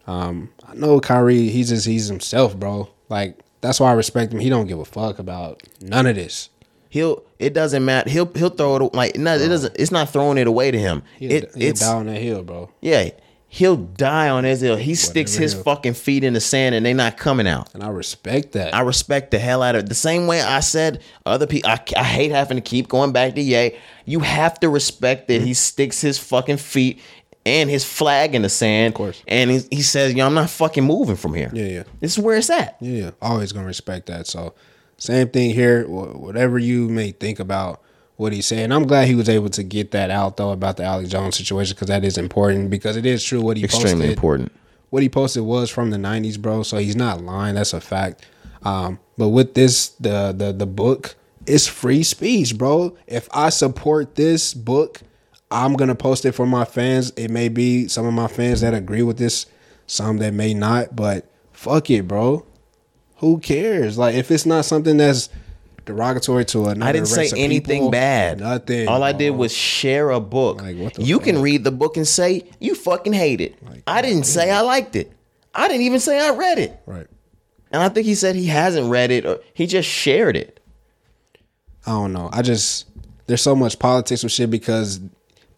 Um, 0.07 0.49
I 0.68 0.76
know 0.76 0.99
Kyrie, 0.99 1.49
he's 1.49 1.69
just 1.69 1.85
he's 1.88 2.07
himself, 2.07 2.56
bro. 2.56 2.89
Like 3.10 3.39
that's 3.61 3.80
why 3.80 3.89
I 3.91 3.93
respect 3.93 4.34
him. 4.34 4.39
He 4.39 4.49
don't 4.49 4.68
give 4.68 4.80
a 4.80 4.85
fuck 4.85 5.19
about 5.19 5.64
none 5.81 6.06
of 6.06 6.15
this. 6.15 6.49
He'll 6.89 7.23
it 7.39 7.53
doesn't 7.53 7.84
matter. 7.85 8.10
He'll 8.10 8.31
he'll 8.34 8.49
throw 8.49 8.76
it 8.76 8.93
like 8.93 9.15
no, 9.15 9.35
it 9.35 9.48
doesn't 9.48 9.76
it's 9.80 9.91
not 9.91 10.10
throwing 10.10 10.38
it 10.38 10.48
away 10.48 10.72
to 10.72 10.77
him. 10.77 11.03
He'll, 11.18 11.31
It 11.31 11.56
he'll 11.56 11.69
it's 11.69 11.84
on 11.84 12.07
that 12.07 12.22
hill, 12.22 12.43
bro. 12.43 12.69
Yeah, 12.81 13.10
he'll 13.53 13.76
die 13.76 14.30
on 14.30 14.45
his 14.45 14.61
hill. 14.61 14.78
He 14.78 14.95
sticks 14.95 15.34
his 15.34 15.53
fucking 15.53 15.95
feet 15.95 16.23
in 16.23 16.32
the 16.32 16.40
sand 16.40 16.73
and 16.73 16.86
they're 16.86 16.94
not 16.94 17.18
coming 17.18 17.48
out. 17.48 17.73
And 17.73 17.84
I 17.84 17.90
respect 17.90 18.53
that. 18.53 18.73
I 18.73 18.80
respect 18.80 19.32
the 19.32 19.40
hell 19.40 19.61
out 19.61 19.76
of 19.76 19.84
it. 19.84 19.90
The 19.90 19.94
same 19.94 20.26
way 20.26 20.41
I 20.41 20.61
said 20.61 21.03
other 21.26 21.45
people, 21.45 21.69
I, 21.69 21.84
I 21.98 22.03
hate 22.06 22.32
having 22.32 22.56
to 22.56 22.61
keep 22.61 22.88
going 22.88 23.11
back 23.11 23.36
to 23.36 23.41
Ye. 23.41 23.78
You 24.06 24.22
have 24.22 24.57
to 24.61 24.69
respect 24.69 25.28
that 25.28 25.41
he 25.41 25.53
sticks 25.53 25.99
his 25.99 26.18
fucking 26.18 26.57
feet 26.57 27.02
and 27.45 27.69
his 27.69 27.84
flag 27.84 28.36
in 28.36 28.41
the 28.41 28.49
sand. 28.49 28.94
Of 28.94 28.98
course. 28.98 29.22
And 29.28 29.52
he, 29.52 29.60
he 29.69 29.82
says, 29.82 30.14
yo, 30.14 30.26
I'm 30.26 30.34
not 30.34 30.49
fucking 30.49 30.86
moving 30.86 31.18
from 31.18 31.34
here. 31.34 31.52
Yeah, 31.53 31.65
yeah. 31.65 31.84
This 31.99 32.18
is 32.18 32.23
where 32.23 32.38
it's 32.38 32.49
at. 32.49 32.78
Yeah, 32.80 33.03
yeah. 33.03 33.11
Always 33.22 33.52
gonna 33.52 33.68
respect 33.68 34.06
that. 34.06 34.28
So, 34.28 34.53
same 34.98 35.28
thing 35.28 35.52
here. 35.52 35.86
Whatever 35.90 36.57
you 36.57 36.88
may 36.88 37.11
think 37.11 37.41
about 37.41 37.82
what 38.22 38.34
he's 38.34 38.45
saying, 38.45 38.72
I'm 38.72 38.85
glad 38.85 39.07
he 39.07 39.15
was 39.15 39.27
able 39.27 39.49
to 39.49 39.64
get 39.64 39.91
that 39.91 40.11
out 40.11 40.38
though 40.38 40.52
about 40.52 40.77
the 40.77 40.84
Alex 40.84 41.10
Jones 41.10 41.35
situation 41.35 41.73
because 41.73 41.88
that 41.88 42.06
is 42.06 42.18
important 42.19 42.69
because 42.69 42.95
it 42.95 43.06
is 43.06 43.23
true 43.23 43.41
what 43.41 43.57
he 43.57 43.64
Extremely 43.64 43.91
posted. 43.93 44.10
important. 44.11 44.52
What 44.91 45.02
he 45.02 45.10
posted 45.10 45.43
was 45.43 45.69
from 45.72 45.89
the 45.89 45.98
'90s, 45.98 46.39
bro. 46.39 46.61
So 46.64 46.77
he's 46.77 46.95
not 46.95 47.23
lying. 47.23 47.56
That's 47.56 47.73
a 47.73 47.81
fact. 47.81 48.23
Um, 48.64 48.99
but 49.18 49.30
with 49.30 49.56
this, 49.56 49.89
the 49.99 50.34
the 50.38 50.52
the 50.53 50.68
book, 50.68 51.15
it's 51.48 51.65
free 51.65 52.03
speech, 52.03 52.57
bro. 52.57 52.95
If 53.07 53.27
I 53.34 53.49
support 53.49 54.14
this 54.15 54.53
book, 54.53 55.02
I'm 55.49 55.73
gonna 55.73 55.95
post 55.95 56.23
it 56.23 56.34
for 56.34 56.45
my 56.45 56.64
fans. 56.65 57.11
It 57.18 57.31
may 57.31 57.49
be 57.49 57.88
some 57.88 58.06
of 58.06 58.14
my 58.14 58.27
fans 58.27 58.61
that 58.61 58.76
agree 58.76 59.02
with 59.02 59.18
this, 59.18 59.48
some 59.88 60.18
that 60.18 60.34
may 60.35 60.53
not, 60.53 60.95
but 60.95 61.26
fuck 61.53 61.89
it, 61.89 62.07
bro. 62.07 62.45
Who 63.18 63.39
cares? 63.39 63.98
Like 63.98 64.14
if 64.14 64.30
it's 64.30 64.45
not 64.45 64.65
something 64.65 64.98
that's 64.98 65.30
derogatory 65.86 66.45
to 66.45 66.66
another 66.66 66.90
I 66.90 66.91
didn't 66.91 67.08
say 67.08 67.32
anything 67.36 67.78
people, 67.78 67.91
bad. 67.91 68.40
Nothing. 68.40 68.88
All 68.88 69.03
I 69.03 69.12
did 69.12 69.32
was 69.32 69.53
share 69.53 70.10
a 70.12 70.20
book. 70.20 70.62
Like, 70.62 70.78
what 70.78 70.94
the 70.94 71.03
you 71.03 71.20
can 71.20 71.41
read 71.41 71.64
the 71.64 71.72
book 71.72 71.98
and 71.98 72.08
say 72.08 72.44
you 72.60 72.76
fucking 72.76 73.14
hate 73.14 73.41
it. 73.41 73.56
I 73.88 74.02
didn't 74.02 74.24
say 74.24 74.52
I 74.52 74.62
liked 74.62 74.95
it. 74.95 75.12
I 75.53 75.68
didn't 75.68 75.84
even 75.84 75.99
say 75.99 76.20
I 76.20 76.32
read 76.36 76.60
it. 76.60 76.80
right. 76.86 77.08
And 77.74 77.82
I 77.82 77.88
think 77.88 78.06
he 78.06 78.16
said 78.16 78.36
he 78.36 78.48
hasn't 78.48 78.90
read 78.90 79.12
it 79.12 79.26
or 79.26 79.40
he 79.53 79.66
just 79.66 79.88
shared 79.88 80.36
it. 80.36 80.60
I 81.86 81.91
don't 81.91 82.12
know. 82.12 82.30
I 82.32 82.41
just 82.41 82.88
there's 83.28 83.41
so 83.41 83.56
much 83.56 83.80
politics 83.80 84.24
with 84.24 84.32
shit 84.34 84.52
because 84.52 84.99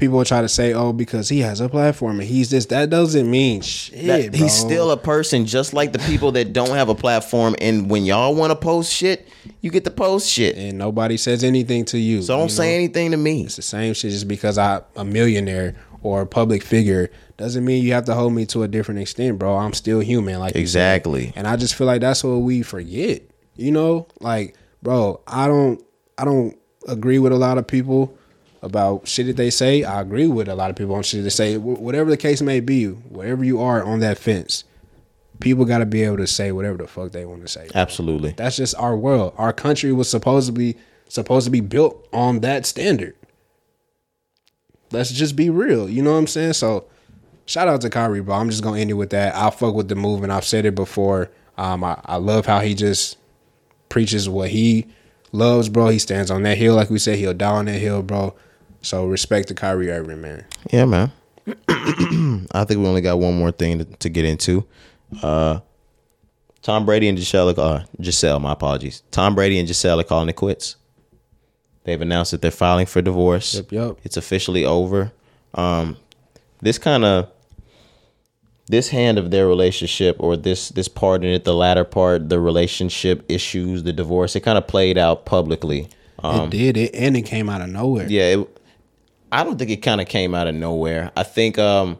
people 0.03 0.17
will 0.17 0.25
try 0.25 0.41
to 0.41 0.49
say, 0.49 0.73
oh, 0.73 0.91
because 0.91 1.29
he 1.29 1.39
has 1.39 1.61
a 1.61 1.69
platform 1.69 2.19
and 2.19 2.27
he's 2.27 2.49
this. 2.49 2.65
That 2.65 2.89
doesn't 2.89 3.29
mean 3.29 3.61
shit. 3.61 4.05
That- 4.05 4.35
he's 4.35 4.53
still 4.53 4.91
a 4.91 4.97
person 4.97 5.45
just 5.45 5.73
like 5.73 5.93
the 5.93 5.99
people 5.99 6.33
that 6.33 6.51
don't 6.51 6.71
have 6.71 6.89
a 6.89 6.95
platform 6.95 7.55
and 7.61 7.89
when 7.89 8.03
y'all 8.03 8.35
want 8.35 8.51
to 8.51 8.55
post 8.55 8.91
shit, 8.91 9.27
you 9.61 9.71
get 9.71 9.85
to 9.85 9.91
post 9.91 10.29
shit. 10.29 10.57
and 10.57 10.77
nobody 10.77 11.15
says 11.15 11.43
anything 11.43 11.85
to 11.85 11.97
you. 11.97 12.21
So 12.21 12.35
don't 12.35 12.49
you 12.49 12.49
say 12.49 12.69
know? 12.71 12.75
anything 12.75 13.11
to 13.11 13.17
me. 13.17 13.43
It's 13.45 13.55
the 13.55 13.61
same 13.61 13.93
shit 13.93 14.11
just 14.11 14.27
because 14.27 14.57
I'm 14.57 14.81
a 14.97 15.05
millionaire 15.05 15.75
or 16.01 16.21
a 16.21 16.27
public 16.27 16.63
figure 16.63 17.09
doesn't 17.37 17.63
mean 17.63 17.81
you 17.81 17.93
have 17.93 18.05
to 18.05 18.13
hold 18.13 18.33
me 18.33 18.45
to 18.47 18.63
a 18.63 18.67
different 18.67 18.99
extent, 18.99 19.39
bro. 19.39 19.55
I'm 19.55 19.73
still 19.73 20.01
human, 20.01 20.39
like. 20.39 20.55
Exactly. 20.57 21.31
And 21.37 21.47
I 21.47 21.55
just 21.55 21.75
feel 21.75 21.87
like 21.87 22.01
that's 22.01 22.23
what 22.25 22.37
we 22.37 22.61
forget. 22.61 23.21
You 23.55 23.71
know, 23.71 24.07
like, 24.19 24.55
bro, 24.81 25.21
I 25.25 25.47
don't, 25.47 25.81
I 26.17 26.25
don't 26.25 26.57
agree 26.89 27.19
with 27.19 27.31
a 27.31 27.37
lot 27.37 27.57
of 27.57 27.65
people 27.65 28.17
about 28.63 29.07
shit 29.07 29.27
that 29.27 29.35
they 29.35 29.49
say. 29.49 29.83
I 29.83 30.01
agree 30.01 30.27
with 30.27 30.47
a 30.47 30.55
lot 30.55 30.69
of 30.69 30.75
people 30.75 30.95
on 30.95 31.03
shit 31.03 31.23
they 31.23 31.29
say. 31.29 31.57
Whatever 31.57 32.09
the 32.09 32.17
case 32.17 32.41
may 32.41 32.61
be, 32.61 32.87
wherever 32.87 33.43
you 33.43 33.61
are 33.61 33.83
on 33.83 33.99
that 33.99 34.17
fence, 34.17 34.63
people 35.39 35.65
got 35.65 35.79
to 35.79 35.85
be 35.85 36.01
able 36.03 36.17
to 36.17 36.27
say 36.27 36.51
whatever 36.51 36.77
the 36.77 36.87
fuck 36.87 37.11
they 37.11 37.25
want 37.25 37.41
to 37.41 37.47
say. 37.47 37.69
Absolutely. 37.75 38.31
That's 38.31 38.55
just 38.55 38.73
our 38.75 38.95
world. 38.95 39.33
Our 39.37 39.53
country 39.53 39.91
was 39.91 40.09
supposedly 40.09 40.77
supposed 41.09 41.45
to 41.45 41.51
be 41.51 41.59
built 41.59 42.07
on 42.13 42.39
that 42.39 42.65
standard. 42.65 43.15
Let's 44.91 45.11
just 45.11 45.35
be 45.35 45.49
real. 45.49 45.89
You 45.89 46.01
know 46.01 46.13
what 46.13 46.19
I'm 46.19 46.27
saying? 46.27 46.53
So 46.53 46.85
shout 47.45 47.67
out 47.67 47.81
to 47.81 47.89
Kyrie, 47.89 48.21
bro. 48.21 48.35
I'm 48.35 48.49
just 48.49 48.63
gonna 48.63 48.79
end 48.79 48.91
it 48.91 48.93
with 48.93 49.09
that. 49.09 49.35
I 49.35 49.49
fuck 49.49 49.75
with 49.75 49.89
the 49.89 49.95
movement. 49.95 50.31
I've 50.31 50.45
said 50.45 50.65
it 50.65 50.75
before. 50.75 51.29
Um, 51.57 51.83
I, 51.83 51.99
I 52.05 52.15
love 52.15 52.45
how 52.45 52.61
he 52.61 52.73
just 52.73 53.17
preaches 53.89 54.29
what 54.29 54.49
he 54.49 54.87
loves, 55.33 55.67
bro. 55.67 55.89
He 55.89 55.99
stands 55.99 56.31
on 56.31 56.43
that 56.43 56.57
hill, 56.57 56.75
like 56.75 56.89
we 56.89 56.99
said, 56.99 57.17
he'll 57.17 57.33
die 57.33 57.51
on 57.51 57.65
that 57.65 57.79
hill, 57.79 58.01
bro. 58.01 58.33
So 58.83 59.05
respect 59.07 59.47
to 59.47 59.55
Kyrie 59.55 59.89
Irving, 59.89 60.21
man. 60.21 60.45
Yeah, 60.71 60.85
man. 60.85 61.11
I 61.67 62.63
think 62.65 62.79
we 62.79 62.85
only 62.87 63.01
got 63.01 63.17
one 63.19 63.37
more 63.37 63.51
thing 63.51 63.79
to, 63.79 63.85
to 63.85 64.09
get 64.09 64.25
into. 64.25 64.65
Uh, 65.21 65.59
Tom 66.61 66.85
Brady 66.85 67.09
and 67.09 67.17
Giselle, 67.17 67.59
uh, 67.59 67.83
Giselle, 68.01 68.39
my 68.39 68.53
apologies. 68.53 69.03
Tom 69.11 69.35
Brady 69.35 69.59
and 69.59 69.67
Giselle 69.67 69.99
are 69.99 70.03
calling 70.03 70.29
it 70.29 70.35
quits. 70.35 70.77
They've 71.83 71.99
announced 72.01 72.31
that 72.31 72.41
they're 72.41 72.51
filing 72.51 72.85
for 72.85 73.01
divorce. 73.01 73.55
Yep, 73.55 73.71
yep. 73.71 73.97
It's 74.03 74.15
officially 74.15 74.63
over. 74.63 75.11
Um, 75.53 75.97
this 76.61 76.77
kind 76.77 77.03
of 77.03 77.29
this 78.67 78.89
hand 78.89 79.17
of 79.17 79.31
their 79.31 79.47
relationship 79.47 80.15
or 80.19 80.37
this 80.37 80.69
this 80.69 80.87
part 80.87 81.23
in 81.25 81.31
it, 81.31 81.43
the 81.43 81.53
latter 81.53 81.83
part, 81.83 82.29
the 82.29 82.39
relationship 82.39 83.25
issues, 83.27 83.83
the 83.83 83.91
divorce, 83.91 84.35
it 84.35 84.41
kind 84.41 84.57
of 84.57 84.65
played 84.67 84.97
out 84.97 85.25
publicly. 85.25 85.89
it 86.23 86.49
did 86.49 86.77
it, 86.77 86.95
and 86.95 87.17
it 87.17 87.23
came 87.23 87.49
out 87.49 87.59
of 87.61 87.69
nowhere. 87.69 88.05
Um, 88.05 88.09
Yeah, 88.09 88.23
it, 88.37 88.57
I 89.33 89.43
don't 89.43 89.57
think 89.57 89.71
it 89.71 89.77
kind 89.77 89.99
of 89.99 90.07
came 90.07 90.35
out 90.35 90.47
of 90.47 90.55
nowhere. 90.55 91.11
I 91.17 91.23
think 91.23 91.57
um 91.57 91.97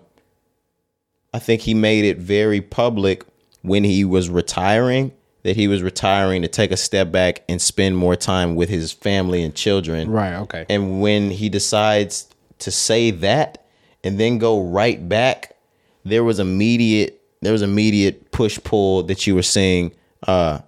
I 1.34 1.40
think 1.40 1.62
he 1.62 1.74
made 1.74 2.06
it 2.06 2.20
very 2.20 2.62
public 2.62 3.26
when 3.64 3.84
he 3.84 4.06
was 4.06 4.30
retiring 4.30 5.12
that 5.42 5.56
he 5.56 5.68
was 5.68 5.82
retiring 5.82 6.42
to 6.44 6.48
take 6.48 6.72
a 6.72 6.78
step 6.78 7.12
back 7.12 7.44
and 7.50 7.62
spend 7.62 7.98
more 7.98 8.16
time 8.16 8.56
with 8.56 8.70
his 8.70 8.94
family 8.94 9.44
and 9.44 9.54
children. 9.54 10.10
Right. 10.10 10.36
Okay. 10.36 10.66
And 10.70 11.02
when 11.02 11.32
he 11.32 11.50
decides 11.50 12.30
to 12.60 12.72
say 12.72 13.12
that 13.12 13.66
and 14.04 14.18
then 14.20 14.38
go 14.38 14.62
right 14.62 15.10
back, 15.10 15.58
there 16.06 16.24
was 16.24 16.40
immediate 16.40 17.20
there 17.42 17.52
was 17.52 17.64
immediate 17.64 18.32
push 18.32 18.60
pull 18.64 19.04
that 19.04 19.26
you 19.26 19.34
were 19.36 19.44
seeing 19.44 19.92
uh 20.28 20.60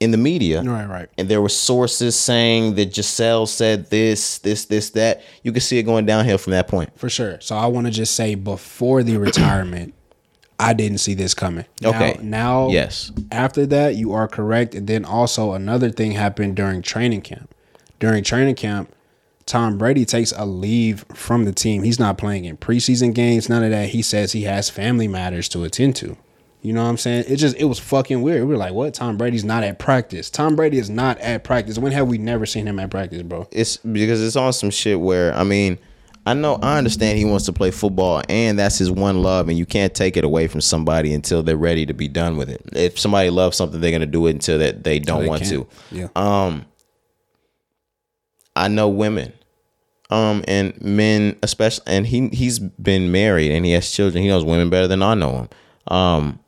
in 0.00 0.10
the 0.10 0.16
media. 0.18 0.62
right. 0.62 0.86
Right. 0.86 1.08
And 1.16 1.28
there 1.28 1.40
were 1.40 1.48
sources 1.48 2.14
saying 2.18 2.74
that 2.74 2.94
Giselle 2.94 3.46
said 3.46 3.88
this, 3.90 4.38
this, 4.38 4.66
this, 4.66 4.90
that. 4.90 5.22
You 5.42 5.52
could 5.52 5.62
see 5.62 5.78
it 5.78 5.84
going 5.84 6.04
downhill 6.06 6.38
from 6.38 6.50
that 6.52 6.68
point. 6.68 6.90
For 6.98 7.08
sure. 7.08 7.40
So 7.40 7.56
I 7.56 7.66
want 7.66 7.86
to 7.86 7.92
just 7.92 8.14
say 8.14 8.34
before 8.34 9.02
the 9.02 9.16
retirement, 9.16 9.94
I 10.58 10.72
didn't 10.74 10.98
see 10.98 11.14
this 11.14 11.34
coming. 11.34 11.64
Now- 11.80 11.88
Okay. 11.90 12.18
Now, 12.22 12.68
Yes. 12.70 13.10
After 13.32 13.66
that, 13.66 13.96
you 13.96 14.12
are 14.12 14.28
correct. 14.28 14.74
And 14.74 14.86
then 14.86 15.04
also 15.04 15.52
another 15.52 15.90
thing 15.90 16.12
happened 16.12 16.56
during 16.56 16.82
training 16.82 17.22
camp. 17.22 17.54
During 17.98 18.22
training 18.24 18.56
camp, 18.56 18.92
Tom 19.46 19.78
Brady 19.78 20.04
takes 20.04 20.32
a 20.32 20.44
leave 20.44 21.04
from 21.14 21.44
the 21.44 21.52
team. 21.52 21.84
He's 21.84 21.98
not 22.00 22.18
playing 22.18 22.44
in 22.46 22.56
preseason 22.56 23.14
games. 23.14 23.48
None 23.48 23.62
of 23.62 23.70
that. 23.70 23.90
He 23.90 24.02
says 24.02 24.32
he 24.32 24.42
has 24.42 24.68
family 24.68 25.08
matters 25.08 25.48
to 25.50 25.62
attend 25.64 25.96
to. 25.96 26.16
You 26.66 26.72
know 26.72 26.82
what 26.82 26.90
I'm 26.90 26.96
saying? 26.96 27.26
It 27.28 27.36
just 27.36 27.56
it 27.58 27.64
was 27.66 27.78
fucking 27.78 28.22
weird. 28.22 28.40
We 28.40 28.46
were 28.54 28.56
like, 28.56 28.72
what? 28.72 28.92
Tom 28.92 29.16
Brady's 29.16 29.44
not 29.44 29.62
at 29.62 29.78
practice. 29.78 30.30
Tom 30.30 30.56
Brady 30.56 30.78
is 30.78 30.90
not 30.90 31.16
at 31.18 31.44
practice. 31.44 31.78
When 31.78 31.92
have 31.92 32.08
we 32.08 32.18
never 32.18 32.44
seen 32.44 32.66
him 32.66 32.80
at 32.80 32.90
practice, 32.90 33.22
bro? 33.22 33.46
It's 33.52 33.76
because 33.76 34.20
it's 34.20 34.34
on 34.34 34.52
some 34.52 34.70
shit 34.70 34.98
where 34.98 35.32
I 35.34 35.44
mean, 35.44 35.78
I 36.26 36.34
know 36.34 36.56
I 36.60 36.76
understand 36.76 37.18
he 37.18 37.24
wants 37.24 37.44
to 37.44 37.52
play 37.52 37.70
football 37.70 38.20
and 38.28 38.58
that's 38.58 38.78
his 38.78 38.90
one 38.90 39.22
love 39.22 39.48
and 39.48 39.56
you 39.56 39.64
can't 39.64 39.94
take 39.94 40.16
it 40.16 40.24
away 40.24 40.48
from 40.48 40.60
somebody 40.60 41.14
until 41.14 41.44
they're 41.44 41.56
ready 41.56 41.86
to 41.86 41.94
be 41.94 42.08
done 42.08 42.36
with 42.36 42.50
it. 42.50 42.62
If 42.72 42.98
somebody 42.98 43.30
loves 43.30 43.56
something, 43.56 43.80
they're 43.80 43.92
gonna 43.92 44.04
do 44.06 44.26
it 44.26 44.30
until 44.32 44.58
that 44.58 44.82
they 44.82 44.98
don't 44.98 45.22
They 45.22 45.28
want 45.28 45.42
can't. 45.44 45.52
to. 45.52 45.68
Yeah. 45.92 46.08
Um 46.16 46.66
I 48.56 48.66
know 48.66 48.88
women. 48.88 49.32
Um 50.10 50.42
and 50.48 50.80
men 50.82 51.36
especially 51.44 51.84
and 51.86 52.08
he 52.08 52.28
he's 52.30 52.58
been 52.58 53.12
married 53.12 53.52
and 53.52 53.64
he 53.64 53.70
has 53.70 53.88
children. 53.88 54.20
He 54.24 54.28
knows 54.28 54.44
women 54.44 54.68
better 54.68 54.88
than 54.88 55.02
I 55.02 55.14
know 55.14 55.32
him. 55.36 55.48
Um 55.96 56.40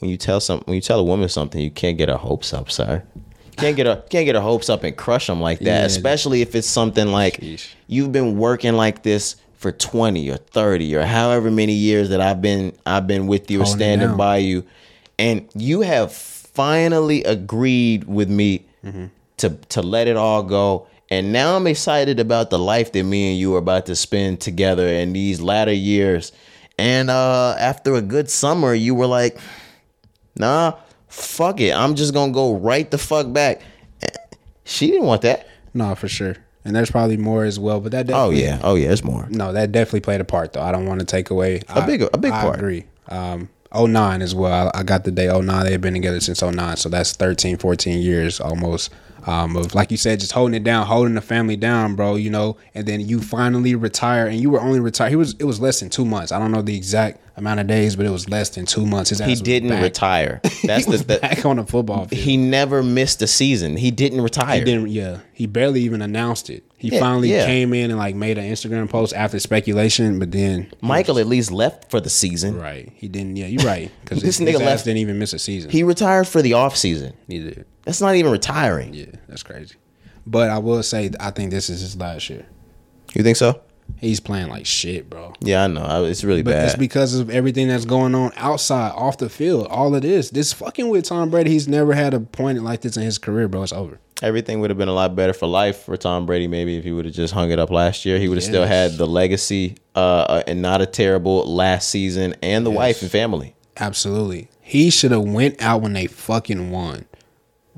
when 0.00 0.10
you 0.10 0.16
tell 0.16 0.40
some 0.40 0.60
when 0.66 0.74
you 0.74 0.80
tell 0.80 0.98
a 1.00 1.04
woman 1.04 1.28
something, 1.28 1.60
you 1.60 1.70
can't 1.70 1.96
get 1.96 2.08
her 2.08 2.16
hopes 2.16 2.52
up, 2.52 2.70
sir. 2.70 3.02
You 3.16 3.52
can't 3.56 3.76
get 3.76 3.86
her 3.86 4.02
can't 4.10 4.26
get 4.26 4.34
her 4.34 4.40
hopes 4.40 4.68
up 4.68 4.82
and 4.84 4.96
crush 4.96 5.26
them 5.28 5.40
like 5.40 5.58
that, 5.60 5.64
Yeah. 5.80 5.84
especially 5.84 6.42
if 6.42 6.54
it's 6.54 6.66
something 6.68 7.08
like 7.08 7.38
Sheesh. 7.40 7.68
you've 7.86 8.10
been 8.12 8.36
working 8.38 8.74
like 8.74 9.02
this 9.02 9.36
for 9.56 9.70
20 9.72 10.30
or 10.30 10.38
30 10.38 10.96
or 10.96 11.02
however 11.04 11.50
many 11.50 11.74
years 11.74 12.08
that 12.08 12.20
I've 12.20 12.40
been 12.40 12.72
I've 12.86 13.06
been 13.06 13.26
with 13.26 13.50
you 13.50 13.60
or 13.62 13.66
standing 13.66 14.16
by 14.16 14.38
you 14.38 14.64
and 15.18 15.46
you 15.54 15.82
have 15.82 16.12
finally 16.12 17.22
agreed 17.24 18.04
with 18.04 18.28
me 18.30 18.64
Mm-hmm. 18.84 19.06
to 19.36 19.50
to 19.68 19.82
let 19.82 20.08
it 20.08 20.16
all 20.16 20.42
go 20.42 20.86
and 21.10 21.32
now 21.34 21.54
I'm 21.56 21.66
excited 21.66 22.18
about 22.18 22.48
the 22.48 22.58
life 22.58 22.92
that 22.92 23.02
me 23.04 23.30
and 23.32 23.38
you 23.38 23.54
are 23.54 23.58
about 23.58 23.84
to 23.86 23.94
spend 23.96 24.40
together 24.40 24.88
in 24.88 25.12
these 25.12 25.38
latter 25.42 25.74
years 25.74 26.32
and 26.78 27.10
uh 27.10 27.54
after 27.58 27.94
a 27.94 28.00
good 28.00 28.30
summer 28.30 28.72
you 28.72 28.94
were 28.94 29.06
like 29.06 29.38
nah 30.36 30.74
fuck 31.08 31.60
it 31.60 31.74
I'm 31.74 31.94
just 31.94 32.14
gonna 32.14 32.32
go 32.32 32.54
right 32.56 32.90
the 32.90 32.98
fuck 32.98 33.32
back 33.32 33.60
she 34.64 34.86
didn't 34.88 35.06
want 35.06 35.22
that 35.22 35.46
No, 35.74 35.94
for 35.94 36.08
sure. 36.08 36.36
And 36.64 36.76
there's 36.76 36.90
probably 36.90 37.16
more 37.16 37.44
as 37.44 37.58
well, 37.58 37.80
but 37.80 37.92
that 37.92 38.10
oh 38.12 38.30
yeah 38.30 38.60
oh 38.62 38.74
yeah 38.74 38.92
it's 38.92 39.02
more 39.02 39.26
No, 39.30 39.52
that 39.52 39.72
definitely 39.72 40.00
played 40.00 40.20
a 40.20 40.24
part 40.24 40.52
though. 40.52 40.62
I 40.62 40.70
don't 40.72 40.86
want 40.86 41.00
to 41.00 41.06
take 41.06 41.30
away 41.30 41.62
A 41.68 41.84
big- 41.86 42.02
a 42.02 42.18
big 42.18 42.32
I 42.32 42.42
part. 42.42 42.56
agree. 42.56 42.84
Um 43.08 43.48
09 43.74 44.20
as 44.20 44.34
well. 44.34 44.70
I, 44.74 44.80
I 44.80 44.82
got 44.82 45.04
the 45.04 45.12
day 45.12 45.26
09. 45.32 45.64
They've 45.64 45.80
been 45.80 45.94
together 45.94 46.18
since 46.20 46.42
09. 46.42 46.76
So 46.76 46.88
that's 46.88 47.12
13, 47.12 47.56
14 47.56 47.98
years 48.00 48.40
almost. 48.40 48.90
Um, 49.26 49.56
of 49.56 49.74
like 49.74 49.90
you 49.90 49.96
said, 49.96 50.20
just 50.20 50.32
holding 50.32 50.54
it 50.54 50.64
down, 50.64 50.86
holding 50.86 51.14
the 51.14 51.20
family 51.20 51.56
down, 51.56 51.94
bro. 51.96 52.16
You 52.16 52.30
know, 52.30 52.56
and 52.74 52.86
then 52.86 53.00
you 53.00 53.20
finally 53.20 53.74
retire, 53.74 54.26
and 54.26 54.40
you 54.40 54.50
were 54.50 54.60
only 54.60 54.80
retired. 54.80 55.10
He 55.10 55.16
was 55.16 55.34
it 55.34 55.44
was 55.44 55.60
less 55.60 55.80
than 55.80 55.90
two 55.90 56.04
months. 56.04 56.32
I 56.32 56.38
don't 56.38 56.52
know 56.52 56.62
the 56.62 56.76
exact 56.76 57.20
amount 57.36 57.60
of 57.60 57.66
days, 57.66 57.96
but 57.96 58.06
it 58.06 58.10
was 58.10 58.28
less 58.28 58.50
than 58.50 58.66
two 58.66 58.84
months. 58.86 59.10
His 59.10 59.20
he 59.20 59.34
didn't 59.34 59.70
back. 59.70 59.82
retire 59.82 60.40
that's 60.64 60.84
he 60.84 60.92
the, 60.92 60.98
the 60.98 61.18
back 61.18 61.44
on 61.46 61.56
the 61.56 61.64
football 61.64 62.06
field. 62.06 62.20
he 62.22 62.36
never 62.36 62.82
missed 62.82 63.22
a 63.22 63.26
season 63.26 63.76
he 63.76 63.90
didn't 63.90 64.20
retire 64.20 64.58
He 64.58 64.64
didn't. 64.64 64.88
Yeah, 64.88 65.18
he 65.32 65.46
barely 65.46 65.80
even 65.82 66.02
announced 66.02 66.50
it. 66.50 66.64
He 66.80 66.88
Yeah, 66.88 66.98
finally 67.00 67.30
yeah. 67.30 67.44
came 67.46 67.72
in 67.74 67.90
and 67.90 67.98
like 67.98 68.14
made 68.16 68.38
an 68.38 68.44
Instagram 68.50 68.88
post 68.88 69.12
after 69.14 69.38
speculation, 69.38 70.18
but 70.18 70.32
then 70.32 70.72
Michael 70.80 71.18
at 71.18 71.26
least 71.26 71.52
left 71.52 71.90
for 71.90 72.00
the 72.00 72.08
season 72.10 72.58
right, 72.58 72.90
he 72.96 73.06
didn't. 73.06 73.36
Yeah, 73.36 73.46
you're 73.46 73.62
right 73.64 73.90
because 74.02 74.22
This 74.22 74.38
this 74.38 74.48
nigga 74.48 74.56
nigga 74.58 74.64
left- 74.64 74.84
didn't 74.86 74.96
even 74.98 75.18
miss 75.18 75.32
a 75.34 75.38
season. 75.38 75.70
he 75.70 75.82
retired 75.82 76.26
for 76.26 76.40
the 76.42 76.54
off 76.54 76.76
season 76.76 77.12
he 77.28 77.38
did. 77.40 77.66
that's 77.84 78.00
not 78.00 78.14
even 78.16 78.32
retiring 78.32 78.94
Yeah, 78.94 79.06
that's 79.28 79.42
crazy. 79.42 79.76
But 80.26 80.50
I 80.50 80.58
will 80.58 80.82
say, 80.82 81.10
I 81.20 81.30
think 81.30 81.50
this 81.50 81.68
is 81.70 81.80
his 81.80 81.96
last 81.96 82.28
year. 82.30 82.46
you 83.14 83.22
think 83.22 83.36
so 83.36 83.60
He's 83.98 84.20
playing 84.20 84.48
like 84.48 84.66
shit, 84.66 85.10
bro. 85.10 85.34
yeah 85.40 85.64
i 85.64 85.66
know 85.66 86.04
it's 86.04 86.22
really 86.22 86.42
But 86.42 86.54
it's 86.64 86.76
because 86.76 87.14
of 87.18 87.28
everything 87.28 87.66
that's 87.68 87.84
going 87.84 88.14
on 88.14 88.30
outside, 88.36 88.92
off 88.92 89.18
the 89.18 89.28
field. 89.28 89.66
All 89.66 89.92
of 89.94 90.00
this, 90.02 90.30
this 90.30 90.52
fucking 90.52 90.88
with 90.88 91.04
Tom 91.06 91.28
Brady. 91.28 91.50
He's 91.50 91.66
never 91.66 91.92
had 91.92 92.14
a 92.14 92.20
point 92.20 92.62
like 92.62 92.82
this 92.82 92.96
in 92.96 93.02
his 93.02 93.18
career, 93.18 93.48
bro. 93.48 93.64
It's 93.64 93.72
over. 93.72 93.98
Everything 94.22 94.60
would 94.60 94.70
have 94.70 94.78
been 94.78 94.88
a 94.88 94.92
lot 94.92 95.14
better 95.16 95.32
for 95.32 95.46
life 95.46 95.84
for 95.84 95.96
tom 95.96 96.26
brady 96.26 96.46
maybe 96.46 96.76
if 96.76 96.84
he 96.84 96.92
would 96.92 97.04
have 97.04 97.14
just 97.14 97.32
hung 97.32 97.50
it 97.50 97.58
up 97.58 97.70
last 97.70 98.04
year 98.04 98.18
he 98.18 98.28
would 98.28 98.36
have 98.36 98.44
still 98.44 98.66
had 98.66 98.92
the 98.92 99.06
legacy 99.06 99.76
uh, 99.94 100.42
and 100.46 100.60
not 100.62 100.80
a 100.80 100.86
terrible 100.86 101.44
last 101.44 101.88
season 101.88 102.34
and 102.42 102.64
the 102.66 102.70
wife 102.70 103.02
and 103.02 103.10
family 103.10 103.54
Absolutely. 103.78 104.48
He 104.60 104.90
should 104.90 105.10
have 105.10 105.22
went 105.24 105.62
out 105.62 105.80
when 105.80 105.94
they 105.94 106.06
fucking 106.06 106.70
won. 106.70 107.06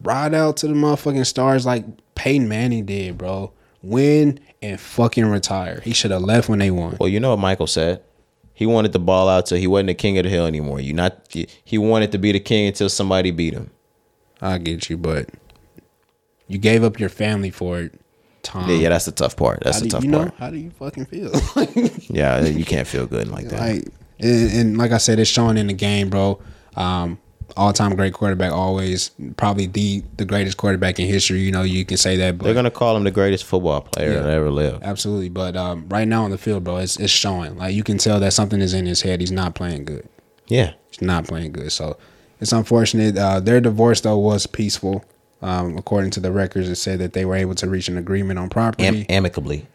Ride 0.03 0.35
out 0.35 0.57
to 0.57 0.67
the 0.67 0.73
motherfucking 0.75 1.25
stars 1.27 1.65
like 1.65 1.85
Peyton 2.17 2.49
Manning 2.49 2.87
did, 2.87 3.17
bro. 3.17 3.53
Win 3.83 4.41
and 4.61 4.81
fucking 4.81 5.27
retire. 5.27 5.81
He 5.85 5.93
should 5.93 6.11
have 6.11 6.23
left 6.23 6.49
when 6.49 6.59
they 6.59 6.73
won. 6.73 6.97
well 6.99 7.09
you 7.09 7.21
know 7.21 7.31
what 7.31 7.39
michael 7.39 7.67
said 7.69 8.03
he 8.55 8.67
wanted 8.67 8.93
the 8.93 8.99
ball 8.99 9.29
out 9.29 9.47
till 9.47 9.59
he 9.59 9.67
wasn't 9.69 9.87
the 9.89 9.95
king 9.95 10.19
of 10.19 10.25
the 10.25 10.31
hill 10.31 10.47
anymore 10.47 10.81
you 10.81 10.93
not 10.93 11.29
he 11.65 11.79
wanted 11.79 12.11
to 12.13 12.19
be 12.19 12.33
the 12.33 12.41
king 12.41 12.67
until 12.67 12.89
somebody 12.89 13.31
beat 13.31 13.55
him 13.55 13.71
I 14.41 14.59
get 14.59 14.91
you, 14.91 14.97
but 14.97 15.29
you 16.53 16.59
gave 16.59 16.85
up 16.85 16.99
your 17.01 17.09
family 17.09 17.51
for 17.51 17.81
it, 17.81 18.01
Tom. 18.43 18.69
yeah, 18.69 18.77
yeah 18.77 18.89
that's 18.91 19.05
the 19.07 19.13
tough 19.13 19.37
part 19.37 19.61
that's 19.63 19.79
How 19.79 19.81
the 19.83 19.89
do 19.89 19.91
tough 19.91 20.05
you 20.05 20.11
know? 20.11 20.19
part 20.19 20.35
How 20.39 20.51
do 20.51 20.57
you 20.59 20.71
fucking 20.71 21.07
feel? 21.07 21.31
yeah 22.15 22.41
you 22.45 22.65
can't 22.65 22.87
feel 22.89 23.07
good 23.07 23.29
like 23.29 23.49
that 23.49 23.61
like, 23.61 23.85
and, 24.21 24.53
and 24.53 24.79
like 24.79 24.93
I 24.93 24.99
said, 24.99 25.19
it's 25.19 25.29
showing 25.31 25.57
in 25.59 25.67
the 25.67 25.73
game, 25.73 26.09
bro. 26.09 26.41
Um, 26.77 27.19
all 27.57 27.73
time 27.73 27.95
great 27.97 28.15
quarterback, 28.15 28.53
always 28.53 29.11
probably 29.37 29.67
the 29.67 30.03
the 30.17 30.25
greatest 30.25 30.57
quarterback 30.57 30.99
in 31.01 31.07
history. 31.09 31.41
You 31.41 31.51
know, 31.51 31.63
you 31.63 31.85
can 31.85 31.97
say 31.97 32.17
that, 32.17 32.39
but 32.39 32.45
They're 32.45 32.55
gonna 32.55 32.71
call 32.71 32.97
him 32.97 33.03
the 33.05 33.11
greatest 33.11 33.45
football 33.45 33.81
player 33.81 34.13
Yeah. 34.15 34.21
that 34.23 34.31
ever 34.31 34.51
lived. 34.51 34.83
Absolutely, 34.85 35.29
but 35.29 35.57
um, 35.57 35.87
right 35.89 36.07
now 36.07 36.23
on 36.25 36.31
the 36.31 36.39
field, 36.39 36.63
bro, 36.65 36.77
it's 36.79 36.99
it's 37.01 37.13
showing. 37.13 37.59
Like 37.59 37.75
you 37.75 37.83
can 37.83 37.99
tell 37.99 38.21
that 38.21 38.33
something 38.33 38.61
is 38.61 38.75
in 38.75 38.87
his 38.87 39.03
head. 39.03 39.21
He's 39.21 39.33
not 39.33 39.55
playing 39.55 39.85
good. 39.87 40.09
Yeah, 40.47 40.73
He's 40.91 41.03
not 41.03 41.27
playing 41.27 41.53
good. 41.53 41.73
So 41.73 41.97
it's 42.41 42.53
unfortunate. 42.53 43.19
Uh, 43.19 43.41
their 43.41 43.61
divorce 43.61 44.01
though 44.03 44.19
was 44.19 44.47
peaceful. 44.47 45.05
Um, 45.43 45.77
according 45.77 46.11
to 46.13 46.21
the 46.21 46.31
records, 46.33 46.69
it 46.69 46.77
said 46.77 46.99
that 47.01 47.13
they 47.15 47.25
were 47.25 47.35
able 47.37 47.55
to 47.57 47.69
reach 47.69 47.89
an 47.89 47.99
agreement 47.99 48.39
on 48.39 48.49
property, 48.49 48.85
Am- 48.85 49.05
amicably. 49.09 49.67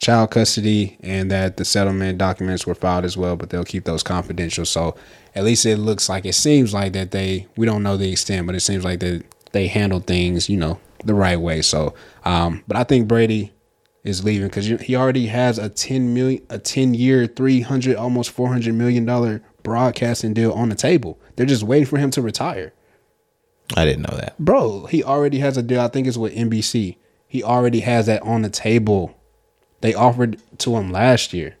child 0.00 0.30
custody, 0.32 0.96
and 1.00 1.30
that 1.30 1.56
the 1.56 1.64
settlement 1.64 2.18
documents 2.18 2.66
were 2.66 2.74
filed 2.74 3.04
as 3.04 3.16
well. 3.16 3.36
But 3.36 3.50
they'll 3.50 3.64
keep 3.64 3.84
those 3.84 4.02
confidential. 4.02 4.64
So 4.64 4.96
at 5.34 5.44
least 5.44 5.64
it 5.66 5.76
looks 5.78 6.08
like 6.08 6.26
it 6.26 6.34
seems 6.34 6.74
like 6.74 6.92
that 6.94 7.10
they 7.12 7.46
we 7.56 7.64
don't 7.66 7.82
know 7.82 7.96
the 7.96 8.10
extent, 8.12 8.46
but 8.46 8.54
it 8.56 8.60
seems 8.60 8.84
like 8.84 9.00
that 9.00 9.22
they 9.52 9.68
handled 9.68 10.06
things, 10.06 10.48
you 10.48 10.56
know, 10.56 10.80
the 11.04 11.14
right 11.14 11.38
way. 11.40 11.62
So, 11.62 11.94
um, 12.24 12.64
but 12.66 12.76
I 12.76 12.82
think 12.84 13.06
Brady 13.06 13.52
is 14.02 14.24
leaving 14.24 14.48
because 14.48 14.66
he 14.66 14.96
already 14.96 15.28
has 15.28 15.58
a 15.58 15.68
ten 15.68 16.12
million, 16.12 16.42
a 16.50 16.58
ten 16.58 16.92
year, 16.92 17.26
three 17.28 17.60
hundred, 17.60 17.96
almost 17.96 18.30
four 18.32 18.48
hundred 18.48 18.74
million 18.74 19.04
dollar 19.04 19.42
broadcasting 19.62 20.34
deal 20.34 20.52
on 20.52 20.68
the 20.70 20.74
table. 20.74 21.18
They're 21.36 21.46
just 21.46 21.62
waiting 21.62 21.86
for 21.86 21.98
him 21.98 22.10
to 22.10 22.20
retire, 22.20 22.72
I 23.76 23.84
didn't 23.84 24.02
know 24.02 24.16
that. 24.16 24.38
bro. 24.38 24.86
He 24.86 25.02
already 25.02 25.38
has 25.38 25.56
a 25.56 25.62
deal. 25.62 25.80
I 25.80 25.88
think 25.88 26.06
it's 26.06 26.16
with 26.16 26.34
NBC. 26.34 26.96
He 27.26 27.42
already 27.42 27.80
has 27.80 28.06
that 28.06 28.22
on 28.22 28.42
the 28.42 28.50
table. 28.50 29.16
They 29.80 29.94
offered 29.94 30.38
to 30.58 30.76
him 30.76 30.92
last 30.92 31.32
year, 31.32 31.56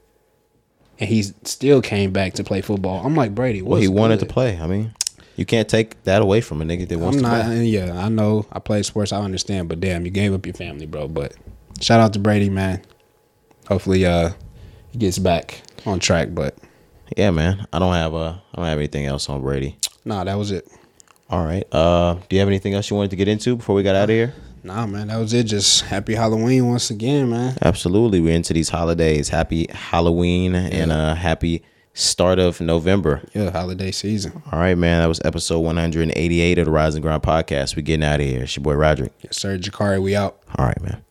and 0.98 1.08
he 1.08 1.22
still 1.22 1.82
came 1.82 2.12
back 2.12 2.34
to 2.34 2.44
play 2.44 2.60
football. 2.60 3.04
I'm 3.04 3.14
like 3.14 3.34
Brady. 3.34 3.62
Well, 3.62 3.80
he 3.80 3.88
what's 3.88 3.98
wanted 3.98 4.20
to 4.20 4.26
play. 4.26 4.58
I 4.58 4.66
mean, 4.66 4.94
you 5.36 5.44
can't 5.44 5.68
take 5.68 6.02
that 6.04 6.22
away 6.22 6.40
from 6.40 6.62
a 6.62 6.64
nigga 6.64 6.86
that 6.88 6.98
wants 6.98 7.16
I'm 7.18 7.24
to 7.24 7.28
not. 7.28 7.44
play. 7.46 7.64
Yeah, 7.64 7.98
I 7.98 8.08
know. 8.08 8.46
I 8.52 8.60
play 8.60 8.82
sports. 8.82 9.12
I 9.12 9.20
understand. 9.20 9.68
But 9.68 9.80
damn, 9.80 10.04
you 10.04 10.10
gave 10.10 10.32
up 10.32 10.46
your 10.46 10.54
family, 10.54 10.86
bro. 10.86 11.08
But 11.08 11.34
shout 11.80 12.00
out 12.00 12.12
to 12.12 12.18
Brady, 12.18 12.50
man. 12.50 12.82
Hopefully, 13.68 14.06
uh, 14.06 14.30
he 14.92 14.98
gets 14.98 15.18
back 15.18 15.62
on 15.86 15.98
track. 15.98 16.28
But 16.32 16.56
yeah, 17.16 17.30
man. 17.30 17.66
I 17.72 17.78
don't 17.78 17.94
have 17.94 18.14
uh, 18.14 18.34
I 18.52 18.56
don't 18.56 18.66
have 18.66 18.78
anything 18.78 19.06
else 19.06 19.28
on 19.28 19.42
Brady. 19.42 19.76
Nah, 20.04 20.24
that 20.24 20.38
was 20.38 20.50
it. 20.50 20.68
All 21.30 21.44
right. 21.44 21.64
Uh, 21.72 22.14
do 22.28 22.36
you 22.36 22.40
have 22.40 22.48
anything 22.48 22.74
else 22.74 22.90
you 22.90 22.96
wanted 22.96 23.10
to 23.10 23.16
get 23.16 23.28
into 23.28 23.56
before 23.56 23.74
we 23.74 23.82
got 23.82 23.96
out 23.96 24.04
of 24.04 24.10
here? 24.10 24.34
Nah, 24.62 24.86
man, 24.86 25.08
that 25.08 25.18
was 25.18 25.32
it. 25.34 25.44
Just 25.44 25.82
happy 25.82 26.14
Halloween 26.14 26.66
once 26.68 26.90
again, 26.90 27.30
man. 27.30 27.56
Absolutely. 27.62 28.20
We're 28.20 28.34
into 28.34 28.52
these 28.54 28.70
holidays. 28.70 29.28
Happy 29.28 29.66
Halloween 29.70 30.54
and 30.54 30.90
a 30.90 31.14
happy 31.14 31.62
start 31.92 32.38
of 32.38 32.60
November. 32.60 33.22
Yeah, 33.34 33.50
holiday 33.50 33.90
season. 33.90 34.42
All 34.50 34.58
right, 34.58 34.76
man. 34.76 35.00
That 35.02 35.06
was 35.06 35.20
episode 35.24 35.60
188 35.60 36.58
of 36.58 36.64
the 36.64 36.70
Rise 36.70 36.98
& 36.98 37.00
Grind 37.00 37.22
podcast. 37.22 37.76
We're 37.76 37.82
getting 37.82 38.04
out 38.04 38.20
of 38.20 38.26
here. 38.26 38.44
It's 38.44 38.56
your 38.56 38.62
boy 38.62 38.74
Roderick. 38.74 39.12
Yes, 39.20 39.36
sir. 39.36 39.58
Jakari, 39.58 40.02
we 40.02 40.16
out. 40.16 40.38
All 40.58 40.64
right, 40.64 40.80
man. 40.82 41.03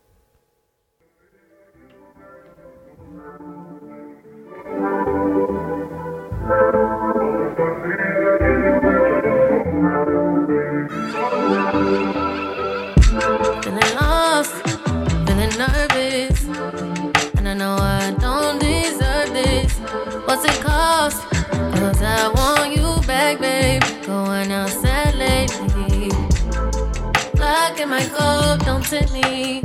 Me. 28.92 29.62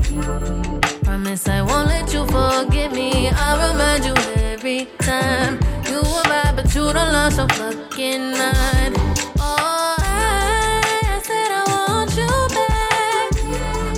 Promise 1.04 1.48
I 1.50 1.62
won't 1.62 1.88
let 1.88 2.14
you 2.14 2.26
forget 2.28 2.92
me. 2.94 3.30
I'll 3.30 3.72
remind 3.72 4.06
you 4.06 4.14
every 4.44 4.88
time. 5.00 5.60
You 5.90 6.00
arrive, 6.00 6.56
but 6.56 6.74
you 6.74 6.94
don't 6.94 7.12
lost 7.12 7.38
your 7.38 7.48
fucking 7.50 8.32
mind. 8.32 8.96
Oh, 9.40 9.96
I, 10.00 10.82
I 11.04 11.20
said 11.22 11.52
I 11.52 11.64
want 11.90 12.16
you 12.16 12.28
back. 12.56 13.32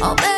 Hope 0.02 0.19
everybody 0.19 0.31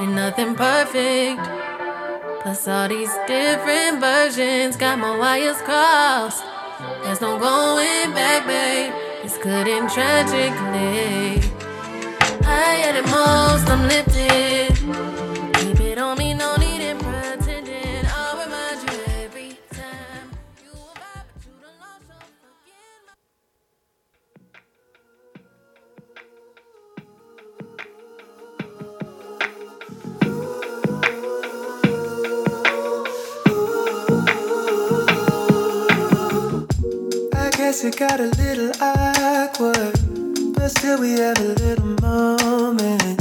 ain't 0.00 0.12
nothing 0.12 0.54
perfect. 0.54 1.40
Plus 2.42 2.68
all 2.68 2.88
these 2.88 3.12
different 3.26 4.00
versions 4.00 4.76
got 4.76 4.98
my 4.98 5.16
wires 5.18 5.60
crossed. 5.62 6.44
There's 7.02 7.20
no 7.20 7.38
going 7.38 8.12
back, 8.12 8.46
babe. 8.46 8.92
It's 9.24 9.36
good 9.38 9.66
and 9.66 9.90
tragically. 9.90 11.42
I 12.46 12.82
at 12.86 12.96
it 12.96 13.06
most, 13.06 13.68
I'm 13.68 13.88
lifted. 13.88 15.37
Guess 37.68 37.84
it 37.84 37.98
got 37.98 38.18
a 38.18 38.28
little 38.40 38.72
awkward, 38.80 39.92
but 40.54 40.70
still 40.70 40.98
we 41.00 41.10
have 41.10 41.38
a 41.38 41.52
little 41.60 42.00
moment. 42.00 43.20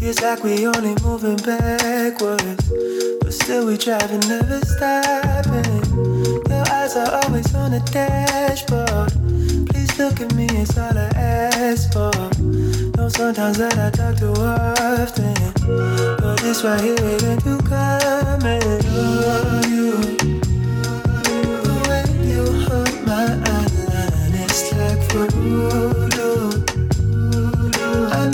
Feels 0.00 0.22
like 0.22 0.42
we 0.42 0.66
only 0.66 0.94
moving 1.02 1.36
backwards, 1.36 2.72
but 3.20 3.30
still 3.30 3.66
we 3.66 3.76
driving, 3.76 4.20
never 4.20 4.58
stopping. 4.64 5.84
Your 6.48 6.64
eyes 6.72 6.96
are 6.96 7.12
always 7.24 7.54
on 7.54 7.72
the 7.72 7.82
dashboard. 7.92 9.12
Please 9.68 9.98
look 9.98 10.18
at 10.18 10.32
me, 10.34 10.46
it's 10.52 10.78
all 10.78 10.96
I 10.96 11.10
ask 11.14 11.92
for. 11.92 12.10
Know 12.96 13.10
sometimes 13.10 13.58
that 13.58 13.76
I 13.76 13.90
talk 13.90 14.16
too 14.16 14.32
often, 14.40 15.36
but 16.22 16.38
this 16.40 16.64
right 16.64 16.80
here 16.80 16.96
ain't 17.28 17.44
you 17.44 17.58
coming. 17.58 18.62
Oh, 18.96 19.60
you. 19.68 19.92
The 21.66 21.76
way 21.86 22.04
you 22.32 22.93
I 25.16 25.20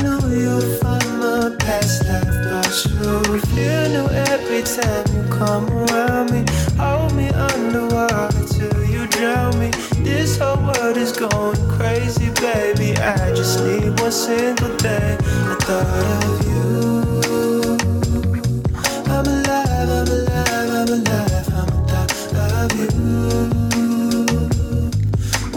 know 0.03 0.19
you're 0.29 0.63
from 0.79 1.21
a 1.21 1.55
past 1.59 2.07
life, 2.09 2.25
but 2.25 2.73
you 2.87 3.39
feel 3.53 3.89
new 3.91 4.09
every 4.09 4.63
time 4.63 5.05
you 5.15 5.23
come 5.29 5.69
around 5.69 6.33
me. 6.33 6.47
Hold 6.79 7.15
me 7.15 7.29
underwater 7.29 8.31
till 8.47 8.83
you 8.87 9.07
drown 9.09 9.59
me. 9.59 9.71
This 10.03 10.39
whole 10.39 10.57
world 10.57 10.97
is 10.97 11.13
going 11.13 11.69
crazy, 11.69 12.31
baby. 12.41 12.97
I 12.97 13.35
just 13.35 13.63
need 13.63 14.01
one 14.01 14.11
single 14.11 14.75
thing. 14.79 15.19
I 15.21 15.57
thought 15.61 16.25
of 16.25 16.47
you. 16.49 17.10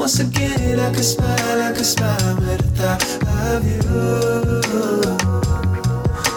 Once 0.04 0.20
again, 0.20 0.82
I 0.82 0.94
could 0.94 1.06
smile, 1.06 1.62
I 1.62 1.72
could 1.72 1.86
smile 1.86 2.36
with 2.36 2.60
the 2.76 2.98
thought 3.00 3.56
of 3.56 3.66
you. 3.66 3.80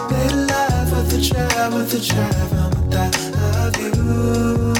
Made 0.09 0.31
a 0.31 0.35
life 0.45 0.89
worth 0.93 1.13
a 1.13 1.21
try, 1.21 1.67
worth 1.67 1.93
a 1.93 1.99
try, 1.99 2.29
I'm 2.29 2.69
with 2.69 2.89
the 2.89 3.09
thought 3.11 3.77
of 3.77 3.97
you. 3.97 4.76